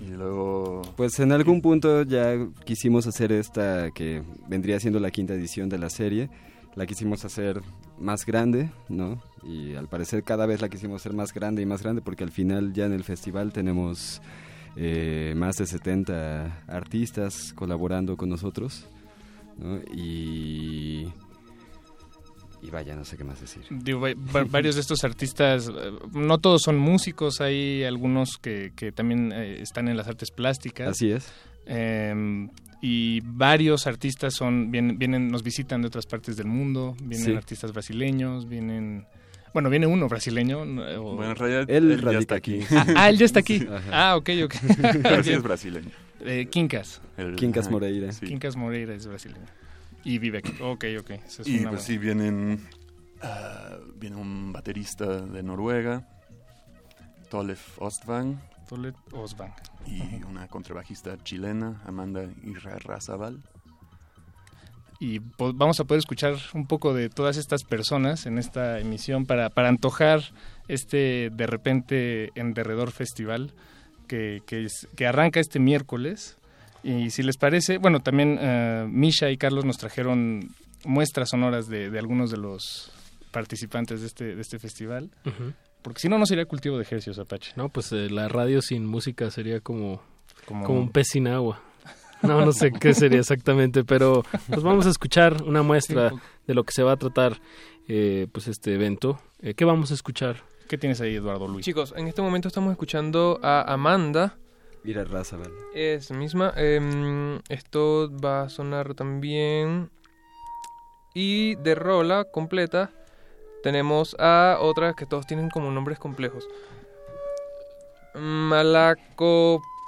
y 0.00 0.08
luego... 0.10 0.82
Pues 0.96 1.18
en 1.20 1.32
algún 1.32 1.60
punto 1.62 2.02
ya 2.02 2.34
quisimos 2.64 3.06
hacer 3.06 3.32
esta 3.32 3.90
que 3.90 4.22
vendría 4.48 4.80
siendo 4.80 5.00
la 5.00 5.10
quinta 5.10 5.34
edición 5.34 5.68
de 5.68 5.78
la 5.78 5.90
serie. 5.90 6.30
La 6.74 6.86
quisimos 6.86 7.24
hacer 7.24 7.60
más 7.98 8.24
grande, 8.26 8.70
¿no? 8.88 9.22
Y 9.46 9.74
al 9.74 9.88
parecer 9.88 10.22
cada 10.22 10.46
vez 10.46 10.60
la 10.62 10.68
quisimos 10.68 11.02
hacer 11.02 11.12
más 11.12 11.32
grande 11.34 11.60
y 11.62 11.66
más 11.66 11.82
grande 11.82 12.00
porque 12.02 12.24
al 12.24 12.30
final 12.30 12.72
ya 12.72 12.86
en 12.86 12.92
el 12.92 13.04
festival 13.04 13.52
tenemos 13.52 14.22
eh, 14.76 15.34
más 15.36 15.56
de 15.56 15.66
70 15.66 16.64
artistas 16.66 17.52
colaborando 17.54 18.16
con 18.16 18.28
nosotros, 18.30 18.86
¿no? 19.58 19.78
Y... 19.94 21.08
Y 22.62 22.70
vaya, 22.70 22.96
no 22.96 23.04
sé 23.04 23.18
qué 23.18 23.24
más 23.24 23.38
decir. 23.42 23.62
Digo, 23.68 24.00
varios 24.48 24.76
de 24.76 24.80
estos 24.80 25.04
artistas, 25.04 25.68
eh, 25.68 25.92
no 26.14 26.38
todos 26.38 26.62
son 26.62 26.78
músicos, 26.78 27.42
hay 27.42 27.84
algunos 27.84 28.38
que, 28.38 28.72
que 28.74 28.90
también 28.90 29.32
eh, 29.32 29.60
están 29.60 29.86
en 29.88 29.98
las 29.98 30.08
artes 30.08 30.30
plásticas. 30.30 30.88
Así 30.88 31.10
es. 31.10 31.30
Eh, 31.66 32.48
y 32.80 33.20
varios 33.20 33.86
artistas 33.86 34.32
son 34.34 34.70
vienen, 34.70 34.98
vienen 34.98 35.28
nos 35.28 35.42
visitan 35.42 35.82
de 35.82 35.88
otras 35.88 36.06
partes 36.06 36.36
del 36.38 36.46
mundo, 36.46 36.96
vienen 37.02 37.26
Sí. 37.26 37.34
artistas 37.34 37.72
brasileños, 37.72 38.48
vienen... 38.48 39.04
Bueno, 39.54 39.70
viene 39.70 39.86
uno 39.86 40.08
brasileño. 40.08 40.64
¿no? 40.66 40.82
O- 41.02 41.14
Bueno, 41.16 41.30
en 41.30 41.36
realidad 41.36 41.70
Él 41.70 41.90
él, 41.92 42.02
ya 42.02 42.18
está 42.18 42.34
aquí. 42.34 42.60
aquí. 42.62 42.74
Ah, 42.74 42.86
ah, 42.96 43.08
él 43.08 43.16
ya 43.18 43.24
está 43.24 43.40
aquí. 43.40 43.66
Ajá. 43.70 44.10
Ah, 44.10 44.16
ok, 44.16 44.30
ok. 44.44 44.54
Pero 45.02 45.22
sí 45.24 45.32
es 45.32 45.42
brasileño. 45.42 45.90
Eh, 46.20 46.46
Quincas. 46.50 47.00
El- 47.16 47.36
Quincas 47.36 47.70
Moreira. 47.70 48.12
sí. 48.12 48.26
Quincas 48.26 48.56
Moreira 48.56 48.94
es 48.94 49.06
brasileño. 49.06 49.46
Y 50.04 50.18
vive 50.18 50.38
aquí. 50.38 50.52
Ok, 50.60 50.84
ok. 51.00 51.10
Eso 51.24 51.42
es 51.42 51.48
Y 51.48 51.60
una 51.60 51.70
pues 51.70 51.70
buena- 51.70 51.78
sí, 51.80 51.96
vienen, 51.98 52.60
ah, 53.22 53.78
viene 53.96 54.16
un 54.16 54.52
baterista 54.52 55.06
de 55.22 55.42
Noruega, 55.42 56.06
Tolef 57.30 57.80
Ostvang, 57.80 58.38
Tolet 58.68 58.94
Osvang. 59.12 59.52
y 59.86 60.22
una 60.24 60.48
contrabajista 60.48 61.16
chilena, 61.22 61.80
Amanda 61.86 62.24
Irarrazabal. 62.42 63.40
Y 65.04 65.20
po- 65.20 65.52
vamos 65.52 65.78
a 65.80 65.84
poder 65.84 65.98
escuchar 65.98 66.36
un 66.54 66.66
poco 66.66 66.94
de 66.94 67.08
todas 67.08 67.36
estas 67.36 67.62
personas 67.64 68.26
en 68.26 68.38
esta 68.38 68.78
emisión 68.80 69.26
para, 69.26 69.50
para 69.50 69.68
antojar 69.68 70.20
este 70.68 71.30
de 71.30 71.46
repente 71.46 72.30
en 72.34 72.54
derredor 72.54 72.90
festival 72.90 73.52
que, 74.08 74.42
que, 74.46 74.64
es- 74.64 74.88
que 74.96 75.06
arranca 75.06 75.40
este 75.40 75.58
miércoles. 75.58 76.36
Y 76.82 77.10
si 77.10 77.22
les 77.22 77.36
parece, 77.38 77.78
bueno, 77.78 78.00
también 78.00 78.38
eh, 78.40 78.86
Misha 78.88 79.30
y 79.30 79.36
Carlos 79.38 79.64
nos 79.64 79.78
trajeron 79.78 80.50
muestras 80.84 81.30
sonoras 81.30 81.66
de, 81.68 81.90
de 81.90 81.98
algunos 81.98 82.30
de 82.30 82.36
los 82.36 82.92
participantes 83.30 84.00
de 84.02 84.06
este, 84.06 84.36
de 84.36 84.40
este 84.42 84.58
festival. 84.58 85.10
Porque 85.82 86.00
si 86.00 86.08
no, 86.08 86.18
no 86.18 86.26
sería 86.26 86.44
cultivo 86.46 86.76
de 86.76 86.82
ejercicios, 86.82 87.18
Apache. 87.18 87.52
No, 87.56 87.68
pues 87.68 87.90
eh, 87.92 88.08
la 88.10 88.28
radio 88.28 88.62
sin 88.62 88.86
música 88.86 89.30
sería 89.30 89.60
como, 89.60 90.02
Como- 90.46 90.64
como 90.64 90.78
un 90.80 90.90
pez 90.90 91.08
sin 91.10 91.26
agua. 91.26 91.60
No, 92.26 92.44
no 92.44 92.52
sé 92.52 92.72
qué 92.72 92.94
sería 92.94 93.20
exactamente, 93.20 93.84
pero 93.84 94.24
pues 94.48 94.62
vamos 94.62 94.86
a 94.86 94.90
escuchar 94.90 95.42
una 95.42 95.62
muestra 95.62 96.12
de 96.46 96.54
lo 96.54 96.64
que 96.64 96.72
se 96.72 96.82
va 96.82 96.92
a 96.92 96.96
tratar 96.96 97.40
eh, 97.88 98.26
pues 98.32 98.48
este 98.48 98.74
evento. 98.74 99.18
Eh, 99.40 99.54
¿Qué 99.54 99.64
vamos 99.64 99.90
a 99.90 99.94
escuchar? 99.94 100.42
¿Qué 100.68 100.78
tienes 100.78 101.00
ahí, 101.00 101.16
Eduardo 101.16 101.46
Luis? 101.46 101.64
Chicos, 101.64 101.92
en 101.96 102.08
este 102.08 102.22
momento 102.22 102.48
estamos 102.48 102.72
escuchando 102.72 103.38
a 103.42 103.72
Amanda. 103.72 104.36
Ira 104.84 105.04
Razabal. 105.04 105.52
Es 105.74 106.10
misma. 106.10 106.52
em, 106.56 107.40
esto 107.48 108.10
va 108.12 108.42
a 108.42 108.48
sonar 108.48 108.94
también. 108.94 109.90
Y 111.14 111.54
de 111.56 111.74
rola 111.74 112.24
completa 112.24 112.90
tenemos 113.62 114.16
a 114.18 114.58
otras 114.60 114.94
que 114.94 115.06
todos 115.06 115.26
tienen 115.26 115.48
como 115.48 115.70
nombres 115.70 115.98
complejos. 115.98 116.48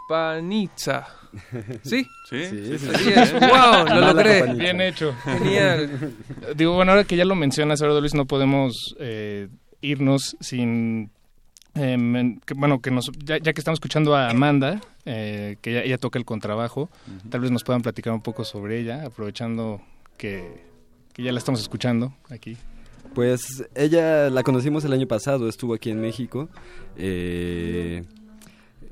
Malacopanitza. 0.09 1.07
¿Sí? 1.83 2.07
Sí, 2.29 2.47
sí. 2.47 2.79
¡Wow! 3.41 3.87
Lo 3.89 4.01
logré. 4.13 4.55
Bien 4.55 4.81
hecho. 4.81 5.15
Genial. 5.25 6.15
Digo, 6.55 6.75
bueno, 6.75 6.93
ahora 6.93 7.05
que 7.05 7.17
ya 7.17 7.25
lo 7.25 7.35
mencionas, 7.35 7.81
Eduardo 7.81 8.01
Luis, 8.01 8.15
no 8.15 8.27
podemos 8.27 8.95
eh, 8.99 9.49
irnos 9.81 10.37
sin... 10.41 11.11
eh, 11.75 12.39
que, 12.45 12.55
bueno, 12.55 12.81
que 12.81 12.91
nos, 12.91 13.11
ya, 13.25 13.39
ya 13.39 13.53
que 13.53 13.61
estamos 13.61 13.77
escuchando 13.77 14.15
a 14.15 14.31
Amanda, 14.31 14.81
eh, 15.05 15.57
que 15.61 15.71
ella, 15.73 15.83
ella 15.83 15.99
toca 15.99 16.19
el 16.19 16.25
contrabajo, 16.25 16.89
tal 17.29 17.41
vez 17.41 17.51
nos 17.51 17.65
puedan 17.65 17.83
platicar 17.83 18.13
un 18.13 18.23
poco 18.23 18.45
sobre 18.45 18.81
ella, 18.81 19.05
aprovechando 19.05 19.81
que, 20.17 20.65
que 21.13 21.23
ya 21.23 21.33
la 21.33 21.39
estamos 21.39 21.61
escuchando 21.61 22.15
aquí. 22.31 22.57
Pues 23.15 23.65
ella 23.75 24.31
la 24.31 24.43
conocimos 24.43 24.85
el 24.85 24.93
año 24.93 25.07
pasado, 25.07 25.49
estuvo 25.49 25.75
aquí 25.75 25.91
en 25.91 26.01
México. 26.01 26.49
eh, 26.97 28.05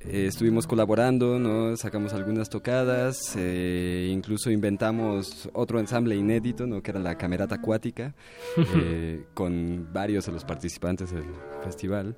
eh, 0.06 0.26
estuvimos 0.26 0.66
colaborando, 0.66 1.38
¿no? 1.38 1.76
sacamos 1.76 2.12
algunas 2.12 2.48
tocadas, 2.48 3.34
eh, 3.36 4.08
incluso 4.10 4.50
inventamos 4.50 5.48
otro 5.52 5.80
ensamble 5.80 6.16
inédito, 6.16 6.66
¿no? 6.66 6.82
que 6.82 6.90
era 6.90 7.00
la 7.00 7.16
Camerata 7.16 7.56
Acuática, 7.56 8.14
eh, 8.76 9.24
con 9.34 9.88
varios 9.92 10.26
de 10.26 10.32
los 10.32 10.44
participantes 10.44 11.10
del 11.10 11.24
festival 11.62 12.16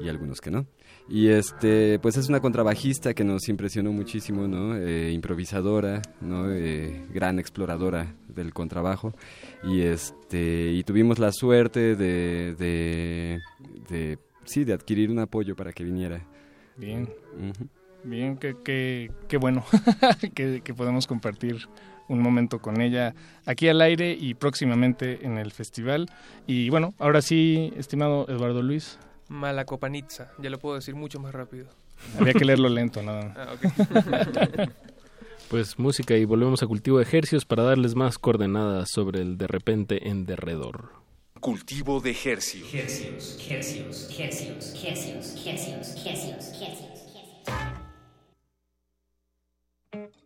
y 0.00 0.08
algunos 0.08 0.40
que 0.40 0.50
no. 0.50 0.66
Y 1.08 1.28
este, 1.28 1.98
pues 1.98 2.16
es 2.16 2.28
una 2.28 2.40
contrabajista 2.40 3.12
que 3.12 3.24
nos 3.24 3.48
impresionó 3.48 3.92
muchísimo, 3.92 4.48
¿no? 4.48 4.74
Eh, 4.76 5.12
improvisadora, 5.12 6.00
¿no? 6.22 6.50
Eh, 6.50 7.06
gran 7.12 7.38
exploradora 7.38 8.14
del 8.28 8.54
contrabajo. 8.54 9.12
Y 9.64 9.82
este, 9.82 10.72
y 10.72 10.82
tuvimos 10.82 11.18
la 11.18 11.30
suerte 11.30 11.94
de, 11.94 12.54
de, 12.54 13.38
de, 13.90 14.18
sí, 14.46 14.64
de 14.64 14.72
adquirir 14.72 15.10
un 15.10 15.18
apoyo 15.18 15.54
para 15.54 15.72
que 15.72 15.84
viniera. 15.84 16.26
Bien. 16.76 17.08
Bien, 18.02 18.36
qué 18.36 18.54
qué- 18.64 19.10
qué 19.28 19.36
bueno 19.38 19.64
que, 20.34 20.60
que 20.62 20.74
podemos 20.74 21.06
compartir 21.06 21.68
un 22.08 22.20
momento 22.20 22.58
con 22.58 22.80
ella 22.82 23.14
aquí 23.46 23.68
al 23.68 23.80
aire 23.80 24.12
y 24.18 24.34
próximamente 24.34 25.24
en 25.24 25.38
el 25.38 25.52
festival. 25.52 26.06
Y 26.46 26.68
bueno, 26.68 26.92
ahora 26.98 27.22
sí, 27.22 27.72
estimado 27.76 28.26
Eduardo 28.28 28.62
Luis, 28.62 28.98
Malacopanitza. 29.28 30.32
Ya 30.38 30.50
lo 30.50 30.58
puedo 30.58 30.74
decir 30.74 30.94
mucho 30.94 31.18
más 31.18 31.32
rápido. 31.32 31.66
había 32.20 32.34
que 32.34 32.44
leerlo 32.44 32.68
lento, 32.68 33.02
nada 33.02 33.22
más. 33.28 33.36
Ah, 33.38 33.54
ok. 33.54 34.68
Pues 35.50 35.78
música 35.78 36.16
y 36.16 36.24
volvemos 36.24 36.62
a 36.62 36.66
cultivo 36.66 36.96
de 36.98 37.04
ejercicios 37.04 37.44
para 37.44 37.62
darles 37.62 37.94
más 37.94 38.18
coordenadas 38.18 38.88
sobre 38.90 39.20
el 39.20 39.36
de 39.36 39.46
repente 39.46 40.08
en 40.08 40.24
derredor. 40.24 40.92
Cultivo 41.44 42.00
de 42.00 42.12
ejercicio. 42.12 42.80
Hercios, 42.80 43.36
hercios, 43.50 44.08
hercios, 44.16 44.74
hercios, 44.82 45.44
hercios, 45.44 45.46
hercios, 46.00 46.56
hercios. 46.62 47.10
Hercios, 49.92 50.24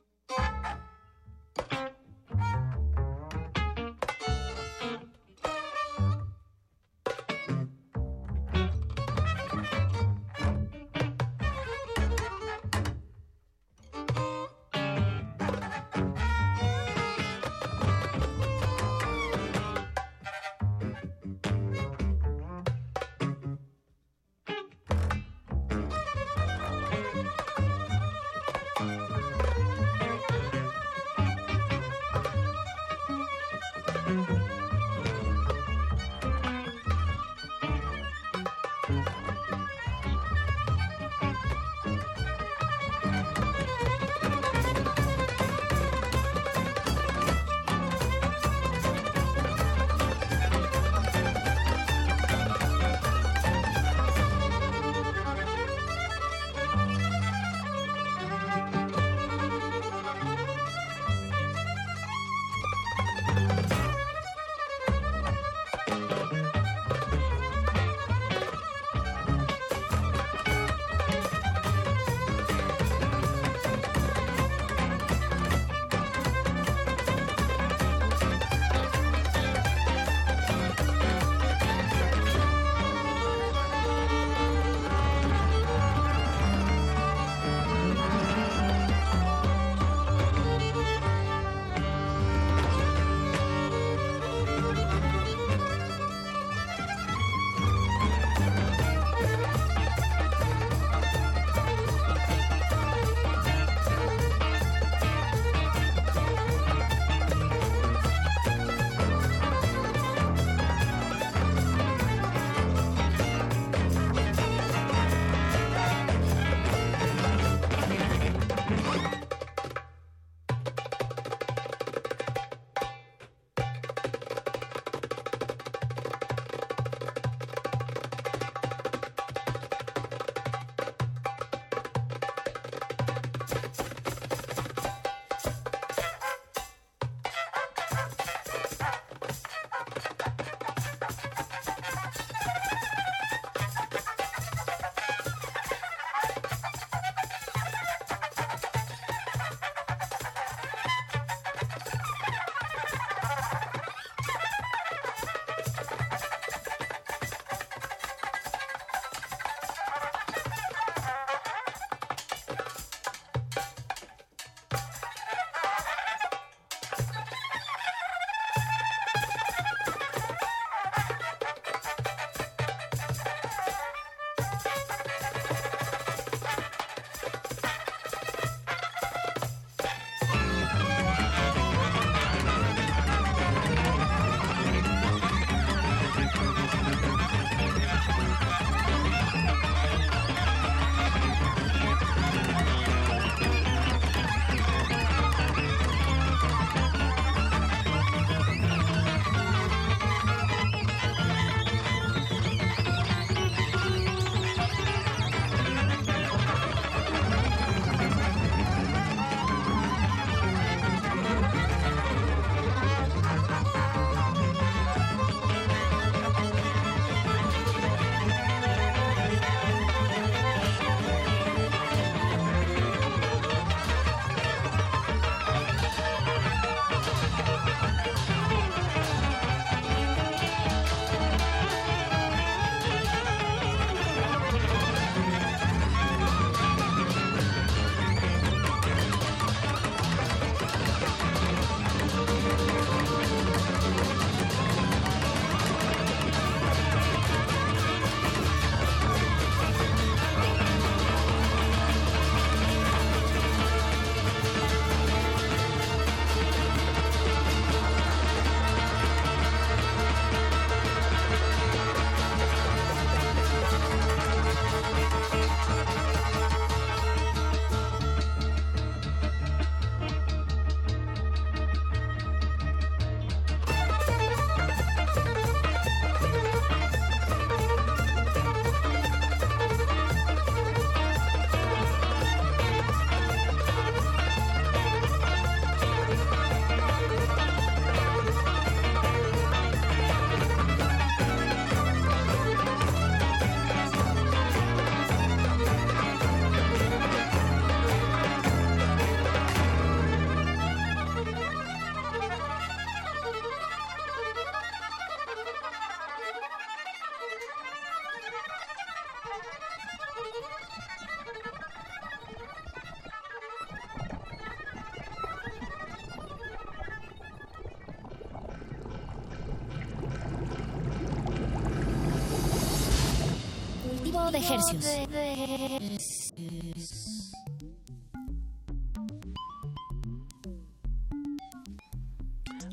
De 324.31 324.39
Hercios. 324.39 324.85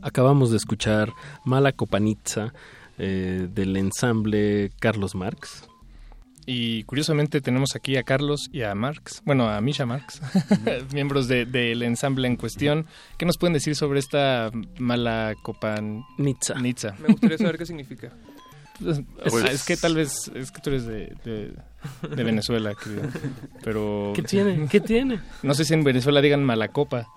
Acabamos 0.02 0.52
de 0.52 0.58
escuchar 0.58 1.14
Mala 1.46 1.72
Copanizza 1.72 2.54
eh, 2.98 3.48
del 3.52 3.76
ensamble 3.78 4.72
Carlos 4.80 5.16
Marx. 5.16 5.68
Y 6.48 6.84
curiosamente 6.84 7.42
tenemos 7.42 7.76
aquí 7.76 7.98
a 7.98 8.04
Carlos 8.04 8.50
y 8.52 8.62
a 8.62 8.76
Marx, 8.76 9.24
bueno, 9.26 9.50
a 9.50 9.60
Misha 9.62 9.88
Marx, 9.88 10.22
miembros 10.94 11.28
de- 11.28 11.48
del 11.48 11.82
ensamble 11.82 12.28
en 12.28 12.36
cuestión. 12.36 12.86
¿Qué 13.18 13.26
nos 13.26 13.38
pueden 13.40 13.54
decir 13.54 13.76
sobre 13.76 13.98
esta 13.98 14.52
mala 14.78 15.34
copan 15.42 16.04
Nitza? 16.20 16.54
Me 17.02 17.08
gustaría 17.08 17.40
saber 17.40 17.58
qué 17.58 17.66
significa. 17.66 18.12
Pues, 18.80 19.02
Pues- 19.30 19.46
es 19.54 19.66
que 19.66 19.78
tal 19.78 19.96
vez 19.96 20.30
es 20.36 20.52
que 20.52 20.62
tú 20.62 20.70
eres 20.70 20.86
de, 20.86 21.16
de, 21.24 21.54
de 22.16 22.24
Venezuela, 22.24 22.74
querido. 22.76 23.04
Pero 23.64 24.12
¿Qué 24.16 24.22
tiene? 24.24 24.68
¿Qué 24.68 24.80
tiene? 24.82 25.22
No 25.44 25.54
sé 25.54 25.66
si 25.66 25.74
en 25.74 25.84
Venezuela 25.84 26.22
digan 26.22 26.44
malacopa. 26.44 27.08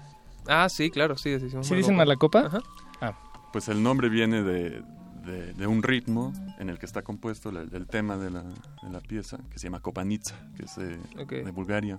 Ah, 0.47 0.69
sí, 0.69 0.91
claro, 0.91 1.17
sí, 1.19 1.37
¿Sí 1.63 1.75
dicen 1.75 1.97
malacopa? 1.97 2.63
Ah, 3.01 3.19
Pues 3.53 3.69
el 3.69 3.83
nombre 3.83 4.09
viene 4.09 4.43
de, 4.43 4.83
de- 5.27 5.53
de 5.53 5.67
un 5.67 5.83
ritmo 5.83 6.33
en 6.59 6.71
el 6.71 6.79
que 6.79 6.87
está 6.87 7.03
compuesto 7.03 7.51
la- 7.53 7.63
el, 7.63 7.87
tema 7.87 8.17
de 8.17 8.31
la, 8.31 8.43
de 8.43 8.91
la 8.91 9.01
pieza, 9.01 9.39
que 9.51 9.59
se 9.59 9.65
llama 9.67 9.81
Kopanitsa, 9.81 10.37
que 10.57 10.65
es 10.65 10.77
de, 10.77 10.99
Ok. 11.21 11.33
de 11.33 11.51
Bulgaria. 11.51 11.99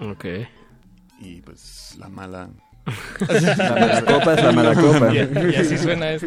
Ok. 0.00 0.24
Y 1.20 1.40
pues 1.42 1.94
la 1.98 2.08
mala... 2.08 2.48
La 2.86 3.70
mala 3.70 4.04
copa 4.04 4.34
es 4.34 4.44
la 4.44 4.52
mala 4.52 4.74
copa. 4.74 5.10
Y, 5.14 5.16
y 5.52 5.56
así 5.56 5.78
suena 5.78 6.10
esto. 6.10 6.26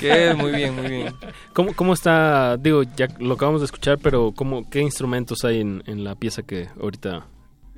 Que 0.00 0.34
muy 0.34 0.52
bien, 0.52 0.74
muy 0.74 0.88
bien. 0.88 1.14
¿Cómo, 1.52 1.74
¿Cómo 1.74 1.92
está? 1.94 2.56
Digo, 2.56 2.82
ya 2.82 3.08
lo 3.18 3.34
acabamos 3.34 3.60
de 3.60 3.66
escuchar, 3.66 3.98
pero 4.02 4.32
¿cómo, 4.32 4.68
¿qué 4.68 4.80
instrumentos 4.80 5.44
hay 5.44 5.60
en, 5.60 5.82
en 5.86 6.02
la 6.04 6.14
pieza 6.16 6.42
que 6.42 6.68
ahorita 6.80 7.26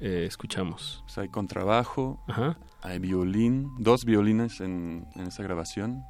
eh, 0.00 0.24
escuchamos? 0.26 1.02
Pues 1.04 1.18
hay 1.18 1.28
contrabajo, 1.28 2.22
Ajá. 2.28 2.56
hay 2.82 2.98
violín, 2.98 3.68
dos 3.78 4.04
violines 4.04 4.60
en, 4.60 5.06
en 5.16 5.26
esa 5.26 5.42
grabación, 5.42 6.02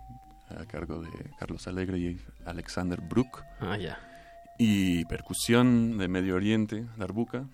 a 0.51 0.65
cargo 0.67 1.01
de 1.03 1.11
Carlos 1.39 1.67
Alegre 1.67 1.99
y 1.99 2.21
Alexander 2.47 3.01
Brook. 3.01 3.43
Ah, 3.61 3.77
ya. 3.77 3.99
Y 4.59 5.05
percusión 5.07 5.99
de 5.99 6.09
Medio 6.09 6.37
Oriente, 6.37 6.85
darbuka. 6.97 7.45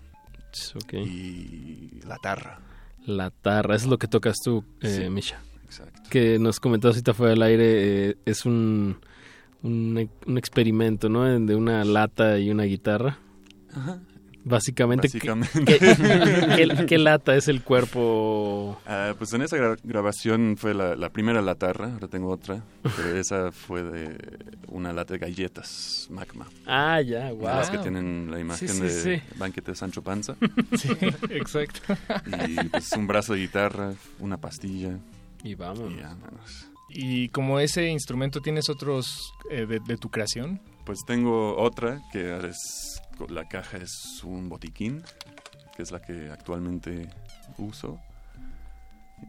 Ok. 0.75 0.93
Y 0.93 1.99
la 2.07 2.15
tarra. 2.17 2.59
La 3.05 3.29
tarra, 3.29 3.75
eso 3.75 3.85
es 3.85 3.89
lo 3.91 3.97
que 3.97 4.07
tocas 4.07 4.37
tú, 4.43 4.63
eh, 4.81 5.01
Sí, 5.03 5.09
Misha. 5.09 5.39
exacto. 5.63 6.01
Que 6.09 6.39
nos 6.39 6.59
comentaste 6.59 6.97
ahorita 6.97 7.13
fuera 7.13 7.31
del 7.31 7.41
aire, 7.43 8.09
eh, 8.09 8.17
es 8.25 8.45
un, 8.45 8.97
un, 9.61 10.09
un 10.25 10.37
experimento, 10.37 11.07
¿no? 11.09 11.23
De 11.39 11.55
una 11.55 11.83
lata 11.85 12.39
y 12.39 12.49
una 12.49 12.63
guitarra. 12.63 13.19
Ajá. 13.73 13.99
Básicamente, 14.47 15.07
¿qué- 15.09 15.17
Básicamente. 15.31 15.65
¿qué, 15.65 15.79
qué- 16.67 16.85
qué 16.85 16.97
lata 16.99 17.35
es 17.35 17.47
el 17.47 17.63
cuerpo? 17.63 18.79
Ah, 18.85 19.13
pues 19.17 19.33
en 19.33 19.41
esa 19.41 19.57
gra- 19.57 19.79
grabación 19.83 20.55
fue 20.57 20.73
la, 20.75 20.95
la 20.95 21.09
primera 21.09 21.41
latarra, 21.41 21.93
ahora 21.93 22.07
tengo 22.07 22.29
otra, 22.29 22.61
pero 22.95 23.15
esa 23.17 23.51
fue 23.51 23.81
de 23.83 24.17
una 24.67 24.93
lata 24.93 25.13
de 25.13 25.19
galletas 25.19 26.07
magma. 26.11 26.45
Ah, 26.67 27.01
ya, 27.01 27.31
wow. 27.31 27.43
Las 27.43 27.71
que 27.71 27.79
tienen 27.79 28.29
la 28.29 28.39
imagen 28.39 28.67
sí, 28.69 28.79
de 28.81 28.89
sí. 29.17 29.23
banquete 29.37 29.71
de 29.71 29.75
Sancho 29.77 30.01
Panza. 30.03 30.35
Sí, 30.77 30.89
exacto. 31.29 31.79
Y 32.47 32.55
pues 32.69 32.91
un 32.93 33.07
brazo 33.07 33.33
de 33.33 33.39
guitarra, 33.39 33.93
una 34.19 34.37
pastilla. 34.37 34.97
Y 35.43 35.55
vamos. 35.55 35.91
Y 35.91 36.01
vámonos. 36.01 36.67
Y 36.89 37.29
como 37.29 37.59
ese 37.59 37.87
instrumento 37.89 38.41
tienes 38.41 38.69
otros 38.69 39.31
eh, 39.49 39.65
de, 39.65 39.79
de 39.79 39.97
tu 39.97 40.09
creación. 40.09 40.61
Pues 40.85 40.99
tengo 41.05 41.57
otra 41.57 42.01
que 42.11 42.37
es 42.47 42.94
la 43.29 43.47
caja 43.47 43.77
es 43.77 44.23
un 44.23 44.49
botiquín, 44.49 45.03
que 45.75 45.83
es 45.83 45.91
la 45.91 46.01
que 46.01 46.29
actualmente 46.31 47.09
uso. 47.57 47.99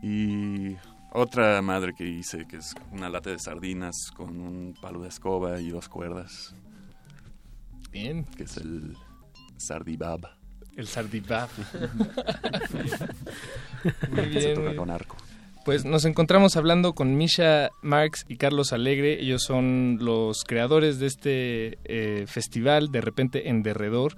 Y 0.02 0.76
otra 1.12 1.60
madre 1.62 1.92
que 1.96 2.06
hice, 2.06 2.46
que 2.46 2.58
es 2.58 2.74
una 2.92 3.08
lata 3.08 3.30
de 3.30 3.38
sardinas 3.38 4.10
con 4.14 4.40
un 4.40 4.74
palo 4.80 5.00
de 5.00 5.08
escoba 5.08 5.60
y 5.60 5.70
dos 5.70 5.88
cuerdas. 5.88 6.54
Bien. 7.90 8.24
Que 8.24 8.44
es 8.44 8.56
el 8.58 8.96
sardibab. 9.56 10.20
El 10.76 10.86
sardibab. 10.86 11.48
muy 14.10 14.24
Se 14.24 14.38
bien. 14.38 14.54
toca 14.54 14.76
con 14.76 14.90
arco. 14.90 15.16
Pues 15.66 15.84
nos 15.84 16.04
encontramos 16.04 16.56
hablando 16.56 16.94
con 16.94 17.16
Misha 17.16 17.70
Marx 17.82 18.24
y 18.28 18.36
Carlos 18.36 18.72
Alegre. 18.72 19.20
Ellos 19.20 19.42
son 19.42 19.98
los 20.00 20.44
creadores 20.44 21.00
de 21.00 21.06
este 21.06 21.78
eh, 21.86 22.26
festival 22.28 22.92
de 22.92 23.00
repente 23.00 23.48
en 23.48 23.64
derredor 23.64 24.16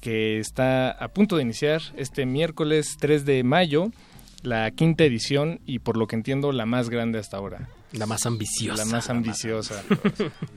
que 0.00 0.40
está 0.40 0.90
a 0.90 1.06
punto 1.06 1.36
de 1.36 1.42
iniciar 1.42 1.82
este 1.96 2.26
miércoles 2.26 2.96
3 2.98 3.24
de 3.24 3.44
mayo, 3.44 3.92
la 4.42 4.68
quinta 4.72 5.04
edición 5.04 5.60
y 5.66 5.78
por 5.78 5.96
lo 5.96 6.08
que 6.08 6.16
entiendo 6.16 6.50
la 6.50 6.66
más 6.66 6.90
grande 6.90 7.20
hasta 7.20 7.36
ahora. 7.36 7.68
La 7.92 8.06
más 8.06 8.26
ambiciosa. 8.26 8.84
La 8.84 8.90
más 8.90 9.08
ambiciosa. 9.10 9.82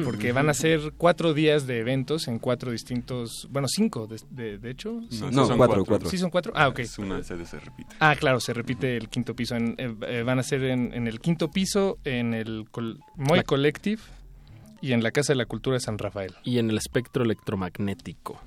Porque 0.03 0.31
van 0.33 0.49
a 0.49 0.53
ser 0.53 0.93
cuatro 0.97 1.33
días 1.33 1.65
de 1.65 1.79
eventos 1.79 2.27
en 2.27 2.39
cuatro 2.39 2.71
distintos, 2.71 3.47
bueno, 3.51 3.67
cinco 3.69 4.05
de, 4.07 4.19
de- 4.29 4.57
de 4.57 4.69
hecho. 4.69 4.91
No, 4.93 5.01
Sí, 5.09 5.17
sí 5.17 5.25
No, 5.31 5.45
son 5.45 5.57
cuatro, 5.57 5.85
cuatro. 5.85 6.09
¿Sí 6.09 6.17
son 6.17 6.29
cuatro? 6.29 6.51
Ah, 6.55 6.67
ok. 6.67 6.79
Es 6.79 6.97
una 6.99 7.23
sede 7.23 7.45
se 7.45 7.59
repite. 7.59 7.95
Ah, 7.99 8.15
claro, 8.19 8.39
se 8.39 8.53
repite 8.53 8.97
el 8.97 9.07
quinto 9.09 9.33
piso. 9.35 9.55
En, 9.55 9.75
eh, 9.77 9.95
eh, 10.07 10.23
van 10.23 10.39
a 10.39 10.43
ser 10.43 10.63
en, 10.65 10.93
en 10.93 11.07
el 11.07 11.19
quinto 11.21 11.49
piso, 11.51 11.97
en 12.03 12.33
el 12.33 12.65
col- 12.69 12.99
Moy 13.15 13.37
La- 13.37 13.43
Collective 13.43 14.01
y 14.81 14.91
en 14.93 15.01
la 15.03 15.11
Casa 15.11 15.31
de 15.33 15.37
la 15.37 15.45
Cultura 15.45 15.75
de 15.75 15.79
San 15.79 15.97
Rafael. 15.97 16.33
Y 16.43 16.57
en 16.57 16.69
el 16.69 16.77
espectro 16.77 17.23
electromagnético. 17.23 18.41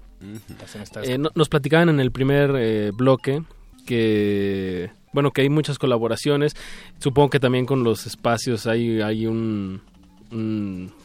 Eh, 1.03 1.19
no- 1.19 1.31
nos 1.35 1.49
platicaban 1.49 1.89
en 1.89 2.01
el 2.01 2.11
primer 2.13 2.53
eh, 2.57 2.91
bloque 2.95 3.43
que 3.87 4.91
bueno 5.15 5.31
que 5.31 5.43
hay 5.43 5.49
muchas 5.49 5.79
colaboraciones. 5.79 6.55
Supongo 6.99 7.31
que 7.31 7.41
también 7.41 7.65
con 7.65 7.85
los 7.85 8.07
espacios 8.07 8.67
hay 8.67 9.01
hay 9.01 9.27
un, 9.27 9.81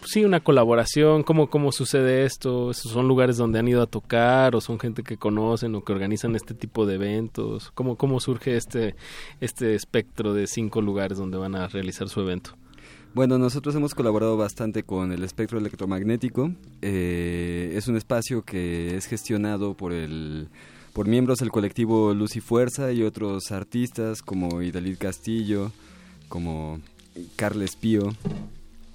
sí 0.04 0.26
una 0.26 0.40
colaboración. 0.40 1.24
Cómo 1.24 1.50
cómo 1.50 1.72
sucede 1.72 2.26
esto 2.26 2.72
¿Esos 2.72 2.92
son 2.92 3.08
lugares 3.08 3.38
donde 3.38 3.60
han 3.60 3.68
ido 3.68 3.82
a 3.82 3.88
tocar 3.88 4.56
o 4.56 4.62
son 4.62 4.80
gente 4.80 5.04
que 5.04 5.18
conocen 5.18 5.76
o 5.76 5.84
que 5.84 5.94
organizan 5.94 6.36
este 6.36 6.54
tipo 6.54 6.86
de 6.86 6.96
eventos 6.96 7.72
cómo 7.72 7.96
cómo 7.96 8.20
surge 8.20 8.58
este 8.58 8.96
este 9.40 9.76
espectro 9.76 10.34
de 10.34 10.48
cinco 10.48 10.82
lugares 10.82 11.18
donde 11.18 11.38
van 11.38 11.56
a 11.56 11.68
realizar 11.68 12.10
su 12.10 12.22
evento 12.22 12.52
Bueno, 13.14 13.38
nosotros 13.38 13.76
hemos 13.76 13.94
colaborado 13.94 14.36
bastante 14.38 14.84
con 14.84 15.12
el 15.12 15.24
espectro 15.24 15.58
electromagnético. 15.58 16.52
Eh, 16.82 17.74
es 17.76 17.88
un 17.88 17.96
espacio 17.96 18.44
que 18.44 18.96
es 18.96 19.08
gestionado 19.08 19.76
por 19.76 19.94
el 19.94 20.50
por 20.94 21.08
miembros 21.08 21.40
del 21.40 21.52
colectivo 21.52 22.14
Luz 22.14 22.36
y 22.36 22.42
Fuerza 22.42 22.92
y 22.92 23.04
otros 23.04 23.52
artistas 23.52 24.22
como 24.22 24.62
Idalid 24.62 24.98
Castillo, 24.98 25.72
como 26.28 26.80
Carles 27.36 27.76
Pío. 27.76 28.14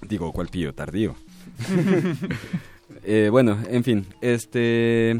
Digo, 0.01 0.31
¿cuál 0.31 0.47
Pío? 0.49 0.73
Tardío. 0.73 1.15
Eh, 3.03 3.29
bueno, 3.31 3.57
en 3.69 3.83
fin, 3.83 4.05
este 4.21 5.19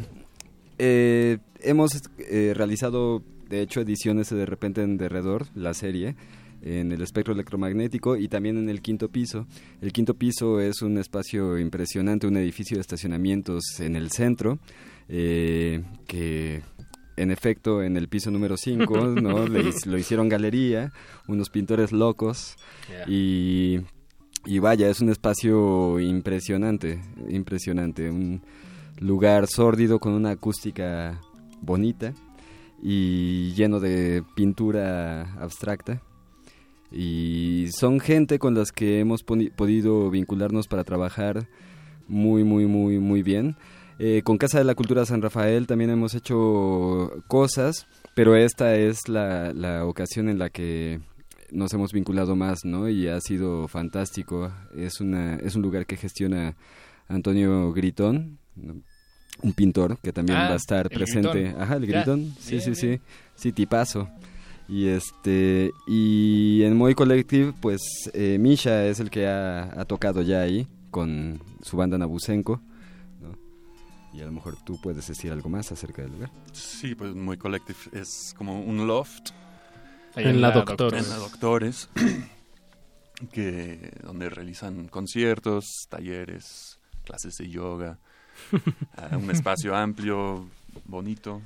eh, 0.80 1.38
hemos 1.62 1.92
eh, 2.18 2.54
realizado 2.56 3.22
de 3.50 3.62
hecho 3.62 3.82
ediciones 3.82 4.30
de 4.30 4.46
repente 4.46 4.82
en 4.82 4.98
derredor, 4.98 5.48
la 5.54 5.74
serie, 5.74 6.16
en 6.62 6.92
el 6.92 7.02
espectro 7.02 7.34
electromagnético 7.34 8.18
y 8.18 8.28
también 8.28 8.58
en 8.58 8.70
el 8.70 8.82
quinto 8.82 9.10
piso. 9.10 9.46
El 9.82 9.94
quinto 9.94 10.16
piso 10.16 10.60
es 10.60 10.82
un 10.82 10.98
espacio 10.98 11.60
impresionante, 11.60 12.28
un 12.28 12.38
edificio 12.38 12.78
de 12.78 12.82
estacionamientos 12.82 13.80
en 13.80 13.96
el 13.96 14.12
centro, 14.12 14.58
eh, 15.10 15.84
que 16.08 16.62
en 17.18 17.32
efecto 17.32 17.82
en 17.82 17.96
el 17.98 18.08
piso 18.10 18.32
número 18.32 18.58
5 18.58 18.98
¿no? 19.22 19.48
Le 19.48 19.72
lo 19.86 19.98
hicieron 19.98 20.30
galería, 20.30 20.92
unos 21.28 21.50
pintores 21.50 21.92
locos 21.92 22.56
Yeah. 22.88 23.06
y, 23.08 23.82
y 24.46 24.60
vaya, 24.60 24.88
es 24.90 25.02
un 25.02 25.10
espacio 25.10 26.00
impresionante, 26.00 27.02
impresionante, 27.30 28.12
un 28.12 28.44
lugar 29.00 29.48
sórdido 29.48 29.98
con 29.98 30.14
una 30.14 30.32
acústica 30.32 31.20
bonita 31.62 32.14
y 32.82 33.54
lleno 33.54 33.80
de 33.80 34.24
pintura 34.36 35.34
abstracta. 35.40 36.02
Y 36.92 37.70
son 37.72 38.00
gente 38.00 38.38
con 38.38 38.54
las 38.54 38.72
que 38.72 39.00
hemos 39.00 39.24
podido 39.24 40.10
vincularnos 40.12 40.68
para 40.68 40.84
trabajar 40.84 41.48
muy, 42.08 42.44
muy, 42.44 42.68
muy, 42.68 43.00
muy 43.00 43.24
bien. 43.24 43.58
Eh, 43.98 44.22
con 44.24 44.38
Casa 44.38 44.58
de 44.58 44.66
la 44.66 44.76
Cultura 44.76 45.06
San 45.06 45.22
Rafael 45.22 45.68
también 45.68 45.90
hemos 45.90 46.16
hecho 46.16 47.12
cosas, 47.28 47.88
pero 48.14 48.36
esta 48.36 48.76
es 48.76 49.08
la, 49.08 49.54
la 49.54 49.86
ocasión 49.86 50.28
en 50.28 50.38
la 50.38 50.50
que 50.50 51.00
nos 51.52 51.74
hemos 51.74 51.94
vinculado 51.94 52.36
más, 52.36 52.66
¿no? 52.66 52.90
Y 52.90 53.08
ha 53.08 53.22
sido 53.22 53.68
fantástico. 53.70 54.52
Es, 54.76 55.00
una, 55.00 55.36
es 55.36 55.56
un 55.56 55.62
lugar 55.62 55.86
que 55.86 55.96
gestiona 55.96 56.56
Antonio 57.08 57.72
Gritón, 57.72 58.40
¿no? 58.56 58.76
un 59.42 59.52
pintor 59.54 59.98
que 60.02 60.14
también 60.14 60.38
Ah, 60.38 60.48
va 60.48 60.54
a 60.54 60.58
estar 60.58 60.88
el 60.90 60.98
presente. 60.98 61.42
Gritón. 61.44 61.62
Ajá, 61.62 61.76
el 61.76 61.86
Ya. 61.88 61.98
Gritón. 61.98 62.34
Sí, 62.40 62.52
Bien, 62.52 62.62
sí, 62.64 62.76
sí. 62.76 62.88
bien. 62.88 63.02
Sí, 63.36 63.52
tipazo. 63.52 64.10
Y 64.68 64.88
este 64.88 65.72
y 65.88 66.64
en 66.64 66.76
Moy 66.76 66.96
Collective, 66.96 67.54
pues 67.62 67.82
eh, 68.14 68.38
Misha 68.40 68.86
es 68.88 69.00
el 69.00 69.10
que 69.10 69.28
ha, 69.28 69.80
ha 69.80 69.86
tocado 69.86 70.22
ya 70.22 70.42
ahí 70.42 70.68
con 70.90 71.40
su 71.62 71.78
banda 71.78 71.98
Nabusenko. 71.98 72.62
Y 74.16 74.22
a 74.22 74.26
lo 74.26 74.32
mejor 74.32 74.56
tú 74.64 74.80
puedes 74.80 75.08
decir 75.08 75.32
algo 75.32 75.50
más 75.50 75.72
acerca 75.72 76.02
del 76.02 76.12
lugar. 76.14 76.32
Sí, 76.54 76.96
pues 76.96 77.14
muy 77.14 77.38
collective. 77.38 77.78
Es 77.92 78.34
como 78.38 78.62
un 78.62 78.88
loft. 78.88 79.32
Ahí 80.16 80.26
en 80.26 80.40
la 80.40 80.52
Doctores. 80.52 81.04
En 81.04 81.10
la 81.10 81.18
Doctores. 81.18 81.90
que, 83.34 83.92
donde 84.04 84.30
realizan 84.30 84.88
conciertos, 84.88 85.88
talleres, 85.90 86.80
clases 87.04 87.38
de 87.38 87.50
yoga. 87.50 88.00
ah, 88.98 89.18
un 89.18 89.30
espacio 89.32 89.76
amplio, 89.76 90.48
bonito. 90.86 91.42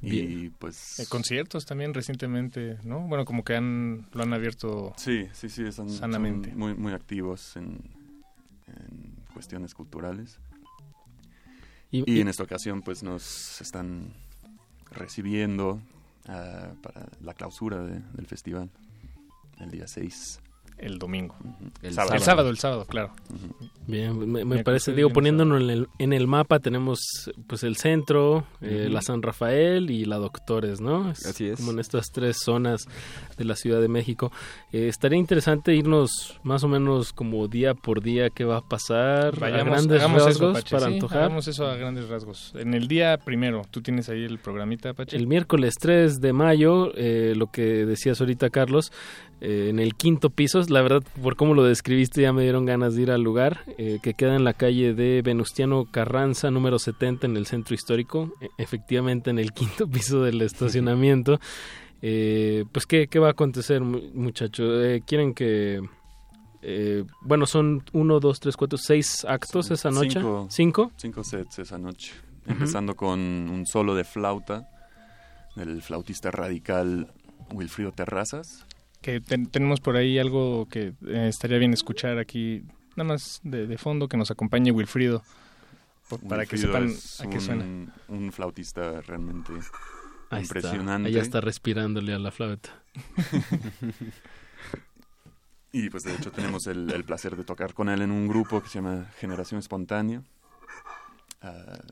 Y 0.00 0.10
Bien. 0.10 0.54
pues... 0.58 1.00
Eh, 1.00 1.06
conciertos 1.08 1.66
también 1.66 1.92
recientemente, 1.92 2.78
¿no? 2.84 3.00
Bueno, 3.00 3.24
como 3.24 3.42
que 3.42 3.56
han 3.56 4.06
lo 4.12 4.22
han 4.22 4.32
abierto 4.32 4.94
Sí, 4.96 5.26
sí, 5.32 5.48
sí, 5.48 5.64
son, 5.72 5.88
son 5.90 5.98
sanamente. 5.98 6.54
muy, 6.54 6.74
muy 6.74 6.92
activos 6.92 7.56
en, 7.56 7.80
en 8.68 9.16
cuestiones 9.34 9.74
culturales. 9.74 10.38
Y- 11.90 12.04
Y, 12.10 12.18
y- 12.18 12.20
en 12.20 12.28
esta 12.28 12.42
ocasión 12.42 12.82
pues 12.82 13.02
nos 13.02 13.60
están 13.60 14.12
recibiendo 14.90 15.80
ah, 16.26 16.72
para 16.82 17.08
la 17.22 17.34
clausura 17.34 17.78
de- 17.82 18.00
del 18.14 18.26
festival 18.26 18.70
el 19.60 19.70
día 19.70 19.86
6. 19.88 20.40
El 20.78 20.98
domingo. 20.98 21.34
El 21.82 21.88
El 21.88 21.94
sábado. 21.94 22.18
sábado, 22.20 22.50
el 22.50 22.58
sábado, 22.58 22.86
claro. 22.86 23.12
Bien, 23.88 24.30
me, 24.30 24.62
parece, 24.62 24.92
digo, 24.92 25.08
poniéndonos 25.08 25.62
en 25.62 25.70
el, 25.70 25.88
en 25.98 26.12
el 26.12 26.26
mapa 26.26 26.58
tenemos 26.58 27.00
pues 27.46 27.62
el 27.62 27.76
centro, 27.76 28.44
eh, 28.60 28.86
la 28.90 29.00
San 29.00 29.22
Rafael 29.22 29.90
y 29.90 30.04
la 30.04 30.18
Doctores, 30.18 30.82
¿no? 30.82 31.08
Así 31.08 31.46
es. 31.46 31.56
Como 31.56 31.70
en 31.72 31.78
estas 31.78 32.12
tres 32.12 32.36
zonas 32.36 32.86
de 33.38 33.44
la 33.46 33.56
Ciudad 33.56 33.80
de 33.80 33.88
México. 33.88 34.30
Eh, 34.72 34.88
estaría 34.88 35.18
interesante 35.18 35.74
irnos 35.74 36.38
más 36.42 36.64
o 36.64 36.68
menos 36.68 37.14
como 37.14 37.48
día 37.48 37.72
por 37.72 38.02
día 38.02 38.28
qué 38.28 38.44
va 38.44 38.58
a 38.58 38.60
pasar, 38.60 39.34
a 39.36 39.40
Vayamos, 39.40 39.72
grandes 39.72 40.00
hagamos 40.00 40.24
rasgos 40.26 40.36
eso, 40.36 40.52
Pache, 40.52 40.76
para 40.76 40.88
sí, 40.88 40.94
antojar. 40.94 41.18
Hagamos 41.22 41.48
eso 41.48 41.66
a 41.66 41.76
grandes 41.76 42.08
rasgos. 42.10 42.52
En 42.56 42.74
el 42.74 42.88
día 42.88 43.16
primero, 43.16 43.62
tú 43.70 43.80
tienes 43.80 44.10
ahí 44.10 44.22
el 44.22 44.38
programita, 44.38 44.92
Pache. 44.92 45.16
El 45.16 45.26
miércoles 45.26 45.76
3 45.80 46.20
de 46.20 46.32
mayo, 46.34 46.92
eh, 46.94 47.32
lo 47.34 47.46
que 47.46 47.86
decías 47.86 48.20
ahorita, 48.20 48.50
Carlos, 48.50 48.92
eh, 49.40 49.68
en 49.70 49.78
el 49.78 49.94
quinto 49.94 50.30
piso, 50.30 50.60
la 50.68 50.82
verdad, 50.82 51.02
por 51.22 51.36
cómo 51.36 51.54
lo 51.54 51.62
describiste, 51.64 52.22
ya 52.22 52.32
me 52.32 52.42
dieron 52.42 52.64
ganas 52.66 52.94
de 52.94 53.02
ir 53.02 53.10
al 53.10 53.22
lugar, 53.22 53.60
eh, 53.78 53.98
que 54.02 54.14
queda 54.14 54.34
en 54.36 54.44
la 54.44 54.52
calle 54.54 54.94
de 54.94 55.22
Venustiano 55.22 55.86
Carranza, 55.90 56.50
número 56.50 56.78
70, 56.78 57.26
en 57.26 57.36
el 57.36 57.46
centro 57.46 57.74
histórico, 57.74 58.32
e- 58.40 58.48
efectivamente 58.58 59.30
en 59.30 59.38
el 59.38 59.52
quinto 59.52 59.86
piso 59.90 60.22
del 60.22 60.42
estacionamiento. 60.42 61.38
Eh, 62.02 62.64
pues, 62.72 62.86
¿qué, 62.86 63.08
¿qué 63.08 63.18
va 63.18 63.28
a 63.28 63.30
acontecer, 63.32 63.80
mu- 63.80 64.00
muchachos? 64.14 64.70
Eh, 64.84 65.02
¿Quieren 65.06 65.34
que...? 65.34 65.80
eh, 66.62 67.04
bueno, 67.22 67.46
son 67.46 67.84
uno, 67.92 68.18
dos, 68.18 68.40
tres, 68.40 68.56
cuatro, 68.56 68.76
seis 68.78 69.24
actos 69.24 69.70
esa 69.70 69.90
noche. 69.90 70.10
Cinco, 70.18 70.46
¿Cinco? 70.50 70.92
Cinco 70.96 71.22
sets 71.24 71.60
esa 71.60 71.78
noche. 71.78 72.12
Empezando 72.46 72.96
con 72.96 73.20
un 73.20 73.64
solo 73.66 73.94
de 73.94 74.02
flauta 74.04 74.68
del 75.54 75.82
flautista 75.82 76.30
radical 76.30 77.12
Wilfrido 77.52 77.92
Terrazas. 77.92 78.66
Que 79.00 79.20
ten- 79.20 79.46
tenemos 79.46 79.80
por 79.80 79.96
ahí 79.96 80.18
algo 80.18 80.66
que 80.68 80.94
eh, 81.06 81.28
estaría 81.28 81.58
bien 81.58 81.72
escuchar 81.72 82.18
aquí, 82.18 82.62
nada 82.96 83.04
más 83.04 83.40
de, 83.44 83.66
de 83.66 83.78
fondo, 83.78 84.08
que 84.08 84.16
nos 84.16 84.30
acompañe 84.30 84.72
Wilfrido, 84.72 85.22
por- 86.08 86.20
para 86.26 86.46
que 86.46 86.58
sepan 86.58 86.88
es 86.88 87.20
a 87.20 87.28
qué 87.28 87.36
un, 87.36 87.40
suena. 87.40 87.64
Un 88.08 88.32
flautista 88.32 89.00
realmente 89.02 89.52
Ahí 90.30 90.42
impresionante. 90.42 91.12
ya 91.12 91.22
está 91.22 91.40
respirándole 91.40 92.12
a 92.12 92.18
la 92.18 92.30
flauta. 92.30 92.82
Y 95.70 95.90
pues 95.90 96.02
de 96.04 96.14
hecho 96.14 96.32
tenemos 96.32 96.66
el, 96.66 96.90
el 96.90 97.04
placer 97.04 97.36
de 97.36 97.44
tocar 97.44 97.74
con 97.74 97.90
él 97.90 98.00
en 98.00 98.10
un 98.10 98.26
grupo 98.26 98.62
que 98.62 98.68
se 98.70 98.76
llama 98.80 99.06
Generación 99.18 99.58
Espontánea. 99.60 100.22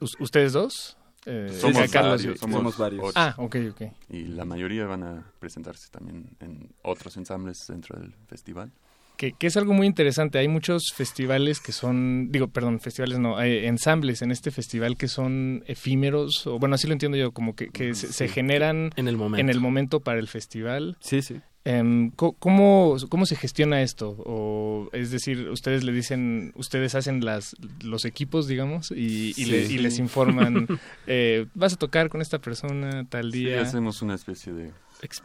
¿Us- 0.01 0.17
¿Ustedes 0.19 0.55
dos? 0.55 0.97
Eh, 1.27 1.49
somos, 1.61 1.83
a 1.83 1.89
Carlos 1.89 2.23
y- 2.23 2.27
varios, 2.29 2.39
somos, 2.41 2.57
somos 2.57 2.79
varios. 2.79 3.03
ocho. 3.05 3.13
Ah, 3.17 3.35
ok, 3.37 3.57
ok. 3.73 3.83
Y 4.11 4.25
la 4.25 4.45
mayoría 4.45 4.87
van 4.87 5.03
a 5.03 5.33
presentarse 5.41 5.89
también 5.91 6.31
en 6.41 6.71
otros 6.83 7.17
ensambles 7.17 7.67
dentro 7.67 7.99
del 7.99 8.15
festival. 8.29 8.71
Que, 9.17 9.33
que 9.33 9.47
es 9.47 9.57
algo 9.57 9.73
muy 9.73 9.87
interesante. 9.87 10.39
Hay 10.39 10.47
muchos 10.47 10.93
festivales 10.95 11.59
que 11.61 11.73
son, 11.73 12.31
digo, 12.31 12.49
perdón, 12.49 12.81
festivales 12.81 13.19
no, 13.19 13.39
hay 13.39 13.65
ensambles 13.67 14.21
en 14.23 14.31
este 14.31 14.51
festival 14.51 14.97
que 14.99 15.09
son 15.09 15.65
efímeros, 15.67 16.47
o 16.47 16.59
bueno, 16.59 16.75
así 16.75 16.87
lo 16.87 16.93
entiendo 16.93 17.17
yo, 17.17 17.33
como 17.33 17.57
que, 17.57 17.69
que 17.71 17.95
se, 17.95 18.13
se 18.13 18.29
generan 18.29 18.91
En 18.97 19.09
el 19.09 19.17
momento. 19.17 19.41
en 19.41 19.49
el 19.49 19.59
momento 19.59 20.01
para 20.01 20.19
el 20.19 20.29
festival. 20.29 20.97
Sí, 21.01 21.23
sí. 21.23 21.41
Em, 21.69 22.11
¿cómo, 22.13 22.97
¿Cómo 23.09 23.27
se 23.27 23.35
gestiona 23.35 23.83
esto? 23.83 24.11
O, 24.25 24.89
es 24.93 25.11
decir, 25.11 25.49
ustedes 25.51 25.83
le 25.83 25.91
dicen, 25.91 26.53
ustedes 26.55 26.95
hacen 26.95 27.25
las, 27.25 27.57
los 27.83 28.05
equipos, 28.05 28.47
digamos, 28.47 28.93
y, 28.93 29.31
y, 29.31 29.33
Sí. 29.35 29.47
le- 29.47 29.67
y 29.67 29.79
les 29.79 29.99
informan, 29.99 30.69
eh, 31.09 31.47
vas 31.55 31.73
a 31.73 31.77
tocar 31.77 32.09
con 32.09 32.21
esta 32.23 32.39
persona 32.39 33.05
tal 33.09 33.33
Sí, 33.33 33.39
día. 33.47 33.63
hacemos 33.63 34.01
una 34.01 34.15
especie 34.15 34.53
de. 34.53 34.71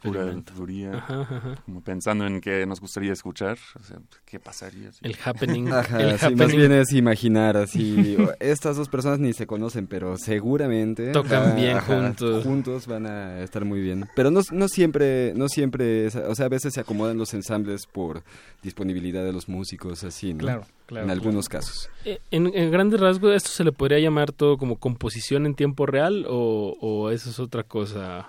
Curaduría, 0.01 0.93
Ajá, 0.97 1.21
ajá. 1.21 1.55
como 1.65 1.81
pensando 1.81 2.25
en 2.25 2.41
qué 2.41 2.65
nos 2.65 2.79
gustaría 2.81 3.13
escuchar, 3.13 3.57
o 3.79 3.83
sea, 3.83 3.97
qué 4.25 4.39
pasaría. 4.39 4.91
si- 4.91 4.99
El 5.05 5.15
happening. 5.23 5.67
Ajá, 5.71 6.01
el 6.01 6.09
sí, 6.19 6.25
happening. 6.25 6.37
más 6.37 6.55
bien 6.55 6.71
es 6.71 6.91
imaginar 6.93 7.57
así. 7.57 8.17
Estas 8.39 8.77
dos 8.77 8.89
personas 8.89 9.19
ni 9.19 9.33
se 9.33 9.47
conocen, 9.47 9.87
pero 9.87 10.17
seguramente 10.17 11.11
Tocan 11.11 11.55
bien 11.55 11.79
juntos. 11.79 12.43
Juntos 12.43 12.87
van 12.87 13.05
a 13.07 13.41
estar 13.41 13.65
muy 13.65 13.81
bien. 13.81 14.07
Pero 14.15 14.31
no, 14.31 14.41
no 14.51 14.67
siempre, 14.67 15.33
no 15.35 15.47
siempre, 15.47 16.05
es- 16.07 16.15
o 16.15 16.35
sea, 16.35 16.45
a 16.47 16.49
veces 16.49 16.73
se 16.73 16.79
acomodan 16.81 17.17
los 17.17 17.33
ensambles 17.33 17.85
por 17.87 18.23
disponibilidad 18.61 19.23
de 19.23 19.33
los 19.33 19.47
músicos, 19.49 20.03
así, 20.03 20.33
¿no? 20.33 20.39
Claro, 20.39 20.65
claro, 20.85 21.05
En 21.05 21.11
algunos 21.11 21.47
claro. 21.49 21.65
casos. 21.65 21.89
Eh, 22.05 22.19
En, 22.31 22.47
en 22.55 22.71
grandes 22.71 22.99
rasgos, 22.99 23.33
¿esto 23.35 23.49
se 23.49 23.63
le 23.63 23.71
podría 23.71 23.99
llamar 23.99 24.31
todo 24.31 24.57
como 24.57 24.77
composición 24.77 25.45
en 25.45 25.55
tiempo 25.55 25.85
real 25.85 26.25
o, 26.29 26.75
o 26.79 27.09
eso 27.11 27.29
es 27.29 27.39
otra 27.39 27.63
cosa? 27.63 28.27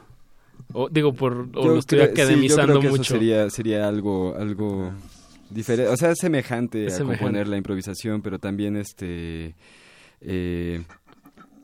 O, 0.72 0.88
digo, 0.88 1.12
por, 1.12 1.48
o 1.54 1.64
Yo 1.64 1.68
lo 1.72 1.78
estoy 1.78 1.98
creo- 1.98 2.08
sí, 2.08 2.12
yo 2.12 2.22
academizando 2.22 2.66
creo 2.66 2.80
que 2.80 2.86
eso 2.88 2.96
mucho. 2.96 3.14
sería, 3.14 3.50
sería 3.50 3.88
algo, 3.88 4.34
algo 4.36 4.92
diferente, 5.50 5.92
o 5.92 5.96
sea, 5.96 6.10
es 6.12 6.18
semejante 6.18 6.86
Es 6.86 6.94
a 6.94 6.96
semejante. 6.98 7.20
componer 7.24 7.48
la 7.48 7.56
improvisación, 7.58 8.22
pero 8.22 8.38
también 8.38 8.76
este 8.76 9.54
eh, 10.22 10.82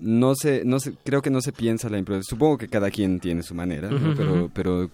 no 0.01 0.35
sé, 0.35 0.62
no 0.65 0.78
sé, 0.78 0.94
creo 1.05 1.23
que 1.23 1.31
no 1.31 1.40
se 1.40 1.52
piensa 1.52 1.89
la 1.89 1.98
improvisación. 1.98 2.36
Supongo 2.39 2.59
que 2.59 2.69
cada 2.69 2.90
quien 2.90 3.19
tiene 3.19 3.43
su 3.43 3.55
manera, 3.55 3.90
¿no? 3.90 4.15
Pero, 4.15 4.51
pero 4.55 4.90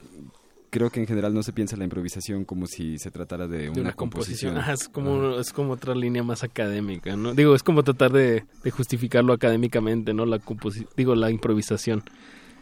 creo 0.71 0.91
que 0.91 1.01
en 1.01 1.07
general 1.07 1.35
no 1.35 1.43
se 1.43 1.53
piensa 1.53 1.77
la 1.77 1.85
improvisación 1.85 2.45
como 2.45 2.67
si 2.67 2.99
se 2.99 3.11
tratara 3.11 3.47
de, 3.47 3.71
de 3.71 3.81
una, 3.81 3.93
composición. 3.93 4.57
es 4.59 4.89
como 4.89 5.39
es 5.39 5.53
como 5.53 5.73
otra 5.73 5.95
línea 5.95 6.23
más 6.23 6.43
académica, 6.43 7.17
¿no? 7.17 7.35
Digo, 7.35 7.55
es 7.55 7.63
como 7.63 7.83
tratar 7.83 8.13
de, 8.13 8.45
de 8.63 8.71
justificarlo 8.71 9.33
académicamente, 9.33 10.15
¿no? 10.15 10.25
La 10.25 10.41
digo, 10.97 11.15
la 11.15 11.31
improvisación. 11.31 12.03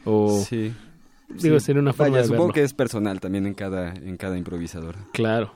O 0.04 0.44
Sí. 0.48 0.72
Digo, 1.40 1.58
Sí. 1.60 1.66
sería 1.66 1.82
una 1.82 1.92
forma 1.92 2.10
Vaya, 2.12 2.22
de 2.22 2.28
supongo 2.28 2.44
verlo. 2.48 2.54
que 2.54 2.62
es 2.62 2.74
personal 2.74 3.20
también 3.20 3.46
en 3.46 3.54
cada, 3.54 3.92
en 3.94 4.16
cada 4.16 4.36
improvisador. 4.38 4.96
Claro. 5.12 5.54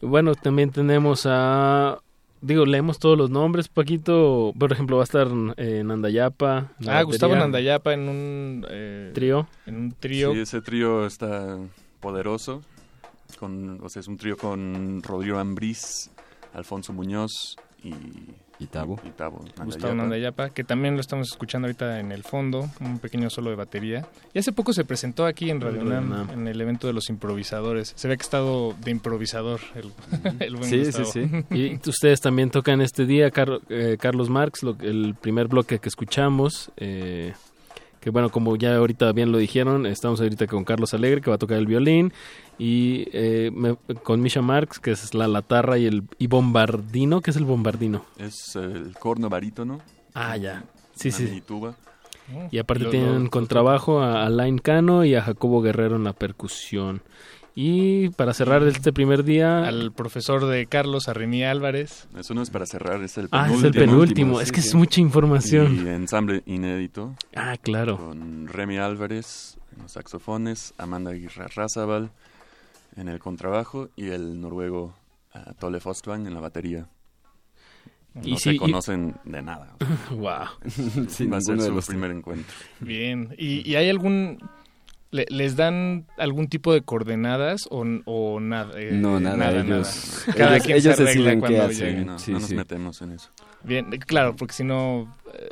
Bueno, 0.00 0.34
también 0.34 0.70
tenemos 0.70 1.26
a 1.28 1.98
digo, 2.40 2.66
leemos 2.66 2.98
todos 2.98 3.16
los 3.16 3.30
nombres, 3.30 3.68
Paquito, 3.68 4.52
por 4.58 4.72
ejemplo, 4.72 4.96
va 4.96 5.02
a 5.02 5.04
estar 5.04 5.28
eh, 5.56 5.82
Nandayapa. 5.84 6.72
Ah, 6.88 7.02
Gustavo. 7.02 7.36
Nandayapa 7.36 7.94
en 7.94 8.08
un 8.08 8.66
eh, 8.68 9.12
Trío. 9.14 9.46
En 9.66 9.76
un 9.76 9.92
trío. 9.92 10.32
Sí, 10.32 10.40
ese 10.40 10.60
trío 10.60 11.06
está 11.06 11.56
poderoso. 12.00 12.62
Con, 13.38 13.78
o 13.82 13.88
sea, 13.88 14.00
es 14.00 14.08
un 14.08 14.16
trío 14.16 14.36
con 14.36 15.02
Rodrigo 15.02 15.38
Ambriz, 15.38 16.10
Alfonso 16.52 16.92
Muñoz 16.92 17.56
y... 17.82 17.94
Y 18.62 18.66
Tabo. 18.66 19.00
Y 19.04 19.10
Tabo 19.10 19.44
Gustavo 19.64 19.94
Nandayapa. 19.94 20.50
Que 20.50 20.62
también 20.64 20.94
lo 20.94 21.00
estamos 21.00 21.28
escuchando 21.30 21.66
ahorita 21.66 21.98
en 22.00 22.12
el 22.12 22.22
fondo, 22.22 22.68
un 22.80 22.98
pequeño 22.98 23.28
solo 23.30 23.50
de 23.50 23.56
batería. 23.56 24.06
Y 24.32 24.38
hace 24.38 24.52
poco 24.52 24.72
se 24.72 24.84
presentó 24.84 25.26
aquí 25.26 25.50
en 25.50 25.60
Radio 25.60 25.82
UNAM, 25.82 26.30
en 26.30 26.46
el 26.48 26.60
evento 26.60 26.86
de 26.86 26.92
los 26.92 27.08
improvisadores. 27.10 27.92
Se 27.96 28.08
ve 28.08 28.16
que 28.16 28.22
ha 28.22 28.24
estado 28.24 28.74
de 28.84 28.90
improvisador 28.90 29.60
el, 29.74 29.92
el 30.40 30.56
buen 30.56 30.68
Sí, 30.70 30.78
Gustavo. 30.84 31.04
sí, 31.06 31.28
sí. 31.28 31.44
Y 31.50 31.88
ustedes 31.88 32.20
también 32.20 32.50
tocan 32.50 32.80
este 32.80 33.06
día, 33.06 33.30
Car- 33.30 33.60
eh, 33.68 33.96
Carlos 34.00 34.30
Marx, 34.30 34.62
lo- 34.62 34.76
el 34.80 35.14
primer 35.20 35.48
bloque 35.48 35.78
que 35.78 35.88
escuchamos. 35.88 36.70
eh, 36.76 37.32
que 38.02 38.10
bueno, 38.10 38.28
como 38.30 38.56
ya 38.56 38.76
ahorita 38.76 39.12
bien 39.12 39.32
lo 39.32 39.38
dijeron, 39.38 39.86
estamos 39.86 40.20
ahorita 40.20 40.46
con 40.48 40.64
Carlos 40.64 40.92
Alegre, 40.92 41.22
que 41.22 41.30
va 41.30 41.36
a 41.36 41.38
tocar 41.38 41.56
el 41.56 41.66
violín. 41.66 42.12
Y 42.58 43.06
eh, 43.12 43.50
me- 43.54 43.76
con 44.02 44.20
Misha 44.20 44.42
Marx, 44.42 44.78
que 44.78 44.90
es 44.90 45.14
la 45.14 45.26
latarra, 45.28 45.78
y 45.78 45.86
el 45.86 46.02
y 46.18 46.26
Bombardino, 46.26 47.20
que 47.22 47.30
es 47.30 47.36
el 47.38 47.44
Bombardino. 47.44 48.04
Es 48.18 48.56
el 48.56 48.94
corno 48.98 49.28
barítono. 49.30 49.80
Ah, 50.14 50.36
ya. 50.36 50.64
Sí, 50.94 51.10
sí. 51.10 51.42
tuba. 51.46 51.74
Y 52.50 52.58
aparte 52.58 52.84
Los- 52.84 52.90
tienen 52.90 53.20
los- 53.22 53.30
contrabajo 53.30 54.00
a 54.00 54.26
Alain 54.26 54.58
Cano 54.58 55.04
y 55.04 55.14
a 55.14 55.22
Jacobo 55.22 55.62
Guerrero 55.62 55.96
en 55.96 56.04
la 56.04 56.12
percusión. 56.12 57.02
Y 57.54 58.08
para 58.10 58.32
cerrar 58.32 58.62
este 58.62 58.92
primer 58.92 59.24
día... 59.24 59.66
Al 59.66 59.92
profesor 59.92 60.46
de 60.46 60.66
Carlos 60.66 61.08
Arrimí 61.08 61.44
Álvarez. 61.44 62.08
Eso 62.18 62.32
no 62.34 62.40
es 62.42 62.48
para 62.50 62.64
cerrar, 62.66 63.02
es 63.02 63.18
el 63.18 63.28
Ah, 63.30 63.44
penúltimo. 63.44 63.58
es 63.58 63.64
el 63.64 63.72
penúltimo. 63.86 64.40
Es 64.40 64.52
que 64.52 64.60
es 64.60 64.74
mucha 64.74 65.00
información. 65.02 65.84
Y 65.86 65.88
ensamble 65.90 66.42
inédito. 66.46 67.14
Ah, 67.36 67.56
claro. 67.60 67.98
Con 67.98 68.48
Remy 68.48 68.78
Álvarez 68.78 69.58
en 69.76 69.82
los 69.82 69.92
saxofones, 69.92 70.72
Amanda 70.78 71.10
Aguirre 71.10 71.46
Razabal 71.48 72.10
en 72.96 73.08
el 73.08 73.18
contrabajo 73.18 73.90
y 73.96 74.08
el 74.08 74.40
noruego 74.40 74.94
uh, 75.34 75.52
Tolle 75.58 75.80
Fostvang 75.80 76.26
en 76.26 76.34
la 76.34 76.40
batería. 76.40 76.88
No 78.14 78.22
Y 78.24 78.36
se 78.38 78.54
y- 78.54 78.56
conocen 78.58 79.14
de 79.24 79.42
nada. 79.42 79.76
Wow. 80.10 80.46
Sí, 81.08 81.26
Va 81.26 81.36
a 81.38 81.40
ser 81.42 81.60
su 81.60 81.80
primer 81.86 82.10
encuentro. 82.12 82.54
Bien. 82.80 83.34
¿Y, 83.38 83.68
y 83.70 83.76
hay 83.76 83.90
algún... 83.90 84.38
le- 85.12 85.26
¿Les 85.30 85.54
dan 85.56 86.06
algún 86.18 86.48
tipo 86.48 86.72
de 86.74 86.82
coordenadas 86.82 87.66
o, 87.70 87.84
o 88.06 88.40
nada? 88.40 88.72
Eh, 88.80 88.90
No, 88.92 89.20
nada, 89.20 89.50
ellos- 89.52 89.64
nada. 89.66 90.36
Cada 90.36 90.54
ellos- 90.56 90.66
quien 90.66 90.76
ellos 90.78 90.96
se 90.96 91.02
arregla 91.04 91.30
deciden 91.30 91.34
qué 91.34 91.40
cuando 91.40 91.62
hacen. 91.62 91.86
llegue. 91.86 92.04
No, 92.04 92.18
Sí, 92.18 92.32
no 92.32 92.40
nos 92.40 92.48
sí. 92.48 92.54
metemos 92.56 93.00
en 93.02 93.12
eso. 93.12 93.30
Bien, 93.62 93.90
claro, 94.06 94.34
porque 94.34 94.54
si 94.54 94.64
no... 94.64 95.14
eh, 95.34 95.48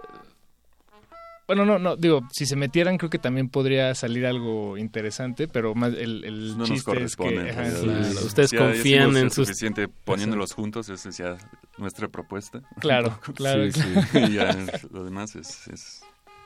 bueno, 1.47 1.65
no, 1.65 1.81
no, 1.81 1.97
digo, 1.97 2.21
si 2.33 2.47
se 2.47 2.55
metieran 2.55 2.97
creo 2.97 3.11
que 3.11 3.19
también 3.19 3.49
podría 3.49 3.93
salir 3.97 4.25
algo 4.25 4.79
interesante, 4.79 5.49
pero 5.49 5.75
más 5.75 5.93
el, 5.95 6.25
el 6.25 6.53
No 6.53 6.59
nos 6.59 6.69
chiste 6.69 6.79
es 6.79 6.85
corresponde. 7.17 7.43
que... 7.45 7.51
ajá, 7.51 7.71
sí, 7.73 7.91
sí. 8.05 8.25
Ustedes 8.25 8.51
Ya 8.53 8.59
confían 8.59 9.17
en 9.17 9.31
sus- 9.31 9.49
suficiente 9.49 9.89
poniéndolos 9.89 10.53
juntos, 10.53 10.89
esa 10.91 11.09
es 11.09 11.17
ya 11.19 11.37
nuestra 11.77 12.07
propuesta. 12.07 12.63
Claro, 12.79 13.19
claro. 13.35 13.71
Sí, 13.73 13.81
sí. 13.83 14.19
y 14.31 14.33
ya 14.35 14.57
lo 14.93 15.03
demás 15.05 15.35
es... 15.35 15.67
es- 15.69 16.03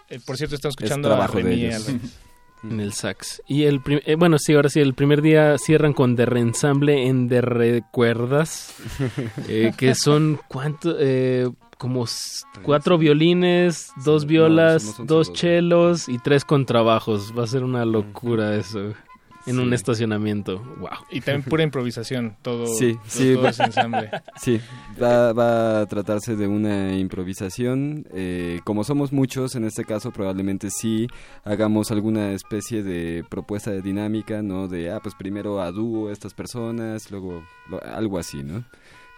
Eh, 0.08 0.20
por 0.24 0.38
cierto, 0.38 0.54
estamos 0.54 0.74
Es 0.78 0.82
escuchando 0.84 1.08
a 1.08 1.12
trabajo 1.16 1.36
de 1.36 1.42
Remy 1.44 1.64
ellos. 1.66 1.86
al- 1.88 2.00
En 2.70 2.80
el 2.80 2.92
sax. 2.92 3.42
Y 3.46 3.64
el 3.64 3.80
prim- 3.80 4.00
eh, 4.06 4.14
bueno, 4.16 4.38
sí, 4.38 4.54
ahora 4.54 4.68
sí, 4.68 4.80
el 4.80 4.94
primer 4.94 5.20
día 5.22 5.58
cierran 5.58 5.92
con 5.92 6.16
de 6.16 6.26
reensamble 6.26 7.06
en 7.06 7.28
de 7.28 7.40
recuerdas, 7.40 8.74
eh, 9.48 9.72
que 9.76 9.94
son 9.94 10.40
cuánto, 10.48 10.96
eh, 10.98 11.50
como 11.78 12.06
cuatro 12.62 12.96
violines, 12.98 13.90
dos 14.04 14.26
violas, 14.26 14.98
no 14.98 15.04
dos 15.04 15.32
chelos 15.32 16.08
y 16.08 16.18
tres 16.18 16.44
contrabajos. 16.44 17.32
Va 17.38 17.44
a 17.44 17.46
ser 17.46 17.64
una 17.64 17.84
locura 17.84 18.56
eso 18.56 18.94
en 19.46 19.58
un 19.58 19.72
estacionamiento. 19.74 20.58
Wow. 20.78 20.88
Y 21.10 21.20
también 21.20 21.42
pura 21.42 21.62
improvisación, 21.62 22.36
todo, 22.42 22.66
Sí, 22.66 22.94
todo- 22.94 23.02
sí, 23.06 23.32
todo 23.34 23.42
va- 23.44 23.50
ese 23.50 23.62
ensamble. 23.64 24.10
Sí, 24.36 24.60
va, 25.02 25.32
va 25.32 25.80
a 25.80 25.86
tratarse 25.86 26.36
de 26.36 26.46
una 26.46 26.96
improvisación. 26.96 28.06
eh, 28.12 28.60
como 28.64 28.84
somos 28.84 29.12
muchos, 29.12 29.54
en 29.54 29.64
este 29.64 29.84
caso 29.84 30.10
probablemente 30.12 30.70
sí 30.70 31.06
hagamos 31.44 31.90
alguna 31.90 32.32
especie 32.32 32.82
de 32.82 33.24
propuesta 33.28 33.70
de 33.70 33.82
dinámica, 33.82 34.42
¿no? 34.42 34.68
De, 34.68 34.90
ah, 34.90 35.00
pues 35.02 35.14
primero 35.14 35.60
a 35.60 35.70
dúo 35.72 36.10
estas 36.10 36.34
personas, 36.34 37.10
luego 37.10 37.42
lo- 37.68 37.82
algo 37.82 38.18
así, 38.18 38.42
¿no? 38.42 38.64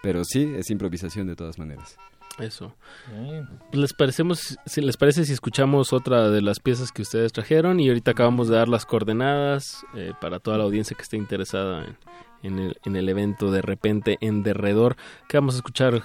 Pero 0.02 0.24
sí, 0.24 0.52
es 0.56 0.70
improvisación 0.70 1.26
de 1.26 1.36
todas 1.36 1.58
maneras. 1.58 1.96
Eso. 2.38 2.74
Bien. 3.10 3.48
¿Les, 3.72 3.92
parecemos, 3.94 4.58
si 4.66 4.80
les 4.82 4.96
parece 4.96 5.24
si 5.24 5.32
escuchamos 5.32 5.92
otra 5.92 6.28
de 6.30 6.42
las 6.42 6.60
piezas 6.60 6.92
que 6.92 7.02
ustedes 7.02 7.32
trajeron? 7.32 7.80
Y 7.80 7.88
ahorita 7.88 8.10
acabamos 8.10 8.48
de 8.48 8.56
dar 8.56 8.68
las 8.68 8.84
coordenadas 8.86 9.84
eh, 9.94 10.12
para 10.20 10.38
toda 10.38 10.58
la 10.58 10.64
audiencia 10.64 10.94
que 10.96 11.02
esté 11.02 11.16
interesada 11.16 11.84
en, 11.86 11.96
en 12.42 12.58
el, 12.58 12.76
en 12.84 12.96
el 12.96 13.08
evento 13.08 13.50
de 13.50 13.62
repente 13.62 14.18
en 14.20 14.42
derredor. 14.42 14.96
¿Qué 15.28 15.38
vamos 15.38 15.54
a 15.54 15.58
escuchar, 15.58 16.02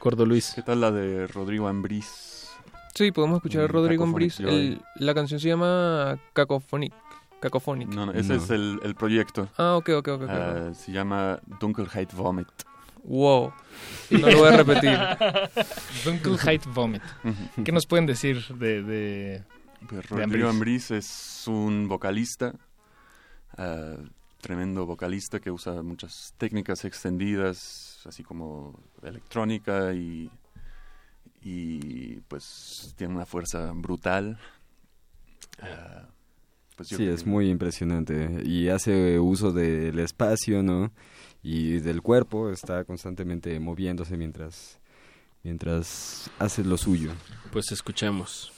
Gordo 0.00 0.26
Luis? 0.26 0.52
¿Qué 0.54 0.62
tal 0.62 0.80
la 0.80 0.92
de 0.92 1.26
Rodrigo 1.26 1.66
Ambrís? 1.66 2.50
Sí, 2.94 3.10
podemos 3.10 3.38
escuchar 3.38 3.62
a 3.62 3.66
Mm, 3.66 3.70
Rodrigo. 3.70 4.04
El- 4.40 4.80
La 4.96 5.14
canción 5.14 5.40
se 5.40 5.48
llama 5.48 6.18
Cacophonic. 6.34 6.92
Cacophonic. 7.40 7.88
No, 7.88 8.06
no, 8.06 8.12
ese 8.12 8.34
No. 8.36 8.42
es 8.42 8.50
el, 8.50 8.78
el 8.84 8.94
proyecto. 8.94 9.48
Ah, 9.58 9.74
ok, 9.76 9.88
ok, 9.96 10.08
ok. 10.08 10.22
ok. 10.22 10.28
Ah, 10.30 10.70
se 10.72 10.92
llama 10.92 11.40
Dunkelheit 11.60 12.12
Vomit. 12.14 12.46
Wow. 13.04 13.52
No 14.10 14.30
lo 14.30 14.38
voy 14.38 14.48
a 14.48 14.56
repetir. 14.56 14.98
Dunkelheit 16.04 16.64
Vomit. 16.66 17.02
¿Qué 17.64 17.72
nos 17.72 17.86
pueden 17.86 18.06
decir 18.06 18.46
de...? 18.48 18.82
de... 18.82 19.44
Pues 19.86 20.00
de 20.00 20.06
Rodrigo 20.08 20.48
Ambrís? 20.48 20.90
Ambrís 20.90 20.90
es 20.90 21.44
un 21.46 21.88
vocalista, 21.88 22.54
ah, 23.58 23.96
tremendo 24.40 24.86
vocalista 24.86 25.40
que 25.40 25.50
usa 25.50 25.82
muchas 25.82 26.32
técnicas 26.38 26.86
extendidas, 26.86 28.00
así 28.06 28.22
como 28.22 28.80
electrónica 29.02 29.92
y, 29.92 30.30
y 31.42 32.16
pues 32.28 32.94
tiene 32.96 33.14
una 33.14 33.26
fuerza 33.26 33.72
brutal. 33.74 34.38
Ah, 35.60 36.08
pues 36.76 36.88
Sí, 36.88 36.96
creo 36.96 37.14
es 37.14 37.26
muy 37.26 37.50
impresionante 37.50 38.42
y 38.44 38.68
hace 38.68 39.18
uso 39.18 39.52
del 39.52 39.98
espacio, 39.98 40.62
¿no? 40.62 40.92
Y 41.44 41.78
del 41.80 42.02
cuerpo, 42.02 42.50
está 42.50 42.84
constantemente 42.84 43.60
moviéndose 43.60 44.16
mientras 44.16 44.80
mientras 45.44 46.30
hace 46.38 46.64
lo 46.64 46.76
suyo. 46.76 47.12
Pues 47.52 47.70
escuchemos. 47.70 48.53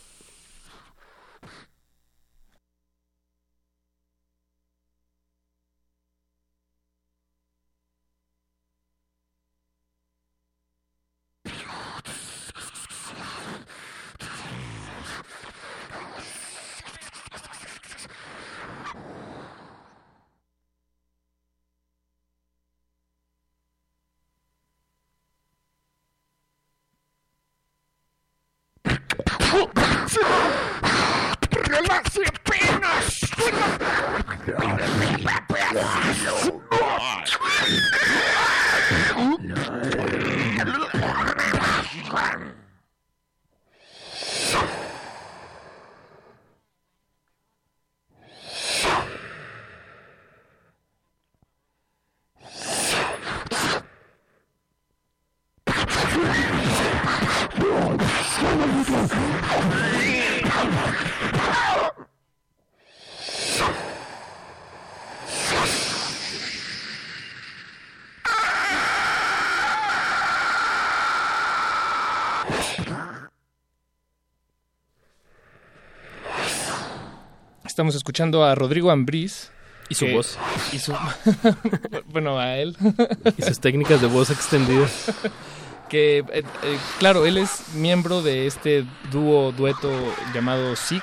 Estamos 77.76 77.94
escuchando 77.94 78.42
a 78.42 78.54
Rodrigo 78.54 78.90
Ambrís. 78.90 79.50
Y 79.90 79.94
su 79.96 80.06
que- 80.06 80.14
voz. 80.14 80.38
Y 80.72 80.78
su... 80.78 80.94
bueno, 82.06 82.38
a 82.38 82.56
él. 82.56 82.74
Y 83.36 83.42
sus 83.42 83.60
técnicas 83.60 84.00
de 84.00 84.06
voz 84.06 84.30
extendidas. 84.30 85.12
que, 85.90 86.20
eh, 86.20 86.24
eh, 86.32 86.42
claro, 86.98 87.26
él 87.26 87.36
es 87.36 87.74
miembro 87.74 88.22
de 88.22 88.46
este 88.46 88.86
dúo, 89.12 89.52
dueto 89.52 89.90
llamado 90.32 90.74
SIC, 90.74 91.02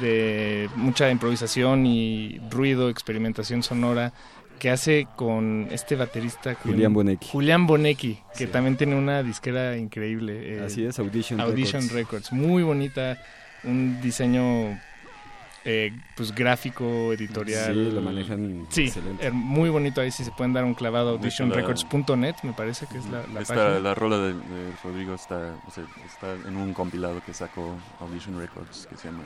de 0.00 0.68
mucha 0.74 1.08
improvisación 1.10 1.86
y 1.86 2.40
ruido, 2.50 2.90
experimentación 2.90 3.62
sonora, 3.62 4.12
que 4.58 4.70
hace 4.70 5.06
con 5.14 5.68
este 5.70 5.94
baterista 5.94 6.56
Julián 6.56 6.92
Bonecchi. 6.92 7.28
Julián 7.30 7.68
Bonecchi, 7.68 8.18
que 8.36 8.48
también 8.48 8.76
tiene 8.76 8.96
una 8.96 9.22
disquera 9.22 9.76
increíble. 9.76 10.56
eh, 10.56 10.64
Así 10.66 10.84
es, 10.84 10.98
Audition 10.98 11.40
Audition 11.40 11.82
Records. 11.82 12.30
Records. 12.30 12.32
Muy 12.32 12.64
bonita, 12.64 13.16
un 13.62 14.00
diseño 14.02 14.76
eh, 15.64 15.92
pues 16.16 16.34
gráfico, 16.34 17.12
editorial. 17.12 17.74
Sí, 17.74 17.90
lo 17.92 18.00
manejan 18.02 18.66
Sí, 18.70 18.84
excelente. 18.84 19.26
eh, 19.26 19.30
muy 19.30 19.70
bonito 19.70 20.00
ahí 20.00 20.10
si 20.10 20.24
se 20.24 20.30
pueden 20.30 20.52
dar 20.52 20.64
un 20.64 20.74
clavado 20.74 21.10
auditionrecords.net, 21.10 22.34
me 22.42 22.52
parece 22.52 22.86
que 22.86 22.98
es 22.98 23.06
la, 23.06 23.24
la 23.32 23.40
Esta- 23.40 23.54
página. 23.54 23.78
la 23.80 23.94
rola 23.94 24.18
de, 24.18 24.34
de 24.34 24.72
Rodrigo 24.82 25.14
está, 25.14 25.56
o 25.66 25.70
sea, 25.70 25.84
está 26.06 26.34
en 26.48 26.56
un 26.56 26.72
compilado 26.74 27.22
que 27.24 27.32
sacó 27.32 27.76
Audition 28.00 28.38
Records 28.38 28.86
que 28.90 28.96
se 28.96 29.08
llama 29.08 29.22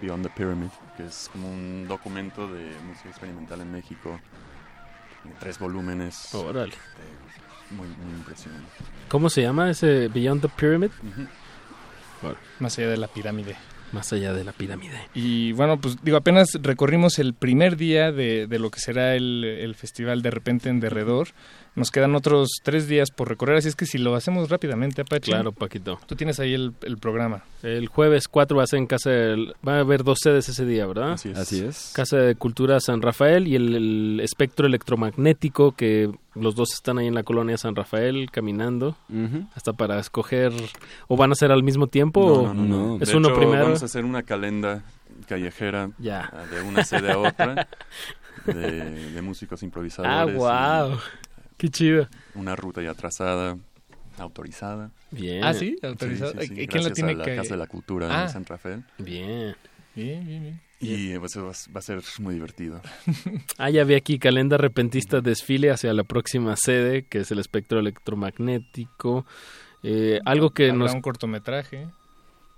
Beyond 0.00 0.24
the 0.24 0.30
Pyramid, 0.30 0.70
que 0.96 1.04
es 1.06 1.28
como 1.32 1.50
un 1.50 1.86
documento 1.88 2.46
de 2.48 2.70
música 2.86 3.08
experimental 3.08 3.60
en 3.60 3.72
México 3.72 4.20
en 5.24 5.32
tres 5.38 5.58
volúmenes. 5.58 6.34
Órale. 6.34 6.72
Eh, 6.74 7.74
Muy, 7.74 7.86
muy 7.88 8.14
impresionante. 8.18 8.68
¿Cómo 9.08 9.30
se 9.30 9.40
llama 9.42 9.70
ese 9.70 10.08
Beyond 10.08 10.42
the 10.42 10.48
Pyramid? 10.48 10.90
Bueno, 12.20 12.36
Más 12.60 12.78
allá 12.78 12.88
de 12.90 12.96
la 12.98 13.08
pirámide. 13.08 13.56
Más 13.92 14.12
allá 14.12 14.32
de 14.32 14.44
la 14.44 14.52
pirámide. 14.52 14.98
Y 15.14 15.52
bueno, 15.52 15.80
pues 15.80 15.96
digo, 16.02 16.16
apenas 16.16 16.48
recorrimos 16.60 17.18
el 17.18 17.34
primer 17.34 17.76
día 17.76 18.12
de, 18.12 18.46
de 18.46 18.58
lo 18.58 18.70
que 18.70 18.80
será 18.80 19.14
el, 19.14 19.44
el 19.44 19.74
festival 19.74 20.22
de 20.22 20.30
repente 20.30 20.68
en 20.68 20.80
derredor. 20.80 21.28
Nos 21.74 21.90
quedan 21.90 22.14
otros 22.14 22.50
tres 22.62 22.86
días 22.86 23.10
por 23.10 23.28
recorrer, 23.30 23.56
así 23.56 23.68
es 23.68 23.76
que 23.76 23.86
si 23.86 23.96
lo 23.96 24.14
hacemos 24.14 24.50
rápidamente, 24.50 25.00
Apache. 25.00 25.32
Claro, 25.32 25.52
Paquito. 25.52 25.98
Tú 26.06 26.14
tienes 26.16 26.38
ahí 26.38 26.52
el, 26.52 26.74
el 26.82 26.98
programa. 26.98 27.44
El 27.62 27.86
jueves 27.88 28.28
4 28.28 28.54
va 28.58 28.64
a 28.64 28.66
ser 28.66 28.78
en 28.80 28.86
casa 28.86 29.08
del- 29.08 29.54
va 29.66 29.76
a 29.76 29.80
haber 29.80 30.04
dos 30.04 30.18
sedes 30.20 30.48
ese 30.50 30.66
día, 30.66 30.86
¿verdad? 30.86 31.12
Así 31.12 31.30
es. 31.30 31.38
Así 31.38 31.64
es. 31.64 31.92
Casa 31.94 32.18
de 32.18 32.34
Cultura 32.34 32.78
San 32.80 33.00
Rafael 33.00 33.48
y 33.48 33.56
el, 33.56 33.74
el 33.74 34.20
espectro 34.22 34.66
electromagnético 34.66 35.72
que 35.72 36.10
los 36.34 36.54
dos 36.54 36.74
están 36.74 36.98
ahí 36.98 37.06
en 37.06 37.14
la 37.14 37.22
colonia 37.22 37.56
San 37.56 37.74
Rafael 37.74 38.30
caminando 38.30 38.96
hasta 39.54 39.72
para 39.72 39.98
escoger 39.98 40.52
o 41.08 41.16
van 41.16 41.32
a 41.32 41.34
ser 41.34 41.52
al 41.52 41.62
mismo 41.62 41.86
tiempo 41.86 42.20
o 42.20 42.42
No, 42.48 42.54
no, 42.54 42.62
no, 42.64 42.86
no. 42.96 43.02
es 43.02 43.08
De 43.10 43.16
uno 43.16 43.28
hecho, 43.28 43.38
primero 43.38 43.64
Vamos 43.64 43.82
a 43.82 43.86
hacer 43.86 44.04
una 44.04 44.22
calenda 44.22 44.82
callejera 45.26 45.90
Ya. 45.98 46.30
ah, 46.32 46.44
de 46.54 46.60
una 46.62 46.84
sede 46.84 47.12
a 47.12 47.18
otra 47.18 47.66
de, 48.46 49.10
de 49.12 49.22
músicos 49.22 49.62
ah 49.62 49.64
improvisadores. 49.64 50.34
y 50.34 50.38
wow 50.38 50.98
qué 51.62 51.68
chido 51.68 52.08
Una 52.34 52.56
ruta 52.56 52.82
ya 52.82 52.92
trazada, 52.94 53.56
autorizada. 54.18 54.90
bien 55.12 55.44
Ah, 55.44 55.54
¿sí? 55.54 55.76
¿Autorizado? 55.82 56.32
Sí, 56.32 56.48
sí, 56.48 56.54
sí, 56.56 56.60
¿Y 56.62 56.66
quién 56.66 56.82
la 56.82 56.88
gracias 56.88 56.94
tiene 56.94 57.12
a 57.12 57.14
la 57.14 57.24
que- 57.24 57.36
Casa 57.36 57.54
de 57.54 57.58
la 57.58 57.66
Cultura 57.68 58.08
Ah. 58.10 58.22
de 58.26 58.28
San 58.32 58.44
Rafael. 58.44 58.82
bien 58.98 59.54
Bien, 59.94 60.26
bien, 60.26 60.42
bien. 60.42 60.60
Y 60.80 61.16
pues, 61.18 61.36
va, 61.38 61.42
va 61.74 61.78
a 61.78 61.82
ser 61.82 62.02
muy 62.18 62.34
divertido. 62.34 62.80
ah 63.58 63.70
ya 63.70 63.84
vi 63.84 63.94
aquí 63.94 64.18
calenda 64.18 64.56
repentista 64.56 65.20
desfile 65.20 65.70
hacia 65.70 65.92
la 65.92 66.02
próxima 66.02 66.56
sede 66.56 67.04
que 67.04 67.18
es 67.20 67.30
el 67.30 67.38
espectro 67.38 67.78
electromagnético 67.78 69.24
Eh, 69.84 70.20
algo 70.24 70.50
que 70.50 70.66
Habrá 70.70 70.78
nos 70.78 70.94
un 70.94 71.00
cortometraje. 71.02 71.86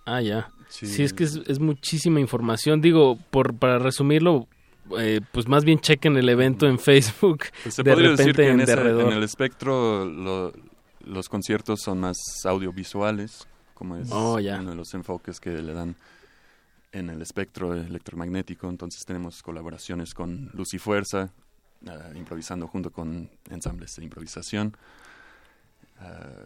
Ah, 0.06 0.20
ya. 0.20 0.50
Sí. 0.68 0.86
Sí, 0.86 1.02
es 1.02 1.12
que 1.14 1.24
es, 1.24 1.40
es 1.46 1.58
muchísima 1.58 2.20
información. 2.20 2.80
Digo, 2.82 3.18
por 3.30 3.54
para 3.58 3.78
resumirlo, 3.78 4.46
eh, 4.98 5.20
pues 5.32 5.48
más 5.48 5.64
bien 5.64 5.78
chequen 5.80 6.16
el 6.16 6.28
evento 6.28 6.66
en 6.66 6.78
Facebook. 6.78 7.44
Pues 7.62 7.74
se 7.74 7.82
de 7.82 7.90
podría 7.92 8.10
repente 8.10 8.22
decir 8.22 8.36
que 8.36 8.50
en, 8.50 8.58
derredor. 8.66 9.12
en 9.12 9.18
el 9.18 9.22
espectro 9.22 10.04
lo- 10.04 10.52
los 11.06 11.28
conciertos 11.28 11.80
son 11.82 12.00
más 12.00 12.16
audiovisuales, 12.44 13.46
como 13.74 13.96
es 13.96 14.08
Oh, 14.10 14.34
uno 14.36 14.70
de 14.70 14.76
los 14.76 14.94
enfoques 14.94 15.38
que 15.40 15.50
le 15.50 15.72
dan 15.74 15.96
en 16.92 17.10
el 17.10 17.20
espectro 17.22 17.74
electromagnético. 17.74 18.68
Entonces 18.68 19.02
tenemos 19.04 19.42
colaboraciones 19.42 20.14
con 20.14 20.50
Luz 20.54 20.72
y 20.74 20.78
Fuerza, 20.78 21.30
ah, 21.88 22.10
improvisando 22.14 22.66
junto 22.68 22.90
con 22.90 23.28
ensambles 23.50 23.96
de 23.96 24.04
improvisación. 24.04 24.76
Ah, 26.00 26.44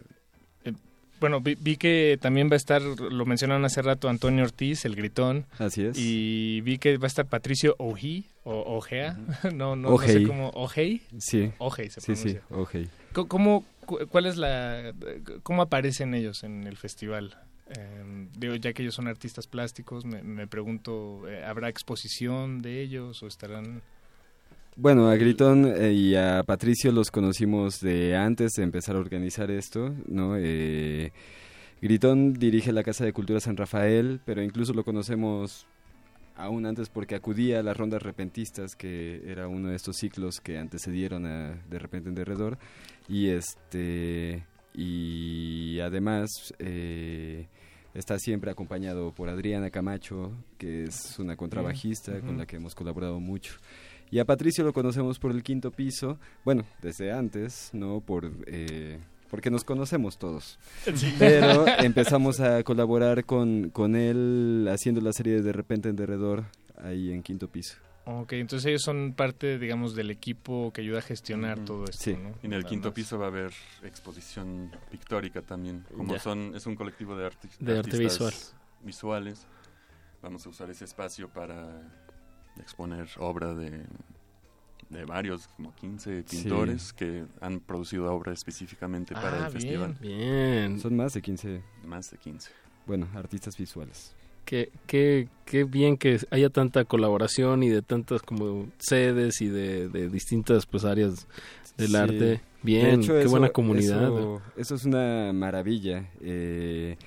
Bueno, 1.19 1.41
vi, 1.41 1.55
vi 1.55 1.75
que 1.77 2.17
también 2.21 2.49
va 2.49 2.53
a 2.53 2.57
estar, 2.57 2.81
lo 2.81 3.25
mencionaron 3.25 3.65
hace 3.65 3.81
rato, 3.81 4.07
Antonio 4.09 4.43
Ortiz, 4.43 4.85
el 4.85 4.95
gritón. 4.95 5.45
Así 5.57 5.83
es. 5.83 5.97
Y 5.97 6.61
vi 6.61 6.77
que 6.77 6.97
va 6.97 7.05
a 7.05 7.07
estar 7.07 7.25
Patricio 7.27 7.75
Oji, 7.77 8.25
o 8.43 8.77
Ojea, 8.77 9.17
no, 9.53 9.75
no, 9.75 9.89
no 9.91 9.97
sé 9.99 10.23
cómo, 10.23 10.49
Ojei. 10.55 11.01
Sí. 11.17 11.51
Ojei 11.57 11.89
se 11.89 12.01
Sí, 12.01 12.15
sí, 12.15 12.33
pronuncia. 12.35 12.41
Ojei. 12.57 12.89
¿Cómo, 13.27 13.65
cu- 13.85 13.99
cuál 14.09 14.25
es 14.27 14.37
la, 14.37 14.93
cómo 15.43 15.61
aparecen 15.61 16.13
ellos 16.13 16.43
en 16.43 16.65
el 16.65 16.77
festival? 16.77 17.37
Eh, 17.77 18.27
digo, 18.37 18.55
ya 18.55 18.73
que 18.73 18.81
ellos 18.81 18.95
son 18.95 19.07
artistas 19.07 19.45
plásticos, 19.45 20.03
me, 20.05 20.23
me 20.23 20.47
pregunto, 20.47 21.27
eh, 21.27 21.43
¿habrá 21.45 21.69
exposición 21.69 22.61
de 22.61 22.81
ellos 22.81 23.21
o 23.23 23.27
estarán...? 23.27 23.81
Bueno, 24.75 25.09
a 25.09 25.15
Gritón 25.15 25.65
eh, 25.65 25.91
y 25.91 26.15
a 26.15 26.43
Patricio 26.43 26.91
los 26.91 27.11
conocimos 27.11 27.81
de 27.81 28.15
antes 28.15 28.53
de 28.53 28.63
empezar 28.63 28.95
a 28.95 28.99
organizar 28.99 29.51
esto, 29.51 29.93
¿no? 30.07 30.35
Eh, 30.37 31.11
Gritón 31.81 32.33
dirige 32.33 32.71
la 32.71 32.83
Casa 32.83 33.05
de 33.05 33.13
Cultura 33.13 33.39
San 33.39 33.57
Rafael, 33.57 34.21
pero 34.25 34.41
incluso 34.41 34.73
lo 34.73 34.83
conocemos 34.83 35.67
aún 36.35 36.65
antes 36.65 36.89
porque 36.89 37.15
acudía 37.15 37.59
a 37.59 37.63
las 37.63 37.75
rondas 37.75 38.01
repentistas, 38.01 38.75
que 38.75 39.21
era 39.25 39.47
uno 39.47 39.69
de 39.69 39.75
estos 39.75 39.97
ciclos 39.97 40.39
que 40.39 40.57
antecedieron 40.57 41.25
a 41.25 41.61
De 41.69 41.79
repente 41.79 42.09
en 42.09 42.15
Derredor. 42.15 42.57
Y 43.07 43.27
este 43.29 44.45
y 44.73 45.79
además 45.81 46.53
eh, 46.59 47.47
está 47.93 48.17
siempre 48.19 48.51
acompañado 48.51 49.11
por 49.11 49.29
Adriana 49.29 49.69
Camacho, 49.69 50.31
que 50.57 50.83
es 50.83 51.19
una 51.19 51.35
contrabajista 51.35 52.21
con 52.21 52.37
la 52.37 52.45
que 52.45 52.57
hemos 52.57 52.75
colaborado 52.75 53.19
mucho. 53.19 53.55
Y 54.11 54.19
a 54.19 54.25
Patricio 54.25 54.63
lo 54.63 54.73
conocemos 54.73 55.19
por 55.19 55.31
el 55.31 55.43
quinto 55.43 55.71
piso, 55.71 56.17
bueno, 56.43 56.63
desde 56.81 57.11
antes, 57.11 57.69
¿no? 57.73 58.01
Por, 58.01 58.31
eh, 58.47 58.99
porque 59.29 59.51
nos 59.51 59.63
conocemos 59.63 60.17
todos. 60.17 60.57
Sí. 60.95 61.13
Pero 61.19 61.65
empezamos 61.79 62.39
a 62.39 62.63
colaborar 62.63 63.25
con, 63.25 63.69
con 63.69 63.95
él 63.95 64.67
haciendo 64.71 64.99
la 65.01 65.13
serie 65.13 65.33
de 65.35 65.41
De 65.43 65.53
repente 65.53 65.89
en 65.89 65.95
Derredor 65.95 66.45
ahí 66.83 67.11
en 67.11 67.21
quinto 67.21 67.47
piso. 67.47 67.75
Ok, 68.05 68.33
entonces 68.33 68.65
ellos 68.65 68.81
son 68.81 69.13
parte, 69.13 69.59
digamos, 69.59 69.93
del 69.93 70.09
equipo 70.09 70.71
que 70.73 70.81
ayuda 70.81 70.97
a 70.97 71.01
gestionar 71.03 71.59
todo 71.63 71.83
esto, 71.83 72.05
Sí. 72.05 72.13
¿no? 72.13 72.29
en 72.41 72.53
el 72.53 72.61
Nada 72.61 72.63
quinto 72.69 72.87
más. 72.87 72.95
piso 72.95 73.19
va 73.19 73.25
a 73.25 73.27
haber 73.27 73.51
exposición 73.83 74.71
pictórica 74.89 75.43
también. 75.43 75.85
Como 75.95 76.13
Ya. 76.13 76.19
son 76.19 76.55
es 76.55 76.65
un 76.65 76.75
colectivo 76.75 77.15
de, 77.15 77.27
arti- 77.27 77.55
De 77.59 77.77
arte 77.77 77.91
artistas 77.91 77.99
visual. 78.13 78.33
visuales, 78.83 79.45
vamos 80.23 80.43
a 80.47 80.49
usar 80.49 80.71
ese 80.71 80.85
espacio 80.85 81.29
para 81.29 81.83
exponer 82.61 83.07
obra 83.17 83.53
de, 83.53 83.83
de 84.89 85.05
varios, 85.05 85.47
como 85.55 85.73
15 85.75 86.23
Sí. 86.25 86.37
pintores 86.43 86.93
que 86.93 87.25
han 87.41 87.59
producido 87.59 88.11
obra 88.13 88.33
específicamente 88.33 89.13
para 89.13 89.43
Ah, 89.43 89.45
el 89.47 89.51
festival. 89.53 89.97
Bien. 90.01 90.79
Son 90.79 90.95
más 90.95 91.13
de 91.13 91.21
15, 91.21 91.61
Más 91.85 92.09
de 92.11 92.17
15. 92.17 92.51
bueno, 92.87 93.07
artistas 93.15 93.55
visuales. 93.57 94.15
Qué, 94.45 94.71
qué, 94.87 95.27
qué 95.45 95.63
bien 95.63 95.95
que 95.95 96.17
haya 96.31 96.49
tanta 96.49 96.83
colaboración 96.85 97.61
y 97.61 97.69
de 97.69 97.83
tantas 97.83 98.23
como 98.23 98.67
sedes 98.79 99.41
y 99.41 99.47
de, 99.47 99.89
de 99.89 100.09
distintas 100.09 100.65
pues 100.65 100.85
áreas 100.85 101.27
del 101.77 101.89
Sí. 101.89 101.95
arte. 101.95 102.15
De 102.15 102.41
Bien, 102.63 103.01
hecho, 103.01 103.13
qué 103.13 103.21
eso- 103.21 103.29
buena 103.29 103.49
comunidad. 103.49 104.03
Eso, 104.05 104.41
eso 104.57 104.75
es 104.75 104.85
una 104.85 105.31
maravilla. 105.33 106.09
Eh, 106.21 106.97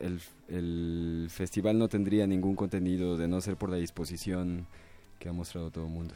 el, 0.00 0.20
el 0.48 1.28
festival 1.30 1.78
no 1.78 1.88
tendría 1.88 2.26
ningún 2.26 2.56
contenido 2.56 3.16
de 3.16 3.28
no 3.28 3.40
ser 3.40 3.56
por 3.56 3.70
la 3.70 3.76
disposición 3.76 4.66
que 5.22 5.28
ha 5.28 5.32
mostrado 5.32 5.70
todo 5.70 5.84
el 5.86 5.90
mundo. 5.92 6.14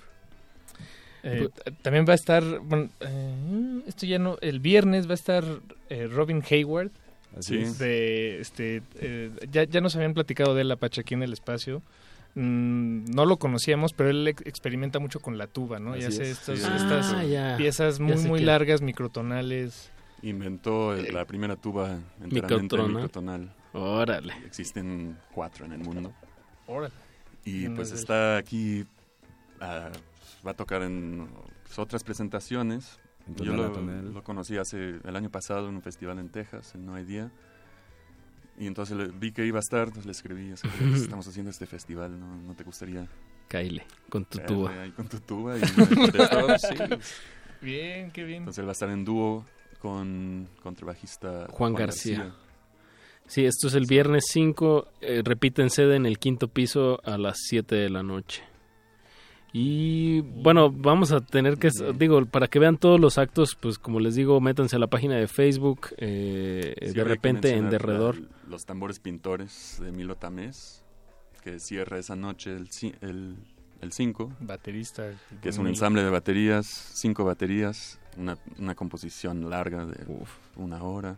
Eh, 1.23 1.49
t- 1.65 1.70
también 1.83 2.05
va 2.09 2.12
a 2.12 2.16
estar, 2.16 2.43
bueno, 2.61 2.89
eh, 3.01 3.81
esto 3.87 4.05
ya 4.05 4.19
no, 4.19 4.37
el 4.41 4.59
viernes 4.59 5.07
va 5.07 5.12
a 5.12 5.15
estar 5.15 5.45
eh, 5.91 6.09
Robin 6.09 6.43
Hayward. 6.51 6.91
Así 7.39 7.55
Sí. 7.57 7.62
es. 7.62 7.78
De, 7.78 8.41
este, 8.41 8.83
eh, 8.97 9.31
ya, 9.53 9.62
ya 9.65 9.81
nos 9.81 9.95
habían 9.95 10.12
platicado 10.15 10.55
de 10.57 10.62
él, 10.62 10.70
Apache, 10.73 11.03
aquí 11.03 11.15
en 11.15 11.23
el 11.23 11.33
espacio. 11.33 11.83
Mm, 12.35 13.05
no 13.15 13.24
lo 13.27 13.37
conocíamos, 13.39 13.93
pero 13.93 14.11
él 14.11 14.27
ex- 14.28 14.45
experimenta 14.45 14.99
mucho 14.99 15.20
con 15.20 15.39
la 15.39 15.47
tuba, 15.47 15.78
¿no? 15.78 15.95
Y 15.97 16.01
Así 16.01 16.09
hace 16.09 16.23
es. 16.23 16.28
estos- 16.39 16.59
Sí, 16.59 16.65
estas 16.77 17.12
Ah, 17.12 17.24
ya. 17.24 17.55
piezas 17.57 18.01
muy, 18.01 18.16
muy 18.16 18.41
que- 18.41 18.47
largas, 18.47 18.83
microtonales. 18.83 19.91
Inventó 20.23 20.95
la 20.97 21.24
primera 21.27 21.55
tuba 21.57 21.99
enteramente 22.23 22.35
Microtonal. 22.35 22.89
microtonal. 22.93 23.53
Órale. 23.73 24.33
Existen 24.47 25.16
cuatro 25.33 25.65
en 25.66 25.73
el 25.73 25.78
mundo. 25.78 26.12
Órale. 26.66 26.95
Y 27.45 27.69
pues 27.69 27.93
está 27.93 28.39
aquí, 28.39 28.85
va 29.61 30.51
a 30.51 30.55
tocar 30.55 30.83
en 30.83 31.28
pues, 31.65 31.78
otras 31.78 32.03
presentaciones. 32.05 32.99
En 33.27 33.35
Yo 33.37 33.53
lo, 33.55 34.23
conocí 34.23 34.57
hace 34.57 35.01
el 35.05 35.16
año 35.16 35.31
pasado 35.31 35.69
en 35.69 35.74
un 35.77 35.83
festival 35.83 36.19
en 36.19 36.28
Texas, 36.28 36.74
en 36.74 36.87
No 36.87 36.95
Hay 36.95 37.05
Día. 37.05 37.31
Y 38.59 38.66
entonces 38.66 38.97
le- 38.97 39.09
vi 39.09 39.33
que 39.33 39.45
iba 39.45 39.59
a 39.59 39.61
estar, 39.61 39.81
entonces 39.89 40.07
le 40.07 40.12
escribí, 40.12 40.53
así, 40.53 40.66
"Oye, 40.66 40.91
pues, 40.91 41.03
estamos 41.20 41.27
haciendo 41.27 41.51
este 41.51 41.66
festival, 41.66 42.19
¿no, 42.19 42.37
¿No 42.37 42.55
te 42.55 42.65
gustaría 42.65 43.07
Caile, 43.49 43.85
con 44.09 44.24
tu 44.24 44.39
tuba. 44.39 44.83
ahí 44.83 44.91
con 44.93 45.09
tu 45.09 45.20
tuba? 45.20 45.57
Y 45.59 45.61
me 45.77 45.97
contestó, 45.97 46.59
"Sí". 46.59 46.74
Bien, 47.61 48.11
qué 48.12 48.24
bien. 48.24 48.39
Entonces 48.39 48.61
él 48.61 48.66
va 48.66 48.70
a 48.70 48.73
estar 48.73 48.91
en 48.91 49.05
dúo 49.05 49.45
con 49.81 50.49
contrabajista 50.62 51.49
Juan 51.51 51.74
García. 51.74 52.33
Sí, 53.27 53.45
esto 53.45 53.66
es 53.66 53.74
el 53.74 53.87
viernes 53.87 54.24
5, 54.28 54.87
eh, 55.01 55.20
repiten 55.24 55.69
sede 55.69 55.97
en 55.97 56.07
el 56.07 56.19
quinto 56.19 56.47
piso 56.49 57.01
a 57.05 57.19
las 57.19 57.37
7 57.49 57.74
de 57.74 57.91
la 57.91 58.03
noche. 58.05 58.43
Y 59.59 60.20
bueno, 60.20 60.70
vamos 60.70 61.12
a 61.12 61.23
tener 61.23 61.57
que, 61.57 61.70
digo, 61.97 62.27
para 62.27 62.47
que 62.47 62.59
vean 62.59 62.77
todos 62.77 63.01
los 63.01 63.16
actos, 63.16 63.55
pues 63.59 63.78
como 63.78 64.01
les 64.01 64.15
digo, 64.15 64.39
métanse 64.39 64.77
a 64.77 64.78
la 64.78 64.87
página 64.87 65.16
de 65.16 65.28
Facebook, 65.28 65.95
eh, 65.97 66.74
Sí, 66.78 66.93
de 66.93 67.05
repente 67.05 67.55
en 67.55 67.70
derredor. 67.70 68.19
la- 68.20 68.28
los 68.51 68.66
tambores 68.66 68.99
pintores 69.01 69.78
de 69.81 69.93
Milo 69.93 70.16
Tamés, 70.16 70.83
que 71.43 71.59
cierra 71.59 71.99
esa 71.99 72.16
noche 72.16 72.55
el 72.55 72.69
5, 72.70 72.99
el, 73.01 73.37
el 73.81 73.93
cinco, 73.93 74.31
Baterista. 74.41 75.11
que 75.41 75.49
es 75.49 75.57
un 75.57 75.69
ensamble 75.69 76.05
de 76.05 76.11
baterías, 76.11 76.66
cinco 76.66 77.24
baterías, 77.24 77.99
una, 78.19 78.37
una 78.59 78.74
composición 78.74 79.49
larga 79.49 79.87
de 79.87 80.05
una 80.57 80.83
hora. 80.83 81.16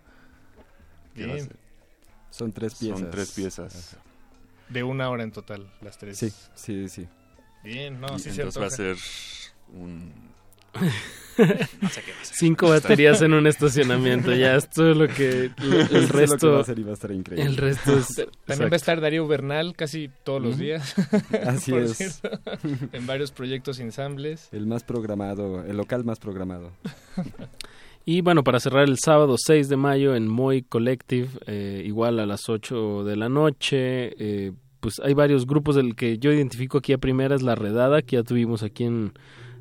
Bien. 1.16 1.48
Son 2.30 2.52
tres 2.52 2.76
piezas. 2.76 3.00
Son 3.00 3.10
tres 3.10 3.32
piezas. 3.32 3.96
De 4.68 4.84
una 4.84 5.10
hora 5.10 5.24
en 5.24 5.32
total, 5.32 5.66
las 5.80 5.98
tres. 5.98 6.18
Sí, 6.18 6.30
sí, 6.54 6.88
sí. 6.88 7.08
Bien, 7.62 8.00
no, 8.00 8.16
Y 8.16 8.18
sí 8.20 8.30
se 8.30 8.44
va 8.60 8.66
a 8.66 8.70
ser 8.70 8.96
un... 9.74 10.12
Cinco 12.22 12.68
baterías 12.68 13.22
en 13.22 13.32
un 13.32 13.46
estacionamiento, 13.46 14.34
ya 14.34 14.56
esto 14.56 14.90
es 14.90 14.96
lo 14.96 15.08
que 15.08 15.50
el, 15.58 15.72
Eso 15.72 15.84
es 15.84 15.90
lo 15.92 16.08
que 16.08 16.12
resto 16.12 16.52
va 16.52 16.60
a 16.60 16.64
ser 16.64 16.78
y 16.78 16.82
va 16.82 16.90
a 16.90 16.94
estar 16.94 17.12
increíble. 17.12 17.48
El 17.48 17.56
resto 17.56 17.96
es 17.96 18.26
También 18.44 18.70
va 18.70 18.74
a 18.74 18.76
estar 18.76 19.00
Darío 19.00 19.26
Bernal 19.26 19.74
casi 19.76 20.10
todos 20.24 20.42
los 20.42 20.58
días. 20.58 20.94
Así 21.46 21.70
Por 21.70 21.82
es. 21.82 21.96
cierto, 21.96 22.30
en 22.92 23.06
varios 23.06 23.30
proyectos 23.30 23.78
ensambles. 23.78 24.48
El 24.52 24.66
más 24.66 24.82
programado, 24.82 25.64
el 25.64 25.76
local 25.76 26.04
más 26.04 26.18
programado. 26.18 26.72
Y 28.04 28.20
bueno, 28.22 28.42
para 28.42 28.58
cerrar 28.58 28.88
el 28.88 28.98
sábado 28.98 29.36
6 29.38 29.68
de 29.68 29.76
mayo 29.76 30.16
en 30.16 30.26
Moy 30.28 30.62
Collective, 30.62 31.28
eh, 31.46 31.82
igual 31.84 32.18
a 32.18 32.26
las 32.26 32.48
8 32.48 33.04
de 33.04 33.16
la 33.16 33.28
noche, 33.28 34.14
eh, 34.18 34.52
pues 34.80 35.00
hay 35.00 35.14
varios 35.14 35.46
grupos 35.46 35.76
del 35.76 35.94
que 35.96 36.18
yo 36.18 36.32
identifico 36.32 36.78
aquí 36.78 36.92
a 36.92 36.98
primera 36.98 37.34
es 37.34 37.42
La 37.42 37.54
Redada, 37.54 38.02
que 38.02 38.16
ya 38.16 38.22
tuvimos 38.22 38.62
aquí 38.62 38.84
en, 38.84 39.12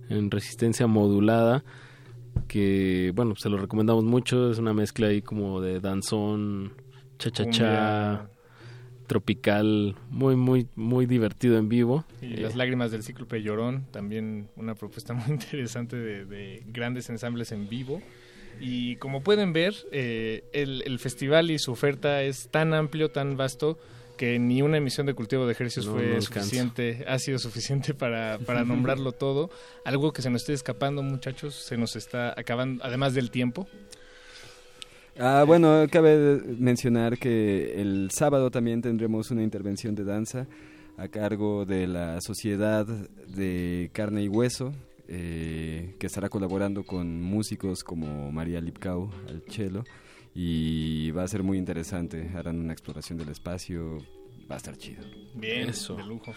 en 0.09 0.29
Resistencia 0.31 0.87
Modulada, 0.87 1.63
que 2.47 3.11
bueno, 3.15 3.35
se 3.35 3.49
lo 3.49 3.57
recomendamos 3.57 4.03
mucho, 4.03 4.51
es 4.51 4.59
una 4.59 4.73
mezcla 4.73 5.07
ahí 5.07 5.21
como 5.21 5.59
de 5.61 5.79
danzón, 5.79 6.73
cha-cha-cha, 7.17 8.17
Cumbia. 8.19 8.29
tropical, 9.07 9.95
muy, 10.09 10.35
muy, 10.35 10.67
muy 10.75 11.05
divertido 11.05 11.57
en 11.57 11.69
vivo. 11.69 12.05
Y 12.21 12.33
Eh, 12.35 12.41
Las 12.41 12.55
lágrimas 12.55 12.91
del 12.91 13.03
cíclope 13.03 13.41
llorón, 13.41 13.85
también 13.91 14.49
una 14.55 14.75
propuesta 14.75 15.13
muy 15.15 15.31
interesante 15.31 15.95
de, 15.95 16.25
de 16.25 16.63
grandes 16.67 17.09
ensambles 17.09 17.51
en 17.51 17.67
vivo. 17.69 18.01
Y 18.59 18.95
como 18.97 19.21
pueden 19.21 19.53
ver, 19.53 19.75
eh, 19.91 20.43
el, 20.51 20.81
el 20.85 20.97
festival 20.99 21.51
y 21.51 21.59
su 21.59 21.71
oferta 21.71 22.23
es 22.23 22.49
tan 22.49 22.73
amplio, 22.73 23.09
tan 23.11 23.37
vasto, 23.37 23.77
que 24.17 24.39
ni 24.39 24.61
una 24.61 24.77
emisión 24.77 25.05
de 25.05 25.13
cultivo 25.13 25.45
de 25.45 25.53
ejercicios 25.53 25.85
No, 25.85 25.93
fue 25.93 26.15
no 26.15 26.21
suficiente, 26.21 27.05
ha 27.07 27.17
sido 27.19 27.39
suficiente 27.39 27.93
para, 27.93 28.39
para 28.39 28.63
nombrarlo 28.65 29.13
todo. 29.13 29.49
Algo 29.85 30.11
que 30.11 30.21
se 30.21 30.29
nos 30.29 30.41
esté 30.41 30.53
escapando, 30.53 31.01
muchachos, 31.03 31.55
se 31.55 31.77
nos 31.77 31.95
está 31.95 32.33
acabando, 32.37 32.83
además 32.83 33.13
del 33.13 33.31
tiempo. 33.31 33.67
Ah, 35.19 35.43
bueno, 35.47 35.85
cabe 35.89 36.41
mencionar 36.59 37.17
que 37.17 37.79
el 37.81 38.09
sábado 38.11 38.51
también 38.51 38.81
tendremos 38.81 39.31
una 39.31 39.41
intervención 39.41 39.95
de 39.95 40.03
danza 40.03 40.47
a 40.97 41.07
cargo 41.07 41.65
de 41.65 41.87
la 41.87 42.19
Sociedad 42.21 42.85
de 42.85 43.89
Carne 43.93 44.23
y 44.23 44.27
Hueso, 44.27 44.73
eh, 45.07 45.95
que 45.99 46.07
estará 46.07 46.29
colaborando 46.29 46.83
con 46.83 47.21
músicos 47.21 47.83
como 47.83 48.31
María 48.31 48.59
Lipkau 48.59 49.09
al 49.27 49.41
cello 49.47 49.83
y 50.39 51.09
va 51.11 51.23
a 51.23 51.27
ser 51.27 51.41
muy 51.41 51.57
interesante. 51.57 52.29
Harán 52.35 52.59
una 52.59 52.71
exploración 52.71 53.17
del 53.17 53.29
espacio, 53.29 53.97
va 54.49 54.53
a 54.53 54.57
estar 54.57 54.77
chido. 54.77 55.03
Bien, 55.33 55.67
Eso. 55.69 55.95
de 55.95 56.03
lujo. 56.05 56.31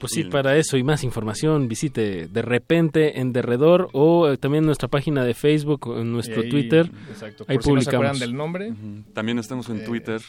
Pues 0.00 0.12
sí, 0.12 0.24
para 0.24 0.56
eso 0.56 0.76
y 0.76 0.82
más 0.82 1.04
información 1.04 1.68
visite 1.68 2.28
de 2.28 2.42
repente 2.42 3.18
en 3.20 3.32
Derredor 3.32 3.88
o 3.92 4.28
eh, 4.28 4.36
también 4.36 4.64
nuestra 4.66 4.88
página 4.88 5.24
de 5.24 5.32
Facebook 5.34 5.86
o 5.88 5.98
en 6.00 6.12
nuestro 6.12 6.42
ahí, 6.42 6.50
Twitter. 6.50 6.90
exacto, 7.10 7.44
Ahí 7.48 7.56
por 7.56 7.64
si 7.64 7.70
no 7.72 7.80
se 7.80 7.84
publicamos. 7.86 7.94
acuerdan 8.06 8.18
del 8.20 8.34
nombre. 8.36 8.70
Ujú. 8.72 9.02
También 9.14 9.38
estamos 9.38 9.68
en 9.70 9.78
Eh, 9.78 9.84
Twitter. 9.84 10.20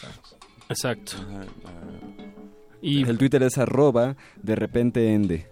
Exacto. 0.69 1.13
Ajá, 1.17 1.45
ah, 1.65 1.71
Y 2.81 3.03
El 3.03 3.17
Twitter 3.17 3.41
es 3.43 3.57
arroba 3.57 4.15
de 4.41 4.55
repente 4.55 5.13
ende. 5.13 5.47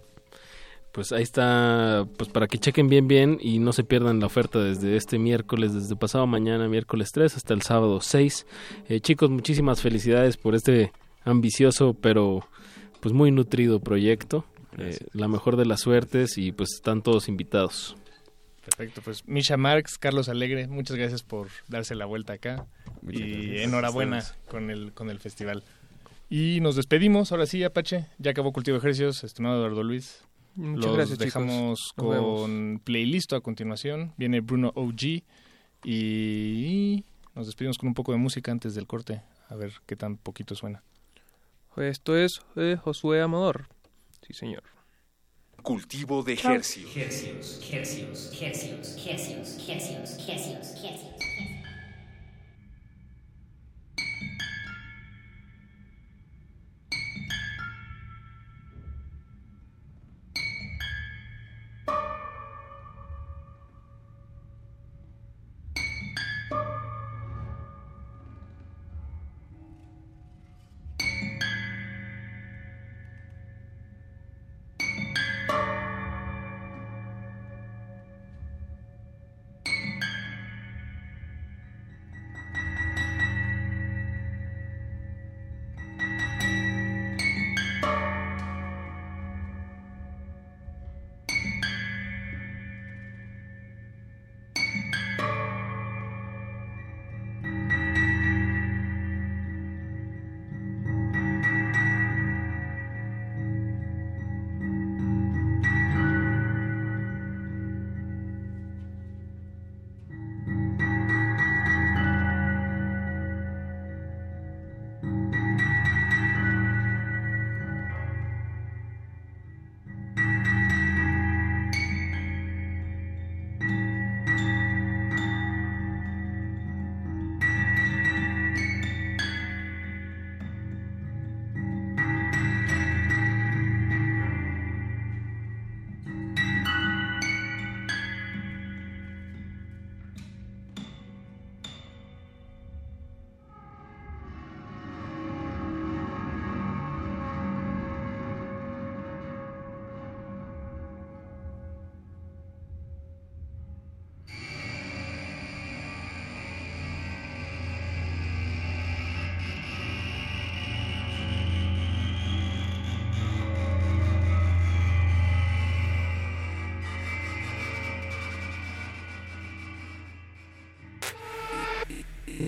Pues 0.96 1.12
ahí 1.12 1.22
está, 1.22 2.08
pues 2.16 2.30
para 2.30 2.46
que 2.46 2.56
chequen 2.56 2.88
bien 2.88 3.06
bien 3.06 3.36
y 3.38 3.58
no 3.58 3.74
se 3.74 3.84
pierdan 3.84 4.18
la 4.18 4.24
oferta 4.24 4.60
desde 4.60 4.96
este 4.96 5.18
miércoles, 5.18 5.74
desde 5.74 5.94
pasado 5.94 6.26
mañana, 6.26 6.68
miércoles 6.68 7.10
3 7.12 7.36
hasta 7.36 7.52
el 7.52 7.60
sábado 7.60 8.00
6. 8.00 8.46
Eh, 8.88 9.00
chicos, 9.00 9.28
muchísimas 9.28 9.82
felicidades 9.82 10.38
por 10.38 10.54
este 10.54 10.92
ambicioso 11.22 11.92
pero 11.92 12.48
pues 13.00 13.12
muy 13.12 13.30
nutrido 13.30 13.78
proyecto. 13.78 14.46
Eh, 14.78 14.96
la 15.12 15.28
mejor 15.28 15.58
de 15.58 15.66
las 15.66 15.80
suertes 15.80 16.38
y 16.38 16.52
pues 16.52 16.70
están 16.76 17.02
todos 17.02 17.28
invitados. 17.28 17.94
Perfecto, 18.64 19.02
pues 19.04 19.28
Misha 19.28 19.58
Marx, 19.58 19.98
Carlos 19.98 20.30
Alegre, 20.30 20.66
muchas 20.66 20.96
gracias 20.96 21.22
por 21.22 21.48
darse 21.68 21.94
la 21.94 22.06
vuelta 22.06 22.32
acá 22.32 22.64
Muchas 23.02 23.20
y 23.20 23.32
gracias. 23.32 23.64
enhorabuena 23.64 24.24
con 24.48 24.70
el 24.70 24.94
con 24.94 25.10
el 25.10 25.20
festival. 25.20 25.62
Y 26.30 26.60
nos 26.62 26.74
despedimos, 26.74 27.32
ahora 27.32 27.44
sí, 27.44 27.62
Apache, 27.64 28.06
ya 28.16 28.30
acabó 28.30 28.54
Cultivo 28.54 28.76
de 28.76 28.78
Ejercicios, 28.78 29.24
estimado 29.24 29.58
Eduardo 29.58 29.82
Luis. 29.82 30.25
Muchas 30.56 30.86
Los 30.86 30.96
gracias, 30.96 31.18
chicos. 31.18 31.34
dejamos 31.34 31.92
con 31.94 32.80
playlist 32.82 33.32
a 33.34 33.40
continuación, 33.40 34.14
viene 34.16 34.40
Bruno 34.40 34.72
OG 34.74 35.22
y 35.84 37.04
nos 37.34 37.46
despedimos 37.46 37.76
con 37.78 37.88
un 37.88 37.94
poco 37.94 38.12
de 38.12 38.18
música 38.18 38.52
antes 38.52 38.74
del 38.74 38.86
corte, 38.86 39.22
a 39.48 39.54
ver 39.54 39.72
qué 39.86 39.96
tan 39.96 40.16
poquito 40.16 40.54
suena. 40.54 40.82
Esto 41.76 42.16
es 42.16 42.40
eh, 42.56 42.78
Josué 42.82 43.20
Amador. 43.20 43.68
Sí, 44.26 44.32
señor. 44.32 44.62
Cultivo 45.62 46.22
de 46.22 46.32
ejercicios. 46.32 46.96
Hercios, 46.96 47.70
hercios, 47.70 48.32
hercios, 48.40 48.96
hercios, 48.98 50.28
hercios, 50.28 50.76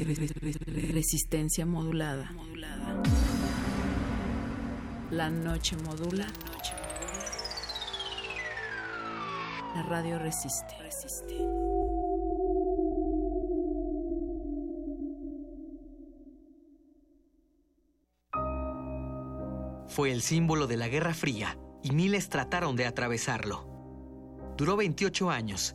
Resistencia 0.09 1.67
modulada. 1.67 2.31
La 5.11 5.29
noche 5.29 5.77
modula. 5.77 6.27
La 9.75 9.83
radio 9.83 10.19
resiste. 10.19 10.75
Fue 19.89 20.11
el 20.11 20.23
símbolo 20.23 20.67
de 20.67 20.79
la 20.79 20.89
Guerra 20.89 21.13
Fría 21.13 21.59
y 21.83 21.91
miles 21.91 22.31
trataron 22.31 22.77
de 22.77 22.87
atravesarlo. 22.87 24.55
Duró 24.57 24.77
28 24.77 25.31
años 25.31 25.75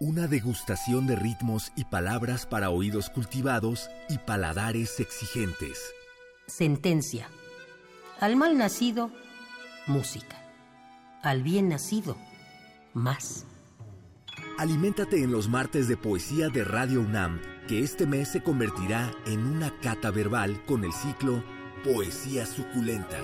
Una 0.00 0.28
degustación 0.28 1.08
de 1.08 1.16
ritmos 1.16 1.72
y 1.74 1.84
palabras 1.84 2.46
para 2.46 2.70
oídos 2.70 3.10
cultivados 3.10 3.90
y 4.08 4.18
paladares 4.18 5.00
exigentes. 5.00 5.92
Sentencia. 6.46 7.28
Al 8.20 8.36
mal 8.36 8.56
nacido, 8.56 9.10
música. 9.88 10.40
Al 11.24 11.42
bien 11.42 11.68
nacido, 11.68 12.16
más. 12.94 13.44
Aliméntate 14.56 15.20
en 15.24 15.32
los 15.32 15.48
martes 15.48 15.88
de 15.88 15.96
poesía 15.96 16.48
de 16.48 16.62
Radio 16.62 17.00
UNAM, 17.00 17.40
que 17.66 17.82
este 17.82 18.06
mes 18.06 18.28
se 18.28 18.40
convertirá 18.40 19.10
en 19.26 19.44
una 19.46 19.76
cata 19.80 20.12
verbal 20.12 20.64
con 20.64 20.84
el 20.84 20.92
ciclo 20.92 21.42
Poesía 21.82 22.46
Suculenta. 22.46 23.18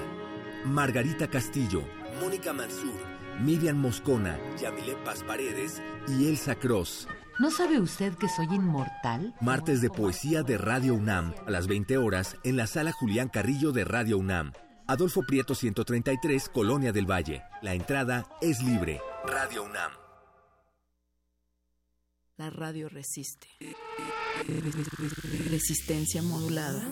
Margarita 0.64 1.28
Castillo, 1.28 1.84
Mónica 2.20 2.52
Mansur, 2.52 3.14
Miriam 3.40 3.77
Moscona, 3.77 4.39
Yamile 4.61 4.97
Paz 5.05 5.23
Paredes 5.23 5.82
y 6.09 6.28
Elsa 6.28 6.55
Cross. 6.55 7.09
¿No 7.40 7.51
sabe 7.51 7.81
usted 7.81 8.15
que 8.15 8.28
soy 8.28 8.47
inmortal? 8.47 9.35
Martes 9.40 9.81
de 9.81 9.90
poesía 9.90 10.43
de 10.43 10.56
Radio 10.56 10.94
UNAM 10.94 11.35
a 11.47 11.51
las 11.51 11.66
20 11.66 11.98
horas 11.98 12.36
en 12.44 12.56
la 12.56 12.69
sala 12.69 12.93
Julián 12.93 13.28
Carrillo 13.28 13.73
de 13.73 13.85
Radio 13.85 14.19
UNAM. 14.19 14.52
Adolfo 14.86 15.23
Prieto 15.23 15.55
133, 15.55 16.48
Colonia 16.48 16.93
del 16.93 17.11
Valle. 17.11 17.43
La 17.62 17.74
entrada 17.74 18.28
es 18.40 18.62
libre. 18.62 19.01
Radio 19.27 19.65
UNAM. 19.65 19.93
La 22.36 22.51
radio 22.51 22.89
resiste. 22.89 23.48
Resistencia 25.51 26.23
modulada. 26.23 26.85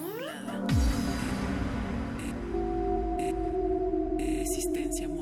Resistencia 4.19 5.09
modulada. 5.09 5.22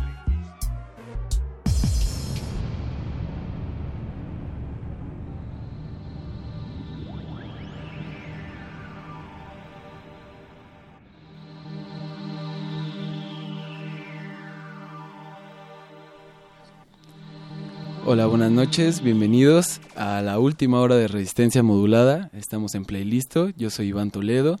Hola, 18.13 18.25
buenas 18.25 18.51
noches, 18.51 19.01
bienvenidos 19.01 19.79
a 19.95 20.21
la 20.21 20.37
última 20.37 20.81
hora 20.81 20.97
de 20.97 21.07
resistencia 21.07 21.63
modulada. 21.63 22.29
Estamos 22.33 22.75
en 22.75 22.83
Playlisto, 22.83 23.51
yo 23.55 23.69
soy 23.69 23.87
Iván 23.87 24.11
Toledo 24.11 24.59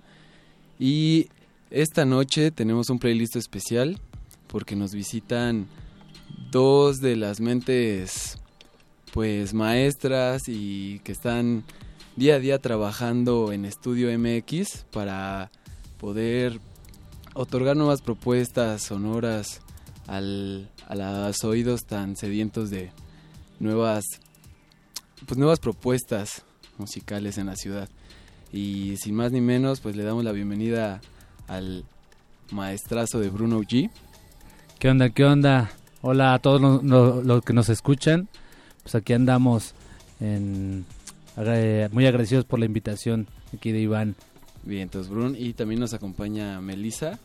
y 0.79 1.27
esta 1.69 2.05
noche 2.05 2.51
tenemos 2.51 2.89
un 2.89 2.97
playlist 2.97 3.35
especial 3.35 3.99
porque 4.47 4.77
nos 4.77 4.93
visitan 4.93 5.67
dos 6.49 7.01
de 7.01 7.17
las 7.17 7.41
mentes 7.41 8.37
pues 9.13 9.53
maestras 9.53 10.43
y 10.47 11.01
que 11.03 11.11
están 11.11 11.65
día 12.15 12.35
a 12.35 12.39
día 12.39 12.57
trabajando 12.57 13.51
en 13.51 13.65
Estudio 13.65 14.17
MX 14.17 14.85
para 14.93 15.51
poder 15.99 16.61
otorgar 17.33 17.75
nuevas 17.75 18.01
propuestas 18.01 18.81
sonoras 18.81 19.59
al, 20.07 20.69
a 20.87 20.95
los 20.95 21.43
oídos 21.43 21.81
tan 21.81 22.15
sedientos 22.15 22.69
de 22.69 22.91
nuevas 23.61 24.03
pues 25.25 25.37
nuevas 25.37 25.59
propuestas 25.59 26.43
musicales 26.77 27.37
en 27.37 27.45
la 27.47 27.55
ciudad 27.55 27.87
y 28.51 28.97
sin 28.97 29.15
más 29.15 29.31
ni 29.31 29.39
menos 29.39 29.79
pues 29.81 29.95
le 29.95 30.03
damos 30.03 30.23
la 30.23 30.31
bienvenida 30.31 30.99
al 31.47 31.85
maestrazo 32.51 33.19
de 33.19 33.29
Bruno 33.29 33.61
G. 33.61 33.89
¿Qué 34.79 34.89
onda? 34.89 35.09
¿Qué 35.09 35.23
onda? 35.25 35.71
Hola 36.01 36.33
a 36.33 36.39
todos 36.39 36.59
los, 36.59 36.83
los- 36.83 37.23
los 37.23 37.43
que 37.43 37.53
nos 37.53 37.69
escuchan. 37.69 38.27
Pues 38.81 38.95
aquí 38.95 39.13
andamos 39.13 39.73
en, 40.19 40.85
muy 41.91 42.07
agradecidos 42.07 42.45
por 42.45 42.59
la 42.59 42.65
invitación 42.65 43.27
aquí 43.55 43.71
de 43.71 43.79
Iván. 43.81 44.15
Bien, 44.63 44.81
entonces 44.83 45.11
Brun 45.11 45.35
y 45.37 45.53
también 45.53 45.79
nos 45.79 45.93
acompaña 45.93 46.59
Melissa, 46.61 47.19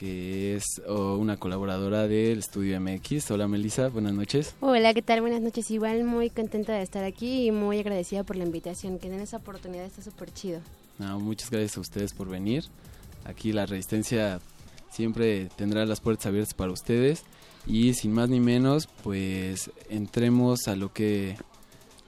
que 0.00 0.56
es 0.56 0.80
oh, 0.88 1.16
una 1.16 1.36
colaboradora 1.36 2.08
del 2.08 2.38
Estudio 2.38 2.80
MX. 2.80 3.32
Hola 3.32 3.46
Melissa, 3.46 3.88
buenas 3.88 4.14
noches. 4.14 4.54
Hola, 4.60 4.94
¿qué 4.94 5.02
tal? 5.02 5.20
Buenas 5.20 5.42
noches. 5.42 5.70
Igual 5.70 6.04
muy 6.04 6.30
contenta 6.30 6.72
de 6.72 6.80
estar 6.80 7.04
aquí 7.04 7.48
y 7.48 7.50
muy 7.50 7.80
agradecida 7.80 8.24
por 8.24 8.36
la 8.36 8.44
invitación. 8.44 8.98
Que 8.98 9.10
den 9.10 9.20
esa 9.20 9.36
oportunidad, 9.36 9.84
está 9.84 10.00
súper 10.00 10.32
chido. 10.32 10.62
No, 10.98 11.20
muchas 11.20 11.50
gracias 11.50 11.76
a 11.76 11.80
ustedes 11.82 12.14
por 12.14 12.30
venir. 12.30 12.64
Aquí 13.26 13.52
la 13.52 13.66
Resistencia 13.66 14.40
siempre 14.90 15.50
tendrá 15.56 15.84
las 15.84 16.00
puertas 16.00 16.24
abiertas 16.24 16.54
para 16.54 16.72
ustedes. 16.72 17.24
Y 17.66 17.92
sin 17.92 18.14
más 18.14 18.30
ni 18.30 18.40
menos, 18.40 18.88
pues 19.04 19.70
entremos 19.90 20.66
a 20.66 20.76
lo 20.76 20.94
que 20.94 21.36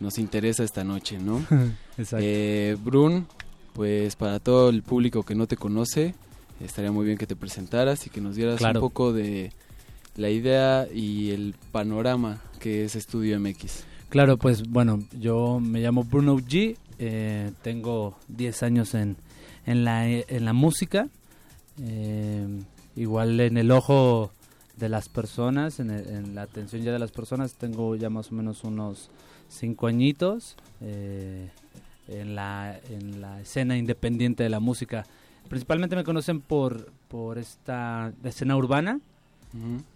nos 0.01 0.16
interesa 0.16 0.64
esta 0.64 0.82
noche, 0.82 1.19
¿no? 1.19 1.44
Exacto. 1.98 2.24
Eh, 2.27 2.74
Brun, 2.82 3.27
pues 3.74 4.16
para 4.16 4.40
todo 4.40 4.70
el 4.70 4.82
público 4.82 5.24
que 5.24 5.35
no 5.35 5.47
te 5.47 5.59
conoce, 5.59 6.14
estaría 6.64 6.93
muy 6.93 7.05
bien 7.06 7.18
que 7.18 7.26
te 7.26 7.36
presentaras 7.36 8.06
y 8.06 8.10
que 8.10 8.20
nos 8.20 8.36
dieras 8.36 8.59
Claro. 8.59 8.80
un 8.80 8.86
poco 8.89 9.12
de 9.12 9.52
la 10.16 10.28
idea 10.30 10.86
y 10.93 11.30
el 11.30 11.55
panorama 11.72 12.40
que 12.60 12.84
es 12.84 12.97
Estudio 12.97 13.39
MX. 13.40 13.84
Claro, 14.09 14.36
pues 14.36 14.68
bueno, 14.68 15.01
yo 15.18 15.59
me 15.60 15.80
llamo 15.80 16.05
Bruno 16.05 16.36
G. 16.39 16.76
eh, 16.98 17.51
tengo 17.62 18.16
10 18.28 18.62
años 18.62 18.94
en, 18.94 19.16
en, 19.66 19.84
la, 19.84 20.06
en 20.09 20.44
la 20.44 20.52
música. 20.52 21.09
eh, 21.80 22.47
igual 22.94 23.40
en 23.40 23.56
el 23.56 23.70
ojo 23.70 24.30
de 24.76 24.89
las 24.90 25.09
personas, 25.09 25.80
en, 25.80 25.90
el- 25.90 26.09
en 26.09 26.34
la 26.34 26.43
atención 26.43 26.82
ya 26.82 26.93
de 26.93 26.98
las 26.98 27.10
personas, 27.10 27.55
tengo 27.55 27.97
ya 27.97 28.10
más 28.10 28.30
o 28.30 28.34
menos 28.34 28.64
unos 28.64 29.09
5 29.48 29.86
añitos. 29.86 30.56
eh, 30.80 31.48
en, 32.09 32.34
la, 32.34 32.78
en 32.90 33.20
la 33.20 33.40
escena 33.40 33.76
independiente 33.78 34.43
de 34.43 34.48
la 34.51 34.59
música. 34.60 35.06
Principalmente 35.53 35.97
me 35.97 36.03
conocen 36.03 36.41
por, 36.41 36.91
por 37.09 37.37
esta 37.37 38.11
escena 38.24 38.57
urbana, 38.57 39.01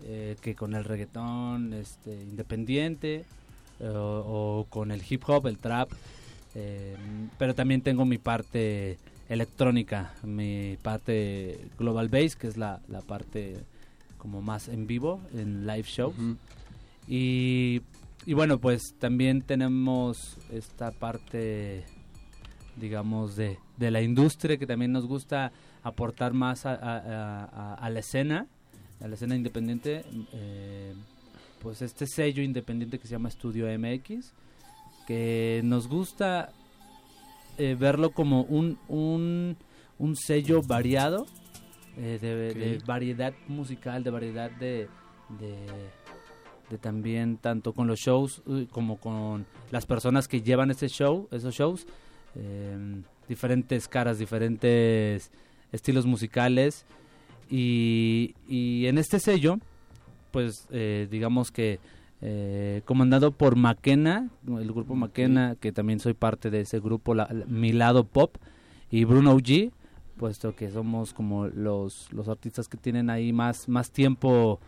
eh, 0.05 0.37
que 0.43 0.55
con 0.55 0.75
el 0.75 0.85
reggaetón 0.85 1.73
este, 1.73 2.13
independiente 2.13 3.25
eh, 3.81 3.89
o, 3.89 4.61
o 4.61 4.67
con 4.69 4.91
el 4.91 5.03
hip 5.09 5.23
hop, 5.27 5.47
el 5.47 5.57
trap, 5.57 5.89
eh, 6.55 6.95
pero 7.39 7.55
también 7.55 7.81
tengo 7.81 8.05
mi 8.05 8.19
parte 8.19 8.99
electrónica, 9.31 10.13
mi 10.23 10.77
parte 10.83 11.59
global 11.79 12.11
bass, 12.11 12.37
que 12.37 12.49
es 12.49 12.59
la, 12.59 12.81
la 12.89 13.01
parte 13.01 13.57
como 14.19 14.43
más 14.43 14.69
en 14.69 14.87
vivo, 14.87 15.23
en 15.33 15.67
live 15.67 15.89
shows. 15.89 16.15
y, 17.09 17.81
y 18.27 18.35
bueno, 18.35 18.59
pues 18.59 18.95
también 18.99 19.41
tenemos 19.41 20.37
esta 20.53 20.91
parte, 20.91 21.87
digamos, 22.77 23.37
de, 23.37 23.59
de 23.77 23.91
la 23.91 24.03
industria 24.03 24.57
que 24.59 24.67
también 24.67 24.93
nos 24.93 25.07
gusta 25.07 25.53
aportar 25.83 26.33
más 26.35 26.67
a, 26.67 26.75
a- 26.75 26.99
a- 26.99 27.45
a- 27.45 27.75
a 27.75 27.91
la 27.91 28.01
escena, 28.01 28.47
a 29.01 29.09
la 29.09 29.15
escena 29.15 29.35
independiente. 29.37 30.05
eh, 30.33 30.95
pues 31.63 31.83
este 31.83 32.07
sello 32.07 32.43
independiente 32.43 32.99
que 32.99 33.07
se 33.09 33.13
llama 33.13 33.29
Estudio 33.29 33.67
MX, 33.77 34.33
que 35.07 35.63
nos 35.65 35.89
gusta 35.89 36.53
eh, 37.59 37.75
verlo 37.79 38.11
como 38.11 38.43
un, 38.43 38.79
un, 38.89 39.57
un 39.99 40.17
sello 40.17 40.61
variado, 40.63 41.27
eh, 41.97 42.19
de, 42.21 42.55
de 42.55 42.79
variedad 42.87 43.33
musical, 43.49 44.05
de 44.05 44.11
variedad 44.11 44.51
de, 44.51 44.89
de, 45.41 45.67
de 46.71 46.79
también 46.79 47.39
tanto 47.39 47.73
con 47.73 47.87
los 47.89 47.99
shows 47.99 48.43
como 48.71 48.99
con 48.99 49.47
las 49.71 49.87
personas 49.87 50.29
que 50.29 50.43
llevan 50.43 50.71
ese 50.71 50.89
show, 50.89 51.27
esos 51.33 51.55
shows, 51.55 51.87
eh, 52.37 53.03
diferentes 53.29 53.89
caras, 53.89 54.19
diferentes 54.19 55.31
estilos 55.73 56.07
musicales. 56.07 56.85
Y, 57.51 58.35
y 58.49 58.87
en 58.87 58.99
este 58.99 59.21
sello, 59.21 59.59
pues 60.33 60.67
eh, 60.71 61.07
digamos 61.11 61.51
que 61.53 61.79
eh, 62.23 62.83
comandado 62.85 63.31
por 63.31 63.57
Maquena, 63.57 64.29
el 64.47 64.73
grupo 64.73 64.95
Maquena, 64.95 65.57
que 65.61 65.71
también 65.73 66.01
soy 66.01 66.15
parte 66.15 66.51
de 66.51 66.63
ese 66.63 66.81
grupo, 66.81 67.15
la, 67.15 67.29
la- 67.31 67.45
mi 67.47 67.73
lado 67.73 68.05
pop, 68.05 68.37
y 68.91 69.05
Bruno 69.05 69.37
G, 69.39 69.71
puesto 70.17 70.57
que 70.57 70.71
somos 70.71 71.13
como 71.13 71.47
los, 71.47 72.13
los 72.13 72.29
artistas 72.29 72.69
que 72.69 72.77
tienen 72.79 73.11
ahí 73.11 73.33
más, 73.33 73.69
más 73.69 73.91
tiempo 73.91 74.59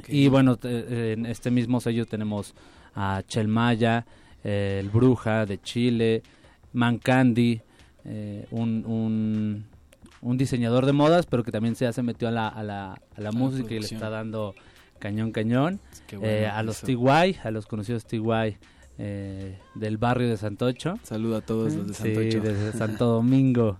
Y 0.09 0.27
bueno, 0.29 0.57
te- 0.57 1.13
en 1.13 1.25
este 1.25 1.51
mismo 1.51 1.79
sello 1.81 2.05
tenemos 2.05 2.53
a 2.95 3.21
Chelmaya, 3.27 4.05
eh, 4.43 4.77
el 4.81 4.89
Bruja 4.89 5.45
de 5.45 5.59
Chile, 5.61 6.23
Mancandi, 6.73 7.61
eh, 8.05 8.45
un, 8.51 8.85
un, 8.85 9.65
un 10.21 10.37
diseñador 10.37 10.85
de 10.85 10.93
modas, 10.93 11.25
pero 11.25 11.43
que 11.43 11.51
también 11.51 11.75
se 11.75 11.91
se 11.91 12.01
metió 12.03 12.27
a 12.27 12.31
la, 12.31 12.47
a 12.47 12.63
la, 12.63 12.93
a 13.15 13.21
la 13.21 13.31
música 13.31 13.73
y 13.73 13.79
le 13.79 13.85
está 13.85 14.09
dando 14.09 14.55
cañón, 14.99 15.31
cañón. 15.31 15.79
Bueno 16.11 16.25
Eh, 16.27 16.47
a 16.47 16.63
los. 16.63 16.81
TY, 16.81 17.37
a 17.43 17.51
los 17.51 17.65
conocidos 17.67 18.05
TY 18.05 18.57
eh, 18.97 19.57
del 19.75 19.97
barrio 19.97 20.29
de 20.29 20.37
Santocho. 20.37 20.99
Saludo 21.03 21.37
a 21.37 21.41
todos 21.41 21.73
los 21.73 21.87
de 21.87 21.93
Sí, 21.93 22.13
Santocho. 22.13 22.39
desde 22.41 22.71
Santo 22.77 23.05
Domingo. 23.07 23.79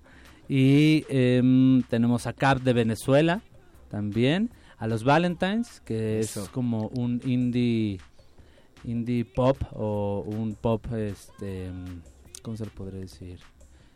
Y 0.49 1.05
em, 1.09 1.81
tenemos 1.83 2.27
a 2.27 2.33
Cap 2.33 2.59
de 2.61 2.73
Venezuela 2.73 3.41
también. 3.89 4.49
A 4.81 4.87
los 4.87 5.03
Valentines, 5.03 5.79
que 5.85 6.19
Eso. 6.19 6.41
es 6.41 6.49
como 6.49 6.87
un 6.87 7.21
indie 7.23 7.99
indie 8.83 9.25
pop 9.25 9.55
o 9.73 10.23
un 10.25 10.55
pop, 10.55 10.83
este, 10.93 11.69
¿cómo 12.41 12.57
se 12.57 12.65
le 12.65 12.71
podría 12.71 13.01
decir? 13.01 13.39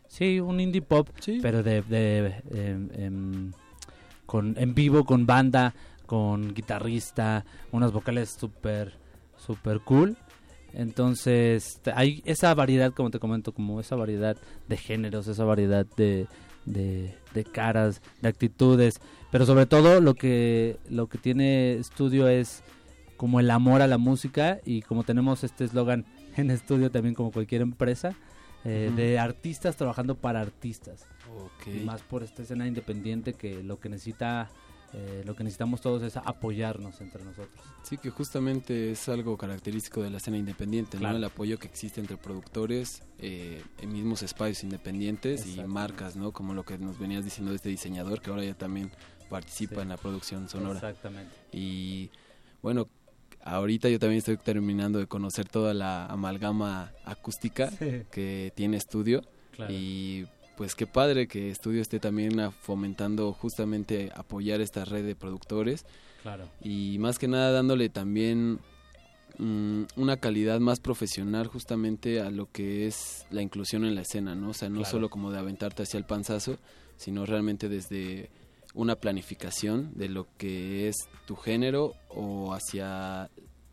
Sí, 0.06 0.38
un 0.38 0.60
indie 0.60 0.82
pop, 0.82 1.08
pero 1.42 1.64
de, 1.64 1.82
de 1.82 2.40
em, 2.52 2.88
em, 2.92 3.52
con 4.26 4.54
en 4.56 4.74
vivo 4.76 5.04
con 5.04 5.26
banda, 5.26 5.74
con 6.06 6.54
guitarrista, 6.54 7.44
unas 7.72 7.90
vocales 7.90 8.36
súper 8.38 8.94
super 9.36 9.80
cool. 9.80 10.16
Entonces, 10.72 11.80
hay 11.96 12.22
esa 12.26 12.54
variedad, 12.54 12.92
como 12.92 13.10
te 13.10 13.18
comento, 13.18 13.52
como 13.52 13.80
esa 13.80 13.96
variedad 13.96 14.36
de 14.68 14.76
géneros, 14.76 15.26
esa 15.26 15.42
variedad 15.44 15.84
de, 15.96 16.28
de, 16.64 17.12
de 17.34 17.44
caras, 17.44 18.02
de 18.20 18.28
actitudes, 18.28 19.00
pero 19.30 19.46
sobre 19.46 19.66
todo 19.66 20.00
lo 20.00 20.14
que, 20.14 20.78
lo 20.88 21.08
que 21.08 21.18
tiene 21.18 21.74
estudio 21.74 22.28
es 22.28 22.62
como 23.16 23.40
el 23.40 23.50
amor 23.50 23.82
a 23.82 23.86
la 23.86 23.98
música 23.98 24.60
y 24.64 24.82
como 24.82 25.02
tenemos 25.04 25.42
este 25.44 25.64
eslogan 25.64 26.04
en 26.36 26.50
estudio 26.50 26.90
también 26.90 27.14
como 27.14 27.30
cualquier 27.32 27.62
empresa, 27.62 28.14
eh, 28.64 28.86
Ujú. 28.88 28.96
de 28.96 29.18
artistas 29.18 29.76
trabajando 29.76 30.16
para 30.16 30.40
artistas. 30.40 31.06
Ok. 31.38 31.68
Y 31.74 31.84
más 31.84 32.02
por 32.02 32.22
esta 32.22 32.42
escena 32.42 32.66
independiente 32.66 33.34
que 33.34 33.62
lo 33.62 33.78
que 33.78 33.88
necesita, 33.88 34.50
eh, 34.92 35.22
lo 35.24 35.34
que 35.36 35.44
necesitamos 35.44 35.80
todos 35.80 36.02
es 36.02 36.16
apoyarnos 36.16 37.00
entre 37.00 37.22
nosotros. 37.24 37.64
Sí, 37.84 37.96
que 37.96 38.10
justamente 38.10 38.90
es 38.92 39.08
algo 39.08 39.36
característico 39.36 40.02
de 40.02 40.10
la 40.10 40.16
escena 40.18 40.36
independiente, 40.38 40.98
Claro. 40.98 41.12
¿no? 41.14 41.18
El 41.18 41.24
apoyo 41.24 41.58
que 41.58 41.68
existe 41.68 42.00
entre 42.00 42.16
productores, 42.16 43.02
eh, 43.18 43.62
en 43.80 43.92
mismos 43.92 44.22
espacios 44.22 44.64
independientes 44.64 45.46
y 45.46 45.62
marcas, 45.64 46.16
¿no? 46.16 46.32
Como 46.32 46.52
lo 46.54 46.64
que 46.64 46.76
nos 46.78 46.98
venías 46.98 47.24
diciendo 47.24 47.50
de 47.52 47.56
este 47.56 47.68
diseñador 47.68 48.20
que 48.20 48.30
ahora 48.30 48.44
ya 48.44 48.54
también 48.54 48.90
participa 49.28 49.76
Sí. 49.76 49.80
en 49.82 49.88
la 49.88 49.96
producción 49.96 50.48
sonora. 50.48 50.76
Exactamente. 50.76 51.34
Y 51.52 52.10
bueno, 52.62 52.88
ahorita 53.44 53.88
yo 53.88 53.98
también 53.98 54.18
estoy 54.18 54.36
terminando 54.38 54.98
de 54.98 55.06
conocer 55.06 55.48
toda 55.48 55.74
la 55.74 56.06
amalgama 56.06 56.92
acústica 57.04 57.70
Sí. 57.70 58.02
que 58.10 58.52
tiene 58.54 58.76
estudio 58.76 59.22
Claro. 59.52 59.72
y 59.72 60.26
pues 60.56 60.74
qué 60.74 60.86
padre 60.86 61.28
que 61.28 61.50
estudio 61.50 61.82
esté 61.82 62.00
también 62.00 62.50
fomentando 62.62 63.32
justamente 63.32 64.10
apoyar 64.14 64.60
esta 64.60 64.84
red 64.84 65.04
de 65.04 65.14
productores 65.14 65.84
Claro. 66.22 66.48
y 66.62 66.96
más 66.98 67.18
que 67.18 67.28
nada 67.28 67.50
dándole 67.52 67.88
también 67.88 68.58
mm, 69.38 69.82
una 69.96 70.16
calidad 70.16 70.60
más 70.60 70.80
profesional 70.80 71.46
justamente 71.46 72.20
a 72.22 72.30
lo 72.30 72.50
que 72.50 72.86
es 72.86 73.26
la 73.30 73.42
inclusión 73.42 73.84
en 73.84 73.94
la 73.94 74.00
escena, 74.00 74.34
¿no? 74.34 74.48
O 74.48 74.54
sea, 74.54 74.70
no 74.70 74.76
Claro. 74.76 74.90
solo 74.90 75.10
como 75.10 75.30
de 75.30 75.38
aventarte 75.38 75.82
hacia 75.82 75.98
el 75.98 76.04
panzazo, 76.06 76.56
sino 76.96 77.26
realmente 77.26 77.68
desde 77.68 78.30
una 78.76 78.94
planificación 78.94 79.90
de 79.96 80.08
lo 80.08 80.28
que 80.38 80.86
es 80.88 80.94
tu 81.26 81.34
género 81.34 81.94
o 82.08 82.52
hacia 82.54 83.28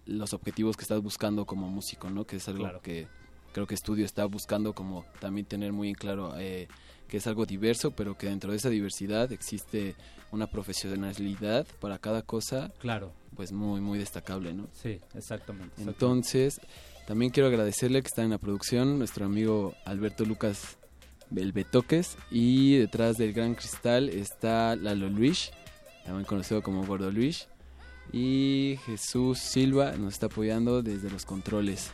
los 0.06 0.34
objetivos 0.34 0.76
que 0.76 0.82
estás 0.84 1.02
buscando 1.02 1.46
como 1.46 1.68
músico, 1.70 2.10
¿no? 2.10 2.26
Que 2.26 2.38
es 2.38 2.48
algo 2.48 2.64
Claro. 2.64 2.82
que 2.82 3.08
creo 3.52 3.68
que 3.68 3.76
Estudio 3.76 4.06
está 4.06 4.26
buscando 4.26 4.74
como 4.74 5.06
también 5.20 5.46
tener 5.46 5.72
muy 5.74 5.90
en 5.90 5.96
claro 5.96 6.34
eh, 6.40 6.68
que 7.08 7.18
es 7.18 7.28
algo 7.28 7.46
diverso, 7.46 7.92
pero 7.92 8.18
que 8.18 8.28
dentro 8.28 8.50
de 8.52 8.58
esa 8.58 8.70
diversidad 8.70 9.32
existe 9.32 9.96
una 10.32 10.48
profesionalidad 10.48 11.68
para 11.80 12.00
cada 12.00 12.22
cosa, 12.24 12.72
Claro. 12.80 13.12
pues 13.36 13.52
muy 13.52 13.82
muy 13.82 14.00
destacable, 14.00 14.54
¿no? 14.54 14.68
Sí, 14.74 15.00
exactamente. 15.14 15.74
exactamente. 15.82 15.82
Entonces, 15.84 16.60
también 17.08 17.32
quiero 17.32 17.48
agradecerle 17.50 18.02
que 18.02 18.08
está 18.08 18.24
en 18.24 18.32
la 18.32 18.38
producción 18.40 18.98
nuestro 18.98 19.26
amigo 19.26 19.76
Alberto 19.86 20.26
Lucas 20.26 20.78
Belbetoques 21.34 22.18
y 22.32 22.78
detrás 22.78 23.18
del 23.18 23.34
Gran 23.34 23.56
Cristal 23.56 24.10
está 24.10 24.76
Lalo 24.76 25.10
Luis, 25.10 25.52
también 26.06 26.26
conocido 26.26 26.62
como 26.62 26.86
Gordo 26.86 27.12
Luis, 27.12 27.48
y 28.12 28.80
Jesús 28.86 29.40
Silva 29.40 29.94
nos 29.98 30.14
está 30.14 30.28
apoyando 30.28 30.82
desde 30.82 31.10
los 31.10 31.26
controles 31.26 31.92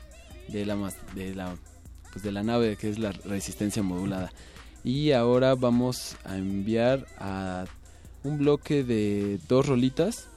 de 0.49 0.65
la 0.65 0.75
de 1.15 1.35
la 1.35 1.55
pues 2.11 2.23
de 2.23 2.31
la 2.31 2.43
nave 2.43 2.75
que 2.75 2.89
es 2.89 2.99
la 2.99 3.11
resistencia 3.11 3.83
modulada. 3.83 4.31
Y 4.83 5.11
ahora 5.11 5.55
vamos 5.55 6.15
a 6.23 6.37
enviar 6.37 7.05
a 7.17 7.65
un 8.23 8.37
bloque 8.37 8.83
de 8.83 9.39
dos 9.47 9.67
rolitas 9.67 10.27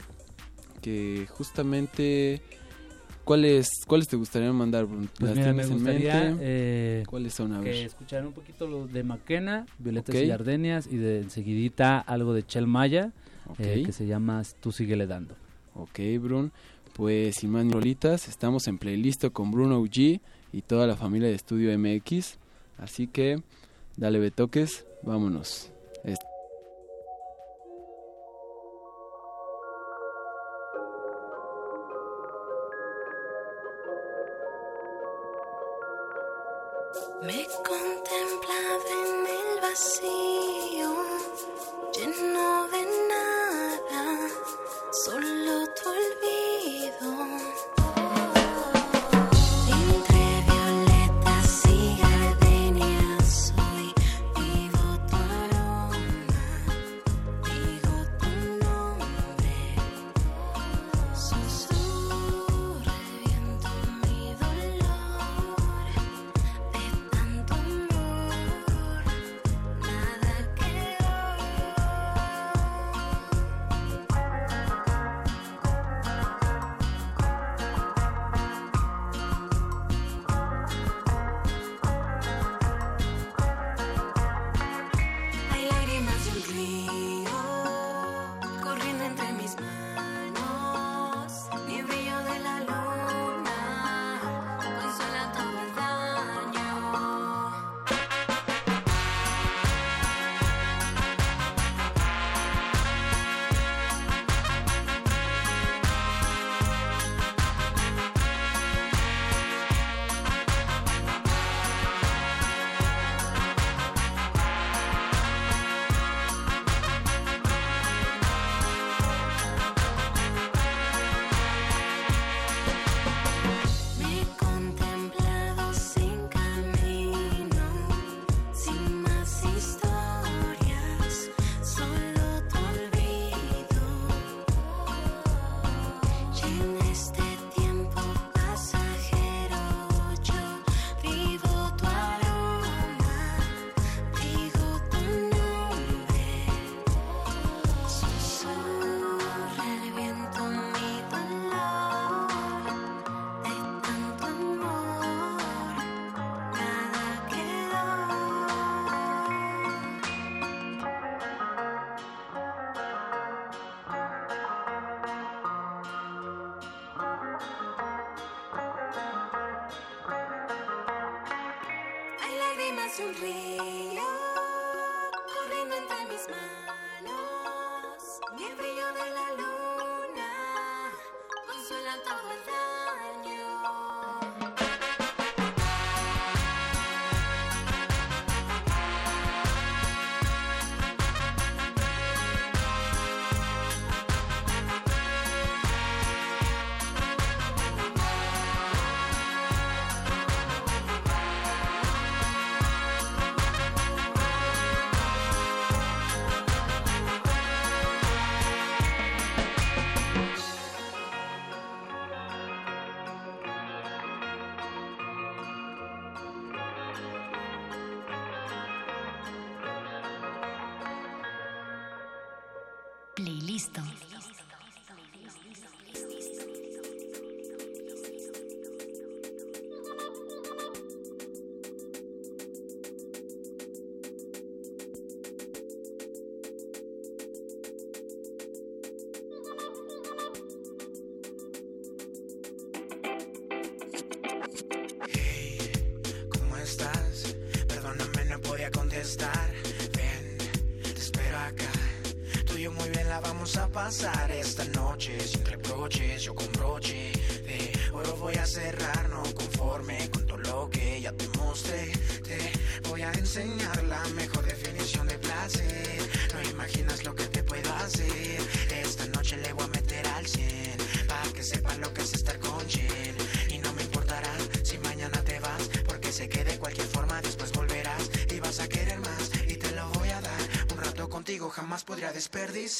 que 0.80 1.26
justamente 1.30 2.42
¿cuáles 3.24 3.68
cuáles 3.86 4.08
te 4.08 4.16
gustaría 4.16 4.52
mandar? 4.52 4.86
Bruno? 4.86 5.08
Pues 5.18 5.30
¿Las 5.30 5.38
mira, 5.38 5.52
me 5.52 5.62
en 5.62 5.82
mente? 5.82 6.36
eh, 6.40 7.02
¿Cuáles 7.06 7.34
son? 7.34 7.52
A 7.52 7.60
que 7.60 7.70
ver. 7.70 7.86
escucharan 7.86 8.26
un 8.26 8.32
poquito 8.32 8.66
lo 8.66 8.86
de 8.86 9.02
Maquena, 9.02 9.66
Violetas 9.78 10.14
y 10.16 10.26
Gardenias 10.26 10.86
y 10.90 10.96
de 10.96 11.20
enseguidita 11.20 11.98
algo 11.98 12.34
de 12.34 12.44
Chel 12.44 12.66
Maya 12.66 13.12
eh, 13.58 13.82
que 13.84 13.92
se 13.92 14.06
llama 14.06 14.42
Tú 14.60 14.72
síguele 14.72 15.06
dando. 15.06 15.34
Ok, 15.74 15.98
Brun. 16.20 16.52
Pues 16.92 17.36
sin 17.36 17.50
más 17.50 17.66
rolitas, 17.70 18.28
estamos 18.28 18.66
en 18.68 18.76
playlist 18.76 19.24
con 19.32 19.50
Bruno 19.50 19.82
G 19.84 20.20
y 20.52 20.62
toda 20.62 20.86
la 20.86 20.94
familia 20.96 21.28
de 21.28 21.34
Estudio 21.34 21.76
MX. 21.78 22.36
Así 22.76 23.06
que, 23.06 23.42
dale 23.96 24.18
betoques, 24.18 24.84
vámonos. 25.02 25.71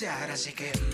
desear, 0.02 0.30
así 0.32 0.52
que... 0.52 0.91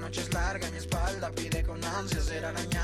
noche 0.00 0.22
es 0.22 0.32
larga, 0.32 0.70
mi 0.70 0.78
espalda 0.78 1.30
pide 1.30 1.62
con 1.62 1.84
ansias 1.84 2.24
ser 2.24 2.44
arañada 2.44 2.79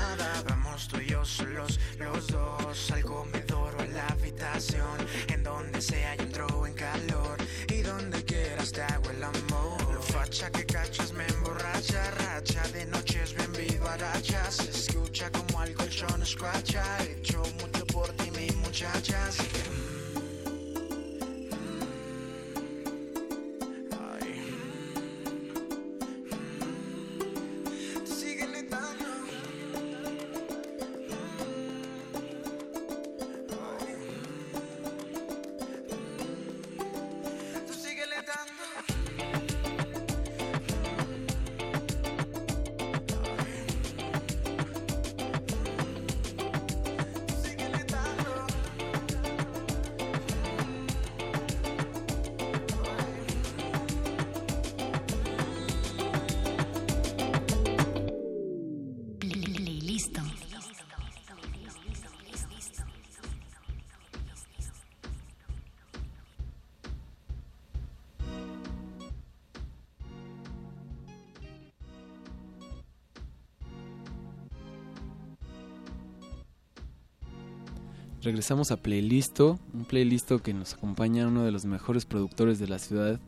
regresamos 78.27 78.71
a 78.71 78.75
Playlisto, 78.75 79.57
un 79.73 79.85
playlisto 79.85 80.39
que 80.39 80.53
nos 80.53 80.73
acompaña 80.73 81.29
uno 81.29 81.45
de 81.45 81.51
los 81.53 81.63
mejores 81.63 82.03
productores 82.03 82.59
de 82.59 82.67
la 82.67 82.77
ciudad, 82.77 83.21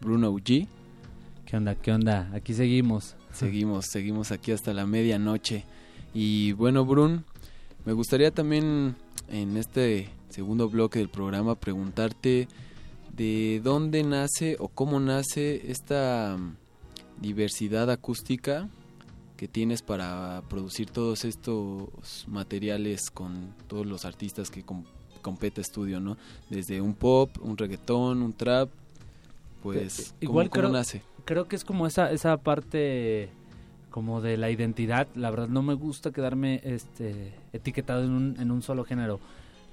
Bruno 0.00 0.32
G. 0.34 0.66
¿Qué 1.46 1.56
onda? 1.56 1.76
¿Qué 1.76 1.92
onda? 1.92 2.28
Aquí 2.34 2.52
seguimos. 2.52 3.14
Seguimos, 3.32 3.86
seguimos 3.92 4.32
aquí 4.32 4.50
hasta 4.50 4.74
la 4.74 4.84
medianoche. 4.84 5.64
Y 6.12 6.54
bueno, 6.54 6.84
Brun, 6.84 7.24
me 7.84 7.92
gustaría 7.92 8.32
también 8.32 8.96
en 9.28 9.56
este 9.56 10.08
segundo 10.28 10.68
bloque 10.68 10.98
del 10.98 11.08
programa 11.08 11.54
preguntarte 11.54 12.48
de 13.16 13.60
dónde 13.62 14.02
nace 14.02 14.56
o 14.58 14.66
cómo 14.66 14.98
nace 14.98 15.70
esta 15.70 16.36
diversidad 17.20 17.92
acústica 17.92 18.68
que 19.42 19.48
tienes 19.48 19.82
para 19.82 20.40
producir 20.48 20.90
todos 20.90 21.24
estos 21.24 21.88
materiales 22.28 23.10
con 23.10 23.52
todos 23.66 23.84
los 23.84 24.04
artistas 24.04 24.52
que 24.52 24.62
com 24.62 24.84
compete 25.20 25.60
estudio, 25.60 25.98
¿no? 25.98 26.16
Desde 26.48 26.80
un 26.80 26.94
pop, 26.94 27.28
un 27.40 27.58
reggaetón, 27.58 28.22
un 28.22 28.34
trap, 28.34 28.68
pues 29.60 29.98
eh, 29.98 30.04
¿cómo, 30.20 30.30
igual 30.30 30.50
creo, 30.50 30.68
nace? 30.68 31.02
Creo 31.24 31.48
que 31.48 31.56
es 31.56 31.64
como 31.64 31.88
esa 31.88 32.12
esa 32.12 32.36
parte 32.36 33.30
como 33.90 34.20
de 34.20 34.36
la 34.36 34.48
identidad, 34.48 35.08
la 35.16 35.28
verdad 35.30 35.48
no 35.48 35.62
me 35.64 35.74
gusta 35.74 36.12
quedarme 36.12 36.60
este 36.62 37.34
etiquetado 37.52 38.04
en 38.04 38.12
un, 38.12 38.36
en 38.38 38.52
un 38.52 38.62
solo 38.62 38.84
género. 38.84 39.18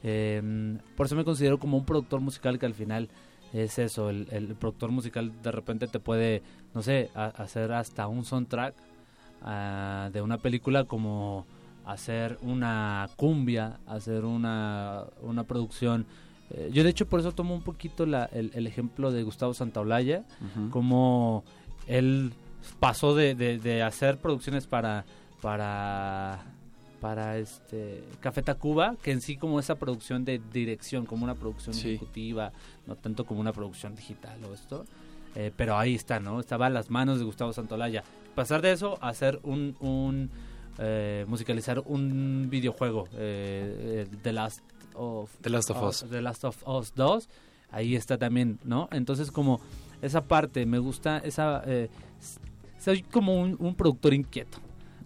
Em, 0.01 0.79
por 0.97 1.05
eso 1.05 1.15
me 1.15 1.23
considero 1.23 1.59
como 1.59 1.77
un 1.77 1.85
productor 1.85 2.21
musical 2.21 2.57
que 2.57 2.65
al 2.65 2.73
final 2.73 3.07
es 3.53 3.77
eso, 3.77 4.09
el, 4.09 4.55
productor 4.59 4.89
musical 4.89 5.31
de 5.43 5.51
repente 5.51 5.85
te 5.85 5.99
puede, 5.99 6.41
no 6.73 6.81
sé, 6.81 7.11
hacer 7.13 7.71
hasta 7.71 8.07
un 8.07 8.25
soundtrack 8.25 8.88
ah, 9.41 10.09
de 10.13 10.21
una 10.21 10.37
película 10.37 10.83
como 10.85 11.45
hacer 11.85 12.37
una 12.41 13.09
cumbia, 13.15 13.79
hacer 13.87 14.25
una, 14.25 15.05
una 15.21 15.43
producción. 15.43 16.05
Eh, 16.51 16.69
yo 16.73 16.83
de 16.83 16.89
hecho 16.89 17.07
por 17.07 17.19
eso 17.19 17.31
tomo 17.31 17.53
un 17.55 17.61
poquito 17.63 18.05
la- 18.05 18.25
el, 18.25 18.51
el 18.53 18.67
ejemplo 18.67 19.11
de 19.11 19.23
Gustavo 19.23 19.53
Santaolalla, 19.53 20.23
como 20.71 21.43
él 21.87 22.33
pasó 22.79 23.15
de, 23.15 23.35
de- 23.35 23.57
de 23.59 23.81
hacer 23.83 24.17
producciones 24.17 24.67
para 24.67 25.05
para 25.41 26.43
para 27.01 27.37
este 27.37 28.03
Café 28.19 28.41
Tacuba, 28.41 28.97
que 29.01 29.11
en 29.11 29.21
sí 29.21 29.37
como 29.37 29.57
esa 29.59 29.75
producción 29.75 30.25
de 30.25 30.41
dirección, 30.51 31.05
como 31.05 31.23
una 31.23 31.35
producción 31.35 31.73
Sí. 31.73 31.91
ejecutiva, 31.91 32.51
no 32.87 32.95
tanto 32.97 33.25
como 33.25 33.39
una 33.39 33.53
producción 33.53 33.95
digital 33.95 34.37
o 34.43 34.53
esto. 34.53 34.85
Eh, 35.35 35.51
pero 35.55 35.77
ahí 35.77 35.95
está, 35.95 36.19
¿no? 36.19 36.39
Estaba 36.41 36.65
a 36.65 36.69
las 36.69 36.89
manos 36.89 37.19
de 37.19 37.23
Gustavo 37.25 37.53
Santolaya. 37.53 38.03
Pasar 38.35 38.61
de 38.61 38.71
eso 38.71 38.97
a 39.01 39.09
hacer 39.09 39.39
un, 39.43 39.75
un 39.79 40.29
eh, 40.77 41.25
musicalizar 41.27 41.81
un 41.85 42.47
videojuego, 42.49 43.07
eh, 43.13 44.07
The 44.21 44.33
Last 44.33 44.61
of 44.95 45.29
The 45.41 45.49
Last 45.49 45.69
of 45.71 45.77
Us. 45.83 46.05
The 46.09 46.21
Last 46.21 46.43
of 46.45 46.67
Us 46.67 46.93
2, 46.95 47.29
ahí 47.71 47.95
está 47.95 48.17
también, 48.17 48.59
¿no? 48.63 48.87
Entonces 48.91 49.31
como 49.31 49.59
esa 50.01 50.21
parte, 50.23 50.65
me 50.65 50.79
gusta 50.79 51.17
esa... 51.19 51.61
eh, 51.65 51.89
soy 52.79 53.01
como 53.03 53.39
un, 53.41 53.57
un 53.59 53.75
productor 53.75 54.13
inquieto. 54.13 54.59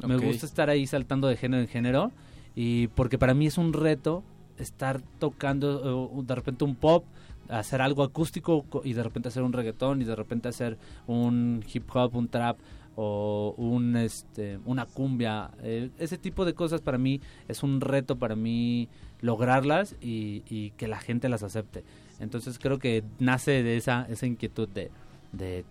Me 0.08 0.16
gusta 0.28 0.46
estar 0.46 0.70
ahí 0.70 0.86
saltando 0.86 1.28
de 1.28 1.38
género 1.38 1.62
en 1.64 1.68
género 1.70 2.12
y 2.56 2.88
porque 2.90 3.18
para 3.18 3.34
mí 3.34 3.48
es 3.48 3.58
un 3.58 3.74
reto 3.74 4.24
estar 4.58 5.02
tocando 5.18 6.12
eh, 6.20 6.24
de 6.24 6.36
repente 6.36 6.64
un 6.66 6.76
pop, 6.76 7.06
hacer 7.50 7.82
algo 7.82 8.04
acústico 8.04 8.64
co- 8.70 8.82
y 8.84 8.94
de 8.94 9.02
repente 9.02 9.30
hacer 9.30 9.42
un 9.44 9.54
reggaetón 9.54 10.02
y 10.02 10.06
de 10.06 10.16
repente 10.16 10.50
hacer 10.50 10.78
un 11.08 11.64
hip 11.74 11.90
hop, 11.96 12.16
un 12.16 12.28
trap 12.28 12.58
o 12.96 13.54
un 13.58 13.96
este 13.96 14.60
una 14.66 14.86
cumbia, 14.86 15.52
Eh, 15.64 15.90
ese 15.98 16.18
tipo 16.18 16.46
de 16.46 16.54
cosas 16.54 16.82
para 16.82 16.98
mí 16.98 17.22
es 17.48 17.64
un 17.64 17.82
reto 17.82 18.18
para 18.18 18.36
mí 18.36 18.88
lograrlas 19.22 19.96
y, 20.02 20.44
y 20.50 20.72
que 20.72 20.88
la 20.88 21.00
gente 21.00 21.30
las 21.30 21.44
acepte. 21.44 21.84
Entonces 22.20 22.60
creo 22.60 22.78
que 22.80 23.04
nace 23.20 23.64
de 23.64 23.78
esa 23.78 24.06
esa 24.10 24.26
inquietud 24.28 24.68
de, 24.70 24.92
de 25.32 25.66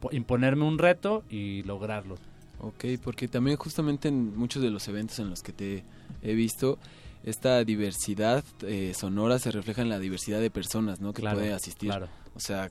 po- 0.00 0.10
imponerme 0.12 0.64
un 0.64 0.78
reto 0.78 1.22
y 1.30 1.62
lograrlo. 1.62 2.16
Ok, 2.60 2.84
porque 3.02 3.26
también 3.28 3.56
justamente 3.56 4.08
en 4.08 4.36
muchos 4.36 4.62
de 4.62 4.70
los 4.70 4.86
eventos 4.88 5.18
en 5.18 5.30
los 5.30 5.42
que 5.42 5.52
te 5.52 5.82
he 6.22 6.34
visto, 6.34 6.78
esta 7.24 7.64
diversidad 7.64 8.44
eh, 8.66 8.92
sonora 8.94 9.38
se 9.38 9.50
refleja 9.50 9.82
en 9.82 9.88
la 9.88 9.98
diversidad 9.98 10.40
de 10.40 10.50
personas, 10.50 11.00
¿no? 11.00 11.12
Que 11.12 11.22
Claro, 11.22 11.38
puede 11.38 11.52
asistir. 11.52 11.88
claro. 11.88 12.08
O 12.36 12.40
sea, 12.40 12.70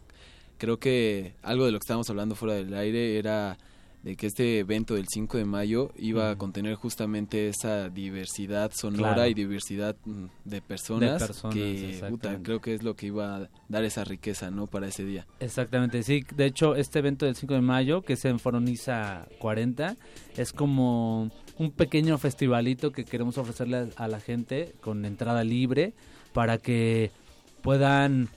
creo 0.57 0.77
que 0.77 1.33
algo 1.41 1.65
de 1.65 1.71
lo 1.71 1.79
que 1.79 1.83
estábamos 1.83 2.09
hablando 2.09 2.35
fuera 2.35 2.53
del 2.55 2.73
aire 2.73 3.17
era 3.17 3.57
de 4.03 4.15
que 4.15 4.27
este 4.27 4.59
evento 4.59 4.95
del 4.95 5.07
5 5.07 5.37
de 5.37 5.45
mayo 5.45 5.91
iba 5.95 6.31
a 6.31 6.35
contener 6.35 6.75
justamente 6.75 7.47
esa 7.49 7.89
diversidad 7.89 8.71
sonora 8.73 9.13
Claro. 9.13 9.29
y 9.29 9.33
diversidad 9.35 9.95
mm, 10.05 10.25
de 10.45 10.61
personas, 10.61 11.21
personas, 11.21 11.53
que 11.55 12.03
puta, 12.09 12.39
creo 12.41 12.59
que 12.61 12.73
es 12.73 12.81
lo 12.83 12.95
que 12.95 13.07
iba 13.07 13.35
a 13.37 13.49
dar 13.69 13.83
esa 13.83 14.03
riqueza, 14.03 14.49
¿no? 14.49 14.65
Para 14.67 14.87
ese 14.87 15.05
día. 15.05 15.27
Exactamente, 15.39 16.01
sí. 16.03 16.23
De 16.35 16.45
hecho, 16.45 16.75
este 16.75 16.99
evento 16.99 17.25
del 17.25 17.35
5 17.35 17.53
de 17.53 17.61
mayo, 17.61 18.01
que 18.01 18.13
es 18.13 18.25
en 18.25 18.39
Foroniza 18.39 19.27
40, 19.39 19.97
es 20.35 20.51
como 20.51 21.29
un 21.57 21.71
pequeño 21.71 22.17
festivalito 22.17 22.91
que 22.91 23.05
queremos 23.05 23.37
ofrecerle 23.37 23.89
a 23.95 24.07
la 24.07 24.19
gente 24.19 24.73
con 24.81 25.05
entrada 25.05 25.43
libre 25.43 25.93
para 26.33 26.57
que 26.57 27.11
puedan 27.61 28.29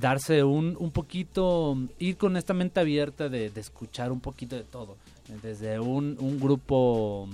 darse 0.00 0.42
un, 0.42 0.76
un 0.78 0.90
poquito, 0.90 1.76
ir 1.98 2.16
con 2.16 2.36
esta 2.36 2.54
mente 2.54 2.80
abierta 2.80 3.28
de, 3.28 3.46
escuchar 3.56 4.12
un 4.12 4.20
poquito 4.20 4.56
de 4.56 4.64
todo. 4.64 4.96
Desde 5.42 5.80
un, 5.80 6.16
un 6.20 6.38
grupo 6.38 7.28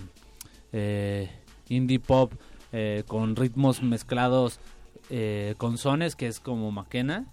eh, 0.73 1.29
indie 1.69 1.99
pop 1.99 2.33
eh, 2.73 3.03
con 3.07 3.35
ritmos 3.37 3.83
mezclados 3.83 4.61
eh, 5.11 5.55
con 5.59 5.79
sones, 5.79 6.15
que 6.17 6.27
es 6.29 6.39
como 6.41 6.71
Maquena, 6.71 7.27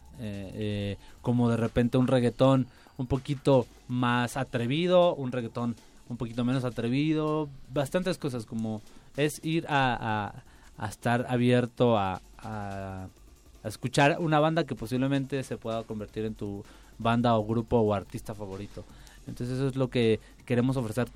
como 1.21 1.47
de 1.49 1.57
repente 1.57 1.99
un 1.99 2.07
reggaetón 2.07 2.65
un 2.97 3.05
poquito 3.05 3.67
más 3.87 4.35
atrevido, 4.35 5.13
un 5.13 5.31
reggaetón 5.31 5.75
un 6.09 6.17
poquito 6.17 6.43
menos 6.43 6.63
atrevido, 6.63 7.49
bastantes 7.71 8.17
cosas 8.17 8.45
como 8.47 8.81
es 9.15 9.43
ir 9.45 9.65
a, 9.69 10.33
a- 10.79 10.87
estar 10.87 11.25
abierto 11.29 11.97
a- 11.99 12.21
a 13.67 13.69
escuchar 13.69 14.17
una 14.19 14.39
banda 14.39 14.65
que 14.65 14.75
posiblemente 14.75 15.43
se 15.43 15.57
pueda 15.57 15.83
convertir 15.83 16.25
en 16.25 16.35
tu 16.35 16.63
banda 16.97 17.35
o 17.37 17.45
grupo 17.45 17.77
o 17.77 17.93
artista 17.93 18.33
favorito. 18.33 18.83
Entonces 19.27 19.57
eso 19.57 19.67
es 19.67 19.75
lo 19.75 19.89
que 19.89 20.19
queremos 20.45 20.77
ofrecer 20.77 21.07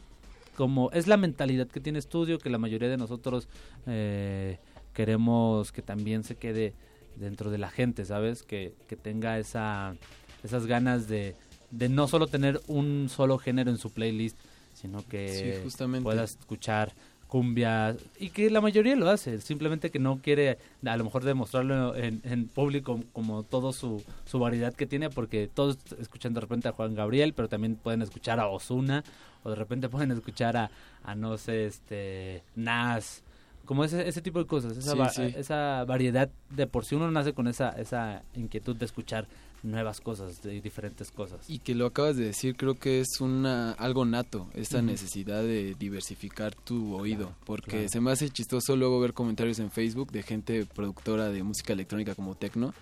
como 0.55 0.91
es 0.91 1.07
la 1.07 1.15
mentalidad 1.17 1.67
que 1.67 1.79
tiene 1.79 1.97
estudio 1.97 2.37
que 2.37 2.49
la 2.49 2.57
mayoría 2.57 2.89
de 2.89 2.97
nosotros 2.97 3.47
eh, 3.87 4.59
queremos 4.93 5.71
que 5.71 5.81
también 5.81 6.23
se 6.23 6.35
quede 6.35 6.73
dentro 7.15 7.49
de 7.49 7.57
la 7.57 7.69
gente 7.69 8.03
sabes 8.05 8.43
que, 8.43 8.73
que 8.87 8.95
tenga 8.97 9.39
esa 9.39 9.95
esas 10.43 10.65
ganas 10.65 11.07
de, 11.07 11.35
de 11.71 11.87
no 11.89 12.07
solo 12.07 12.27
tener 12.27 12.61
un 12.67 13.07
solo 13.09 13.37
género 13.37 13.71
en 13.71 13.77
su 13.77 13.91
playlist 13.91 14.37
sino 14.73 15.05
que 15.07 15.53
Sí, 15.55 15.63
justamente. 15.63 16.03
puedas 16.03 16.31
escuchar 16.31 16.93
cumbia 17.31 17.95
y 18.19 18.29
que 18.31 18.49
la 18.49 18.59
mayoría 18.59 18.93
lo 18.97 19.09
hace 19.09 19.39
simplemente 19.39 19.89
que 19.89 19.99
no 19.99 20.17
quiere 20.21 20.57
a 20.85 20.97
lo 20.97 21.05
mejor 21.05 21.23
demostrarlo 21.23 21.95
en, 21.95 22.19
en 22.25 22.49
público 22.49 22.99
como 23.13 23.43
todo 23.43 23.71
su, 23.71 24.03
su 24.25 24.37
variedad 24.37 24.73
que 24.73 24.85
tiene 24.85 25.09
porque 25.09 25.49
todos 25.53 25.77
escuchan 25.97 26.33
de 26.33 26.41
repente 26.41 26.67
a 26.67 26.73
Juan 26.73 26.93
Gabriel 26.93 27.31
pero 27.33 27.47
también 27.47 27.77
pueden 27.77 28.01
escuchar 28.01 28.41
a 28.41 28.47
Osuna 28.49 29.05
o 29.43 29.49
de 29.49 29.55
repente 29.55 29.87
pueden 29.95 30.11
escuchar 30.11 30.57
a, 30.57 30.71
a 31.05 31.15
no 31.15 31.37
sé 31.37 31.67
este 31.67 32.43
Nas 32.57 33.23
como 33.63 33.85
ese, 33.85 34.05
ese 34.09 34.21
tipo 34.21 34.39
de 34.39 34.45
cosas 34.45 34.75
esa, 34.75 34.91
Sí, 34.91 34.97
va- 34.97 35.09
sí. 35.09 35.33
esa 35.37 35.85
variedad 35.85 36.29
de 36.49 36.67
por 36.67 36.83
sí 36.83 36.95
uno 36.95 37.09
nace 37.11 37.31
con 37.31 37.47
esa 37.47 37.69
esa 37.69 38.23
inquietud 38.35 38.75
de 38.75 38.83
escuchar 38.83 39.25
nuevas 39.63 40.01
cosas 40.01 40.41
de 40.41 40.59
diferentes 40.61 41.11
cosas 41.11 41.49
Y 41.49 41.59
que 41.59 41.75
lo 41.75 41.85
acabas 41.85 42.17
de 42.17 42.25
decir, 42.25 42.55
creo 42.55 42.75
que 42.75 42.99
es 42.99 43.19
una 43.19 43.71
algo 43.73 44.05
nato, 44.05 44.49
esta 44.53 44.77
Ujú. 44.77 44.87
necesidad 44.87 45.41
de 45.43 45.75
diversificar 45.77 46.55
tu 46.55 46.95
oído, 46.95 47.35
porque 47.45 47.71
claro. 47.71 47.89
se 47.89 48.01
me 48.01 48.11
hace 48.11 48.29
chistoso 48.29 48.75
luego 48.75 48.99
ver 48.99 49.13
comentarios 49.13 49.59
en 49.59 49.71
Facebook 49.71 50.11
de 50.11 50.23
gente 50.23 50.65
productora 50.65 51.29
de 51.29 51.43
música 51.43 51.73
electrónica 51.73 52.15
como 52.15 52.35
Tecno, 52.35 52.73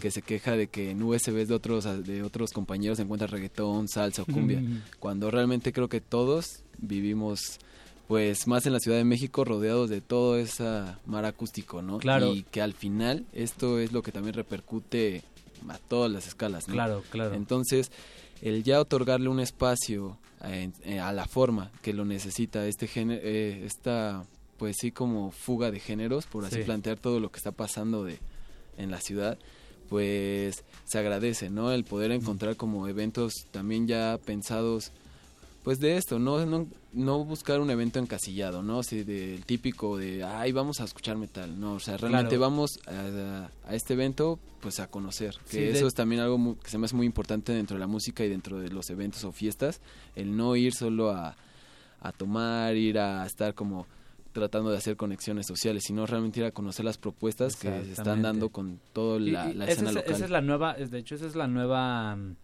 que 0.00 0.10
se 0.10 0.22
queja 0.22 0.52
de 0.52 0.66
que 0.68 0.90
en 0.90 1.02
USBs 1.02 1.48
de 1.48 1.54
otros 1.54 1.84
de 2.04 2.22
otros 2.22 2.50
compañeros 2.52 2.96
se 2.98 3.02
encuentra 3.04 3.26
reggaetón, 3.26 3.88
salsa 3.88 4.22
o 4.22 4.26
cumbia, 4.26 4.62
cuando 4.98 5.30
realmente 5.30 5.72
creo 5.72 5.88
que 5.88 6.00
todos 6.00 6.62
vivimos 6.78 7.40
pues 8.08 8.46
más 8.46 8.64
en 8.66 8.72
la 8.72 8.78
Ciudad 8.78 8.98
de 8.98 9.04
México 9.04 9.44
rodeados 9.44 9.90
de 9.90 10.00
todo 10.00 10.36
esa 10.38 11.00
mar 11.06 11.24
acústico, 11.24 11.82
¿no? 11.82 11.98
Claro. 11.98 12.32
Y 12.32 12.44
que 12.44 12.62
al 12.62 12.72
final 12.72 13.24
esto 13.32 13.80
es 13.80 13.92
lo 13.92 14.02
que 14.02 14.12
también 14.12 14.34
repercute 14.34 15.24
a 15.68 15.78
todas 15.78 16.10
las 16.10 16.26
escalas, 16.26 16.68
¿no? 16.68 16.74
Claro, 16.74 17.02
claro. 17.10 17.34
Entonces, 17.34 17.90
el 18.42 18.62
ya 18.64 18.80
otorgarle 18.80 19.28
un 19.28 19.40
espacio 19.40 20.18
a, 20.40 20.54
eh, 20.54 21.00
a 21.00 21.12
la 21.12 21.26
forma 21.26 21.70
que 21.82 21.92
lo 21.92 22.04
necesita 22.04 22.66
este 22.66 22.86
género, 22.86 23.20
eh, 23.24 23.64
esta 23.64 24.24
pues 24.58 24.76
sí 24.80 24.90
como 24.90 25.30
fuga 25.32 25.70
de 25.70 25.80
géneros, 25.80 26.26
por 26.26 26.44
así 26.44 26.56
Sí. 26.56 26.62
plantear 26.62 26.98
todo 26.98 27.20
lo 27.20 27.30
que 27.30 27.36
está 27.38 27.52
pasando 27.52 28.04
de 28.04 28.18
en 28.78 28.90
la 28.90 29.00
ciudad, 29.00 29.38
pues 29.88 30.64
se 30.84 30.98
agradece, 30.98 31.50
¿no? 31.50 31.72
El 31.72 31.84
poder 31.84 32.10
encontrar 32.10 32.56
como 32.56 32.88
eventos 32.88 33.32
también 33.50 33.86
ya 33.86 34.18
pensados 34.24 34.92
pues 35.66 35.80
de 35.80 35.96
esto, 35.96 36.20
no, 36.20 36.46
no, 36.46 36.68
no 36.92 37.24
buscar 37.24 37.58
un 37.58 37.68
evento 37.70 37.98
encasillado, 37.98 38.62
¿no? 38.62 38.78
Así 38.78 39.02
del 39.02 39.44
típico 39.44 39.98
de, 39.98 40.22
ay, 40.22 40.52
vamos 40.52 40.80
a 40.80 40.84
escuchar 40.84 41.16
metal, 41.16 41.58
no, 41.58 41.72
o 41.74 41.80
sea, 41.80 41.96
realmente 41.96 42.36
Claro. 42.36 42.40
vamos 42.42 42.78
a, 42.86 43.50
a 43.68 43.74
este 43.74 43.94
evento, 43.94 44.38
pues 44.60 44.78
a 44.78 44.86
conocer, 44.86 45.34
que 45.46 45.50
Sí, 45.50 45.58
de- 45.58 45.70
eso 45.72 45.88
es 45.88 45.94
también 45.94 46.20
algo 46.22 46.38
mu- 46.38 46.56
que 46.56 46.70
se 46.70 46.78
me 46.78 46.84
hace 46.84 46.94
muy 46.94 47.04
importante 47.04 47.52
dentro 47.52 47.74
de 47.74 47.80
la 47.80 47.88
música 47.88 48.24
y 48.24 48.28
dentro 48.28 48.60
de 48.60 48.68
los 48.68 48.88
eventos 48.90 49.24
o 49.24 49.32
fiestas, 49.32 49.80
el 50.14 50.36
no 50.36 50.54
ir 50.54 50.72
solo 50.72 51.10
a, 51.10 51.34
a 52.00 52.12
tomar, 52.12 52.76
ir 52.76 53.00
a 53.00 53.26
estar 53.26 53.54
como 53.54 53.88
tratando 54.32 54.70
de 54.70 54.76
hacer 54.78 54.96
conexiones 54.96 55.46
sociales, 55.48 55.82
sino 55.84 56.06
realmente 56.06 56.38
ir 56.38 56.46
a 56.46 56.52
conocer 56.52 56.84
las 56.84 56.96
propuestas 56.98 57.56
que 57.56 57.70
se 57.86 57.90
están 57.92 58.22
dando 58.22 58.50
con 58.50 58.78
toda 58.92 59.18
la, 59.18 59.50
y 59.50 59.54
la 59.54 59.64
esa 59.64 59.72
escena 59.72 59.88
es, 59.90 59.96
local. 59.96 60.12
esa 60.14 60.24
es 60.26 60.30
la 60.30 60.40
nueva, 60.42 60.74
de 60.74 60.98
hecho 60.98 61.14
esa 61.16 61.26
es 61.26 61.34
la 61.34 61.48
nueva 61.48 62.14
mm, 62.14 62.36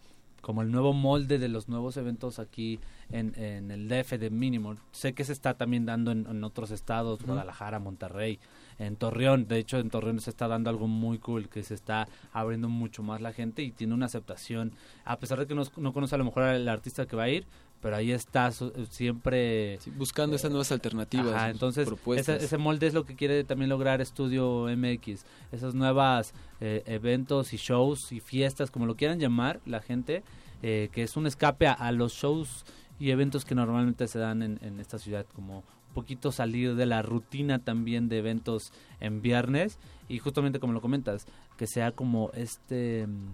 como 0.43 0.61
el 0.61 0.71
nuevo 0.71 0.91
molde 0.91 1.39
de 1.39 1.47
los 1.47 1.69
nuevos 1.69 1.95
eventos 1.95 2.37
aquí 2.37 2.77
en, 3.09 3.33
en 3.39 3.71
el 3.71 3.87
DF 3.87 4.19
de 4.19 4.29
Mínimo. 4.29 4.75
Sé 4.91 5.13
que 5.13 5.23
se 5.23 5.31
está 5.31 5.53
también 5.53 5.85
dando 5.85 6.11
en, 6.11 6.27
en 6.29 6.43
otros 6.43 6.69
estados. 6.71 7.23
Guadalajara, 7.23 7.79
Monterrey, 7.79 8.39
en 8.77 8.97
Torreón. 8.97 9.47
De 9.47 9.57
hecho, 9.57 9.79
en 9.79 9.89
Torreón 9.89 10.19
se 10.19 10.29
está 10.29 10.49
dando 10.49 10.69
algo 10.69 10.87
muy 10.87 11.17
cool, 11.17 11.47
que 11.47 11.63
se 11.63 11.73
está 11.73 12.09
abriendo 12.33 12.67
mucho 12.67 13.03
más 13.03 13.21
la 13.21 13.31
gente 13.31 13.63
y 13.63 13.71
tiene 13.71 13.93
una 13.93 14.07
aceptación. 14.07 14.73
A 15.05 15.17
pesar 15.17 15.39
de 15.39 15.47
que 15.47 15.55
no, 15.55 15.63
no 15.77 15.93
conoce 15.93 16.15
a 16.15 16.17
lo 16.17 16.25
mejor 16.25 16.43
al 16.43 16.67
artista 16.67 17.05
que 17.05 17.15
va 17.15 17.23
a 17.23 17.29
ir, 17.29 17.47
pero 17.83 17.97
ahí 17.97 18.11
está 18.11 18.49
su- 18.51 18.71
siempre... 18.89 19.77
buscando 19.97 20.35
esas 20.37 20.49
nuevas 20.49 20.71
alternativas, 20.71 21.35
Ajá, 21.35 21.49
entonces, 21.49 21.87
ese, 22.15 22.37
ese 22.37 22.57
molde 22.57 22.87
es 22.87 22.93
lo 22.93 23.03
que 23.05 23.15
quiere 23.15 23.43
también 23.43 23.69
lograr 23.69 23.99
Estudio 24.01 24.65
MX. 24.75 25.25
Esas 25.51 25.75
nuevas 25.75 26.33
eh, 26.61 26.81
eventos 26.85 27.53
y 27.53 27.57
shows 27.57 28.11
y 28.13 28.21
fiestas, 28.21 28.71
como 28.71 28.85
lo 28.85 28.95
quieran 28.95 29.19
llamar 29.19 29.59
la 29.65 29.81
gente, 29.81 30.23
eh, 30.61 30.87
que 30.93 31.03
es 31.03 31.17
un 31.17 31.27
escape 31.27 31.67
a, 31.67 31.73
a 31.73 31.91
los 31.91 32.13
shows 32.13 32.65
y 32.99 33.11
eventos 33.11 33.43
que 33.43 33.53
normalmente 33.53 34.07
se 34.07 34.17
dan 34.17 34.41
en, 34.41 34.59
en 34.63 34.79
esta 34.79 34.97
ciudad, 34.97 35.25
como 35.35 35.57
un 35.57 35.93
poquito 35.93 36.31
salir 36.31 36.75
de 36.75 36.85
la 36.85 37.01
rutina 37.01 37.59
también 37.59 38.07
de 38.07 38.17
eventos 38.19 38.71
en 39.01 39.21
viernes 39.21 39.77
y 40.07 40.19
justamente 40.19 40.59
como 40.59 40.71
lo 40.71 40.79
comentas, 40.81 41.27
que 41.57 41.67
sea 41.67 41.91
como 41.91 42.31
este 42.33 43.05
mm, 43.07 43.27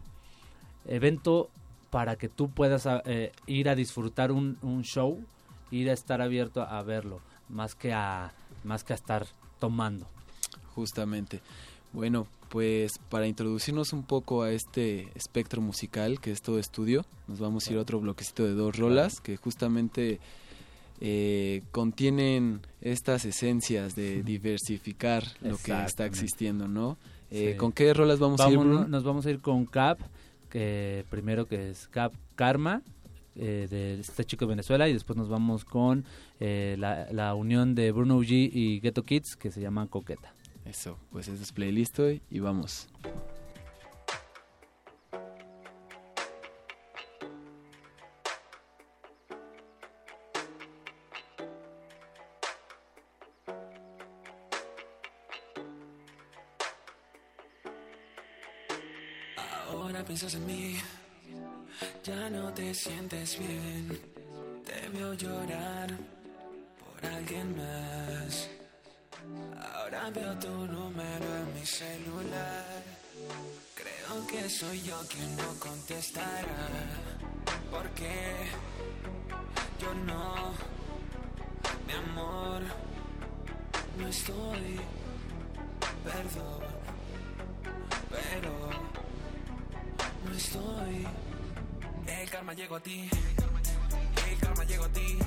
evento 0.87 1.49
para 1.89 2.15
que 2.15 2.29
tú 2.29 2.49
puedas 2.49 2.85
ah, 2.85 3.01
eh, 3.05 3.31
ir 3.47 3.69
a 3.69 3.75
disfrutar 3.75 4.31
un, 4.31 4.57
un 4.61 4.83
show, 4.83 5.19
ir 5.71 5.89
a 5.89 5.93
estar 5.93 6.21
abierto 6.21 6.61
a 6.61 6.81
verlo, 6.83 7.21
más 7.49 7.75
que 7.75 7.93
a, 7.93 8.33
más 8.63 8.83
que 8.83 8.93
a 8.93 8.95
estar 8.95 9.25
tomando. 9.59 10.07
Justamente. 10.75 11.41
Bueno, 11.91 12.27
pues 12.49 12.99
para 13.09 13.27
introducirnos 13.27 13.93
un 13.93 14.03
poco 14.03 14.43
a 14.43 14.51
este 14.51 15.07
espectro 15.15 15.61
musical 15.61 16.19
que 16.19 16.31
es 16.31 16.41
todo 16.41 16.59
estudio, 16.59 17.05
nos 17.27 17.39
vamos 17.39 17.67
a 17.67 17.71
ir 17.71 17.77
a 17.77 17.81
otro 17.81 17.99
bloquecito 17.99 18.43
de 18.43 18.53
dos 18.53 18.77
rolas 18.77 19.21
que 19.21 19.37
justamente 19.37 20.19
eh, 21.01 21.63
contienen 21.71 22.61
estas 22.81 23.25
esencias 23.25 23.95
de 23.95 24.21
diversificar 24.23 25.23
lo 25.41 25.57
que 25.57 25.71
está 25.83 26.05
existiendo, 26.05 26.67
¿no? 26.67 26.97
Eh, 27.31 27.51
Sí. 27.51 27.57
¿Con 27.57 27.71
qué 27.71 27.93
rolas 27.93 28.17
vamos, 28.19 28.41
a 28.41 28.49
ir? 28.49 28.57
Bruno? 28.57 28.87
Nos 28.87 29.03
vamos 29.03 29.25
a 29.25 29.29
ir 29.29 29.39
con 29.39 29.65
Cap, 29.65 29.99
que 30.49 31.05
primero 31.09 31.47
que 31.47 31.69
es 31.69 31.87
Cap 31.87 32.13
Karma, 32.35 32.81
eh, 33.35 33.67
de 33.69 33.99
este 33.99 34.25
chico 34.25 34.45
de 34.45 34.49
Venezuela, 34.49 34.89
y 34.89 34.93
después 34.93 35.15
nos 35.15 35.29
vamos 35.29 35.63
con 35.63 36.03
eh, 36.39 36.75
la, 36.77 37.07
la 37.11 37.35
unión 37.35 37.75
de 37.75 37.91
Bruno 37.91 38.19
G 38.21 38.49
y 38.51 38.79
Ghetto 38.81 39.03
Kids, 39.03 39.35
que 39.35 39.51
se 39.51 39.61
llama 39.61 39.87
Coqueta. 39.87 40.33
Eso, 40.65 40.97
pues 41.11 41.27
eso 41.27 41.41
es 41.41 41.51
playlist 41.51 41.97
hoy 41.99 42.21
y 42.29 42.39
vamos. 42.39 42.87
Piensas 60.19 60.41
en 60.41 60.47
mí, 60.47 60.75
ya 62.03 62.29
no 62.29 62.53
te 62.53 62.73
sientes 62.73 63.39
bien. 63.39 64.01
Te 64.65 64.89
veo 64.89 65.13
llorar 65.13 65.87
por 66.77 67.09
alguien 67.09 67.55
más. 67.55 68.49
Ahora 69.73 70.09
veo 70.09 70.37
tu 70.37 70.49
número 70.49 71.25
en 71.41 71.53
mi 71.53 71.65
celular. 71.65 72.83
Creo 73.75 74.27
que 74.27 74.49
soy 74.49 74.81
yo 74.81 74.99
quien 75.07 75.37
no 75.37 75.53
contestará. 75.57 76.67
Porque 77.71 78.35
yo 79.79 79.93
no, 79.93 80.51
mi 81.87 81.93
amor, 81.93 82.61
no 83.97 84.07
estoy. 84.09 84.81
Perdón, 86.03 86.63
pero 88.09 88.88
no. 90.29 91.09
El 92.07 92.29
karma 92.29 92.53
llegó 92.53 92.75
a 92.75 92.79
ti. 92.79 93.09
El 94.29 94.37
karma 94.39 94.63
llegó 94.63 94.83
a 94.85 94.89
ti. 94.89 95.17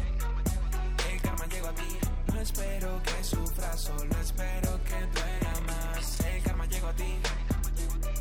El 1.11 1.21
karma 1.21 1.47
llegó 1.47 1.67
a 1.69 1.75
ti. 1.75 1.99
No 2.33 2.41
espero 2.41 3.03
que 3.03 3.25
sufras, 3.25 3.81
solo 3.81 4.17
espero 4.21 4.79
que 4.85 4.95
duela 5.15 5.55
más. 5.67 6.21
El 6.21 6.43
karma 6.43 6.67
llegó 6.67 6.87
a 6.89 6.93
ti. 6.93 7.15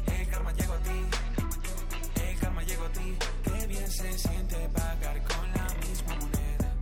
El 0.08 0.28
karma 0.28 0.52
llegó 0.54 0.74
a 0.74 0.80
ti. 0.80 1.00
El 2.24 2.40
karma 2.40 2.64
llegó 2.64 2.86
a 2.86 2.92
ti. 2.92 3.18
Qué 3.44 3.68
bien 3.68 3.92
se 3.92 4.18
siente 4.18 4.56
pagar 4.70 5.24
con 5.24 5.52
la 5.54 5.68
misma 5.88 6.16
moneda. 6.16 6.74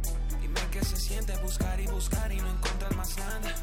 Dime 0.41 0.61
qué 0.71 0.83
se 0.83 0.95
siente 0.95 1.35
buscar 1.37 1.79
y 1.79 1.87
buscar 1.87 2.31
y 2.31 2.37
no 2.37 2.49
encontrar 2.49 2.95
más 2.95 3.17
nada. 3.17 3.53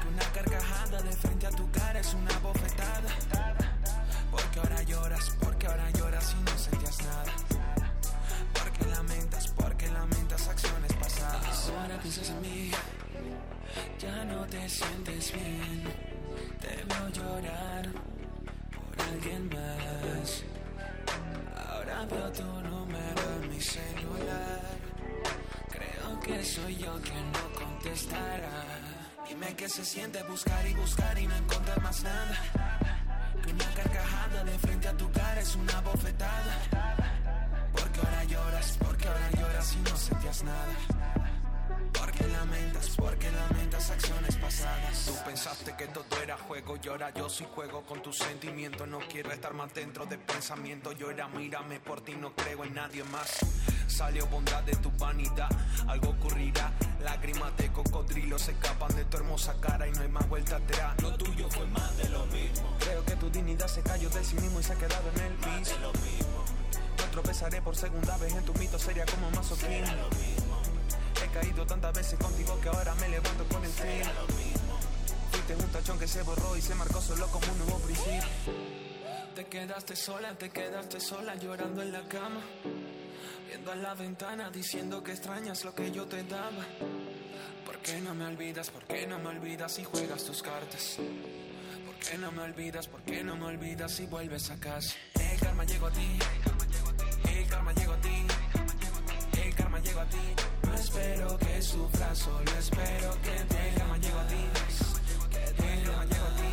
Que 0.00 0.08
una 0.08 0.32
carcajada 0.32 1.02
de 1.02 1.12
frente 1.12 1.46
a 1.46 1.50
tu 1.50 1.70
cara 1.70 2.00
es 2.00 2.14
una 2.14 2.38
bofetada. 2.40 3.55
Porque 4.36 4.58
ahora 4.60 4.82
lloras, 4.82 5.32
porque 5.40 5.66
ahora 5.66 5.90
lloras 5.92 6.34
y 6.38 6.40
no 6.44 6.58
sentías 6.58 6.98
nada. 7.04 7.32
Porque 8.52 8.84
lamentas, 8.96 9.48
porque 9.48 9.86
lamentas 9.88 10.48
acciones 10.48 10.92
pasadas. 10.94 11.72
Ahora 11.80 11.98
piensas 12.00 12.28
en 12.30 12.40
mí, 12.42 12.70
ya 13.98 14.24
no 14.24 14.46
te 14.46 14.68
sientes 14.68 15.32
bien. 15.32 15.84
Te 16.60 16.74
veo 16.88 17.08
llorar 17.18 17.84
por 18.74 19.06
alguien 19.08 19.48
más. 19.48 20.44
Ahora 21.68 22.04
veo 22.10 22.32
tu 22.32 22.42
número 22.42 23.22
en 23.42 23.50
mi 23.50 23.60
celular. 23.60 24.60
Creo 25.70 26.20
que 26.20 26.44
soy 26.44 26.76
yo 26.76 26.92
quien 27.00 27.32
no 27.32 27.44
contestará. 27.54 28.64
Dime 29.26 29.56
qué 29.56 29.68
se 29.68 29.84
siente 29.84 30.22
buscar 30.24 30.66
y 30.66 30.74
buscar 30.74 31.18
y 31.18 31.26
no 31.26 31.36
encontrar 31.36 31.80
más 31.82 32.02
nada. 32.02 32.75
Una 33.56 33.72
carcajada 33.72 34.44
de 34.44 34.58
frente 34.58 34.86
a 34.86 34.92
tu 34.92 35.10
cara 35.12 35.40
es 35.40 35.56
una 35.56 35.80
bofetada. 35.80 36.58
Porque 37.72 38.00
ahora 38.00 38.24
lloras, 38.24 38.78
porque 38.78 39.08
ahora 39.08 39.30
lloras 39.30 39.74
y 39.74 39.78
no 39.78 39.96
sentías 39.96 40.42
nada. 40.44 40.74
Porque 41.90 42.28
lamentas, 42.28 42.90
porque 42.98 43.30
lamentas 43.30 43.90
acciones 43.90 44.36
pasadas. 44.36 45.06
Tú 45.06 45.14
pensaste 45.24 45.74
que 45.74 45.86
todo 45.86 46.22
era 46.22 46.36
juego 46.36 46.76
y 46.82 46.88
ahora 46.88 47.14
yo 47.14 47.30
sí 47.30 47.46
juego 47.54 47.80
con 47.86 48.02
tus 48.02 48.18
sentimientos. 48.18 48.86
No 48.86 48.98
quiero 48.98 49.32
estar 49.32 49.54
más 49.54 49.72
dentro 49.72 50.04
de 50.04 50.18
pensamiento. 50.18 50.92
Yo 50.92 51.10
era 51.10 51.26
mírame 51.28 51.80
por 51.80 52.02
ti, 52.02 52.14
no 52.14 52.34
creo 52.34 52.62
en 52.62 52.74
nadie 52.74 53.04
más. 53.04 53.38
Salió 53.86 54.26
bondad 54.26 54.62
de 54.64 54.76
tu 54.76 54.90
vanidad, 54.98 55.48
algo 55.88 56.10
ocurrirá. 56.10 56.72
Lágrimas 57.02 57.56
de 57.56 57.72
cocodrilo 57.72 58.38
se 58.38 58.50
escapan 58.50 58.94
de 58.96 59.04
tu 59.06 59.16
hermosa 59.16 59.54
cara 59.60 59.88
y 59.88 59.92
no 59.92 60.02
hay 60.02 60.08
más 60.08 60.28
vuelta 60.28 60.56
atrás. 60.56 61.00
Lo 61.00 61.16
tuyo 61.16 61.48
fue 61.48 61.66
más 61.68 61.96
de 61.96 62.08
lo 62.10 62.26
mismo. 62.26 62.76
Se 63.46 63.80
cayó 63.82 64.10
del 64.10 64.24
cinismo 64.24 64.58
y 64.58 64.62
se 64.62 64.72
ha 64.72 64.76
quedado 64.76 65.08
en 65.14 65.22
el 65.22 65.34
piso. 65.34 65.78
lo 65.80 65.92
mismo. 65.92 66.44
No 66.98 67.04
tropezaré 67.12 67.62
por 67.62 67.76
segunda 67.76 68.16
vez 68.18 68.34
en 68.34 68.44
tu 68.44 68.52
mito, 68.54 68.76
sería 68.78 69.06
como 69.06 69.30
masoquismo. 69.30 70.08
He 71.24 71.28
caído 71.28 71.64
tantas 71.64 71.94
veces 71.94 72.18
contigo 72.18 72.58
que 72.60 72.68
ahora 72.68 72.94
me 72.96 73.08
levanto 73.08 73.44
con 73.48 73.64
el 73.64 73.70
fin. 73.70 74.02
Fuiste 75.30 75.54
un 75.54 75.70
tachón 75.70 75.98
que 75.98 76.08
se 76.08 76.22
borró 76.22 76.56
y 76.56 76.60
se 76.60 76.74
marcó 76.74 77.00
solo 77.00 77.28
como 77.28 77.46
un 77.52 77.58
nuevo 77.58 77.78
principio. 77.78 78.22
Te 79.36 79.46
quedaste 79.46 79.94
sola, 79.94 80.36
te 80.36 80.50
quedaste 80.50 81.00
sola 81.00 81.36
llorando 81.36 81.82
en 81.82 81.92
la 81.92 82.02
cama. 82.08 82.40
Viendo 83.46 83.70
a 83.70 83.76
la 83.76 83.94
ventana 83.94 84.50
diciendo 84.50 85.04
que 85.04 85.12
extrañas 85.12 85.64
lo 85.64 85.72
que 85.72 85.92
yo 85.92 86.06
te 86.06 86.24
daba. 86.24 86.64
¿Por 87.64 87.78
qué 87.78 88.00
no 88.00 88.14
me 88.14 88.26
olvidas? 88.26 88.70
¿Por 88.70 88.84
qué 88.84 89.06
no 89.06 89.18
me 89.20 89.28
olvidas 89.28 89.78
y 89.78 89.84
juegas 89.84 90.24
tus 90.24 90.42
cartas? 90.42 90.98
¿Por 91.96 92.10
qué 92.10 92.18
no 92.18 92.30
me 92.30 92.42
olvidas? 92.42 92.88
¿Por 92.88 93.02
qué 93.02 93.24
no 93.24 93.36
me 93.36 93.46
olvidas 93.46 94.00
y 94.00 94.06
vuelves 94.06 94.50
a 94.50 94.56
casa? 94.56 94.94
El 95.14 95.40
karma 95.40 95.64
llegó 95.64 95.86
a 95.86 95.90
ti. 95.90 96.18
El 97.24 97.46
karma 97.48 97.72
llegó 97.72 97.92
a 97.92 98.00
ti. 98.00 98.26
El 99.42 99.54
karma 99.54 99.78
llegó 99.80 100.00
a 100.00 100.06
ti. 100.06 100.18
No 100.62 100.74
espero 100.74 101.38
que 101.38 101.62
sufras, 101.62 102.18
solo 102.18 102.50
espero 102.58 103.10
que 103.22 103.30
te 103.30 103.68
el 103.68 103.74
karma 103.76 103.96
llegó 103.96 104.18
a 104.18 104.26
ti. 104.26 104.44
El 105.66 105.84
karma 105.84 106.04
llegó 106.04 106.26
a 106.26 106.36
ti. 106.36 106.52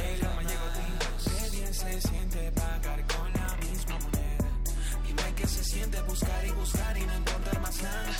El 0.00 0.20
karma 0.20 0.42
llegó 0.42 0.64
a 0.64 0.72
ti. 0.72 1.40
Qué 1.42 1.50
bien 1.50 1.74
se 1.74 2.00
siente 2.00 2.52
pagar 2.52 3.06
con 3.06 3.32
la 3.34 3.56
misma 3.56 3.98
moneda. 3.98 4.48
Dime 5.06 5.34
qué 5.36 5.46
se 5.46 5.64
siente 5.64 6.00
buscar 6.02 6.46
y 6.46 6.50
buscar 6.52 6.96
y 6.96 7.02
no 7.04 7.12
encontrar 7.12 7.60
más 7.60 7.82
nada. 7.82 8.10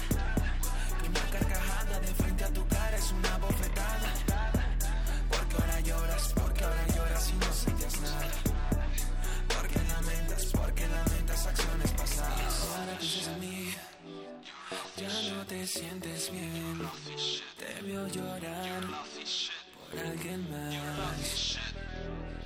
Que 1.01 1.09
una 1.09 1.31
carcajada 1.31 2.01
de 2.01 2.09
frente 2.09 2.45
a 2.45 2.53
tu 2.53 2.67
cara 2.69 2.97
es 2.97 3.11
una 3.11 3.39
bofetada. 3.39 4.14
piensas 13.05 13.37
mí, 13.39 13.75
ya 14.97 15.31
no 15.31 15.45
te 15.47 15.67
sientes 15.67 16.31
bien. 16.33 16.81
Te 17.59 17.83
veo 17.83 18.09
llorar 18.09 18.83
por 19.91 20.01
alguien 20.01 20.51
más. 20.51 21.59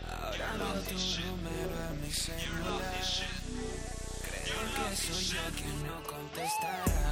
Ahora 0.09 0.55
no 0.59 0.81
tu 0.83 0.95
número 0.95 1.77
en 1.91 2.01
mi 2.01 2.11
celular. 2.11 2.83
Creo 4.25 4.65
que 4.75 4.97
soy 4.97 5.25
yo 5.25 5.43
quien 5.57 5.87
no 5.87 6.03
contestará. 6.03 7.11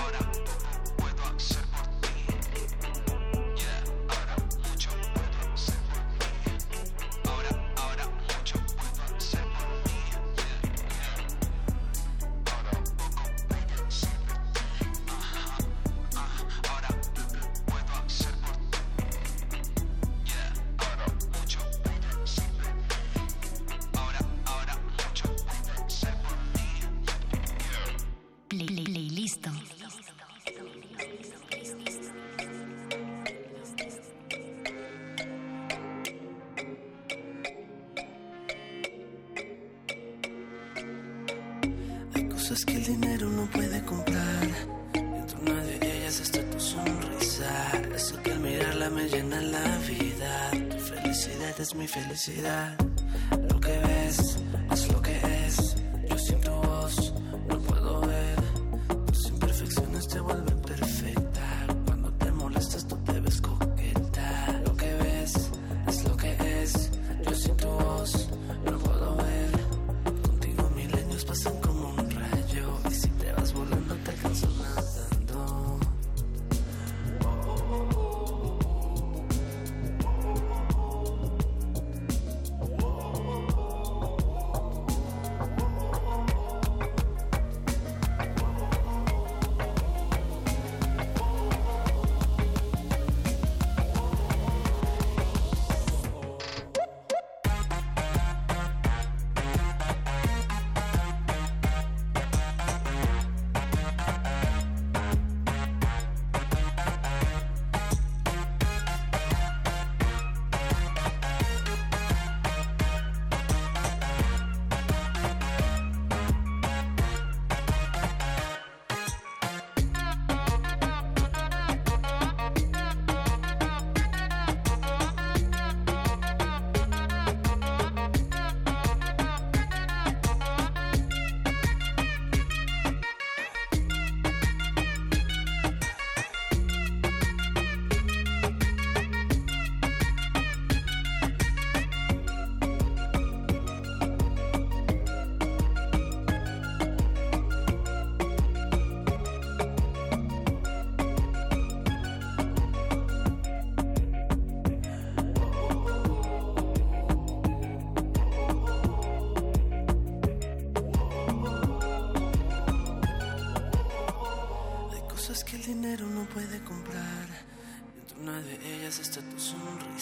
Ahora 0.00 0.20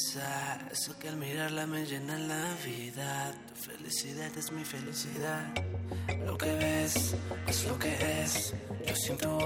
belleza, 0.02 0.58
eso 0.70 0.98
que 0.98 1.08
al 1.08 1.16
mirarla 1.16 1.66
me 1.66 1.84
llena 1.84 2.18
la 2.18 2.54
vida. 2.64 3.32
Tu 3.48 3.70
felicidad 3.70 4.30
es 4.36 4.52
mi 4.52 4.64
felicidad. 4.64 5.54
Lo 6.26 6.36
que 6.36 6.52
ves 6.54 7.14
es 7.46 7.64
lo 7.66 7.78
que 7.78 8.22
es. 8.22 8.54
Yo 8.86 8.96
siento 8.96 9.38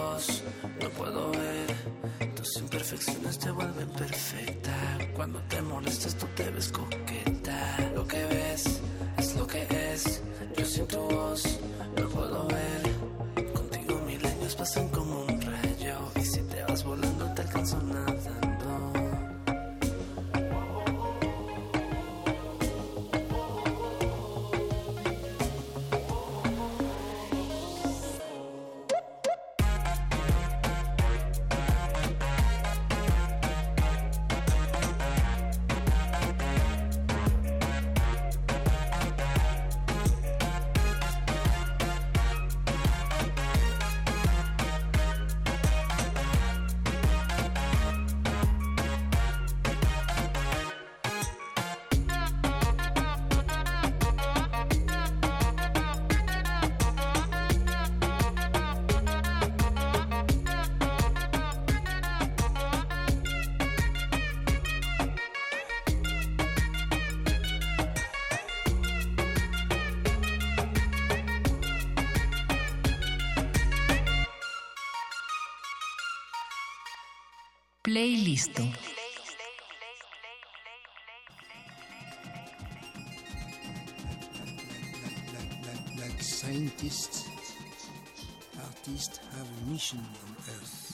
Playlist. 77.87 78.59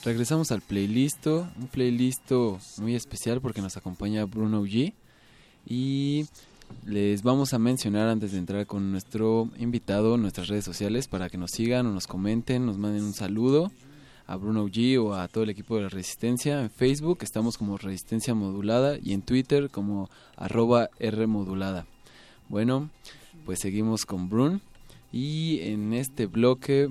Regresamos 0.05 0.51
al 0.51 0.61
playlist, 0.61 1.25
un 1.25 1.67
playlist 1.71 2.31
muy 2.77 2.93
especial 2.93 3.41
porque 3.41 3.61
nos 3.61 3.75
acompaña 3.75 4.25
Bruno 4.25 4.63
G. 4.63 4.93
Y 5.65 6.27
les 6.85 7.23
vamos 7.23 7.55
a 7.55 7.57
mencionar 7.57 8.07
antes 8.07 8.33
de 8.33 8.37
entrar 8.37 8.67
con 8.67 8.91
nuestro 8.91 9.49
invitado 9.57 10.17
nuestras 10.17 10.47
redes 10.47 10.63
sociales 10.63 11.07
para 11.07 11.31
que 11.31 11.39
nos 11.39 11.49
sigan 11.49 11.87
o 11.87 11.91
nos 11.91 12.05
comenten, 12.05 12.67
nos 12.67 12.77
manden 12.77 13.03
un 13.03 13.13
saludo 13.13 13.71
a 14.27 14.35
Bruno 14.35 14.67
G 14.67 14.97
o 14.97 15.13
a 15.13 15.27
todo 15.27 15.43
el 15.43 15.49
equipo 15.49 15.75
de 15.75 15.83
la 15.83 15.89
Resistencia. 15.89 16.61
En 16.61 16.69
Facebook 16.69 17.19
estamos 17.21 17.57
como 17.57 17.77
Resistencia 17.77 18.33
Modulada 18.33 18.97
y 19.01 19.13
en 19.13 19.21
Twitter 19.21 19.69
como 19.69 20.09
arroba 20.37 20.89
Rmodulada. 20.99 21.85
Bueno, 22.49 22.89
pues 23.45 23.59
seguimos 23.59 24.05
con 24.05 24.29
Brun 24.29 24.61
y 25.11 25.59
en 25.61 25.93
este 25.93 26.25
bloque 26.25 26.89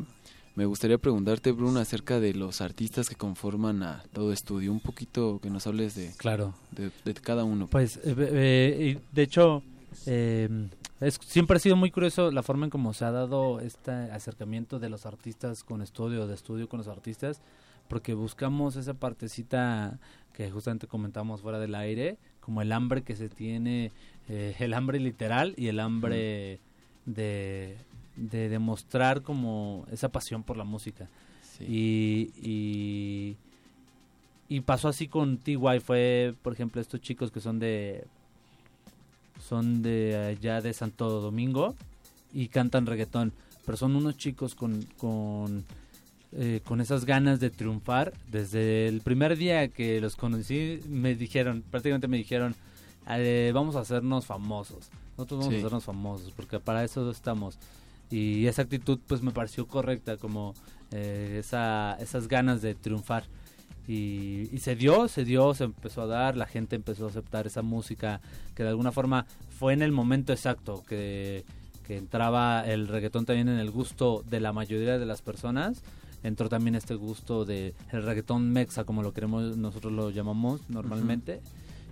me 0.55 0.67
gustaría 0.67 0.99
preguntarte, 0.99 1.51
Bruno, 1.53 1.81
acerca 1.81 2.21
de 2.21 2.35
los 2.35 2.61
artistas 2.61 3.09
que 3.09 3.15
conforman 3.15 3.83
a 3.83 4.05
todo 4.13 4.35
estudio. 4.35 4.71
Un 4.71 4.81
poquito 4.81 5.41
que 5.43 5.49
nos 5.49 5.67
hables 5.67 5.95
de, 5.95 6.11
claro. 6.19 6.55
de, 6.73 7.15
cada 7.15 7.45
uno. 7.45 7.69
Pues, 7.69 7.97
eh, 8.05 8.15
eh, 8.17 8.99
de 9.13 9.23
hecho, 9.23 9.63
eh, 10.07 10.69
es, 11.01 11.19
siempre 11.25 11.57
ha 11.57 11.61
sido 11.61 11.77
muy 11.77 11.91
curioso 11.91 12.31
la 12.31 12.43
forma 12.43 12.67
en 12.67 12.71
cómo 12.71 12.93
se 12.95 13.05
ha 13.05 13.11
dado 13.11 13.61
este 13.61 13.91
acercamiento 13.91 14.79
de 14.79 14.89
los 14.89 15.07
artistas 15.07 15.65
con 15.65 15.83
estudio, 15.83 16.27
de 16.27 16.35
estudio 16.35 16.69
con 16.69 16.79
los 16.79 16.89
artistas, 16.89 17.41
porque 17.89 18.15
buscamos 18.15 18.77
esa 18.77 18.95
partecita 18.95 19.99
que 20.33 20.51
justamente 20.51 20.87
comentamos 20.87 21.43
fuera 21.43 21.59
del 21.59 21.75
aire, 21.75 22.19
como 22.41 22.63
el 22.63 22.73
hambre 22.73 23.03
que 23.03 23.17
se 23.17 23.29
tiene, 23.29 23.93
eh, 24.29 24.55
el 24.59 24.75
hambre 24.75 24.99
literal 25.01 25.55
y 25.57 25.69
el 25.69 25.81
hambre 25.81 26.61
de, 27.07 27.77
de 28.17 28.49
demostrar 28.49 29.23
como 29.23 29.87
esa 29.91 30.11
pasión 30.11 30.43
por 30.43 30.57
la 30.57 30.65
música. 30.65 31.09
Y, 31.61 32.33
y, 32.43 33.37
y 34.49 34.61
pasó 34.61 34.89
así 34.89 35.07
con 35.07 35.39
TY, 35.39 35.81
fue 35.85 36.35
por 36.43 36.53
ejemplo 36.53 36.81
estos 36.81 37.01
chicos 37.01 37.31
que 37.31 37.41
son 37.41 37.59
de 37.59 38.07
son 39.41 39.83
de 39.83 40.17
allá 40.17 40.61
de 40.61 40.73
Santo 40.73 41.21
Domingo 41.21 41.75
y 42.33 42.49
cantan 42.49 42.87
reggaetón, 42.87 43.33
pero 43.67 43.77
son 43.77 43.97
unos 43.97 44.17
chicos 44.17 44.55
con, 44.55 44.83
con, 44.97 45.65
eh, 46.33 46.61
con 46.65 46.81
esas 46.81 47.05
ganas 47.05 47.41
de 47.41 47.51
triunfar. 47.51 48.13
Desde 48.31 48.89
el 48.89 49.01
primer 49.01 49.37
día 49.37 49.69
que 49.69 50.01
los 50.01 50.17
conocí 50.17 50.81
me 50.89 51.15
dijeron, 51.15 51.63
prácticamente 51.71 52.09
me 52.09 52.17
dijeron, 52.17 52.55
eh, 53.09 53.51
vamos 53.55 53.77
a 53.77 53.81
hacernos 53.81 54.27
famosos, 54.27 54.91
nosotros 55.17 55.41
vamos 55.41 55.49
Sí. 55.51 55.55
a 55.57 55.59
hacernos 55.59 55.85
famosos, 55.85 56.33
porque 56.33 56.59
para 56.61 56.85
eso 56.85 57.11
estamos. 57.11 57.59
Y 58.11 58.47
esa 58.47 58.63
actitud 58.63 58.99
pues 59.07 59.23
me 59.23 59.31
pareció 59.33 59.67
correcta, 59.67 60.17
como 60.17 60.55
eh, 60.91 61.39
esa, 61.41 61.97
esas 62.01 62.29
ganas 62.29 62.61
de 62.63 62.75
triunfar. 62.75 63.25
Y, 63.89 64.49
y 64.53 64.59
se 64.59 64.77
dio, 64.77 65.09
se 65.09 65.25
dio, 65.25 65.55
se 65.55 65.65
empezó 65.65 66.03
a 66.03 66.07
dar, 66.07 66.37
la 66.37 66.47
gente 66.47 66.77
empezó 66.77 67.07
a 67.07 67.09
aceptar 67.09 67.47
esa 67.47 67.63
música 67.63 68.21
que 68.55 68.63
de 68.63 68.69
alguna 68.69 68.93
forma 68.93 69.27
fue 69.59 69.73
en 69.73 69.83
el 69.83 69.91
momento 69.91 70.33
exacto 70.33 70.85
que, 70.89 71.45
que 71.87 71.97
entraba 71.97 72.65
el 72.67 72.89
reggaetón 72.89 73.27
también 73.27 73.49
en 73.49 73.59
el 73.59 73.71
gusto 73.71 74.25
de 74.29 74.41
la 74.41 74.53
mayoría 74.53 74.99
de 74.99 75.07
las 75.07 75.23
personas. 75.23 75.83
Entró 76.23 76.49
también 76.49 76.77
este 76.77 76.95
gusto 76.95 77.45
de 77.45 77.75
el 77.91 78.05
reggaetón 78.05 78.53
mexa, 78.53 78.85
como 78.85 79.03
lo 79.03 79.13
queremos, 79.13 79.57
nosotros 79.57 79.93
lo 79.93 80.11
llamamos 80.11 80.61
normalmente, 80.69 81.41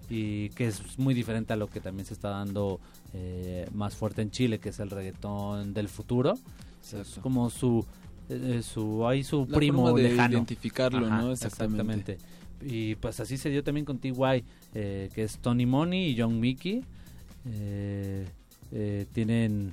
y 0.09 0.51
que 0.51 0.69
es 0.69 0.99
muy 0.99 1.15
diferente 1.15 1.53
a 1.53 1.57
lo 1.57 1.67
que 1.67 1.81
también 1.81 2.07
se 2.07 2.15
está 2.15 2.31
dando 2.31 2.79
eh, 3.13 3.69
más 3.75 3.97
fuerte 3.97 4.23
en 4.23 4.31
Chile, 4.31 4.61
que 4.61 4.69
es 4.69 4.79
el 4.79 4.91
reggaetón 4.91 5.75
del 5.75 5.89
futuro. 5.89 6.35
Es 6.93 7.19
como 7.21 7.51
su 7.51 7.85
eh, 8.31 8.63
su 8.63 9.07
ahí 9.07 9.23
su 9.25 9.47
La 9.49 9.57
primo 9.59 9.83
forma 9.83 9.99
de 10.01 10.09
lejano 10.09 10.35
identificarlo, 10.35 11.01
¿no? 11.09 11.33
exactamente. 11.33 12.13
Exactamente. 12.13 12.19
y 12.63 12.95
pues 12.97 13.19
así 13.21 13.37
se 13.37 13.51
dio 13.51 13.63
también 13.65 13.85
con 13.85 13.99
TY 13.99 14.13
eh, 14.75 15.09
que 15.15 15.23
es 15.25 15.39
Tony 15.39 15.67
Money 15.67 16.09
y 16.11 16.15
Young 16.15 16.35
Mickey 16.35 16.85
eh, 17.47 18.27
eh, 18.73 19.07
tienen 19.13 19.73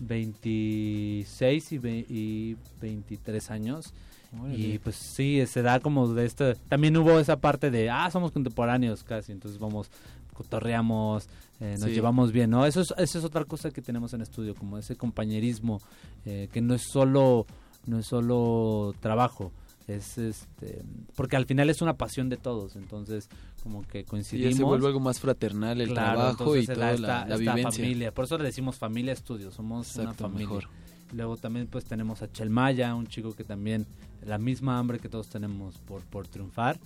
26 0.00 1.72
y, 1.72 1.78
ve- 1.78 2.06
y 2.08 2.56
23 2.80 3.50
años 3.50 3.92
Órale. 4.38 4.58
y 4.58 4.78
pues 4.78 4.96
sí 4.96 5.42
se 5.46 5.62
da 5.62 5.80
como 5.80 6.08
de 6.12 6.26
este 6.26 6.54
también 6.68 6.96
hubo 6.96 7.18
esa 7.18 7.36
parte 7.38 7.70
de 7.70 7.88
ah 7.90 8.10
somos 8.10 8.32
contemporáneos 8.32 9.02
casi 9.02 9.32
entonces 9.32 9.58
vamos 9.58 9.88
cotorreamos 10.34 11.28
eh, 11.60 11.76
nos 11.78 11.88
Sí. 11.88 11.94
llevamos 11.94 12.32
bien 12.32 12.50
no 12.50 12.66
eso 12.66 12.82
es 12.82 12.92
eso 12.98 13.18
es 13.18 13.24
otra 13.24 13.44
cosa 13.44 13.70
que 13.70 13.80
tenemos 13.80 14.12
en 14.12 14.20
estudio 14.20 14.54
como 14.54 14.76
ese 14.78 14.96
compañerismo 14.96 15.80
eh, 16.26 16.48
que 16.52 16.60
no 16.60 16.74
es 16.74 16.82
solo 16.92 17.46
no 17.86 17.98
es 17.98 18.06
solo 18.06 18.94
trabajo 19.00 19.52
es 19.88 20.18
este 20.18 20.82
porque 21.14 21.36
al 21.36 21.46
final 21.46 21.70
es 21.70 21.80
una 21.80 21.94
pasión 21.94 22.28
de 22.28 22.36
todos 22.36 22.74
entonces 22.76 23.28
como 23.62 23.82
que 23.82 24.00
Y 24.00 24.04
coincidimos 24.04 24.50
ya 24.52 24.56
se 24.56 24.62
vuelve 24.64 24.86
algo 24.88 25.00
más 25.00 25.20
fraternal 25.20 25.80
el 25.80 25.88
Claro, 25.90 26.18
trabajo 26.34 26.56
y 26.56 26.66
toda 26.66 26.76
la, 26.78 26.92
esta- 26.94 27.06
la 27.26 27.34
esta 27.36 27.36
vivencia. 27.54 27.70
familia 27.84 28.12
por 28.12 28.24
eso 28.24 28.36
le 28.38 28.44
decimos 28.44 28.76
familia 28.76 29.12
estudio 29.12 29.50
somos 29.52 29.94
una 29.94 30.04
Exacto, 30.04 30.24
familia 30.24 30.46
mejor. 30.48 30.64
luego 31.12 31.36
también 31.36 31.68
pues 31.68 31.84
tenemos 31.84 32.22
a 32.22 32.30
Chelmaya 32.32 32.94
un 32.96 33.06
chico 33.06 33.32
que 33.34 33.44
también 33.44 33.86
la 34.24 34.38
misma 34.38 34.78
hambre 34.78 34.98
que 34.98 35.08
todos 35.08 35.28
tenemos 35.28 35.78
por 35.78 36.02
por 36.02 36.26
triunfar 36.26 36.78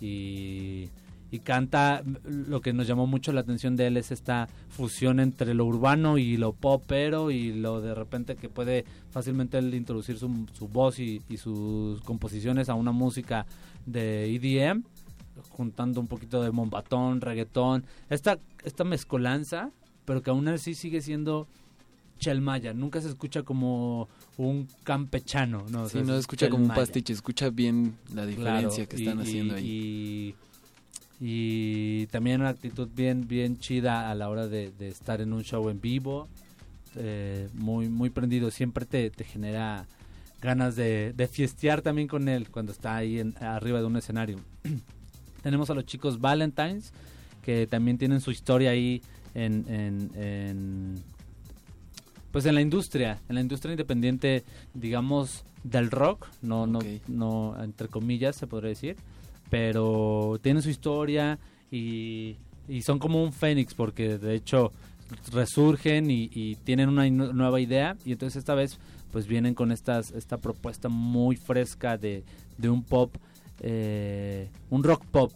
y 0.00 0.88
y 1.34 1.40
canta 1.40 2.04
lo 2.24 2.60
que 2.60 2.72
nos 2.72 2.86
llamó 2.86 3.08
mucho 3.08 3.32
la 3.32 3.40
atención 3.40 3.74
de 3.74 3.88
él 3.88 3.96
es 3.96 4.12
esta 4.12 4.48
fusión 4.68 5.18
entre 5.18 5.52
lo 5.52 5.64
urbano 5.64 6.16
y 6.16 6.36
lo 6.36 6.52
popero 6.52 7.32
y 7.32 7.52
lo 7.52 7.80
de 7.80 7.92
repente 7.92 8.36
que 8.36 8.48
puede 8.48 8.84
fácilmente 9.10 9.58
él 9.58 9.74
introducir 9.74 10.16
su, 10.16 10.46
su 10.52 10.68
voz 10.68 11.00
y, 11.00 11.22
y 11.28 11.36
sus 11.38 12.00
composiciones 12.02 12.68
a 12.68 12.74
una 12.74 12.92
música 12.92 13.46
de 13.84 14.32
EDM 14.36 14.84
juntando 15.50 16.00
un 16.00 16.06
poquito 16.06 16.40
de 16.40 16.52
mombatón, 16.52 17.20
reggaetón, 17.20 17.84
esta, 18.10 18.38
esta 18.62 18.84
mezcolanza, 18.84 19.70
pero 20.04 20.22
que 20.22 20.30
aún 20.30 20.46
así 20.46 20.74
sigue 20.74 21.00
siendo 21.00 21.48
chelmaya, 22.20 22.72
nunca 22.72 23.00
se 23.00 23.08
escucha 23.08 23.42
como 23.42 24.08
un 24.36 24.68
campechano, 24.84 25.64
¿no? 25.68 25.82
O 25.82 25.88
Sí, 25.88 25.98
no 25.98 26.12
se 26.14 26.20
escucha 26.20 26.48
como 26.48 26.62
un 26.62 26.70
pastiche, 26.70 27.12
escucha 27.12 27.50
bien 27.50 27.96
la 28.14 28.24
diferencia 28.24 28.86
Claro, 28.86 28.88
que 28.88 28.96
están 28.96 29.18
y- 29.18 29.22
haciendo 29.22 29.54
y- 29.54 29.58
ahí. 29.58 29.66
Y, 29.66 30.34
y 31.20 32.06
también 32.08 32.40
una 32.40 32.50
actitud 32.50 32.88
bien, 32.94 33.26
bien 33.28 33.58
chida 33.58 34.10
a 34.10 34.14
la 34.14 34.28
hora 34.28 34.46
de, 34.48 34.70
de 34.78 34.88
estar 34.88 35.20
en 35.20 35.32
un 35.32 35.42
show 35.44 35.68
en 35.70 35.80
vivo, 35.80 36.28
eh, 36.96 37.48
muy, 37.54 37.88
muy 37.88 38.10
prendido, 38.10 38.50
siempre 38.50 38.84
te, 38.84 39.10
te 39.10 39.24
genera 39.24 39.86
ganas 40.42 40.76
de, 40.76 41.12
de 41.16 41.26
fiestear 41.28 41.80
también 41.82 42.08
con 42.08 42.28
él 42.28 42.50
cuando 42.50 42.72
está 42.72 42.96
ahí 42.96 43.18
en- 43.20 43.34
arriba 43.42 43.80
de 43.80 43.86
un 43.86 43.96
escenario. 43.96 44.38
Tenemos 45.42 45.70
a 45.70 45.74
los 45.74 45.86
chicos 45.86 46.20
Valentines, 46.20 46.92
que 47.42 47.66
también 47.66 47.98
tienen 47.98 48.20
su 48.20 48.30
historia 48.30 48.70
ahí 48.70 49.00
en, 49.34 49.64
en- 49.68 50.10
en, 50.14 51.02
pues 52.30 52.46
en 52.46 52.54
la 52.54 52.60
industria, 52.60 53.20
en 53.28 53.36
la 53.36 53.40
industria 53.40 53.72
independiente, 53.72 54.44
digamos, 54.74 55.44
del 55.62 55.90
rock, 55.90 56.26
no, 56.42 56.66
no, 56.66 56.80
no, 57.08 57.56
entre 57.62 57.88
comillas 57.88 58.36
se 58.36 58.46
podría 58.46 58.70
decir, 58.70 58.96
pero 59.54 60.40
tienen 60.42 60.64
su 60.64 60.68
historia 60.68 61.38
y, 61.70 62.34
y 62.68 62.82
son 62.82 62.98
como 62.98 63.22
un 63.22 63.32
fénix 63.32 63.72
porque 63.72 64.18
de 64.18 64.34
hecho 64.34 64.72
resurgen 65.32 66.10
y, 66.10 66.28
y 66.32 66.56
tienen 66.56 66.88
una 66.88 67.08
nueva 67.08 67.60
idea. 67.60 67.96
Y 68.04 68.10
entonces 68.10 68.38
esta 68.38 68.56
vez 68.56 68.80
pues 69.12 69.28
vienen 69.28 69.54
con 69.54 69.70
estas 69.70 70.10
esta 70.10 70.38
propuesta 70.38 70.88
muy 70.88 71.36
fresca 71.36 71.96
de, 71.96 72.24
de 72.58 72.68
un 72.68 72.82
pop 72.82 73.14
eh, 73.60 74.50
un 74.70 74.82
rock 74.82 75.04
pop 75.04 75.30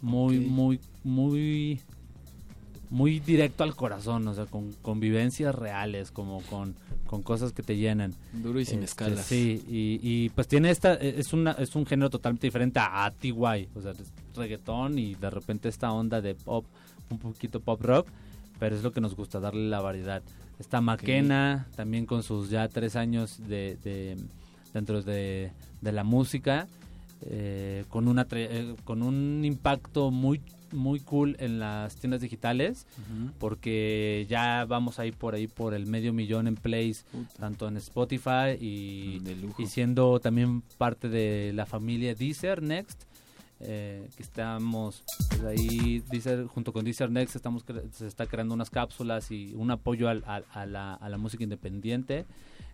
muy 0.00 0.40
muy 0.40 0.80
muy 1.04 1.82
muy 2.88 3.20
directo 3.20 3.62
al 3.62 3.76
corazón 3.76 4.26
o 4.26 4.32
sea 4.32 4.46
con, 4.46 4.72
con 4.80 5.00
vivencias 5.00 5.54
reales 5.54 6.10
como 6.10 6.40
con, 6.44 6.76
con 7.10 7.22
cosas 7.22 7.50
que 7.52 7.64
te 7.64 7.76
llenan. 7.76 8.14
Duro 8.32 8.60
y 8.60 8.64
sin 8.64 8.84
Este, 8.84 9.04
escalas. 9.04 9.26
sí 9.26 9.64
y, 9.68 9.98
y, 10.00 10.28
pues 10.28 10.46
tiene 10.46 10.70
esta 10.70 10.94
es 10.94 11.32
una 11.32 11.50
es 11.52 11.74
un 11.74 11.84
género 11.84 12.08
totalmente 12.08 12.46
diferente 12.46 12.78
a, 12.78 13.04
a 13.06 13.10
TY 13.10 13.32
o 13.32 13.80
sea 13.82 13.90
es 13.90 14.12
reggaetón 14.36 14.96
y 14.96 15.16
de 15.16 15.28
repente 15.28 15.68
esta 15.68 15.90
onda 15.92 16.20
de 16.20 16.36
pop 16.36 16.64
un 17.10 17.18
poquito 17.18 17.58
pop 17.58 17.80
rock 17.82 18.06
pero 18.60 18.76
es 18.76 18.82
lo 18.84 18.92
que 18.92 19.00
nos 19.00 19.16
gusta 19.16 19.40
darle 19.40 19.68
la 19.68 19.80
variedad. 19.80 20.22
Está 20.60 20.80
Maquena 20.80 21.66
también 21.74 22.06
con 22.06 22.22
sus 22.22 22.48
ya 22.50 22.68
tres 22.68 22.94
años 22.94 23.38
de, 23.48 23.76
de- 23.82 24.16
dentro 24.72 25.02
de, 25.02 25.50
de 25.80 25.92
la 25.92 26.04
música 26.04 26.68
eh, 27.22 27.84
con 27.88 28.06
una 28.06 28.26
eh, 28.30 28.76
con 28.84 29.02
un 29.02 29.42
impacto 29.44 30.10
muy 30.12 30.40
muy 30.72 31.00
cool 31.00 31.36
en 31.38 31.58
las 31.58 31.96
tiendas 31.96 32.20
digitales 32.20 32.86
porque 33.38 34.26
ya 34.28 34.64
vamos 34.66 34.98
a 34.98 35.06
ir 35.06 35.14
por 35.14 35.34
ahí 35.34 35.46
por 35.46 35.74
el 35.74 35.86
medio 35.86 36.12
millón 36.12 36.46
en 36.46 36.54
plays 36.56 37.04
tanto 37.38 37.68
en 37.68 37.76
Spotify 37.76 38.56
y, 38.60 39.20
y 39.58 39.66
siendo 39.66 40.20
también 40.20 40.62
parte 40.78 41.08
de 41.08 41.52
la 41.54 41.66
familia 41.66 42.14
Deezer 42.14 42.62
Next 42.62 43.04
eh, 43.62 44.08
que 44.16 44.22
estamos 44.22 45.02
pues, 45.28 45.42
ahí 45.44 46.02
Deezer, 46.10 46.46
junto 46.46 46.72
con 46.72 46.84
Deezer 46.84 47.10
Next 47.10 47.36
estamos 47.36 47.64
se 47.92 48.06
está 48.06 48.26
creando 48.26 48.54
unas 48.54 48.70
cápsulas 48.70 49.30
y 49.30 49.52
un 49.54 49.70
apoyo 49.70 50.08
al- 50.08 50.24
a, 50.26 50.66
la, 50.66 50.94
a 50.94 51.08
la 51.08 51.18
música 51.18 51.44
independiente 51.44 52.24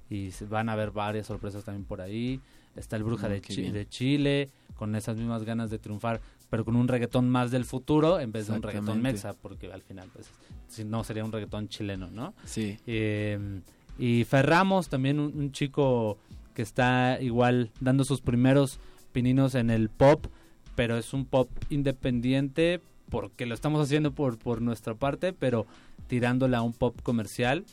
y 0.08 0.30
se 0.30 0.44
van 0.46 0.68
a 0.68 0.76
ver 0.76 0.92
varias 0.92 1.26
sorpresas 1.26 1.64
también 1.64 1.84
por 1.84 2.00
ahí. 2.00 2.40
Está 2.76 2.94
el 2.96 3.02
Bruja 3.02 3.26
Mm, 3.28 3.30
de, 3.32 3.40
bien. 3.56 3.72
de 3.72 3.88
Chile 3.88 4.50
con 4.76 4.94
esas 4.94 5.16
mismas 5.16 5.42
ganas 5.42 5.68
de 5.70 5.78
triunfar 5.80 6.20
pero 6.50 6.64
con 6.64 6.76
un 6.76 6.88
reggaetón 6.88 7.28
más 7.28 7.50
del 7.50 7.64
futuro 7.64 8.20
en 8.20 8.32
vez 8.32 8.46
de 8.46 8.54
un 8.54 8.62
reggaetón 8.62 9.02
mexa 9.02 9.32
porque 9.34 9.72
al 9.72 9.82
final 9.82 10.08
pues 10.12 10.28
si 10.68 10.84
no 10.84 11.02
sería 11.04 11.24
un 11.24 11.32
reggaetón 11.32 11.68
chileno 11.68 12.08
no 12.10 12.34
Sí. 12.44 12.78
eh, 12.86 13.60
y 13.98 14.24
Ferramos, 14.24 14.88
también 14.88 15.18
un, 15.18 15.36
un 15.38 15.52
chico 15.52 16.18
que 16.54 16.62
está 16.62 17.18
igual 17.20 17.70
dando 17.80 18.04
sus 18.04 18.20
primeros 18.20 18.78
pininos 19.12 19.54
en 19.54 19.70
el 19.70 19.88
pop, 19.88 20.26
pero 20.74 20.98
es 20.98 21.14
un 21.14 21.24
pop 21.24 21.48
independiente 21.70 22.80
porque 23.08 23.46
lo 23.46 23.54
estamos 23.54 23.80
haciendo 23.82 24.12
por, 24.12 24.38
por 24.38 24.60
nuestra 24.60 24.94
parte, 24.94 25.32
pero 25.32 25.66
tirándola 26.08 26.58
a 26.58 26.62
un 26.62 26.72
pop 26.72 27.00
comercial. 27.02 27.64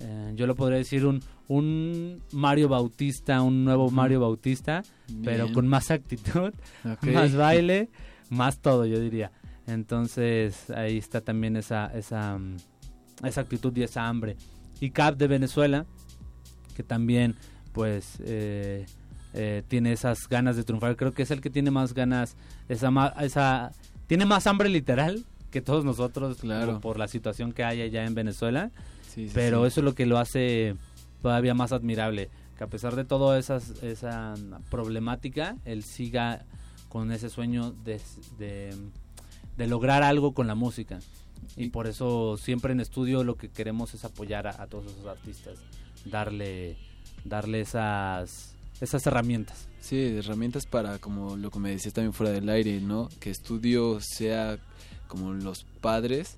Eh, 0.00 0.32
yo 0.34 0.46
lo 0.46 0.54
podría 0.54 0.78
decir 0.78 1.06
un, 1.06 1.20
un 1.48 2.20
Mario 2.32 2.68
Bautista, 2.68 3.40
un 3.42 3.64
nuevo 3.64 3.90
Mario 3.90 4.20
Bautista, 4.20 4.82
pero 5.24 5.50
con 5.52 5.66
más 5.68 5.90
actitud, 5.90 6.52
Ok. 6.84 7.04
más 7.12 7.34
baile, 7.34 7.88
más 8.30 8.58
todo, 8.58 8.86
yo 8.86 8.98
diría. 8.98 9.30
Entonces 9.66 10.70
ahí 10.70 10.98
está 10.98 11.20
también 11.20 11.56
esa, 11.56 11.86
esa, 11.94 12.38
mm, 12.38 12.56
esa 13.24 13.40
actitud 13.42 13.76
y 13.76 13.82
esa 13.82 14.08
hambre. 14.08 14.36
Y 14.80 14.90
Cap 14.90 15.16
de 15.16 15.26
Venezuela, 15.26 15.84
que 16.74 16.82
también 16.82 17.36
pues 17.72 18.18
eh, 18.24 18.86
eh, 19.34 19.62
tiene 19.68 19.92
esas 19.92 20.28
ganas 20.28 20.56
de 20.56 20.64
triunfar. 20.64 20.96
Creo 20.96 21.12
que 21.12 21.22
es 21.22 21.30
el 21.30 21.40
que 21.40 21.50
tiene 21.50 21.70
más 21.70 21.94
ganas, 21.94 22.36
esa, 22.68 22.88
esa 23.20 23.72
tiene 24.06 24.24
más 24.24 24.46
hambre 24.46 24.68
literal 24.68 25.24
que 25.50 25.60
todos 25.60 25.84
nosotros 25.84 26.38
Claro. 26.38 26.80
por 26.80 26.98
la 26.98 27.08
situación 27.08 27.52
que 27.52 27.64
hay 27.64 27.82
allá 27.82 28.04
en 28.04 28.14
Venezuela. 28.14 28.70
Sí, 29.02 29.26
sí, 29.28 29.32
pero 29.34 29.62
sí. 29.62 29.68
eso 29.68 29.80
es 29.80 29.84
lo 29.84 29.94
que 29.94 30.06
lo 30.06 30.18
hace 30.18 30.76
todavía 31.22 31.54
más 31.54 31.72
admirable, 31.72 32.30
que 32.56 32.64
a 32.64 32.68
pesar 32.68 32.96
de 32.96 33.04
toda 33.04 33.38
esa 33.38 33.60
problemática, 34.70 35.56
él 35.64 35.84
siga 35.84 36.44
con 36.90 37.10
ese 37.12 37.30
sueño 37.30 37.72
de, 37.84 37.98
de, 38.38 38.76
de 39.56 39.66
lograr 39.66 40.02
algo 40.02 40.34
con 40.34 40.46
la 40.46 40.54
música. 40.54 40.98
Y 41.56 41.70
por 41.70 41.86
eso 41.86 42.36
siempre 42.36 42.72
en 42.72 42.80
estudio 42.80 43.24
lo 43.24 43.36
que 43.36 43.48
queremos 43.48 43.94
es 43.94 44.04
apoyar 44.04 44.46
a, 44.46 44.62
a 44.62 44.66
todos 44.66 44.84
esos 44.92 45.06
artistas, 45.06 45.58
darle, 46.04 46.76
darle 47.24 47.60
esas, 47.62 48.54
esas 48.80 49.06
herramientas. 49.06 49.66
Sí, 49.80 49.98
herramientas 50.18 50.66
para, 50.66 50.98
como 50.98 51.36
lo 51.36 51.50
que 51.50 51.58
me 51.58 51.70
decías 51.70 51.94
también 51.94 52.12
fuera 52.12 52.32
del 52.32 52.48
aire, 52.50 52.80
¿no? 52.80 53.08
Que 53.20 53.30
estudio 53.30 53.98
sea 54.00 54.58
como 55.08 55.32
los 55.32 55.64
padres 55.80 56.36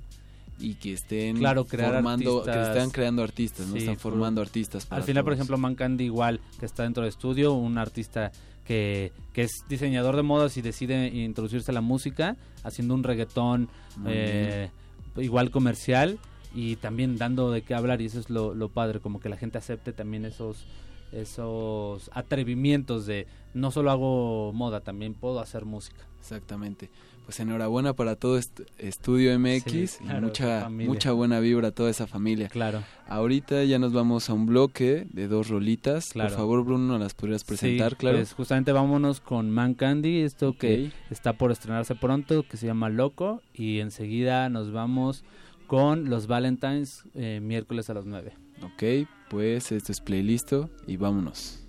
y 0.59 0.75
que 0.75 0.93
estén 0.93 1.39
Claro, 1.39 1.65
crear 1.65 1.93
formando, 1.95 2.39
artistas. 2.41 2.69
que 2.69 2.73
estén 2.79 2.91
creando 2.91 3.23
artistas, 3.23 3.67
¿no? 3.67 3.77
Están 3.77 3.99
formando 3.99 4.41
artistas. 4.41 4.87
Al 4.91 5.03
final, 5.03 5.25
por 5.25 5.33
ejemplo, 5.33 5.59
Man 5.59 5.75
Candy 5.75 6.05
igual, 6.05 6.41
que 6.61 6.67
está 6.67 6.85
dentro 6.85 7.03
de 7.03 7.09
estudio, 7.09 7.53
un 7.55 7.79
artista 7.79 8.31
que, 8.65 9.13
que 9.33 9.43
es 9.43 9.65
diseñador 9.69 10.17
de 10.17 10.23
modas 10.23 10.57
y 10.57 10.63
decide 10.63 11.09
introducirse 11.09 11.71
a 11.71 11.75
la 11.75 11.81
música, 11.81 12.37
haciendo 12.63 12.95
un 12.95 13.03
reggaetón 13.03 13.69
eh, 14.07 14.71
igual 15.17 15.51
comercial 15.51 16.19
y 16.55 16.77
también 16.77 17.17
dando 17.17 17.51
de 17.51 17.63
qué 17.63 17.75
hablar 17.75 18.01
y 18.01 18.07
eso 18.07 18.21
es 18.21 18.31
lo, 18.31 18.55
lo 18.55 18.69
padre, 18.69 19.01
como 19.01 19.21
que 19.21 19.29
la 19.29 19.37
gente 19.37 19.59
acepte 19.59 19.93
también 19.93 20.25
esos 20.25 20.65
esos 21.13 22.11
atrevimientos 22.15 23.07
de 23.07 23.27
no 23.55 23.71
solo 23.71 23.91
hago 23.91 24.53
moda, 24.55 24.81
también 24.81 25.15
puedo 25.15 25.41
hacer 25.41 25.65
música. 25.65 26.07
Exactamente. 26.21 26.91
Pues 27.25 27.39
enhorabuena 27.41 27.95
para 27.95 28.17
todo 28.17 28.37
este 28.37 28.65
Estudio 28.79 29.39
MX 29.39 29.63
Sí, 29.63 29.89
y 30.05 30.21
mucha, 30.21 30.69
mucha 30.69 31.13
buena 31.13 31.41
vibra 31.41 31.69
a 31.69 31.71
toda 31.71 31.91
esa 31.91 32.07
familia. 32.07 32.49
Claro. 32.49 32.83
Ahorita 33.09 33.63
ya 33.65 33.79
nos 33.79 33.93
vamos 33.93 34.29
a 34.29 34.33
un 34.33 34.47
bloque 34.47 35.07
de 35.11 35.29
dos 35.29 35.49
rolitas. 35.49 36.11
Claro. 36.13 36.31
Por 36.31 36.39
favor, 36.39 36.65
Bruno, 36.65 36.85
¿nos 36.85 37.01
las 37.01 37.15
podrías 37.15 37.45
presentar? 37.45 37.93
Sí, 37.93 37.97
claro. 37.97 38.19
pues 38.19 38.33
justamente 38.35 38.73
vámonos 38.73 39.21
con 39.21 39.51
Man 39.51 39.75
Candy, 39.75 40.23
esto 40.23 40.57
que 40.59 40.91
está 41.11 41.35
por 41.35 41.53
estrenarse 41.53 41.95
pronto, 41.95 42.43
que 42.43 42.57
se 42.57 42.67
llama 42.67 42.89
Loco, 42.89 43.41
y 43.55 43.79
enseguida 43.79 44.49
nos 44.49 44.73
vamos 44.73 45.25
con 45.67 46.11
los 46.11 46.27
Valentines 46.27 47.05
eh, 47.15 47.41
miércoles 47.41 47.89
a 47.89 47.95
las 47.95 48.05
9. 48.05 48.35
Ok, 48.63 49.09
pues 49.31 49.73
esto 49.73 49.91
es 49.91 50.01
playlisto 50.01 50.69
y 50.87 50.97
vámonos. 50.97 51.67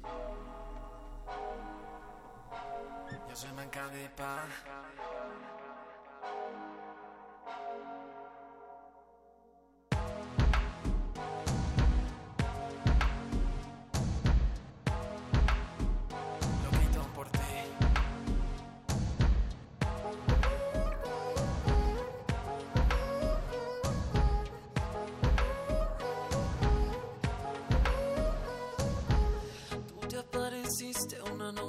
Yo 3.29 3.35
soy 3.35 3.49
Mancandy, 3.55 4.09
pa. 4.17 4.43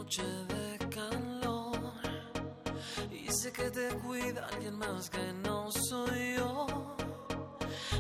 Noche 0.05 0.23
de 0.23 0.79
calor 0.91 1.79
y 3.11 3.33
sé 3.33 3.51
que 3.53 3.71
te 3.71 3.89
cuida 4.05 4.47
alguien 4.53 4.77
más 4.79 5.09
que 5.09 5.33
no 5.43 5.71
soy 5.73 6.37
yo. 6.37 6.67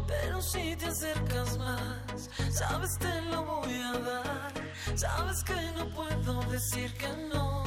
Pero 0.07 0.43
si 0.43 0.77
te 0.77 0.87
acercas 0.87 1.57
más, 1.57 2.29
sabes 2.51 2.99
te 2.99 3.23
lo 3.31 3.43
voy 3.45 3.75
a 3.75 3.93
dar. 3.99 4.53
Sabes 4.95 5.43
que 5.45 5.59
no 5.79 5.89
puedo 5.95 6.43
decir 6.51 6.93
que 6.95 7.09
no. 7.33 7.65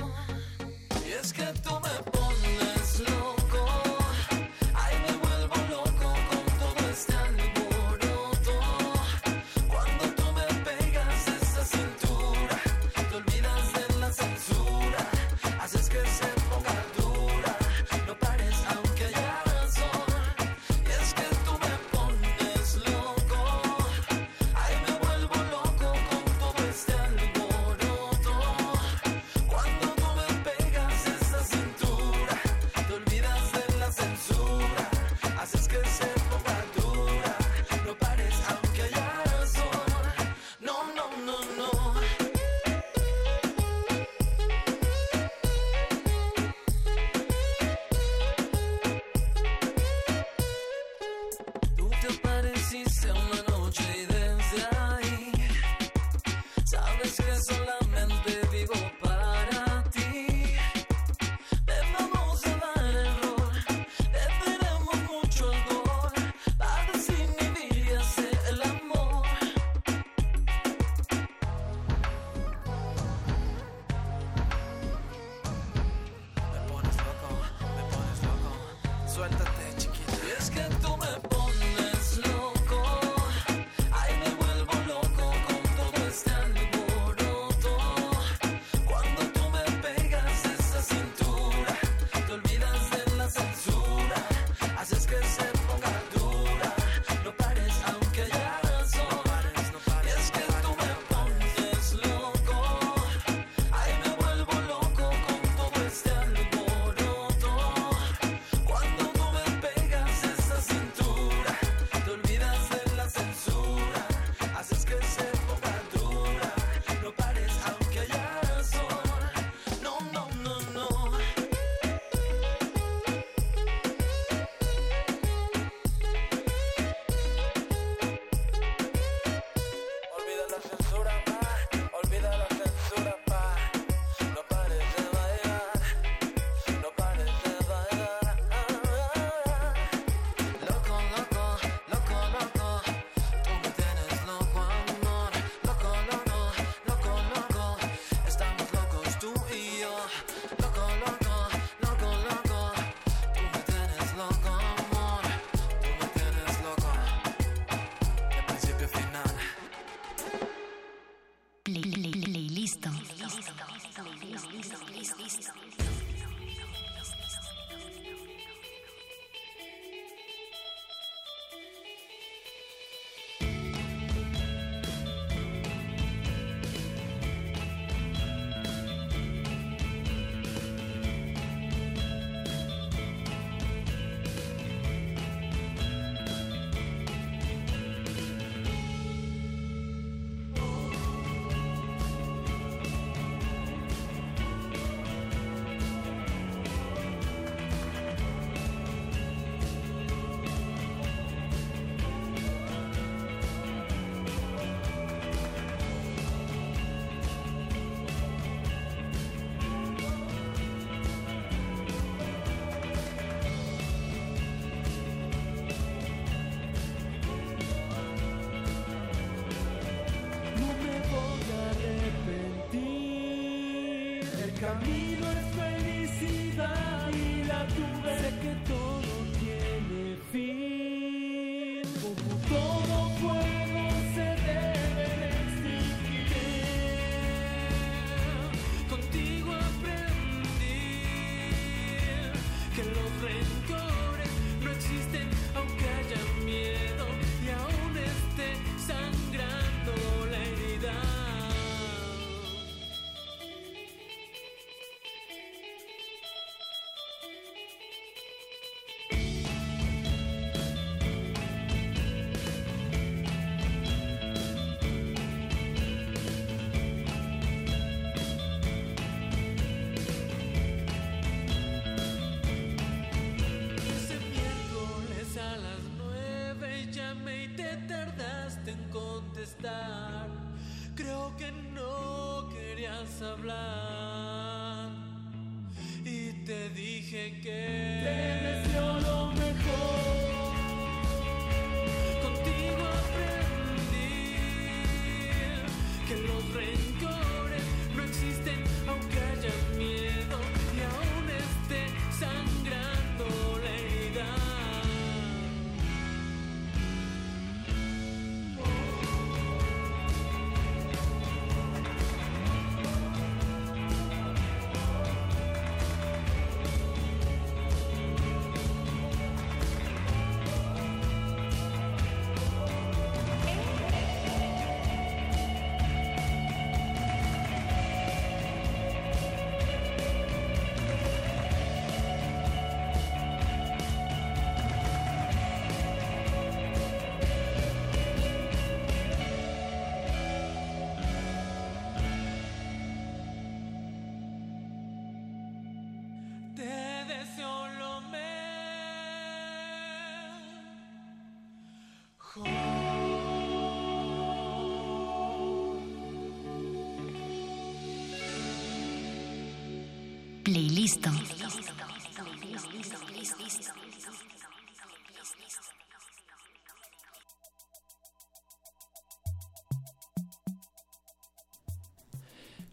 Y 1.08 1.12
es 1.14 1.34
que 1.34 1.46
tú 1.64 1.72
me 1.80 2.17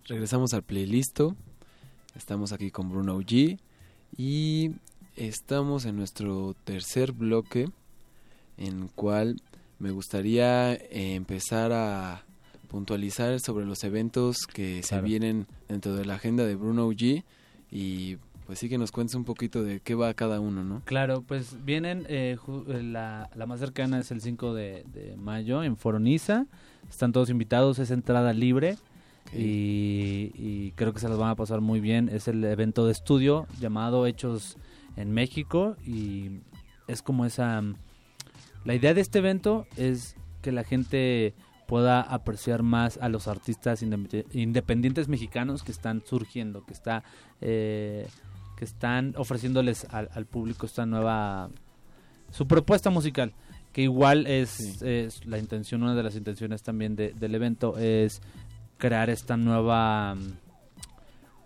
Regresamos 0.06 0.52
al 0.52 0.62
playlist. 0.62 1.20
Estamos 2.14 2.52
aquí 2.52 2.70
con 2.70 2.90
Bruno 2.90 3.18
G. 3.20 3.58
Y 4.16 4.72
estamos 5.16 5.86
en 5.86 5.96
nuestro 5.96 6.54
tercer 6.64 7.12
bloque, 7.12 7.70
en 8.58 8.88
cual 8.88 9.40
me 9.78 9.90
gustaría 9.90 10.74
empezar 10.74 11.72
a 11.72 12.24
puntualizar 12.68 13.40
sobre 13.40 13.64
los 13.64 13.82
eventos 13.82 14.46
que 14.46 14.82
se 14.82 15.00
vienen 15.00 15.46
dentro 15.68 15.94
de 15.94 16.04
la 16.04 16.16
agenda 16.16 16.44
de 16.44 16.54
Bruno 16.54 16.90
G. 16.92 17.24
Y 17.74 18.18
pues 18.46 18.60
sí 18.60 18.68
que 18.68 18.78
nos 18.78 18.92
cuentes 18.92 19.16
un 19.16 19.24
poquito 19.24 19.64
de 19.64 19.80
qué 19.80 19.96
va 19.96 20.14
cada 20.14 20.38
uno, 20.38 20.62
¿no? 20.62 20.82
Claro, 20.84 21.22
pues 21.22 21.64
vienen, 21.64 22.06
eh, 22.08 22.36
eh, 22.68 22.82
la, 22.84 23.28
la 23.34 23.46
más 23.46 23.58
cercana 23.58 23.98
es 23.98 24.12
el 24.12 24.20
5 24.20 24.54
de, 24.54 24.84
de 24.92 25.16
mayo 25.16 25.64
en 25.64 25.76
Foroniza. 25.76 26.46
Están 26.88 27.12
todos 27.12 27.30
invitados, 27.30 27.80
es 27.80 27.90
entrada 27.90 28.32
libre. 28.32 28.76
Y, 29.32 30.30
y 30.34 30.72
creo 30.76 30.92
que 30.92 31.00
se 31.00 31.08
las 31.08 31.18
van 31.18 31.30
a 31.30 31.34
pasar 31.34 31.60
muy 31.60 31.80
bien. 31.80 32.08
Es 32.08 32.28
el 32.28 32.44
evento 32.44 32.86
de 32.86 32.92
estudio 32.92 33.48
llamado 33.58 34.06
Hechos 34.06 34.56
en 34.96 35.10
México 35.10 35.76
y 35.84 36.40
es 36.86 37.02
como 37.02 37.24
esa... 37.24 37.60
La 38.64 38.74
idea 38.74 38.94
de 38.94 39.00
este 39.00 39.18
evento 39.18 39.66
es 39.76 40.14
que 40.42 40.52
la 40.52 40.62
gente 40.62 41.34
pueda 41.66 42.00
apreciar 42.02 42.62
más 42.62 42.98
a 43.00 43.08
los 43.08 43.26
artistas 43.28 43.82
independientes 43.82 45.08
mexicanos 45.08 45.62
que 45.62 45.72
están 45.72 46.02
surgiendo, 46.04 46.64
que 46.64 46.72
está 46.72 47.02
eh, 47.40 48.06
que 48.56 48.64
están 48.64 49.14
ofreciéndoles 49.16 49.86
al, 49.90 50.08
al 50.14 50.26
público 50.26 50.66
esta 50.66 50.86
nueva 50.86 51.50
su 52.30 52.46
propuesta 52.46 52.90
musical 52.90 53.32
que 53.72 53.82
igual 53.82 54.26
es, 54.28 54.80
es 54.82 55.26
la 55.26 55.38
intención 55.38 55.82
una 55.82 55.94
de 55.96 56.02
las 56.04 56.14
intenciones 56.14 56.62
también 56.62 56.94
de- 56.94 57.12
del 57.12 57.34
evento 57.34 57.76
es 57.78 58.20
crear 58.78 59.10
esta 59.10 59.36
nueva 59.36 60.16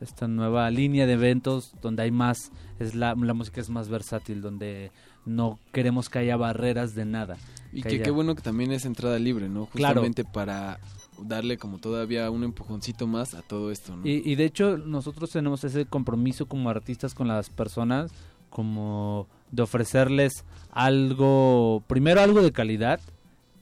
esta 0.00 0.28
nueva 0.28 0.70
línea 0.70 1.06
de 1.06 1.14
eventos 1.14 1.72
donde 1.82 2.02
hay 2.02 2.10
más 2.10 2.52
es 2.78 2.94
la, 2.94 3.14
la 3.14 3.34
música 3.34 3.60
es 3.60 3.70
más 3.70 3.88
versátil 3.88 4.40
donde 4.42 4.92
no 5.24 5.58
queremos 5.72 6.08
que 6.08 6.18
haya 6.20 6.36
barreras 6.36 6.94
de 6.94 7.04
nada 7.04 7.36
Y 7.78 7.82
que 7.82 7.88
que 7.90 7.94
haya- 7.96 8.04
qué 8.04 8.10
bueno 8.10 8.34
que 8.34 8.42
también 8.42 8.72
es 8.72 8.84
entrada 8.84 9.18
libre, 9.18 9.48
¿no? 9.48 9.66
Claro. 9.66 9.94
Justamente 10.02 10.24
para 10.24 10.78
darle 11.22 11.58
como 11.58 11.78
todavía 11.78 12.30
un 12.30 12.44
empujoncito 12.44 13.06
más 13.06 13.34
a 13.34 13.42
todo 13.42 13.70
esto, 13.72 13.96
¿no? 13.96 14.06
Y, 14.06 14.22
y 14.24 14.34
de 14.36 14.44
hecho 14.44 14.76
nosotros 14.78 15.30
tenemos 15.30 15.64
ese 15.64 15.84
compromiso 15.86 16.46
como 16.46 16.70
artistas 16.70 17.14
con 17.14 17.26
las 17.28 17.50
personas, 17.50 18.12
como 18.50 19.26
de 19.50 19.62
ofrecerles 19.62 20.44
algo, 20.70 21.82
primero 21.86 22.20
algo 22.20 22.42
de 22.42 22.52
calidad 22.52 23.00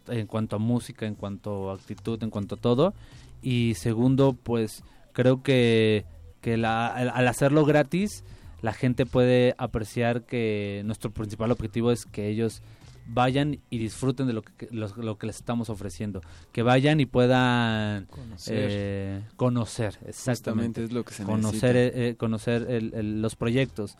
en 0.09 0.27
cuanto 0.27 0.57
a 0.57 0.59
música, 0.59 1.07
en 1.07 1.15
cuanto 1.15 1.71
a 1.71 1.75
actitud, 1.75 2.23
en 2.23 2.31
cuanto 2.31 2.55
a 2.55 2.59
todo, 2.59 2.95
y 3.43 3.75
segundo 3.75 4.37
pues 4.41 4.85
creo 5.13 5.43
que, 5.43 6.05
que 6.41 6.57
la- 6.57 6.87
al, 6.89 7.09
al 7.11 7.29
hacerlo 7.29 7.65
gratis 7.65 8.23
la 8.63 8.73
gente 8.73 9.05
puede 9.07 9.55
apreciar 9.59 10.23
que 10.23 10.83
nuestro 10.87 11.11
principal 11.11 11.51
objetivo 11.53 11.91
es 11.93 12.05
que 12.07 12.29
ellos 12.29 12.63
vayan 13.09 13.59
y 13.71 13.79
disfruten 13.79 14.27
de 14.27 14.33
lo 14.33 14.43
que, 14.43 14.69
lo, 14.71 14.89
lo 14.97 15.17
que 15.19 15.27
les 15.27 15.37
estamos 15.37 15.71
ofreciendo. 15.71 16.21
Que 16.53 16.63
vayan 16.63 17.01
y 17.01 17.07
puedan 17.07 18.07
Conocer. 18.07 18.69
eh, 18.71 19.23
conocer, 19.37 19.99
exactamente. 20.07 20.81
Justamente 20.83 20.85
es 20.85 20.93
lo 20.93 21.05
que 21.05 21.15
se 21.15 21.25
conocer, 21.25 21.75
necesita. 21.75 22.01
eh, 22.01 22.09
eh, 22.11 22.15
conocer 22.17 22.67
el- 22.69 22.95
el- 22.95 23.23
los 23.23 23.37
proyectos. 23.37 23.97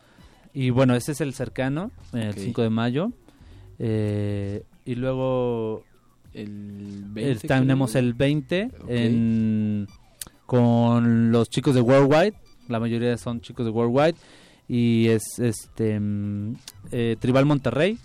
Y 0.53 0.69
bueno, 0.71 0.95
ese 0.95 1.11
es 1.13 1.21
el 1.21 1.33
cercano, 1.33 1.91
eh, 2.13 2.27
el 2.29 2.33
5 2.33 2.61
de 2.63 2.69
mayo. 2.69 3.11
Eh, 3.79 4.63
y 4.85 4.95
luego 4.95 5.83
el 6.33 7.03
eh, 7.15 7.37
20, 7.39 7.47
tenemos 7.47 7.95
el 7.95 8.13
20 8.13 8.71
Ok. 8.81 8.85
en- 8.89 9.87
con 10.45 11.31
los 11.31 11.49
chicos 11.49 11.75
de 11.75 11.81
Worldwide. 11.81 12.33
La 12.69 12.79
mayoría 12.79 13.17
son 13.17 13.41
chicos 13.41 13.65
de 13.65 13.71
Worldwide. 13.71 14.15
Y 14.69 15.07
es 15.07 15.39
este 15.39 15.99
mm, 15.99 16.55
eh, 16.91 17.15
Tribal 17.19 17.45
Monterrey. 17.45 17.97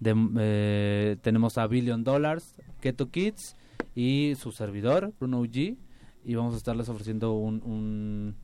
De, 0.00 0.14
eh, 0.38 1.16
tenemos 1.22 1.58
a 1.58 1.66
Billion 1.66 2.04
Dollars, 2.04 2.54
Keto 2.80 3.10
Kids 3.10 3.56
y 3.94 4.34
su 4.38 4.52
servidor, 4.52 5.12
Bruno 5.18 5.42
G. 5.44 5.76
Y 6.24 6.34
vamos 6.34 6.54
a 6.54 6.56
estarles 6.56 6.88
ofreciendo 6.88 7.32
un, 7.34 7.62
un, 7.62 8.34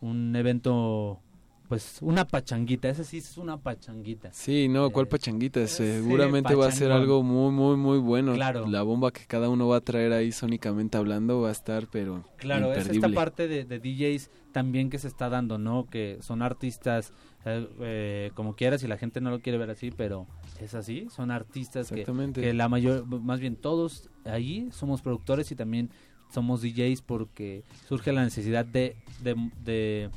un 0.00 0.36
evento, 0.36 1.20
pues 1.68 1.98
una 2.02 2.26
pachanguita. 2.26 2.90
Ese 2.90 3.04
sí 3.04 3.18
es 3.18 3.38
una 3.38 3.56
pachanguita. 3.56 4.30
Sí, 4.32 4.68
no, 4.68 4.90
¿cuál 4.90 5.08
pachanguita? 5.08 5.66
Seguramente 5.66 6.54
va 6.54 6.66
a 6.66 6.70
ser 6.70 6.92
algo 6.92 7.22
muy, 7.22 7.50
muy, 7.50 7.76
muy 7.76 7.98
bueno. 7.98 8.34
Claro. 8.34 8.66
La 8.66 8.82
bomba 8.82 9.10
que 9.10 9.24
cada 9.26 9.48
uno 9.48 9.68
va 9.68 9.78
a 9.78 9.80
traer 9.80 10.12
ahí 10.12 10.32
sónicamente 10.32 10.98
hablando 10.98 11.40
va 11.40 11.48
a 11.48 11.52
estar, 11.52 11.86
pero 11.90 12.24
Claro, 12.36 12.72
es 12.74 12.88
esta 12.88 13.08
parte 13.08 13.48
de, 13.48 13.64
de 13.64 13.78
DJs 13.78 14.30
también 14.52 14.88
que 14.88 14.98
se 14.98 15.08
está 15.08 15.28
dando, 15.30 15.58
¿no? 15.58 15.86
Que 15.90 16.18
son 16.20 16.42
artistas 16.42 17.12
eh, 17.44 17.68
eh, 17.80 18.30
como 18.34 18.54
quieras 18.54 18.82
y 18.82 18.88
la 18.88 18.96
gente 18.96 19.20
no 19.20 19.30
lo 19.30 19.40
quiere 19.40 19.58
ver 19.58 19.68
así, 19.68 19.90
pero 19.90 20.26
es 20.60 20.74
así, 20.74 21.08
son 21.14 21.30
artistas 21.30 21.90
que, 21.90 22.54
la 22.54 22.68
mayor, 22.68 23.06
más 23.06 23.40
bien 23.40 23.56
todos 23.56 24.08
allí 24.24 24.68
somos 24.72 25.02
productores 25.02 25.50
y 25.50 25.56
también 25.56 25.90
somos 26.32 26.62
DJs 26.62 27.02
porque 27.02 27.62
surge 27.88 28.12
la 28.12 28.22
necesidad 28.24 28.64
de, 28.64 28.96
de, 29.22 29.34
de, 29.64 30.10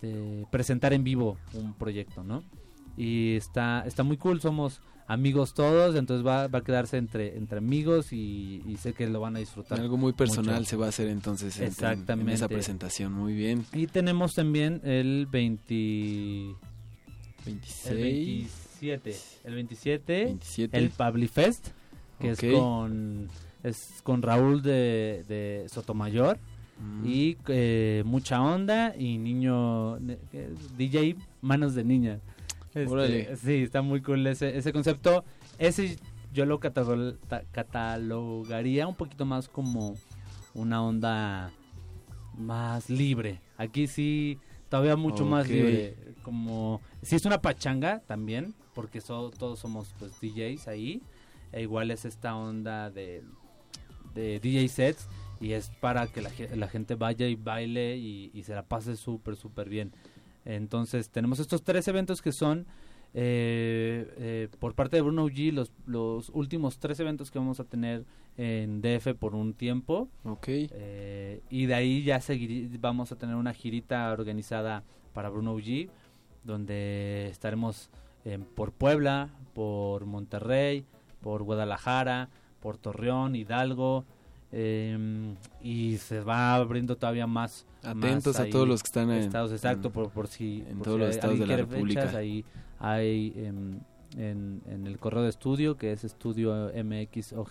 de 0.00 0.46
presentar 0.50 0.92
en 0.92 1.04
vivo 1.04 1.36
un 1.54 1.74
proyecto, 1.74 2.22
¿no? 2.24 2.42
Y 2.96 3.34
está, 3.36 3.84
está 3.86 4.02
muy 4.02 4.16
cool, 4.16 4.40
somos 4.40 4.80
amigos 5.08 5.52
todos, 5.54 5.94
entonces 5.96 6.26
va, 6.26 6.48
va 6.48 6.60
a 6.60 6.62
quedarse 6.64 6.96
entre, 6.96 7.36
entre 7.36 7.58
amigos 7.58 8.12
y, 8.12 8.62
y 8.66 8.76
sé 8.78 8.94
que 8.94 9.06
lo 9.06 9.20
van 9.20 9.36
a 9.36 9.38
disfrutar. 9.38 9.78
Algo 9.78 9.96
muy 9.96 10.12
personal 10.14 10.56
mucho. 10.60 10.70
se 10.70 10.76
va 10.76 10.86
a 10.86 10.88
hacer 10.88 11.08
entonces 11.08 11.56
en- 11.58 11.64
en- 11.64 11.68
Exactamente. 11.68 12.30
en 12.30 12.34
esa 12.34 12.48
presentación. 12.48 13.12
Muy 13.12 13.34
bien. 13.34 13.64
Y 13.72 13.86
tenemos 13.86 14.34
también 14.34 14.80
el 14.84 15.26
20... 15.30 16.54
26. 17.44 17.86
El 17.88 18.46
27. 18.80 19.16
El 19.44 19.54
27. 19.54 20.24
27. 20.24 20.76
El 20.78 20.90
Pablifest, 20.90 21.68
que 22.20 22.30
es 22.30 22.40
con 22.58 23.28
es 23.62 24.00
con 24.02 24.22
Raúl 24.22 24.62
de, 24.62 25.24
de 25.28 25.66
Sotomayor. 25.68 26.38
Mm. 26.78 27.06
Y 27.06 27.36
eh, 27.48 28.02
mucha 28.04 28.40
onda 28.42 28.94
y 28.96 29.18
niño 29.18 29.98
ne- 29.98 30.18
¿qué 30.30 30.44
es? 30.44 30.76
DJ 30.76 31.16
manos 31.40 31.74
de 31.74 31.84
niña. 31.84 32.20
Este, 32.74 33.36
sí, 33.36 33.54
está 33.62 33.80
muy 33.80 34.02
cool 34.02 34.26
ese, 34.26 34.56
ese 34.58 34.72
concepto. 34.72 35.24
Ese 35.58 35.98
yo 36.34 36.44
lo 36.44 36.60
catalog- 36.60 37.16
ta- 37.28 37.44
catalogaría 37.50 38.86
un 38.86 38.94
poquito 38.94 39.24
más 39.24 39.48
como 39.48 39.94
una 40.54 40.82
onda 40.82 41.50
más 42.36 42.90
libre. 42.90 43.40
Aquí 43.56 43.86
sí, 43.86 44.38
todavía 44.68 44.96
mucho 44.96 45.24
más 45.24 45.48
libre. 45.48 45.96
Como, 46.22 46.82
sí 47.02 47.16
es 47.16 47.24
una 47.24 47.40
pachanga 47.40 48.00
también, 48.06 48.54
porque 48.76 49.00
so- 49.00 49.30
todos 49.30 49.58
somos 49.58 49.92
pues 49.98 50.12
DJs 50.20 50.68
ahí. 50.68 51.02
E 51.52 51.62
igual 51.62 51.90
es 51.90 52.04
esta 52.04 52.36
onda 52.36 52.90
de, 52.90 53.24
de 54.14 54.38
DJ 54.38 54.68
sets 54.68 55.08
y 55.40 55.52
es 55.52 55.70
para 55.80 56.06
que 56.06 56.20
la, 56.22 56.30
la 56.54 56.68
gente 56.68 56.94
vaya 56.94 57.26
y 57.26 57.34
baile 57.34 57.96
y, 57.96 58.30
y 58.32 58.42
se 58.44 58.54
la 58.54 58.62
pase 58.62 58.94
súper, 58.96 59.34
súper 59.36 59.68
bien. 59.68 59.92
Entonces 60.44 61.10
tenemos 61.10 61.40
estos 61.40 61.62
tres 61.64 61.88
eventos 61.88 62.22
que 62.22 62.30
son 62.32 62.66
eh, 63.14 64.12
eh, 64.18 64.48
por 64.60 64.74
parte 64.74 64.96
de 64.96 65.02
Bruno 65.02 65.26
G 65.28 65.50
los, 65.50 65.72
los 65.86 66.28
últimos 66.30 66.78
tres 66.78 67.00
eventos 67.00 67.30
que 67.30 67.38
vamos 67.38 67.58
a 67.60 67.64
tener 67.64 68.04
en 68.36 68.82
DF 68.82 69.14
por 69.18 69.34
un 69.34 69.54
tiempo. 69.54 70.08
Ok. 70.24 70.48
Eh, 70.48 71.40
y 71.48 71.66
de 71.66 71.74
ahí 71.74 72.02
ya 72.02 72.20
seguir, 72.20 72.68
vamos 72.78 73.12
a 73.12 73.16
tener 73.16 73.36
una 73.36 73.54
girita 73.54 74.12
organizada 74.12 74.84
para 75.14 75.30
Bruno 75.30 75.56
G, 75.58 75.88
donde 76.44 77.28
estaremos 77.30 77.88
eh, 78.26 78.38
por 78.54 78.72
Puebla, 78.72 79.30
por 79.54 80.04
Monterrey, 80.04 80.84
por 81.22 81.42
Guadalajara, 81.42 82.28
por 82.60 82.76
Torreón, 82.76 83.34
Hidalgo. 83.36 84.04
eh, 84.52 85.34
y 85.62 85.96
se 85.98 86.20
va 86.20 86.54
abriendo 86.54 86.96
todavía 86.96 87.26
más 87.26 87.66
Atentos 87.82 88.34
más 88.34 88.40
a 88.40 88.42
ahí 88.44 88.50
todos 88.50 88.66
los 88.68 88.82
que 88.82 88.86
están 88.86 89.10
en- 89.10 89.18
estados 89.18 89.50
exacto 89.52 89.88
en- 89.88 89.92
por, 89.94 90.10
por 90.10 90.28
si 90.28 90.64
en 90.68 90.78
por 90.78 90.84
todos 90.84 90.96
si 90.98 91.00
los 91.06 91.10
estados 91.16 91.38
de 91.40 91.46
la 91.46 91.56
República. 91.56 92.00
fechas, 92.02 92.14
ahí 92.14 92.44
hay 92.78 93.32
em, 93.36 93.80
en, 94.16 94.62
en 94.66 94.86
el 94.86 94.98
correo 94.98 95.22
de 95.24 95.30
estudio 95.30 95.76
que 95.76 95.92
es 95.92 96.04
estudio 96.04 96.70
mxog 96.84 97.50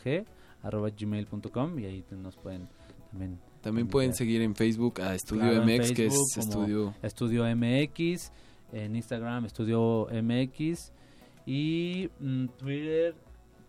arroba 0.63 0.89
gmail.com 0.89 1.79
y 1.79 1.85
ahí 1.85 2.03
nos 2.11 2.37
pueden 2.37 2.67
también 3.11 3.39
También 3.61 3.87
pueden 3.87 4.13
seguir 4.13 4.41
en 4.41 4.55
Facebook 4.55 5.01
a 5.01 5.15
Estudio 5.15 5.41
Claro, 5.51 5.63
MX, 5.65 5.91
que 5.93 6.05
es 6.07 6.37
Estudio. 6.37 6.93
Estudio 7.03 7.43
MX, 7.55 8.31
en 8.71 8.95
Instagram 8.95 9.45
Estudio 9.45 10.07
MX 10.11 10.91
y 11.45 12.09
mm, 12.19 12.47
Twitter 12.57 13.15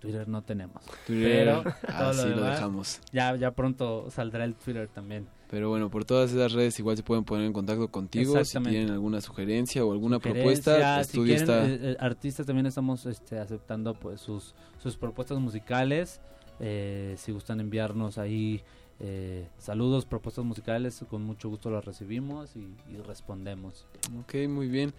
Twitter 0.00 0.28
no 0.28 0.42
tenemos. 0.42 0.82
Twitter, 1.06 1.62
pero 1.62 1.64
ah, 1.88 1.98
todo 1.98 2.12
sí, 2.12 2.28
lo 2.28 2.36
demás, 2.36 2.54
dejamos. 2.54 3.00
Ya 3.12 3.36
ya 3.36 3.50
pronto 3.50 4.10
saldrá 4.10 4.44
el 4.44 4.54
Twitter 4.54 4.88
también. 4.88 5.26
Pero 5.50 5.68
bueno, 5.68 5.90
por 5.90 6.04
todas 6.04 6.32
esas 6.32 6.52
redes 6.52 6.78
igual 6.78 6.96
se 6.96 7.02
pueden 7.02 7.24
poner 7.24 7.46
en 7.46 7.52
contacto 7.52 7.88
contigo 7.88 8.44
si 8.44 8.58
tienen 8.60 8.90
alguna 8.90 9.20
sugerencia 9.20 9.84
o 9.84 9.92
alguna 9.92 10.18
propuesta. 10.18 11.04
si 11.04 11.10
Estudio 11.10 11.36
quieren, 11.36 11.42
está 11.42 11.66
eh, 11.66 11.92
eh, 11.92 11.96
artistas 12.00 12.46
también 12.46 12.66
estamos 12.66 13.06
este, 13.06 13.38
aceptando 13.38 13.94
pues 13.94 14.20
sus, 14.20 14.54
sus 14.82 14.96
propuestas 14.96 15.38
musicales. 15.38 16.20
Eh, 16.58 17.14
si 17.18 17.32
gustan 17.32 17.60
enviarnos 17.60 18.18
ahí 18.18 18.62
eh, 18.98 19.48
saludos, 19.58 20.06
propuestas 20.06 20.44
musicales, 20.44 21.04
con 21.10 21.22
mucho 21.22 21.48
gusto 21.50 21.70
las 21.70 21.84
recibimos 21.84 22.56
y, 22.56 22.60
y 22.90 22.96
respondemos. 23.06 23.84
Ok, 24.20 24.34
muy 24.48 24.68
bien. 24.68 24.94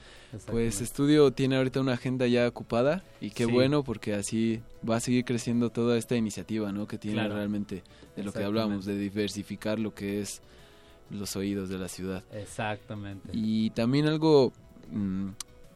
Pues 0.48 0.82
Estudio 0.82 1.32
tiene 1.32 1.58
ahorita 1.58 1.82
una 1.82 1.94
agenda 1.94 2.28
ya 2.28 2.48
ocupada 2.48 3.04
y 3.22 3.32
qué 3.32 3.46
Sí. 3.46 3.52
bueno 3.52 3.84
porque 3.84 4.14
así 4.14 4.62
va 4.88 4.98
a 4.98 5.00
seguir 5.00 5.26
creciendo 5.26 5.72
toda 5.72 5.98
esta 5.98 6.16
iniciativa, 6.16 6.72
¿no? 6.72 6.86
Que 6.88 6.98
tiene 6.98 7.18
Claro. 7.18 7.36
realmente 7.36 7.84
de 8.16 8.24
lo 8.24 8.32
que 8.32 8.44
hablábamos, 8.44 8.86
de 8.86 8.98
diversificar 8.98 9.80
lo 9.80 9.96
que 9.96 10.22
es 10.22 10.42
los 11.10 11.36
oídos 11.36 11.70
de 11.70 11.78
la 11.80 11.88
ciudad. 11.88 12.24
Exactamente. 12.34 13.30
Y 13.34 13.70
también 13.72 14.08
algo 14.08 14.52
mm, 14.92 15.30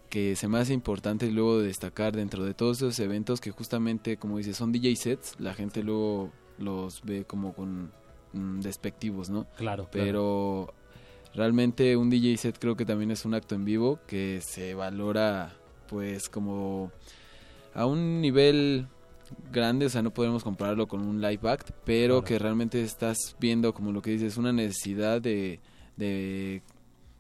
que 0.10 0.36
se 0.36 0.48
me 0.48 0.58
hace 0.60 0.74
importante 0.74 1.32
luego 1.32 1.60
de 1.60 1.68
destacar 1.68 2.14
dentro 2.16 2.44
de 2.46 2.54
todos 2.54 2.78
esos 2.78 3.00
eventos 3.00 3.40
que 3.42 3.50
justamente, 3.52 4.18
como 4.18 4.38
dices, 4.38 4.58
son 4.58 4.72
DJ 4.72 4.96
sets, 4.96 5.40
la 5.40 5.54
gente 5.54 5.84
luego 5.84 6.32
los 6.58 7.02
ve 7.04 7.24
como 7.26 7.54
con 7.54 7.92
mm, 8.34 8.60
despectivos, 8.62 9.30
¿no? 9.30 9.46
Claro, 9.58 9.88
claro. 9.90 10.06
Pero 10.06 10.74
realmente 11.34 11.96
un 11.96 12.10
DJ 12.10 12.38
set 12.38 12.58
creo 12.60 12.76
que 12.76 12.86
también 12.86 13.12
es 13.12 13.24
un 13.26 13.34
acto 13.34 13.56
en 13.56 13.64
vivo 13.66 14.00
que 14.08 14.42
se 14.42 14.74
valora 14.74 15.54
pues 15.88 16.28
como 16.30 16.92
a 17.74 17.86
un 17.86 18.22
nivel 18.22 18.88
grande, 19.52 19.86
o 19.86 19.90
sea, 19.90 20.02
no 20.02 20.12
podemos 20.12 20.44
compararlo 20.44 20.88
con 20.88 21.02
un 21.02 21.22
live 21.22 21.50
act, 21.50 21.72
pero 21.86 22.16
Claro. 22.16 22.24
que 22.26 22.40
realmente 22.40 22.82
estás 22.82 23.18
viendo 23.40 23.74
como 23.74 23.92
lo 23.94 24.02
que 24.02 24.12
dices, 24.12 24.36
una 24.38 24.52
necesidad 24.52 25.22
de, 25.22 25.60
de, 25.96 26.62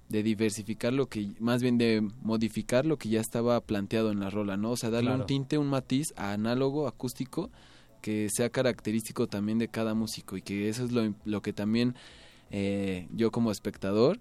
de 0.09 0.23
diversificar 0.23 0.91
lo 0.91 1.07
que, 1.07 1.29
más 1.39 1.61
bien 1.61 1.77
de 1.77 2.05
modificar 2.21 2.85
lo 2.85 2.97
que 2.97 3.07
ya 3.07 3.21
estaba 3.21 3.61
planteado 3.61 4.11
en 4.11 4.19
la 4.19 4.29
rola, 4.29 4.57
¿no? 4.57 4.71
O 4.71 4.77
sea, 4.77 4.89
darle 4.89 5.07
Claro. 5.11 5.23
un 5.23 5.27
tinte, 5.27 5.57
un 5.57 5.67
matiz 5.69 6.07
a 6.17 6.33
análogo, 6.33 6.85
acústico, 6.87 7.49
que 8.01 8.27
sea 8.29 8.49
característico 8.49 9.27
también 9.27 9.57
de 9.59 9.67
cada 9.67 9.93
músico 9.93 10.35
y 10.37 10.41
que 10.41 10.67
eso 10.69 10.83
es 10.85 10.91
lo, 10.91 11.13
lo 11.25 11.41
que 11.41 11.53
también 11.53 11.95
eh, 12.49 13.07
yo 13.13 13.31
como 13.31 13.51
espectador 13.51 14.19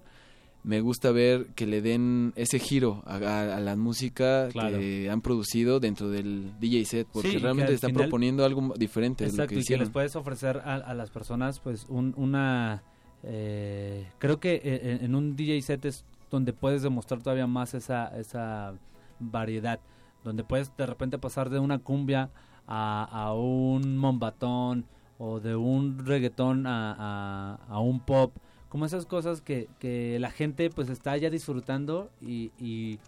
me 0.62 0.82
gusta 0.82 1.10
ver 1.10 1.46
que 1.54 1.66
le 1.66 1.80
den 1.80 2.34
ese 2.36 2.58
giro 2.58 3.02
a, 3.06 3.16
a- 3.16 3.56
a 3.56 3.60
la 3.60 3.76
música 3.76 4.48
Claro. 4.52 4.78
que 4.78 5.08
han 5.10 5.22
producido 5.22 5.80
dentro 5.80 6.10
del 6.10 6.52
DJ 6.60 6.84
set 6.84 7.08
porque 7.10 7.28
Sí, 7.30 7.36
que 7.36 7.42
realmente 7.42 7.70
al 7.70 7.74
está 7.76 7.86
final- 7.88 8.02
proponiendo 8.04 8.44
algo 8.44 8.74
diferente 8.76 9.24
de 9.24 9.30
lo 9.30 9.34
Exacto, 9.34 9.48
que 9.48 9.54
y 9.54 9.56
que 9.56 9.60
hicieron. 9.62 9.84
les 9.86 9.92
puedes 9.92 10.16
ofrecer 10.16 10.58
a, 10.58 10.74
a 10.74 10.94
las 10.94 11.10
personas 11.10 11.60
pues 11.60 11.86
un- 11.88 12.12
una... 12.18 12.82
eh, 13.22 14.06
creo 14.18 14.38
que 14.38 14.56
eh, 14.62 14.80
en, 15.00 15.04
en 15.06 15.14
un 15.14 15.34
DJ 15.36 15.62
set 15.62 15.84
es 15.86 16.04
donde 16.30 16.52
puedes 16.52 16.82
demostrar 16.82 17.22
todavía 17.22 17.46
más 17.46 17.72
esa, 17.74 18.06
esa 18.18 18.74
variedad, 19.18 19.80
donde 20.24 20.44
puedes 20.44 20.76
de 20.76 20.86
repente 20.86 21.18
pasar 21.18 21.48
de 21.50 21.58
una 21.58 21.78
cumbia 21.78 22.30
a, 22.70 23.04
a 23.04 23.34
un 23.34 23.98
mombatón 23.98 24.86
o 25.18 25.40
de 25.40 25.54
un 25.56 25.98
reggaetón 26.06 26.66
a, 26.66 26.94
a- 26.98 27.54
a 27.68 27.80
un 27.80 28.00
pop, 28.00 28.32
como 28.70 28.86
esas 28.86 29.04
cosas 29.04 29.42
que, 29.42 29.68
que 29.78 30.18
la 30.20 30.30
gente 30.30 30.70
pues 30.70 30.88
está 30.88 31.16
ya 31.16 31.28
disfrutando 31.28 32.10
y, 32.22 32.52
y, 32.58 32.98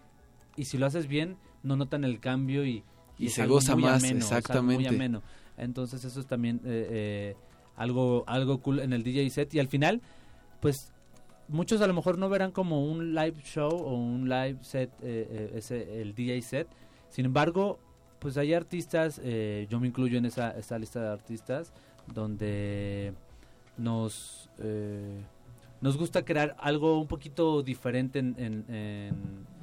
y 0.57 0.65
si 0.65 0.77
lo 0.77 0.85
haces 0.85 1.07
bien 1.07 1.37
no 1.63 1.75
notan 1.77 2.03
el 2.03 2.19
cambio 2.19 2.65
y, 2.65 2.83
Y 3.17 3.29
se 3.29 3.47
goza 3.47 3.75
más, 3.75 4.03
ameno, 4.03 4.15
muy 4.15 4.23
exactamente. 4.25 4.89
ameno. 4.89 5.21
Entonces 5.57 6.03
eso 6.03 6.19
es 6.19 6.27
también 6.27 6.57
eh, 6.65 6.87
eh, 6.91 7.35
algo, 7.77 8.25
algo 8.27 8.57
cool 8.59 8.79
en 8.79 8.91
el 8.91 9.03
DJ 9.03 9.29
set. 9.29 9.53
Y 9.53 9.59
al 9.59 9.67
final, 9.69 10.01
pues 10.59 10.91
muchos 11.47 11.79
a 11.81 11.87
lo 11.87 11.93
mejor 11.93 12.17
no 12.17 12.27
verán 12.27 12.51
como 12.51 12.83
un 12.85 13.15
live 13.15 13.41
show 13.43 13.71
o 13.71 13.93
un 13.95 14.27
live 14.27 14.57
set, 14.61 14.89
eh, 15.01 15.27
eh, 15.29 15.51
ese, 15.55 16.01
el 16.01 16.13
DJ 16.13 16.41
set. 16.41 16.67
Sin 17.09 17.25
embargo, 17.25 17.79
pues 18.23 18.37
hay 18.37 18.53
artistas, 18.53 19.19
eh, 19.23 19.67
yo 19.69 19.79
me 19.79 19.85
incluyo 19.87 20.17
en 20.17 20.25
esa, 20.25 20.51
esa 20.57 20.79
lista 20.79 20.99
de 21.01 21.09
artistas, 21.09 21.71
donde 22.13 23.13
nos, 23.77 24.49
eh, 24.59 25.21
nos 25.81 25.97
gusta 25.97 26.23
crear 26.23 26.55
algo 26.59 26.99
un 26.99 27.07
poquito 27.07 27.61
diferente 27.61 28.19
en, 28.19 28.35
en, 28.39 28.65
en- 28.73 29.53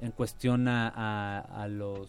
en 0.00 0.10
cuestión 0.10 0.66
a, 0.66 0.88
a- 0.88 1.62
a 1.62 1.68
los, 1.68 2.08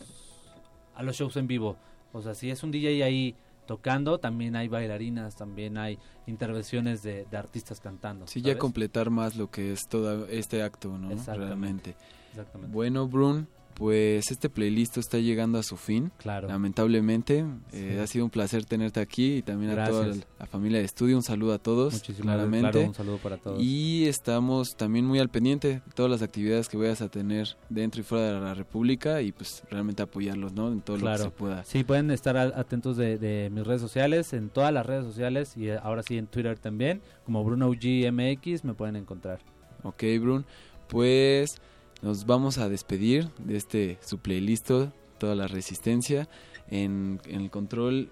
a 0.96 1.04
los 1.04 1.16
shows 1.16 1.38
en 1.38 1.46
vivo. 1.46 1.78
O 2.12 2.22
sea, 2.24 2.34
si 2.34 2.50
es 2.50 2.64
un 2.64 2.72
DJ 2.72 3.04
ahí 3.06 3.36
tocando, 3.68 4.20
también 4.20 4.56
hay 4.56 4.68
bailarinas, 4.68 5.36
también 5.36 5.78
hay 5.78 6.00
intervenciones 6.26 7.04
de, 7.04 7.26
de 7.30 7.38
artistas 7.38 7.80
cantando. 7.80 8.26
Sí, 8.26 8.42
ya 8.42 8.58
completar 8.58 9.12
más 9.12 9.36
lo 9.36 9.52
que 9.52 9.72
es 9.74 9.88
todo 9.88 10.26
este 10.28 10.64
acto, 10.64 10.98
¿no? 10.98 11.12
Exactamente. 11.12 11.46
Realmente. 11.46 11.96
Exactamente. 12.32 12.74
Bueno, 12.74 13.08
Brun, 13.08 13.48
pues 13.76 14.32
este 14.32 14.50
playlist 14.50 14.98
está 14.98 15.18
llegando 15.18 15.60
a 15.60 15.64
su 15.64 15.77
fin. 15.77 16.11
Claro. 16.18 16.48
Lamentablemente. 16.48 17.45
Eh, 17.72 18.00
ha 18.02 18.08
sido 18.08 18.26
un 18.26 18.32
placer 18.32 18.66
tenerte 18.66 19.00
aquí 19.00 19.38
y 19.38 19.42
también 19.42 19.77
a 19.77 19.88
toda 19.88 20.14
la 20.40 20.45
familia 20.45 20.80
de 20.80 20.85
estudio. 20.85 21.16
Un 21.16 21.24
saludo 21.24 21.53
a 21.53 21.60
todos. 21.60 21.93
Muchísimas 21.93 22.35
claramente. 22.35 22.72
claro, 22.72 22.88
un 22.88 22.93
saludo 22.93 23.18
para 23.18 23.38
todos. 23.38 23.61
Y 23.61 24.06
estamos 24.08 24.76
también 24.76 25.06
muy 25.06 25.19
al 25.19 25.30
pendiente 25.30 25.68
de 25.68 25.82
todas 25.95 26.11
las 26.11 26.22
actividades 26.22 26.69
que 26.69 26.77
vayas 26.77 27.02
a 27.02 27.10
tener 27.10 27.58
dentro 27.69 28.02
y 28.02 28.03
fuera 28.03 28.34
de 28.34 28.40
la 28.40 28.53
República 28.53 29.22
y 29.22 29.32
pues 29.32 29.64
realmente 29.69 30.03
apoyarlos, 30.03 30.53
¿no? 30.53 30.72
En 30.72 30.82
todo 30.82 30.98
lo 30.98 31.11
que 31.11 31.18
se 31.18 31.30
pueda. 31.32 31.64
Sí, 31.64 31.84
pueden 31.84 32.11
estar 32.11 32.38
atentos 32.38 32.98
de, 32.98 33.18
de 33.18 33.50
mis 33.50 33.66
redes 33.66 33.82
sociales, 33.82 34.34
en 34.34 34.50
todas 34.50 34.74
las 34.74 34.85
redes 34.85 35.06
sociales 35.06 35.58
y 35.58 35.69
eh, 35.69 35.80
ahora 35.82 36.03
sí 36.03 36.18
en 36.18 36.27
Twitter 36.27 36.58
también, 36.60 37.02
como 37.26 37.43
BrunoGMX 37.43 38.64
me 38.64 38.74
pueden 38.74 38.95
encontrar. 38.95 39.40
Ok, 39.84 40.03
Brun. 40.19 40.45
Pues 40.88 41.60
nos 42.03 42.25
vamos 42.25 42.57
a 42.59 42.69
despedir 42.69 43.30
de 43.40 43.57
este 43.57 43.98
su 44.06 44.19
playlist, 44.19 44.69
toda 45.17 45.35
la 45.35 45.48
resistencia. 45.48 46.27
En, 46.69 47.19
en 47.27 47.41
el 47.41 47.49
control 47.49 48.11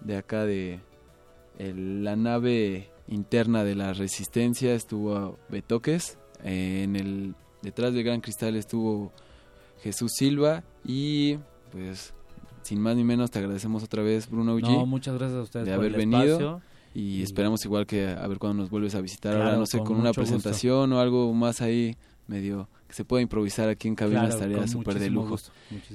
de 0.00 0.16
acá 0.16 0.44
de 0.44 0.80
el- 1.58 2.04
la 2.04 2.16
nave 2.16 2.90
interna 3.08 3.64
de 3.64 3.74
la 3.74 3.92
resistencia 3.92 4.74
estuvo 4.74 5.38
Betoques. 5.48 6.18
eh, 6.44 6.82
en 6.84 6.94
el 6.96 7.34
detrás 7.62 7.92
del 7.94 8.04
gran 8.04 8.20
cristal 8.20 8.54
estuvo 8.56 9.12
Jesús 9.82 10.12
Silva. 10.16 10.62
Y 10.84 11.38
pues 11.72 12.14
sin 12.62 12.80
más 12.80 12.96
ni 12.96 13.04
menos 13.04 13.30
te 13.30 13.38
agradecemos 13.38 13.82
otra 13.82 14.02
vez, 14.02 14.28
Bruno 14.30 14.58
G. 14.58 14.62
No, 14.62 14.86
muchas 14.86 15.14
gracias 15.18 15.38
a 15.38 15.42
ustedes 15.42 15.66
de 15.66 15.72
por 15.72 15.80
haber 15.80 15.92
el 15.92 15.98
venido. 15.98 16.20
espacio. 16.34 16.60
Y 16.94 17.22
esperamos 17.22 17.64
igual 17.64 17.86
que 17.86 18.08
a 18.08 18.26
ver 18.26 18.38
cuándo 18.38 18.62
nos 18.62 18.70
vuelves 18.70 18.94
a 18.94 19.00
visitar. 19.00 19.32
Claro, 19.32 19.46
Ahora 19.46 19.58
no 19.58 19.66
sé, 19.66 19.78
con 19.78 19.86
con, 19.88 19.96
una 20.00 20.08
gusto. 20.10 20.22
presentación 20.22 20.92
o 20.92 21.00
algo 21.00 21.32
más 21.34 21.60
ahí 21.60 21.96
medio 22.26 22.68
que 22.88 22.94
se 22.94 23.04
pueda 23.04 23.22
improvisar 23.22 23.68
aquí 23.68 23.86
en 23.86 23.94
cabina 23.94 24.22
Claro, 24.22 24.34
estaría 24.34 24.66
súper 24.66 24.98
de 24.98 25.10
lujo. 25.10 25.28
gusto, 25.30 25.52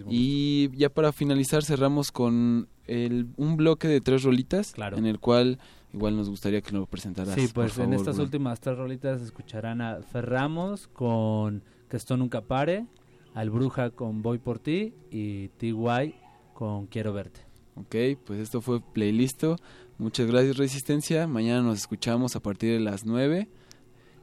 y 0.07 0.69
ya 0.77 0.89
para 0.89 1.11
finalizar 1.11 1.63
cerramos 1.63 2.11
con 2.11 2.67
el, 2.85 3.27
un 3.35 3.57
bloque 3.57 3.87
de 3.87 3.99
tres 3.99 4.23
rolitas 4.23 4.73
en 4.95 5.05
el 5.07 5.19
cual 5.19 5.59
igual 5.91 6.15
nos 6.15 6.29
gustaría 6.29 6.61
que 6.61 6.71
lo 6.71 6.85
presentaras. 6.85 7.33
Sí, 7.35 7.49
pues 7.53 7.77
en 7.79 7.93
estas 7.93 8.15
Bruno. 8.15 8.23
últimas 8.25 8.59
tres 8.59 8.77
rolitas 8.77 9.21
escucharán 9.21 9.81
a 9.81 10.01
Ferramos 10.03 10.87
con 10.87 11.63
Que 11.89 11.97
esto 11.97 12.15
nunca 12.15 12.41
pare, 12.41 12.85
al 13.33 13.49
Bruja 13.49 13.89
con 13.89 14.21
Voy 14.21 14.37
por 14.37 14.59
ti 14.59 14.93
y 15.11 15.47
TY 15.57 16.15
con 16.53 16.85
Quiero 16.87 17.11
verte. 17.13 17.41
Ok, 17.75 17.95
pues 18.25 18.39
esto 18.39 18.61
fue 18.61 18.81
Playlisto. 18.81 19.55
Muchas 19.97 20.27
gracias 20.27 20.57
Resistencia. 20.57 21.25
Mañana 21.27 21.63
nos 21.63 21.79
escuchamos 21.79 22.35
a 22.35 22.39
partir 22.39 22.71
de 22.73 22.79
las 22.79 23.03
9. 23.05 23.47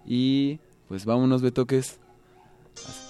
Y 0.06 0.60
pues 0.88 1.04
vámonos 1.04 1.42
Betoques. 1.42 1.98
Tú 2.80 3.09